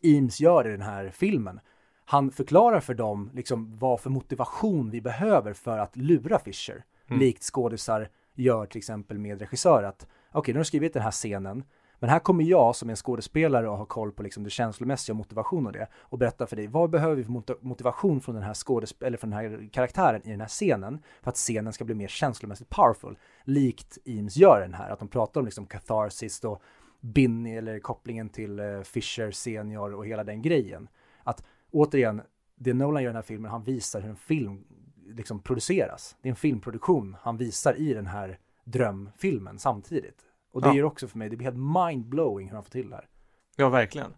Eames 0.00 0.40
gör 0.40 0.68
i 0.68 0.70
den 0.70 0.82
här 0.82 1.10
filmen. 1.10 1.60
Han 2.04 2.30
förklarar 2.30 2.80
för 2.80 2.94
dem 2.94 3.30
liksom 3.34 3.78
vad 3.78 4.00
för 4.00 4.10
motivation 4.10 4.90
vi 4.90 5.00
behöver 5.00 5.52
för 5.52 5.78
att 5.78 5.96
lura 5.96 6.38
Fisher. 6.38 6.84
Mm. 7.08 7.20
Likt 7.20 7.42
skådisar 7.42 8.08
gör 8.34 8.66
till 8.66 8.78
exempel 8.78 9.18
med 9.18 9.40
regissör 9.40 9.82
att 9.82 10.06
okej, 10.32 10.54
nu 10.54 10.58
har 10.58 10.64
du 10.64 10.68
skrivit 10.68 10.92
den 10.92 11.02
här 11.02 11.10
scenen 11.10 11.64
men 12.00 12.10
här 12.10 12.18
kommer 12.18 12.44
jag 12.44 12.76
som 12.76 12.88
är 12.88 12.92
en 12.92 12.96
skådespelare 12.96 13.68
och 13.68 13.78
har 13.78 13.84
koll 13.84 14.12
på 14.12 14.22
liksom 14.22 14.44
det 14.44 14.50
känslomässiga 14.50 15.12
och 15.12 15.16
motivation 15.16 15.66
och 15.66 15.72
det 15.72 15.88
och 15.94 16.18
berätta 16.18 16.46
för 16.46 16.56
dig 16.56 16.66
vad 16.66 16.90
behöver 16.90 17.16
vi 17.16 17.24
för 17.24 17.30
mot- 17.30 17.62
motivation 17.62 18.20
från 18.20 18.34
den 18.34 18.44
här 18.44 18.54
skådesp- 18.54 19.04
eller 19.04 19.18
från 19.18 19.30
den 19.30 19.38
här 19.38 19.68
karaktären 19.72 20.22
i 20.24 20.30
den 20.30 20.40
här 20.40 20.48
scenen 20.48 21.02
för 21.22 21.30
att 21.30 21.36
scenen 21.36 21.72
ska 21.72 21.84
bli 21.84 21.94
mer 21.94 22.08
känslomässigt 22.08 22.68
powerful. 22.68 23.18
Likt 23.44 23.98
Eames 24.04 24.36
gör 24.36 24.60
den 24.60 24.74
här, 24.74 24.90
att 24.90 24.98
de 24.98 25.08
pratar 25.08 25.40
om 25.40 25.44
liksom 25.44 25.66
catharsis 25.66 26.44
och 26.44 26.62
Binny 27.00 27.56
eller 27.56 27.78
kopplingen 27.78 28.28
till 28.28 28.58
eh, 28.58 28.80
Fisher 28.82 29.30
senior 29.30 29.94
och 29.94 30.06
hela 30.06 30.24
den 30.24 30.42
grejen. 30.42 30.88
Att 31.24 31.44
återigen, 31.70 32.22
det 32.56 32.74
Nolan 32.74 33.02
gör 33.02 33.08
i 33.08 33.12
den 33.12 33.16
här 33.16 33.22
filmen, 33.22 33.50
han 33.50 33.64
visar 33.64 34.00
hur 34.00 34.10
en 34.10 34.16
film 34.16 34.64
liksom 35.06 35.42
produceras. 35.42 36.16
Det 36.22 36.28
är 36.28 36.30
en 36.30 36.36
filmproduktion 36.36 37.16
han 37.20 37.36
visar 37.36 37.74
i 37.80 37.94
den 37.94 38.06
här 38.06 38.38
drömfilmen 38.64 39.58
samtidigt. 39.58 40.24
Och 40.52 40.62
det 40.62 40.68
Ja. 40.68 40.74
gör 40.74 40.84
också 40.84 41.08
för 41.08 41.18
mig, 41.18 41.28
det 41.28 41.36
blir 41.36 41.44
helt 41.52 41.90
mindblowing 41.90 42.48
hur 42.48 42.54
han 42.54 42.64
får 42.64 42.70
till 42.70 42.90
det 42.90 42.96
här. 42.96 43.08
Ja, 43.56 43.68
verkligen. 43.68 44.14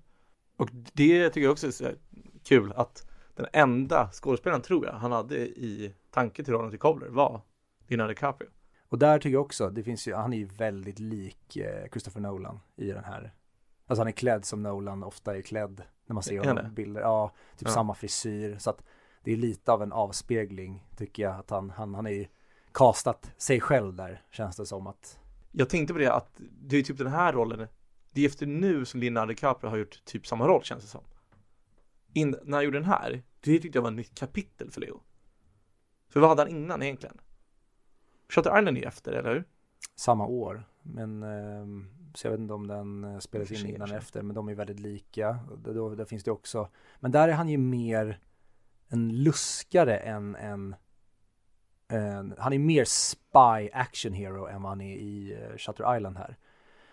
Och 0.56 0.70
det 0.72 1.28
tycker 1.30 1.40
jag 1.44 1.52
också 1.52 1.66
är 1.84 1.96
kul 2.44 2.72
att 2.76 3.08
den 3.34 3.46
enda 3.52 4.10
skådespelaren 4.12 4.62
tror 4.62 4.86
jag 4.86 4.92
han 4.92 5.12
hade 5.12 5.36
i 5.38 5.94
tanke 6.10 6.44
till 6.44 6.54
rollen 6.54 6.70
till 6.70 6.78
Cobbler 6.78 7.08
var 7.08 7.40
Leonardo 7.86 8.08
DiCaprio. 8.08 8.48
Och 8.92 8.98
där 8.98 9.18
tycker 9.18 9.32
jag 9.32 9.42
också, 9.42 9.70
det 9.70 9.82
finns 9.82 10.08
ju, 10.08 10.14
han 10.14 10.32
är 10.32 10.36
ju 10.36 10.44
väldigt 10.44 10.98
lik 10.98 11.56
eh, 11.56 11.88
Christopher 11.90 12.20
Nolan 12.20 12.60
i 12.76 12.86
den 12.86 13.04
här. 13.04 13.34
Alltså 13.86 14.00
han 14.00 14.08
är 14.08 14.12
klädd 14.12 14.44
som 14.44 14.62
Nolan 14.62 15.02
ofta 15.02 15.36
är 15.36 15.42
klädd 15.42 15.82
när 16.06 16.14
man 16.14 16.22
ser 16.22 16.38
honom 16.38 16.64
på 16.64 16.70
bilder. 16.70 17.00
Ja, 17.00 17.32
typ 17.56 17.68
Ja. 17.68 17.74
samma 17.74 17.94
frisyr. 17.94 18.58
Så 18.58 18.70
att 18.70 18.84
det 19.24 19.32
är 19.32 19.36
lite 19.36 19.72
av 19.72 19.82
en 19.82 19.92
avspegling 19.92 20.86
tycker 20.96 21.22
jag 21.22 21.34
att 21.34 21.50
han, 21.50 21.70
han, 21.70 21.94
han 21.94 22.06
är 22.06 22.10
ju 22.10 22.26
castat 22.72 23.32
sig 23.36 23.60
själv 23.60 23.94
där 23.94 24.22
känns 24.30 24.56
det 24.56 24.66
som 24.66 24.86
att 24.86 25.18
Jag 25.52 25.68
tänkte 25.68 25.92
på 25.94 25.98
det 25.98 26.12
att 26.14 26.40
det 26.62 26.76
är 26.76 26.82
typ 26.82 26.98
den 26.98 27.06
här 27.06 27.32
rollen 27.32 27.68
Det 28.12 28.20
är 28.20 28.26
efter 28.26 28.46
nu 28.46 28.84
som 28.84 29.00
Leonardo 29.00 29.28
DiCaprio 29.28 29.70
har 29.70 29.76
gjort 29.76 30.04
typ 30.04 30.26
samma 30.26 30.48
roll 30.48 30.62
känns 30.62 30.82
det 30.82 30.90
som 30.90 31.04
In, 32.12 32.36
När 32.42 32.56
han 32.56 32.64
gjorde 32.64 32.78
den 32.78 32.88
här 32.88 33.22
Det 33.40 33.58
tyckte 33.58 33.78
jag 33.78 33.82
var 33.82 33.90
ett 33.90 33.96
nytt 33.96 34.14
kapitel 34.14 34.70
för 34.70 34.80
Leo 34.80 35.00
För 36.08 36.20
vad 36.20 36.28
hade 36.28 36.42
han 36.42 36.50
innan 36.50 36.82
egentligen? 36.82 37.18
Shutter 38.34 38.58
Island 38.58 38.78
är 38.78 38.86
efter, 38.86 39.12
eller 39.12 39.34
hur? 39.34 39.44
samma 39.94 40.26
år. 40.26 40.64
Men 40.82 41.22
ehm, 41.22 41.86
så 42.14 42.26
jag 42.26 42.30
vet 42.32 42.40
inte 42.40 42.54
om 42.54 42.66
den 42.66 43.04
eh, 43.04 43.18
spelas 43.18 43.50
in 43.50 43.66
innan 43.66 43.88
eller 43.88 43.98
efter, 43.98 44.22
men 44.22 44.34
de 44.34 44.48
är 44.48 44.54
väldigt 44.54 44.80
lika. 44.80 45.38
Då, 45.64 45.94
där 45.94 46.04
finns 46.04 46.24
det 46.24 46.30
också. 46.30 46.68
Men 47.00 47.10
där 47.10 47.28
är 47.28 47.32
han 47.32 47.48
ju 47.48 47.58
mer 47.58 48.18
en 48.88 49.22
luskare 49.22 49.96
än 49.96 50.36
en 50.36 50.74
en- 51.88 52.34
han 52.38 52.52
är 52.52 52.58
mer 52.58 52.84
spy 52.84 53.70
action 53.72 54.12
hero 54.12 54.46
än 54.46 54.62
vad 54.62 54.70
han 54.70 54.80
är 54.80 54.96
i 54.96 55.36
uh, 55.50 55.56
Shutter 55.56 55.96
Island 55.96 56.16
här. 56.18 56.36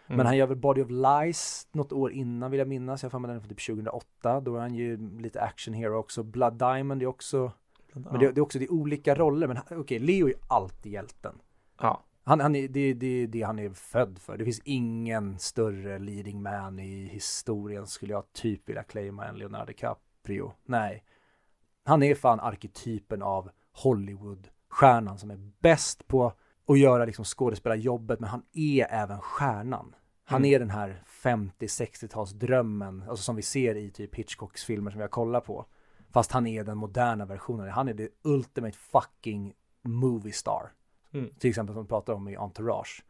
Mm. 0.08 0.18
Men 0.18 0.26
han 0.26 0.38
gör 0.38 0.48
väl 0.48 0.58
Body 0.58 0.82
of 0.82 0.90
Lies 0.90 1.68
något 1.72 1.92
år 1.92 2.12
innan 2.12 2.52
vill 2.52 2.58
jag 2.58 2.68
minnas. 2.68 3.04
Jag 3.04 3.08
har 3.08 3.12
för 3.12 3.20
mig 3.20 3.32
den 3.32 3.42
från 3.42 3.50
typ 3.50 3.66
2008. 3.66 4.40
Då 4.42 4.56
är 4.56 4.60
han 4.60 4.76
ju 4.76 5.20
lite 5.20 5.42
action 5.42 5.74
hero 5.74 5.98
också. 5.98 6.24
Blood 6.24 6.54
Diamond 6.54 7.02
är 7.02 7.06
också, 7.06 7.52
men 7.94 8.20
det, 8.20 8.32
det 8.32 8.40
är 8.40 8.42
också 8.42 8.60
det 8.60 8.66
är 8.66 8.72
olika 8.72 9.16
roller. 9.16 9.48
Men 9.48 9.58
okej, 9.72 10.00
Leo 10.00 10.26
är 10.26 10.30
ju 10.32 10.38
alltid 10.48 10.92
hjälten. 10.92 11.36
Ja, 11.82 12.04
Han, 12.24 12.40
han 12.40 12.56
är, 12.56 12.68
det, 12.68 12.94
det 12.94 13.08
är 13.24 13.28
det 13.28 13.42
han 13.42 13.60
är 13.60 13.70
född 13.70 14.20
för. 14.20 14.38
Det 14.38 14.44
finns 14.46 14.62
ingen 14.64 15.40
större 15.40 16.00
leading 16.00 16.42
man 16.42 16.80
i 16.80 17.06
historien 17.06 17.88
skulle 17.88 18.14
jag 18.14 18.34
typ 18.34 18.70
vilja 18.70 18.84
claima 18.84 19.26
än 19.26 19.36
Leonardo 19.38 19.66
DiCaprio. 19.66 20.54
Nej. 20.66 21.04
Han 21.86 22.04
är 22.04 22.16
fan 22.16 22.40
arketypen 22.40 23.22
av 23.22 23.50
Hollywood-stjärnan 23.84 25.18
som 25.18 25.32
är 25.32 25.52
bäst 25.60 26.08
på 26.08 26.34
att 26.68 26.80
göra 26.80 27.06
liksom 27.06 27.26
skådespelarjobbet, 27.26 28.20
men 28.20 28.30
han 28.30 28.44
är 28.54 28.88
även 28.90 29.20
stjärnan. 29.22 29.96
Han 30.24 30.42
Mm. 30.42 30.54
är 30.56 30.60
den 30.60 30.70
här 30.70 31.04
50-60-talsdrömmen, 31.24 33.10
alltså 33.10 33.24
som 33.24 33.36
vi 33.36 33.42
ser 33.42 33.76
i 33.76 33.92
typ 33.92 34.16
Hitchcocks 34.16 34.64
filmer 34.64 34.92
som 34.92 34.98
vi 34.98 35.04
har 35.04 35.10
kollat 35.10 35.46
på. 35.46 35.66
Fast 36.12 36.32
han 36.32 36.48
är 36.48 36.64
den 36.64 36.78
moderna 36.78 37.26
versionen. 37.26 37.70
Han 37.70 37.88
är 37.88 37.94
the 37.94 38.08
ultimate 38.24 38.78
fucking 38.78 39.54
movie 39.82 40.34
star. 40.34 40.72
Mm. 41.14 41.30
Till 41.40 41.50
exempel 41.50 41.76
som 41.76 41.84
de 41.84 41.88
pratar 41.88 42.14
om 42.14 42.28
i 42.28 42.36
Entourage. 42.36 43.04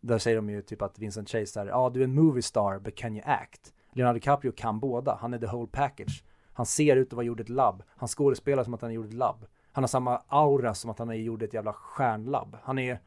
Där 0.00 0.18
säger 0.18 0.36
de 0.36 0.50
ju 0.50 0.62
typ 0.62 0.82
att 0.82 0.98
Vincent 0.98 1.30
Chase 1.30 1.60
där, 1.60 1.66
ja 1.66 1.76
ah, 1.76 1.90
du 1.90 2.00
är 2.00 2.04
en 2.04 2.14
movie 2.14 2.42
star 2.42 2.78
but 2.78 2.96
can 2.96 3.16
you 3.16 3.22
act? 3.26 3.74
Leonardo 3.92 4.14
DiCaprio 4.14 4.52
kan 4.52 4.80
båda, 4.80 5.18
han 5.20 5.34
är 5.34 5.38
the 5.38 5.46
whole 5.46 5.68
package. 5.72 6.24
Han 6.52 6.66
ser 6.66 6.96
ut 6.96 7.08
att 7.08 7.12
vara 7.12 7.26
gjord 7.26 7.40
ett 7.40 7.48
labb, 7.48 7.82
han 7.88 8.08
skådespelar 8.08 8.64
som 8.64 8.74
att 8.74 8.80
han 8.80 8.90
är 8.90 8.94
gjord 8.94 9.06
ett 9.06 9.14
labb. 9.14 9.46
Han 9.72 9.84
har 9.84 9.88
samma 9.88 10.22
aura 10.28 10.74
som 10.74 10.90
att 10.90 10.98
han 10.98 11.08
är 11.08 11.14
gjord 11.14 11.42
ett 11.42 11.54
jävla 11.54 11.72
stjärnlabb. 11.72 12.56
Han 12.62 12.78
är 12.78 13.00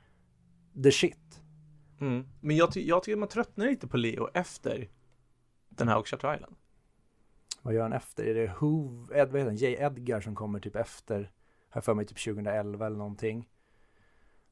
the 0.84 0.92
shit. 0.92 1.42
Mm. 2.00 2.28
Men 2.42 2.56
jag, 2.56 2.72
ty- 2.72 2.88
jag 2.88 3.04
tycker 3.04 3.18
man 3.18 3.28
tröttnar 3.28 3.66
lite 3.66 3.88
på 3.88 3.98
Leo 3.98 4.30
efter 4.34 4.90
den 5.70 5.88
här 5.88 5.98
och 5.98 6.08
Shutter 6.08 6.36
Island. 6.36 6.56
Vad 7.68 7.76
gör 7.76 7.82
han 7.82 7.94
efter? 7.94 8.24
Är 8.24 8.34
det 8.34 8.48
Hov, 8.48 9.12
Ed, 9.16 9.32
vad 9.32 9.42
heter 9.42 9.46
han? 9.46 9.56
J. 9.56 9.78
Edgar 9.80 10.22
som 10.22 10.36
kommer 10.36 10.60
typ 10.60 10.76
efter, 10.76 11.32
har 11.70 11.82
för 11.82 11.94
mig 11.94 12.06
typ 12.06 12.24
2011 12.24 12.86
eller 12.86 12.98
någonting. 12.98 13.50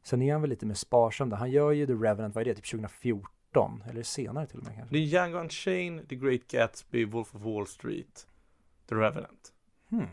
Sen 0.04 0.22
är 0.22 0.32
han 0.32 0.42
väl 0.42 0.50
lite 0.50 0.66
mer 0.66 0.74
sparsam 0.74 1.30
där. 1.30 1.38
Han 1.38 1.52
gör 1.52 1.72
ju 1.72 1.86
The 1.86 1.94
Revenant, 1.94 2.36
vad 2.36 2.42
är 2.42 2.46
det, 2.46 2.56
typ 2.56 2.72
2014? 2.72 3.84
Eller 3.90 4.04
senare 4.04 4.48
till 4.48 4.58
och 4.58 4.64
med 4.64 4.76
kanske? 4.76 4.96
Det 4.96 5.00
är 5.00 5.04
Django 5.04 5.38
Unchained, 5.38 6.10
The 6.10 6.16
Great 6.16 6.48
Gatsby, 6.48 7.06
Wolf 7.06 7.36
of 7.36 7.42
Wall 7.42 7.68
Street, 7.68 8.28
The 8.90 8.96
Revenant. 8.96 9.54
Hmm. 9.90 10.08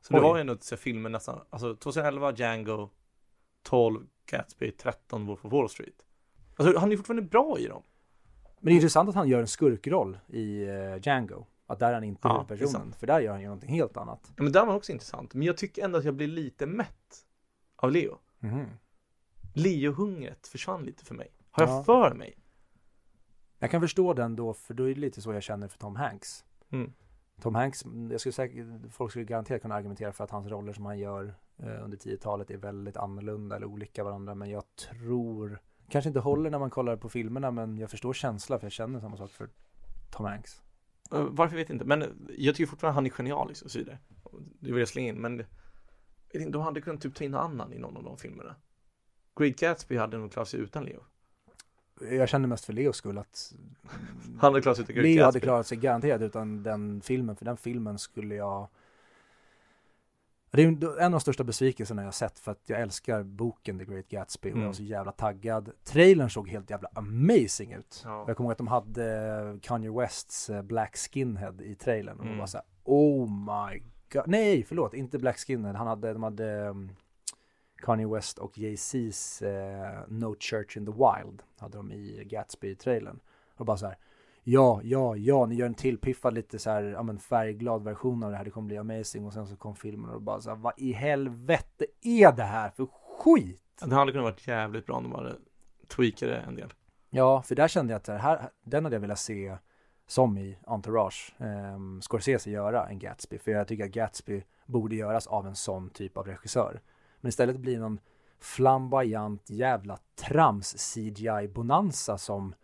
Så 0.00 0.12
det 0.12 0.18
Oj. 0.20 0.22
var 0.22 0.36
ju 0.36 0.40
ändå 0.40 0.56
filmer 0.76 1.10
nästan, 1.10 1.40
alltså 1.50 1.74
2011 1.74 2.32
Django, 2.32 2.90
12 3.62 4.06
Gatsby, 4.26 4.70
13 4.70 5.26
Wolf 5.26 5.44
of 5.44 5.52
Wall 5.52 5.68
Street. 5.68 6.06
Alltså 6.56 6.78
han 6.78 6.92
är 6.92 6.96
fortfarande 6.96 7.22
bra 7.22 7.58
i 7.58 7.66
dem. 7.66 7.82
Men 8.58 8.66
det 8.66 8.72
är 8.72 8.74
intressant 8.74 9.08
att 9.08 9.14
han 9.14 9.28
gör 9.28 9.40
en 9.40 9.46
skurkroll 9.46 10.18
i 10.28 10.64
uh, 10.64 10.96
Django. 11.02 11.46
Att 11.72 11.78
där 11.78 11.88
är 11.88 11.94
han 11.94 12.04
inte 12.04 12.20
Ja, 12.28 12.34
ja, 12.34 12.44
det 12.48 12.54
är 12.54 12.58
personen. 12.58 12.72
sant. 12.82 12.96
För 12.96 13.06
där 13.06 13.20
gör 13.20 13.30
han 13.32 13.40
ju 13.40 13.46
någonting 13.46 13.70
helt 13.70 13.96
annat. 13.96 14.32
Ja, 14.36 14.42
men 14.42 14.52
den 14.52 14.66
var 14.66 14.74
också 14.74 14.92
intressant. 14.92 15.34
Men 15.34 15.46
jag 15.46 15.56
tycker 15.56 15.84
ändå 15.84 15.98
att 15.98 16.04
jag 16.04 16.14
blir 16.14 16.26
lite 16.26 16.66
mätt 16.66 17.26
av 17.76 17.90
Leo. 17.92 18.18
Mhm. 18.38 18.66
Leo-hungret 19.54 20.46
försvann 20.46 20.82
lite 20.84 21.04
för 21.04 21.14
mig. 21.14 21.28
Har 21.50 21.66
jag 21.66 21.70
Ja. 21.78 21.84
för 21.84 22.14
mig? 22.14 22.36
Jag 23.58 23.70
kan 23.70 23.80
förstå 23.80 24.12
den 24.14 24.36
då, 24.36 24.54
för 24.54 24.74
då 24.74 24.84
är 24.90 24.94
det 24.94 25.00
lite 25.00 25.20
så 25.22 25.32
jag 25.32 25.42
känner 25.42 25.68
för 25.68 25.78
Tom 25.78 25.96
Hanks. 25.96 26.44
Mm. 26.70 26.92
Tom 27.40 27.54
Hanks, 27.54 27.84
jag 28.10 28.20
skulle 28.20 28.32
säkert, 28.32 28.66
folk 28.92 29.10
skulle 29.10 29.24
garanterat 29.24 29.62
kunna 29.62 29.74
argumentera 29.74 30.12
för 30.12 30.24
att 30.24 30.30
hans 30.30 30.46
roller 30.46 30.72
som 30.72 30.86
han 30.86 30.98
gör 30.98 31.34
eh, 31.56 31.84
under 31.84 31.96
10-talet 31.98 32.50
är 32.50 32.56
väldigt 32.56 32.96
annorlunda 32.96 33.56
eller 33.56 33.66
olika 33.66 34.04
varandra. 34.04 34.34
Men 34.34 34.50
jag 34.50 34.62
tror, 34.76 35.60
kanske 35.88 36.08
inte 36.08 36.20
håller 36.20 36.50
när 36.50 36.58
man 36.58 36.70
kollar 36.70 36.96
på 36.96 37.08
filmerna, 37.08 37.50
men 37.50 37.78
jag 37.78 37.90
förstår 37.90 38.12
känslan 38.12 38.60
för 38.60 38.64
jag 38.66 38.72
känner 38.72 39.00
samma 39.00 39.16
sak 39.16 39.30
för 39.30 39.48
Tom 40.10 40.26
Hanks. 40.26 40.62
Eh, 41.12 41.22
Varför 41.30 41.56
vet 41.56 41.68
jag 41.68 41.74
inte, 41.74 41.84
men 41.84 42.28
jag 42.38 42.54
tycker 42.54 42.70
fortfarande 42.70 42.94
han 42.94 43.06
är 43.06 43.10
genialisk 43.10 43.64
och 43.64 43.70
så 43.70 43.78
vidare. 43.78 43.98
Det 44.60 44.70
vill 44.72 44.78
jag 44.78 44.88
slänga 44.88 45.08
in, 45.08 45.20
men 45.20 45.44
de 46.52 46.62
hade 46.62 46.80
kunnat 46.80 47.00
typ 47.00 47.14
ta 47.14 47.24
in 47.24 47.30
någon 47.30 47.40
annan 47.40 47.72
i 47.72 47.78
någon 47.78 47.96
av 47.96 48.02
de 48.04 48.18
filmerna. 48.18 48.56
Great 49.38 49.56
Gatsby 49.56 49.96
hade 49.96 50.18
nog 50.18 50.32
klarat 50.32 50.48
sig 50.48 50.60
utan 50.60 50.84
Leo. 50.84 51.04
Jag 52.00 52.28
känner 52.28 52.48
mest 52.48 52.64
för 52.64 52.72
Leos 52.72 52.96
skull 52.96 53.18
att 53.18 53.52
Han 54.38 54.52
hade 54.52 54.62
klarat 54.62 54.76
sig 54.76 54.82
utan 54.82 54.94
Great 54.94 55.04
Leo 55.04 55.24
hade 55.24 55.26
Gatsby. 55.26 55.40
klarat 55.40 55.66
sig 55.66 55.78
garanterat 55.78 56.20
utan 56.22 56.62
den 56.62 57.00
filmen, 57.00 57.36
för 57.36 57.44
den 57.44 57.56
filmen 57.56 57.98
skulle 57.98 58.34
jag 58.34 58.68
det 60.56 60.62
är 60.62 60.98
en 60.98 61.04
av 61.04 61.10
de 61.10 61.20
största 61.20 61.44
besvikelserna 61.44 62.04
jag 62.04 62.14
sett 62.14 62.38
för 62.38 62.52
att 62.52 62.62
jag 62.66 62.80
älskar 62.80 63.22
boken 63.22 63.78
The 63.78 63.84
Great 63.84 64.08
Gatsby 64.08 64.48
och 64.48 64.52
jag 64.52 64.56
var 64.56 64.62
Mm. 64.62 64.74
så 64.74 64.82
jävla 64.82 65.12
taggad. 65.12 65.70
Trailern 65.84 66.30
såg 66.30 66.48
helt 66.48 66.70
jävla 66.70 66.88
amazing 66.94 67.72
ut. 67.72 68.02
Ja. 68.04 68.24
Jag 68.26 68.36
kommer 68.36 68.46
ihåg 68.48 68.52
att 68.52 68.58
de 68.58 68.66
hade 68.68 69.58
Kanye 69.62 69.90
Wests 69.90 70.50
eh, 70.50 70.62
Black 70.62 70.96
Skinhead 70.96 71.54
i 71.62 71.74
trailern 71.74 72.14
och 72.16 72.20
Mm. 72.24 72.26
mm. 72.32 72.38
bara 72.38 72.46
såhär 72.46 72.66
Oh 72.84 73.30
my 73.30 73.82
god, 74.12 74.22
nej 74.26 74.62
förlåt, 74.64 74.94
inte 74.94 75.18
Black 75.18 75.38
Skinhead, 75.38 75.74
han 75.76 75.86
hade, 75.86 76.12
de 76.12 76.22
hade 76.22 76.68
um, 76.68 76.90
Kanye 77.82 78.06
West 78.06 78.38
och 78.38 78.58
Jay-Z's 78.58 79.42
eh, 79.46 80.00
No 80.08 80.36
Church 80.40 80.76
in 80.76 80.86
the 80.86 80.92
Wild 80.92 81.42
hade 81.58 81.76
de 81.76 81.92
i 81.92 82.24
Gatsby-trailern. 82.30 83.18
Och 83.56 83.66
bara 83.66 83.76
så 83.76 83.86
här, 83.86 83.96
ja, 84.44 84.80
ja, 84.84 85.16
ja, 85.16 85.46
ni 85.46 85.54
gör 85.54 85.66
en 85.66 85.74
tillpiffad 85.74 86.34
lite 86.34 86.58
så 86.58 86.70
här, 86.70 86.82
ja 86.82 87.02
men 87.02 87.18
färgglad 87.18 87.84
version 87.84 88.22
av 88.22 88.30
det 88.30 88.36
här, 88.36 88.44
det 88.44 88.50
kommer 88.50 88.66
bli 88.66 88.78
amazing. 88.78 89.26
Och 89.26 89.32
sen 89.32 89.46
så 89.46 89.56
kom 89.56 89.76
filmen 89.76 90.10
och 90.10 90.22
bara 90.22 90.40
så 90.40 90.50
här, 90.50 90.56
vad 90.56 90.72
i 90.76 90.92
helvete 90.92 91.86
är 92.02 92.32
det 92.32 92.42
här 92.42 92.70
för 92.70 92.86
skit? 93.18 93.62
Det 93.84 93.94
hade 93.94 94.12
kunnat 94.12 94.24
varit 94.24 94.46
jävligt 94.46 94.86
bra 94.86 94.96
om 94.96 95.02
de 95.02 95.12
hade 95.12 95.36
tweakat 95.88 96.20
det 96.20 96.36
en 96.36 96.54
del. 96.54 96.72
Ja, 97.10 97.42
för 97.42 97.54
där 97.54 97.68
kände 97.68 97.92
jag 97.92 97.98
att 97.98 98.04
det 98.04 98.18
här, 98.18 98.50
den 98.64 98.84
hade 98.84 98.96
jag 98.96 99.00
velat 99.00 99.18
se 99.18 99.56
som 100.06 100.38
i 100.38 100.58
Entourage, 100.66 101.34
um, 101.38 102.02
Scorsese 102.02 102.50
göra 102.50 102.88
en 102.88 102.98
Gatsby. 102.98 103.38
För 103.38 103.50
jag 103.50 103.68
tycker 103.68 103.84
att 103.84 103.90
Gatsby 103.90 104.42
borde 104.66 104.96
göras 104.96 105.26
av 105.26 105.46
en 105.46 105.56
sån 105.56 105.90
typ 105.90 106.16
av 106.16 106.26
regissör. 106.26 106.80
Men 107.20 107.28
istället 107.28 107.56
blir 107.56 107.74
det 107.74 107.80
någon 107.80 108.00
flamboyant 108.40 109.50
jävla 109.50 109.98
trams 110.14 110.94
CGI-bonanza 110.94 112.18
som 112.18 112.54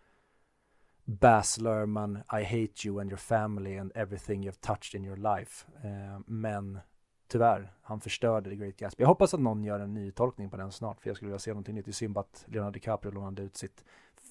Baz 1.09 1.59
Luhrmann, 1.59 2.17
I 2.17 2.45
hate 2.45 2.89
you 2.89 3.01
and 3.01 3.11
your 3.11 3.19
family 3.19 3.79
and 3.79 3.93
everything 3.95 4.45
you've 4.45 4.61
touched 4.61 4.95
in 4.95 5.05
your 5.05 5.17
life. 5.17 5.67
Eh, 5.83 6.21
men 6.27 6.79
tyvärr, 7.29 7.73
han 7.83 8.01
förstörde 8.01 8.51
The 8.51 8.57
Great 8.57 8.77
Gatsby. 8.77 9.03
Jag 9.03 9.09
hoppas 9.09 9.35
att 9.35 9.41
någon 9.41 9.65
gör 9.65 9.81
en 9.81 9.95
ny 9.95 10.11
tolkning 10.11 10.51
på 10.51 10.57
den 10.57 10.73
snart, 10.73 11.01
för 11.01 11.11
jag 11.11 11.17
skulle 11.17 11.29
vilja 11.29 11.39
se 11.39 11.51
någonting 11.51 11.75
nytt. 11.75 11.85
Det 11.85 11.91
är 11.91 11.93
synd 11.93 12.19
att 12.19 12.45
Leonardo 12.49 12.73
DiCaprio 12.73 13.11
lånade 13.13 13.43
ut 13.43 13.57
sitt 13.57 13.85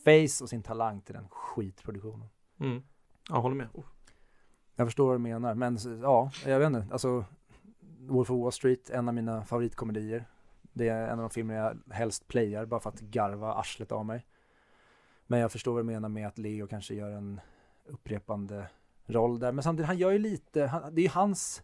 face 0.03 0.43
och 0.43 0.49
sin 0.49 0.63
talang 0.63 1.01
till 1.01 1.15
den 1.15 1.27
skitproduktionen. 1.29 2.27
Mm. 2.59 2.83
Jag 3.29 3.41
håller 3.41 3.55
med. 3.55 3.67
Oh. 3.73 3.85
Jag 4.75 4.87
förstår 4.87 5.05
vad 5.05 5.15
du 5.15 5.19
menar, 5.19 5.53
men 5.53 5.77
ja, 6.01 6.31
jag 6.45 6.59
vet 6.59 6.67
inte. 6.67 6.87
Alltså, 6.91 7.25
Wolf 7.99 8.31
of 8.31 8.41
Wall 8.41 8.51
Street, 8.51 8.89
en 8.89 9.07
av 9.07 9.13
mina 9.13 9.43
favoritkomedier. 9.43 10.25
Det 10.73 10.87
är 10.87 11.07
en 11.07 11.19
av 11.19 11.23
de 11.23 11.29
filmer 11.29 11.55
jag 11.55 11.93
helst 11.93 12.27
playar 12.27 12.65
bara 12.65 12.79
för 12.79 12.89
att 12.89 12.99
garva 12.99 13.53
arslet 13.53 13.91
av 13.91 14.05
mig. 14.05 14.25
Men 15.27 15.39
jag 15.39 15.51
förstår 15.51 15.73
vad 15.73 15.79
du 15.79 15.85
menar 15.85 16.09
med 16.09 16.27
att 16.27 16.37
Leo 16.37 16.67
kanske 16.67 16.93
gör 16.93 17.11
en 17.11 17.41
upprepande 17.85 18.67
roll 19.05 19.39
där. 19.39 19.51
Men 19.51 19.63
samtidigt, 19.63 19.87
han 19.87 19.97
gör 19.97 20.11
ju 20.11 20.19
lite, 20.19 20.65
han, 20.65 20.95
det 20.95 21.01
är 21.01 21.03
ju 21.03 21.09
hans, 21.09 21.63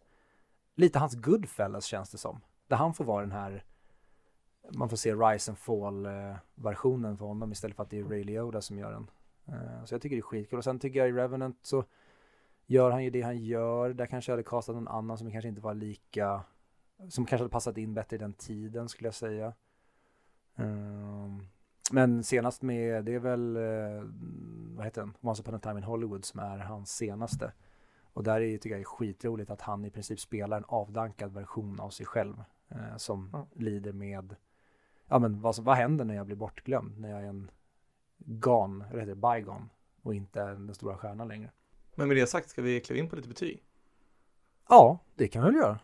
lite 0.75 0.99
hans 0.99 1.15
Goodfellas 1.15 1.85
känns 1.85 2.09
det 2.09 2.17
som. 2.17 2.41
Där 2.67 2.77
han 2.77 2.93
får 2.93 3.05
vara 3.05 3.21
den 3.21 3.31
här, 3.31 3.63
man 4.71 4.89
får 4.89 4.97
se 4.97 5.13
Rise 5.13 5.51
and 5.51 5.57
fall-versionen 5.57 7.11
eh, 7.11 7.17
för 7.17 7.25
honom 7.25 7.51
istället 7.51 7.75
för 7.75 7.83
att 7.83 7.89
det 7.89 7.99
är 7.99 8.03
Ray 8.03 8.23
Liotta 8.23 8.61
som 8.61 8.77
gör 8.77 8.91
den. 8.91 9.09
Eh, 9.47 9.85
så 9.85 9.93
jag 9.93 10.01
tycker 10.01 10.15
det 10.15 10.19
är 10.19 10.21
skitkul. 10.21 10.57
Och 10.57 10.63
sen 10.63 10.79
tycker 10.79 10.99
jag 10.99 11.09
i 11.09 11.11
Revenant 11.11 11.59
så 11.61 11.85
gör 12.65 12.91
han 12.91 13.03
ju 13.03 13.09
det 13.09 13.21
han 13.21 13.37
gör. 13.37 13.93
Där 13.93 14.05
kanske 14.05 14.31
jag 14.31 14.33
hade 14.37 14.49
castat 14.49 14.75
någon 14.75 14.87
annan 14.87 15.17
som 15.17 15.31
kanske 15.31 15.49
inte 15.49 15.61
var 15.61 15.73
lika, 15.73 16.43
som 17.09 17.25
kanske 17.25 17.43
hade 17.43 17.51
passat 17.51 17.77
in 17.77 17.93
bättre 17.93 18.15
i 18.15 18.19
den 18.19 18.33
tiden 18.33 18.89
skulle 18.89 19.07
jag 19.07 19.13
säga. 19.13 19.53
Ehm, 20.55 21.47
men 21.91 22.23
senast 22.23 22.61
med, 22.61 23.05
det 23.05 23.13
är 23.13 23.19
väl, 23.19 23.55
eh, 23.55 24.03
vad 24.75 24.85
heter 24.85 25.01
den? 25.01 25.13
Once 25.21 25.41
upon 25.41 25.55
a 25.55 25.59
time 25.59 25.77
in 25.77 25.83
Hollywood 25.83 26.25
som 26.25 26.39
är 26.39 26.57
hans 26.57 26.95
senaste. 26.95 27.53
Och 28.13 28.23
där 28.23 28.41
är, 28.41 28.57
tycker 28.57 28.69
jag 28.69 28.79
är 28.79 28.83
skitroligt 28.85 29.49
att 29.51 29.61
han 29.61 29.85
i 29.85 29.89
princip 29.91 30.19
spelar 30.19 30.57
en 30.57 30.65
avdankad 30.67 31.33
version 31.33 31.79
av 31.79 31.89
sig 31.89 32.05
själv. 32.05 32.43
Eh, 32.69 32.97
som 32.97 33.29
Ja. 33.33 33.47
lider 33.55 33.93
med, 33.93 34.35
ja 35.07 35.19
men 35.19 35.41
vad, 35.41 35.59
vad 35.59 35.75
händer 35.75 36.05
när 36.05 36.15
jag 36.15 36.25
blir 36.25 36.35
bortglömd? 36.35 36.99
När 36.99 37.09
jag 37.09 37.21
är 37.21 37.27
en 37.27 37.51
gone, 38.17 38.85
eller 38.89 38.99
heter 38.99 39.15
det, 39.15 39.35
bygone 39.39 39.65
och 40.01 40.15
inte 40.15 40.43
den 40.45 40.75
stora 40.75 40.97
stjärnan 40.97 41.27
längre. 41.27 41.51
Men 41.95 42.07
med 42.07 42.17
det 42.17 42.27
sagt 42.27 42.49
ska 42.49 42.61
vi 42.61 42.79
kliva 42.79 42.99
in 42.99 43.09
på 43.09 43.15
lite 43.15 43.27
betyg. 43.27 43.63
Ja, 44.69 44.99
det 45.15 45.27
kan 45.27 45.43
vi 45.43 45.49
väl 45.49 45.55
göra. 45.55 45.79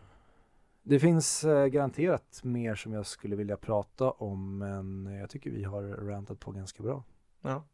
Det 0.82 1.00
finns 1.00 1.44
eh, 1.44 1.66
garanterat 1.66 2.40
mer 2.44 2.74
som 2.74 2.92
jag 2.92 3.06
skulle 3.06 3.36
vilja 3.36 3.56
prata 3.56 4.10
om, 4.10 4.58
men 4.58 5.06
eh, 5.06 5.20
jag 5.20 5.30
tycker 5.30 5.50
vi 5.50 5.64
har 5.64 5.82
rantat 5.82 6.40
på 6.40 6.50
ganska 6.50 6.82
bra. 6.82 7.04
Ja. 7.40 7.68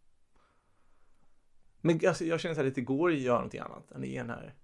Men 1.80 2.00
alltså, 2.08 2.24
jag 2.24 2.40
känner 2.40 2.54
så 2.54 2.60
här 2.60 2.68
lite, 2.68 2.80
går 2.80 3.10
att 3.10 3.18
göra 3.18 3.36
någonting 3.36 3.60
annat 3.60 3.90
än 3.90 4.04
igen 4.04 4.30
här. 4.30 4.54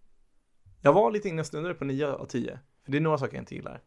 Jag 0.80 0.92
var 0.92 1.10
lite 1.10 1.28
inne 1.28 1.40
och 1.40 1.46
snurrade 1.46 1.74
på 1.74 1.84
9 1.84 2.06
av 2.06 2.26
10. 2.26 2.60
För 2.84 2.92
det 2.92 2.98
är 2.98 3.02
några 3.02 3.18
saker 3.18 3.34
jag 3.34 3.42
inte 3.42 3.54
gillar. 3.54 3.82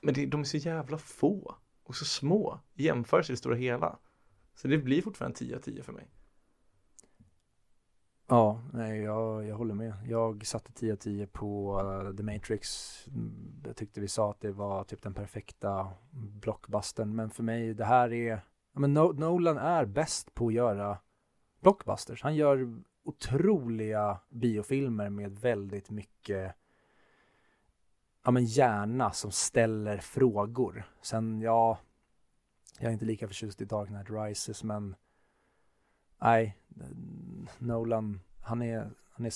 Men 0.00 0.14
det, 0.14 0.26
de 0.26 0.40
är 0.40 0.44
så 0.44 0.56
jävla 0.56 0.98
få 0.98 1.56
och 1.82 1.96
så 1.96 2.04
små 2.04 2.60
i 2.74 2.84
jämförelse 2.84 3.32
i 3.32 3.34
det 3.34 3.36
stora 3.36 3.56
hela. 3.56 3.98
Så 4.54 4.68
det 4.68 4.78
blir 4.78 5.02
fortfarande 5.02 5.38
10 5.38 5.56
av 5.56 5.60
10 5.60 5.82
för 5.82 5.92
mig. 5.92 6.08
Ja, 8.34 8.60
nej, 8.72 9.02
jag, 9.02 9.46
jag 9.46 9.56
håller 9.56 9.74
med. 9.74 9.94
Jag 10.06 10.46
satte 10.46 10.72
10 10.72 10.92
av 10.92 10.96
10 10.96 11.26
på 11.26 11.80
uh, 11.82 12.16
The 12.16 12.22
Matrix. 12.22 12.98
Mm, 13.06 13.62
jag 13.66 13.76
tyckte 13.76 14.00
vi 14.00 14.08
sa 14.08 14.30
att 14.30 14.40
det 14.40 14.52
var 14.52 14.84
typ 14.84 15.02
den 15.02 15.14
perfekta 15.14 15.88
blockbustern. 16.12 17.14
Men 17.14 17.30
för 17.30 17.42
mig, 17.42 17.74
det 17.74 17.84
här 17.84 18.12
är... 18.12 18.40
Ja, 18.72 18.80
men 18.80 18.94
no 18.94 19.12
Nolan 19.12 19.58
är 19.58 19.84
bäst 19.84 20.34
på 20.34 20.46
att 20.46 20.54
göra 20.54 20.98
blockbusters. 21.60 22.22
Han 22.22 22.36
gör 22.36 22.82
otroliga 23.04 24.20
biofilmer 24.30 25.10
med 25.10 25.38
väldigt 25.38 25.90
mycket 25.90 26.54
ja, 28.24 28.30
men 28.30 28.44
hjärna 28.44 29.12
som 29.12 29.30
ställer 29.30 29.98
frågor. 29.98 30.84
Sen, 31.02 31.40
ja, 31.40 31.78
jag 32.78 32.88
är 32.88 32.92
inte 32.92 33.04
lika 33.04 33.28
förtjust 33.28 33.60
i 33.60 33.64
Dark 33.64 33.88
Knight 33.88 34.10
Rises, 34.10 34.64
men 34.64 34.94
nej, 36.24 36.56
Nolan, 37.58 38.20
han 38.40 38.62
är, 38.62 38.90
han 39.10 39.26
är 39.26 39.30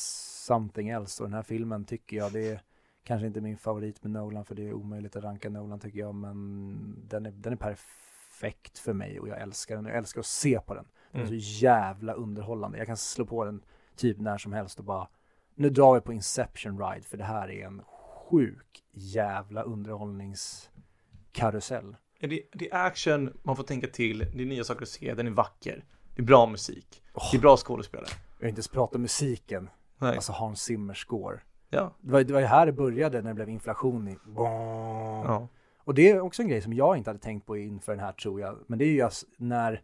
something 0.47 0.89
else 0.89 1.23
och 1.23 1.29
den 1.29 1.35
här 1.35 1.43
filmen 1.43 1.85
tycker 1.85 2.17
jag, 2.17 2.33
det 2.33 2.49
är 2.49 2.63
kanske 3.05 3.27
inte 3.27 3.41
min 3.41 3.57
favorit 3.57 4.03
med 4.03 4.11
Nolan 4.13 4.45
för 4.45 4.55
det 4.55 4.69
är 4.69 4.73
omöjligt 4.73 5.17
att 5.17 5.25
ranka 5.25 5.51
Nolan 5.51 5.81
tycker 5.81 5.99
jag, 5.99 6.15
men 6.15 7.05
den 7.09 7.27
är, 7.27 7.31
den 7.31 7.53
är 7.53 7.57
perfekt 7.57 8.79
för 8.79 8.93
mig 8.93 9.21
och 9.21 9.29
jag 9.29 9.41
älskar 9.41 9.77
den. 9.77 9.85
Jag 9.85 9.97
älskar 9.97 10.21
att 10.21 10.27
se 10.27 10.61
på 10.61 10.75
den. 10.75 10.85
Den 11.13 11.21
är 11.21 11.27
Mm. 11.27 11.41
så 11.41 11.47
jävla 11.65 12.13
underhållande. 12.13 12.79
Jag 12.79 12.87
kan 12.87 12.97
slå 12.97 13.27
på 13.27 13.45
den 13.45 13.63
typ 13.97 14.19
när 14.21 14.39
som 14.39 14.53
helst 14.53 14.79
och 14.79 14.85
bara, 14.85 15.09
nu 15.55 15.71
drar 15.71 15.95
vi 15.95 16.01
på 16.01 16.13
Inception 16.13 16.79
Ride 16.79 17.03
för 17.07 17.17
det 17.17 17.25
här 17.25 17.51
är 17.51 17.67
en 17.67 17.83
sjuk 18.31 18.85
jävla 18.93 19.63
underhållningskarusell. 19.63 21.97
Det, 22.21 22.43
det 22.53 22.71
är 22.71 22.87
action, 22.87 23.39
man 23.43 23.57
får 23.57 23.65
tänka 23.65 23.87
till, 23.87 24.19
det 24.19 24.43
är 24.43 24.47
nya 24.47 24.65
saker 24.65 24.83
att 24.83 24.89
se, 24.89 25.15
den 25.15 25.27
är 25.27 25.31
vacker. 25.31 25.85
Det 26.19 26.23
är 26.23 26.27
bra 26.27 26.47
musik. 26.47 27.03
Åh. 27.15 27.29
Det 27.33 27.37
är 27.37 27.41
bra 27.41 27.57
skådespelare. 27.57 28.09
Jag 28.11 28.41
vill 28.41 28.49
inte 28.49 28.59
ens 28.59 28.69
prata 28.69 28.95
om 28.95 29.03
musiken, 29.03 29.71
Nej. 29.99 30.15
alltså 30.15 30.33
Hans 30.33 30.63
Zimmer 30.63 30.95
score. 30.95 31.41
Ja. 31.71 31.95
Det 32.01 32.13
var, 32.13 32.23
det 32.23 32.33
var 32.33 32.41
ju 32.41 32.47
här 32.47 32.67
det 32.67 32.73
började 32.73 33.23
när 33.23 33.31
det 33.31 33.35
blev 33.35 33.49
inflation 33.49 34.09
i. 34.09 34.19
ja. 34.37 35.49
Och 35.79 35.95
det 35.95 36.11
är 36.11 36.21
också 36.21 36.43
en 36.43 36.49
grej 36.49 36.63
som 36.63 36.73
jag 36.73 36.97
inte 36.97 37.11
hade 37.11 37.21
tänkt 37.21 37.47
på 37.47 37.57
inför 37.57 37.93
den 37.93 38.05
här 38.05 38.13
tror 38.13 38.41
jag. 38.41 38.59
Men 38.67 38.79
det 38.79 38.85
är 38.85 38.87
ju 38.87 38.97
just 38.97 39.25
när 39.37 39.83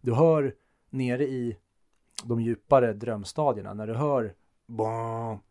du 0.00 0.14
hör 0.14 0.54
nere 0.90 1.24
i 1.24 1.56
de 2.24 2.40
djupare 2.40 2.92
drömstadierna, 2.92 3.74
när 3.74 3.86
du 3.86 3.94
hör 3.94 4.34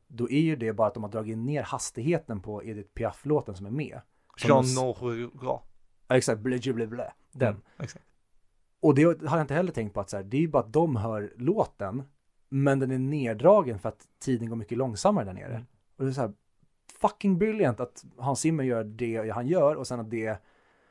då 0.08 0.30
är 0.30 0.42
ju 0.42 0.56
det 0.56 0.74
bara 0.74 0.88
att 0.88 0.94
de 0.94 1.04
har 1.04 1.12
dragit 1.12 1.38
ner 1.38 1.64
hastigheten 1.64 2.42
på 2.42 2.64
Edith 2.64 2.90
Piaf-låten 2.94 3.56
som 3.56 3.66
är 3.66 3.72
med. 3.72 4.02
Jean 4.38 4.66
Norra. 4.76 5.30
Ja, 5.42 5.64
exakt, 6.10 6.42
blä, 6.42 6.60
blä, 6.74 6.88
blä. 6.88 7.14
Den. 7.32 7.50
Mm, 7.50 7.62
exakt. 7.80 8.06
Och 8.80 8.96
det 8.96 9.04
hade 9.04 9.26
jag 9.26 9.42
inte 9.42 9.54
heller 9.54 9.72
tänkt 9.72 9.94
på 9.94 10.00
att 10.00 10.10
så 10.10 10.18
här, 10.18 10.24
det 10.24 10.38
är 10.38 10.42
ju 10.42 10.48
bara 10.48 10.64
att 10.64 10.74
de 10.74 10.96
hör 10.96 11.34
låten, 11.38 12.04
men 12.50 12.80
den 12.80 12.92
är 12.92 13.00
neddragen 13.00 13.80
för 13.80 13.90
att 13.90 14.08
tiden 14.20 14.50
går 14.50 14.56
mycket 14.56 14.78
långsammare 14.78 15.26
där 15.26 15.34
nere. 15.34 15.54
Mm. 15.54 15.66
Och 15.98 16.06
det 16.06 16.12
är 16.12 16.14
så 16.14 16.22
här, 16.22 16.34
fucking 17.02 17.38
brilliant 17.38 17.80
att 17.80 18.06
Hans 18.18 18.40
Zimmer 18.40 18.64
gör 18.64 18.84
det 18.84 19.30
han 19.30 19.48
gör 19.48 19.76
och 19.76 19.88
sen 19.88 20.00
att 20.00 20.10
det 20.10 20.38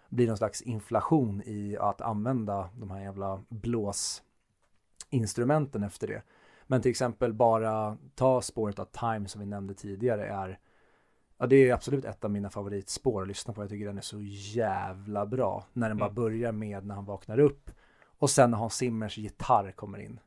blir 0.09 0.27
någon 0.27 0.37
slags 0.37 0.63
inflation 0.63 1.43
i 1.47 1.77
att 1.81 2.01
använda 2.01 2.71
de 2.79 2.91
här 2.91 3.01
jävla 3.01 3.43
blåsinstrumenten 3.49 5.83
efter 5.83 6.07
det. 6.07 6.23
Men 6.67 6.83
till 6.83 6.91
exempel 6.91 7.33
bara 7.33 7.97
ta 8.15 8.41
spåret 8.41 8.79
av 8.79 8.85
Time 8.85 9.29
som 9.29 9.41
vi 9.41 9.47
nämnde 9.47 9.75
tidigare 9.75 10.27
är 10.27 10.59
Ja 11.39 11.47
det 11.47 11.57
är 11.57 11.75
absolut 11.75 12.05
ett 12.05 12.25
av 12.25 12.31
mina 12.31 12.51
favoritspår 12.51 13.23
att 13.23 13.29
lyssna 13.29 13.55
på. 13.55 13.63
Jag 13.63 13.71
tycker 13.71 13.87
den 13.87 13.99
är 13.99 14.03
så 14.03 14.21
jävla 14.55 15.27
bra. 15.27 15.65
När 15.73 15.89
den 15.89 15.99
bara 15.99 16.11
Mm. 16.11 16.15
börjar 16.15 16.53
med 16.53 16.87
när 16.87 16.95
han 16.95 17.05
vaknar 17.05 17.39
upp. 17.39 17.71
Och 18.19 18.31
sen 18.31 18.51
när 18.51 18.59
Hans 18.59 18.75
Zimmers 18.75 19.19
gitarr 19.19 19.73
kommer 19.73 19.99
in. 19.99 20.21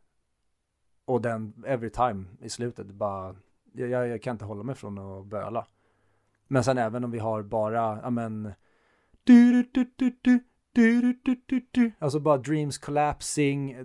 Och 1.05 1.21
den 1.21 1.63
Every 1.67 1.89
Time 1.89 2.25
i 2.41 2.49
slutet 2.49 2.87
bara 2.87 3.35
jag, 3.73 4.07
jag, 4.07 4.21
kan 4.21 4.35
inte 4.35 4.45
hålla 4.45 4.63
mig 4.63 4.75
från 4.75 4.97
att 4.97 5.25
böla. 5.25 5.65
Men 6.47 6.63
sen 6.63 6.77
även 6.77 7.03
om 7.03 7.11
vi 7.11 7.19
har 7.19 7.43
bara, 7.43 7.99
ja 8.03 8.09
men 8.09 8.53
du, 9.23 9.51
du, 9.51 9.63
du, 9.73 9.93
du, 9.95 10.17
du, 10.21 10.39
du, 10.71 11.01
du, 11.01 11.19
du, 11.23 11.41
du, 11.45 11.67
du. 11.71 11.91
Alltså 11.99 12.19
bara 12.19 12.37
dreams 12.37 12.77
collapsing. 12.77 13.75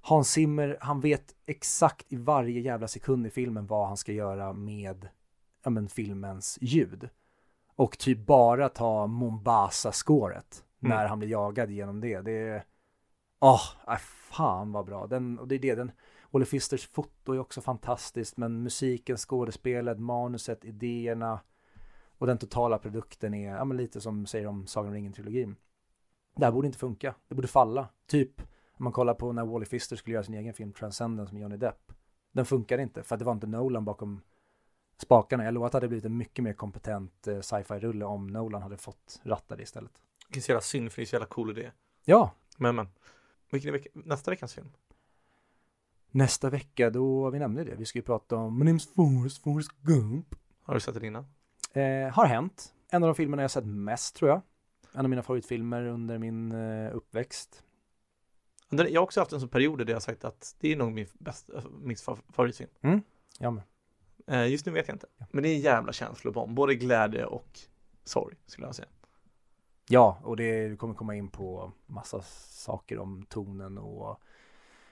Hans 0.00 0.30
Zimmer, 0.30 0.78
han 0.80 1.00
vet 1.00 1.34
exakt 1.46 2.12
i 2.12 2.16
varje 2.16 2.60
jävla 2.60 2.88
sekund 2.88 3.26
i 3.26 3.30
filmen 3.30 3.66
vad 3.66 3.88
han 3.88 3.96
ska 3.96 4.12
göra 4.12 4.52
med 4.52 5.08
ja, 5.64 5.70
men, 5.70 5.88
filmens 5.88 6.58
ljud. 6.60 7.08
Och 7.76 7.98
typ 7.98 8.26
bara 8.26 8.68
ta 8.68 9.06
Mombasa-scoret 9.06 10.64
Mm. 10.84 10.96
när 10.96 11.06
han 11.06 11.18
blir 11.18 11.28
jagad 11.28 11.70
genom 11.70 12.00
det. 12.00 12.20
Det 12.20 12.32
är, 12.32 12.64
åh, 13.40 13.62
äh, 13.88 13.96
fan 14.30 14.72
vad 14.72 14.86
bra. 14.86 15.06
Den, 15.06 15.38
och 15.38 15.48
det 15.48 15.54
är 15.54 15.58
det, 15.58 15.74
den, 15.74 15.92
Olle 16.30 16.44
Fisters 16.44 16.88
foto 16.88 17.32
är 17.32 17.38
också 17.38 17.60
fantastiskt, 17.60 18.36
men 18.36 18.62
musiken, 18.62 19.16
skådespelet, 19.16 19.98
manuset, 20.00 20.64
idéerna 20.64 21.40
och 22.18 22.26
den 22.26 22.38
totala 22.38 22.78
produkten 22.78 23.34
är, 23.34 23.56
ja 23.56 23.64
men 23.64 23.76
lite 23.76 24.00
som 24.00 24.26
säger 24.26 24.46
om 24.46 24.66
Sagan 24.66 24.88
om 24.88 24.94
ringen-trilogin. 24.94 25.56
Det 26.36 26.44
här 26.44 26.52
borde 26.52 26.66
inte 26.66 26.78
funka, 26.78 27.14
det 27.28 27.34
borde 27.34 27.48
falla. 27.48 27.88
Typ, 28.06 28.40
om 28.72 28.84
man 28.84 28.92
kollar 28.92 29.14
på 29.14 29.32
när 29.32 29.44
Wally 29.44 29.66
Fister 29.66 29.96
skulle 29.96 30.14
göra 30.14 30.24
sin 30.24 30.34
egen 30.34 30.54
film 30.54 30.72
Transcendence 30.72 31.34
med 31.34 31.42
Johnny 31.42 31.56
Depp. 31.56 31.92
Den 32.32 32.46
funkar 32.46 32.78
inte, 32.78 33.02
för 33.02 33.14
att 33.14 33.18
det 33.18 33.24
var 33.24 33.32
inte 33.32 33.46
Nolan 33.46 33.84
bakom 33.84 34.20
spakarna. 35.04 35.44
Jag 35.44 35.54
lovar 35.54 35.66
att 35.66 35.72
det 35.72 35.76
hade 35.76 35.88
blivit 35.88 36.04
en 36.04 36.16
mycket 36.16 36.42
mer 36.44 36.52
kompetent 36.52 37.26
eh, 37.26 37.40
sci-fi-rulle 37.40 38.04
om 38.04 38.26
Nolan 38.26 38.62
hade 38.62 38.76
fått 38.76 39.20
ratta 39.24 39.56
det 39.56 39.62
istället. 39.62 39.92
Det 40.28 40.38
är 40.38 40.40
så 40.42 40.50
jävla 40.52 40.60
synd 40.60 40.92
för 40.92 40.96
det 41.00 41.04
är 41.04 41.06
så 41.06 41.14
jävla 41.14 41.26
cool 41.26 41.50
idé. 41.58 41.70
Ja, 42.04 42.30
Men 42.58 42.76
men. 42.76 42.88
Vilken 43.50 43.74
är 43.74 43.78
veck- 43.78 43.86
nästa 43.94 44.30
veckans 44.30 44.54
film? 44.54 44.68
nästa 46.10 46.50
vecka 46.50 46.90
då, 46.90 47.30
vi 47.30 47.38
nämnde 47.38 47.64
det, 47.64 47.74
vi 47.74 47.84
ska 47.84 47.98
ju 47.98 48.02
prata 48.02 48.36
om 48.36 48.58
My 48.58 48.64
name's 48.72 48.88
Forrest, 48.94 49.42
Forrest 49.42 49.70
Gump. 49.82 50.34
Har 50.62 50.74
du 50.74 50.80
sett 50.80 50.94
den 50.94 51.04
innan? 51.04 51.26
Eh, 51.72 52.12
har 52.14 52.26
hänt. 52.26 52.74
En 52.90 53.02
av 53.02 53.06
de 53.08 53.14
filmerna 53.14 53.42
jag 53.42 53.50
sett 53.50 53.66
mest 53.66 54.16
tror 54.16 54.30
jag. 54.30 54.40
En 54.92 55.00
av 55.04 55.10
mina 55.10 55.22
favoritfilmer 55.22 55.86
under 55.86 56.18
min 56.18 56.52
eh, 56.52 56.96
uppväxt. 56.96 57.62
Jag 58.70 59.00
har 59.00 59.04
också 59.04 59.20
haft 59.20 59.32
en 59.32 59.40
sån 59.40 59.48
period 59.48 59.86
där 59.86 59.92
jag 59.92 60.02
sagt 60.02 60.24
att 60.24 60.56
det 60.60 60.72
är 60.72 60.76
nog 60.76 60.92
min, 60.92 61.06
bästa, 61.14 61.62
min 61.80 61.96
fa- 61.96 62.18
favoritfilm. 62.32 62.70
Ja, 63.38 63.50
men. 63.50 63.58
Eh, 63.58 63.64
just 64.48 64.66
nu 64.66 64.72
vet 64.72 64.88
jag 64.88 64.94
inte. 64.94 65.06
Men 65.30 65.42
det 65.42 65.48
är 65.48 65.54
en 65.54 65.60
jävla 65.60 65.92
känslobomb. 65.92 66.54
Både 66.54 66.74
glädje 66.74 67.24
och 67.24 67.58
sorg 68.04 68.36
skulle 68.46 68.66
jag 68.66 68.74
säga. 68.74 68.88
ja 69.88 70.18
och 70.22 70.36
det 70.36 70.78
kommer 70.78 70.94
komma 70.94 71.14
in 71.14 71.28
på 71.28 71.72
massa 71.86 72.22
saker 72.48 72.98
om 72.98 73.26
tonen 73.28 73.78
och 73.78 74.20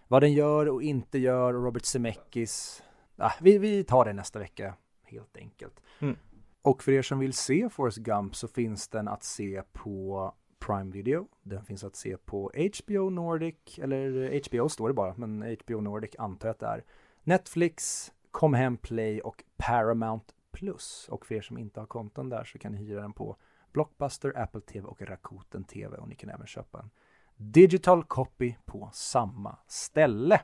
vad 0.09 0.23
den 0.23 0.33
gör 0.33 0.69
och 0.69 0.83
inte 0.83 1.19
gör 1.19 1.55
och 1.55 1.65
Robert 1.65 1.85
Zemeckis. 1.85 2.83
Ah, 3.17 3.33
vi, 3.41 3.59
vi 3.59 3.85
tar 3.85 4.05
det 4.05 4.13
nästa 4.13 4.39
vecka 4.39 4.75
helt 5.05 5.37
enkelt. 5.37 5.81
Mm. 5.99 6.17
Och 6.63 6.83
för 6.83 6.93
er 6.93 7.03
som 7.03 7.19
vill 7.19 7.33
se 7.33 7.69
Forrest 7.69 7.99
Gump 7.99 8.37
så 8.37 8.49
finns 8.49 8.89
den 8.89 9.09
att 9.09 9.25
se 9.25 9.63
på 9.73 10.35
Prime 10.59 10.93
Video. 10.93 11.29
Den 11.43 11.65
finns 11.65 11.85
att 11.85 11.97
se 11.97 12.17
på 12.17 12.51
HBO 12.55 13.11
Nordic, 13.11 13.79
eller 13.79 14.41
HBO 14.49 14.69
står 14.69 14.89
det 14.89 14.95
bara, 14.95 15.15
men 15.17 15.57
HBO 15.65 15.81
Nordic 15.81 16.11
antar 16.19 16.49
jag 16.49 16.55
att 16.55 16.61
det 16.61 16.67
är. 16.67 16.85
Netflix, 17.25 18.09
Comhem 18.33 18.77
Play 18.77 19.21
och 19.21 19.45
Paramount 19.57 20.35
Plus. 20.53 21.09
Och 21.11 21.27
för 21.27 21.35
er 21.35 21.41
som 21.41 21.59
inte 21.59 21.81
har 21.81 21.87
konton 21.87 22.29
där 22.29 22.45
så 22.45 22.59
kan 22.59 22.73
ni 22.73 22.79
hyra 22.79 23.01
den 23.01 23.13
på 23.13 23.37
Blockbuster, 23.73 24.39
Apple 24.39 24.61
TV 24.61 24.87
och 24.87 25.03
Rakuten 25.03 25.65
TV 25.65 25.97
och 25.97 26.09
ni 26.09 26.15
kan 26.15 26.31
även 26.31 26.47
köpa 26.47 26.79
en 26.79 26.91
digital 27.37 28.05
copy 28.05 28.55
på 28.65 28.91
samma 28.93 29.59
ställe. 29.67 30.41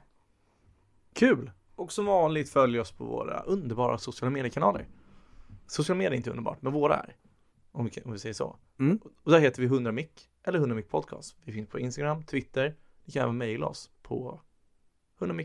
Kul! 1.13 1.51
Och 1.75 1.93
som 1.93 2.07
vanligt 2.07 2.51
följ 2.51 2.81
oss 2.81 2.93
på 2.93 3.05
våra 3.05 3.41
underbara 3.41 3.99
sociala 3.99 4.31
mediekanaler. 4.31 4.89
Sociala 5.67 5.99
medier 5.99 6.13
är 6.13 6.17
inte 6.17 6.31
underbart, 6.31 6.63
men 6.63 6.73
våra 6.73 6.97
är. 6.97 7.17
Om 7.73 7.85
vi, 7.85 8.03
om 8.05 8.13
vi 8.13 8.19
säger 8.19 8.33
så. 8.33 8.57
Mm. 8.79 9.01
Och 9.23 9.31
där 9.31 9.41
heter 9.41 9.63
vi 9.63 9.67
100 9.67 9.93
mick 9.93 10.31
eller 10.43 10.59
100 10.59 10.77
mick 10.77 10.89
podcast. 10.89 11.37
Vi 11.45 11.53
finns 11.53 11.69
på 11.69 11.79
Instagram, 11.79 12.23
Twitter. 12.23 12.77
Ni 13.05 13.13
kan 13.13 13.23
även 13.23 13.39
mejla 13.39 13.67
oss 13.67 13.91
på 14.03 14.41
100 15.19 15.45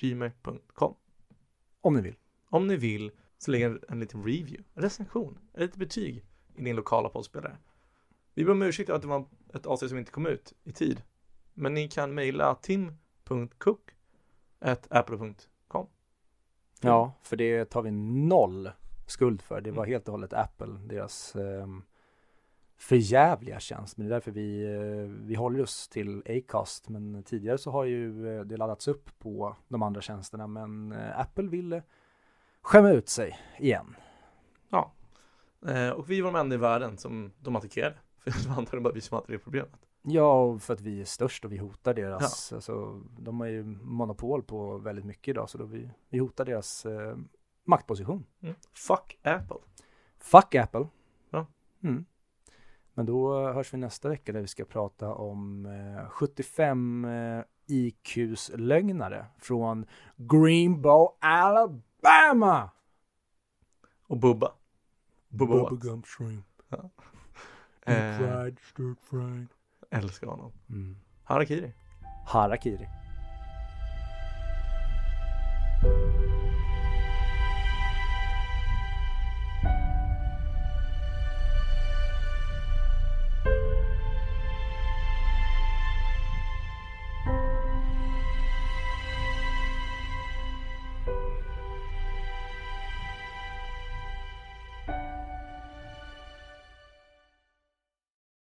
gmail.com 0.00 0.94
Om 1.80 1.94
ni 1.94 2.00
vill. 2.00 2.16
Om 2.48 2.66
ni 2.66 2.76
vill 2.76 3.10
så 3.38 3.50
lägg 3.50 3.62
en, 3.62 3.80
en 3.88 4.00
liten 4.00 4.24
review, 4.24 4.64
en 4.74 4.82
recension, 4.82 5.38
ett 5.54 5.60
litet 5.60 5.76
betyg 5.76 6.24
i 6.56 6.62
din 6.62 6.76
lokala 6.76 7.08
poddspelare. 7.08 7.56
Vi 8.34 8.44
ber 8.44 8.52
om 8.52 8.62
ursäkt 8.62 8.90
att 8.90 9.02
det 9.02 9.08
var 9.08 9.24
ett 9.54 9.66
avsnitt 9.66 9.88
som 9.88 9.98
inte 9.98 10.10
kom 10.10 10.26
ut 10.26 10.52
i 10.64 10.72
tid. 10.72 11.02
Men 11.54 11.74
ni 11.74 11.88
kan 11.88 12.14
mejla 12.14 12.54
tim.cook 12.54 13.90
apple.com 14.90 15.86
Ja, 16.80 17.12
för 17.22 17.36
det 17.36 17.64
tar 17.64 17.82
vi 17.82 17.90
noll 17.90 18.70
skuld 19.06 19.42
för. 19.42 19.60
Det 19.60 19.70
var 19.70 19.82
Mm. 19.84 19.92
helt 19.92 20.08
och 20.08 20.12
hållet 20.12 20.32
Apple, 20.32 20.66
deras 20.86 21.36
um, 21.36 21.84
förjävliga 22.80 23.60
tjänst. 23.60 23.96
Men 23.96 24.06
det 24.06 24.12
är 24.12 24.14
därför 24.14 24.30
vi, 24.30 24.74
eh, 24.74 25.26
vi 25.26 25.34
håller 25.34 25.62
oss 25.62 25.88
till 25.88 26.22
Acast. 26.26 26.88
Men 26.88 27.22
tidigare 27.22 27.58
så 27.58 27.70
har 27.70 27.84
ju 27.84 28.36
eh, 28.38 28.44
det 28.44 28.56
laddats 28.56 28.88
upp 28.88 29.18
på 29.18 29.56
de 29.68 29.82
andra 29.82 30.00
tjänsterna. 30.00 30.46
Men 30.46 30.92
eh, 30.92 31.20
Apple 31.20 31.48
ville 31.48 31.82
skämma 32.62 32.90
ut 32.90 33.08
sig 33.08 33.38
igen. 33.58 33.96
Eh, 35.66 35.90
och 35.90 36.10
vi 36.10 36.20
var 36.20 36.32
de 36.32 36.38
enda 36.38 36.54
i 36.54 36.58
världen 36.58 36.98
som 36.98 37.32
de 37.40 37.56
attackerade. 37.56 37.96
För 38.24 38.30
det 38.30 38.48
var 38.48 38.56
antagligen 38.56 38.82
bara 38.82 38.94
vi 38.94 39.00
som 39.00 39.14
hade 39.14 39.32
det 39.32 39.38
problemet. 39.38 39.86
Ja, 40.02 40.58
för 40.58 40.74
att 40.74 40.80
vi 40.80 41.00
är 41.00 41.04
störst 41.04 41.44
och 41.44 41.52
vi 41.52 41.56
hotar 41.56 41.94
deras, 41.94 42.52
alltså, 42.52 43.02
de 43.18 43.40
har 43.40 43.46
ju 43.46 43.62
monopol 43.64 44.42
på 44.42 44.78
väldigt 44.78 45.04
mycket 45.04 45.28
idag 45.28 45.50
så 45.50 45.58
då 45.58 45.64
vi, 45.64 45.90
vi 46.08 46.18
hotar 46.18 46.44
deras 46.44 46.86
eh, 46.86 47.16
maktposition. 47.64 48.26
Mm. 48.40 48.54
Fuck 48.72 49.18
Apple. 49.22 49.56
Fuck 50.18 50.54
Apple. 50.54 50.86
Ja. 51.30 51.46
Mm. 51.82 52.04
Men 53.00 53.06
då 53.06 53.52
hörs 53.52 53.74
vi 53.74 53.78
nästa 53.78 54.08
vecka 54.08 54.32
där 54.32 54.40
vi 54.40 54.46
ska 54.46 54.64
prata 54.64 55.14
om 55.14 55.66
eh, 55.66 56.08
75 56.08 57.04
eh, 57.04 57.42
IQs 57.66 58.50
lögnare 58.54 59.26
från 59.38 59.86
Greenbow, 60.16 61.16
Alabama. 61.20 62.70
Och 64.06 64.16
Bubba. 64.16 64.52
Bubba 65.28 65.56
Watts. 65.56 65.70
Bubblegum 65.70 66.02
shrimp. 66.02 66.46
Eh, 67.82 68.18
Fried, 68.18 68.58
stir 68.58 68.94
fried. 69.02 69.46
älskar 69.90 70.26
honom. 70.26 70.52
Mm. 70.68 70.96
Harakiri. 71.24 71.72
Harakiri. 72.26 72.88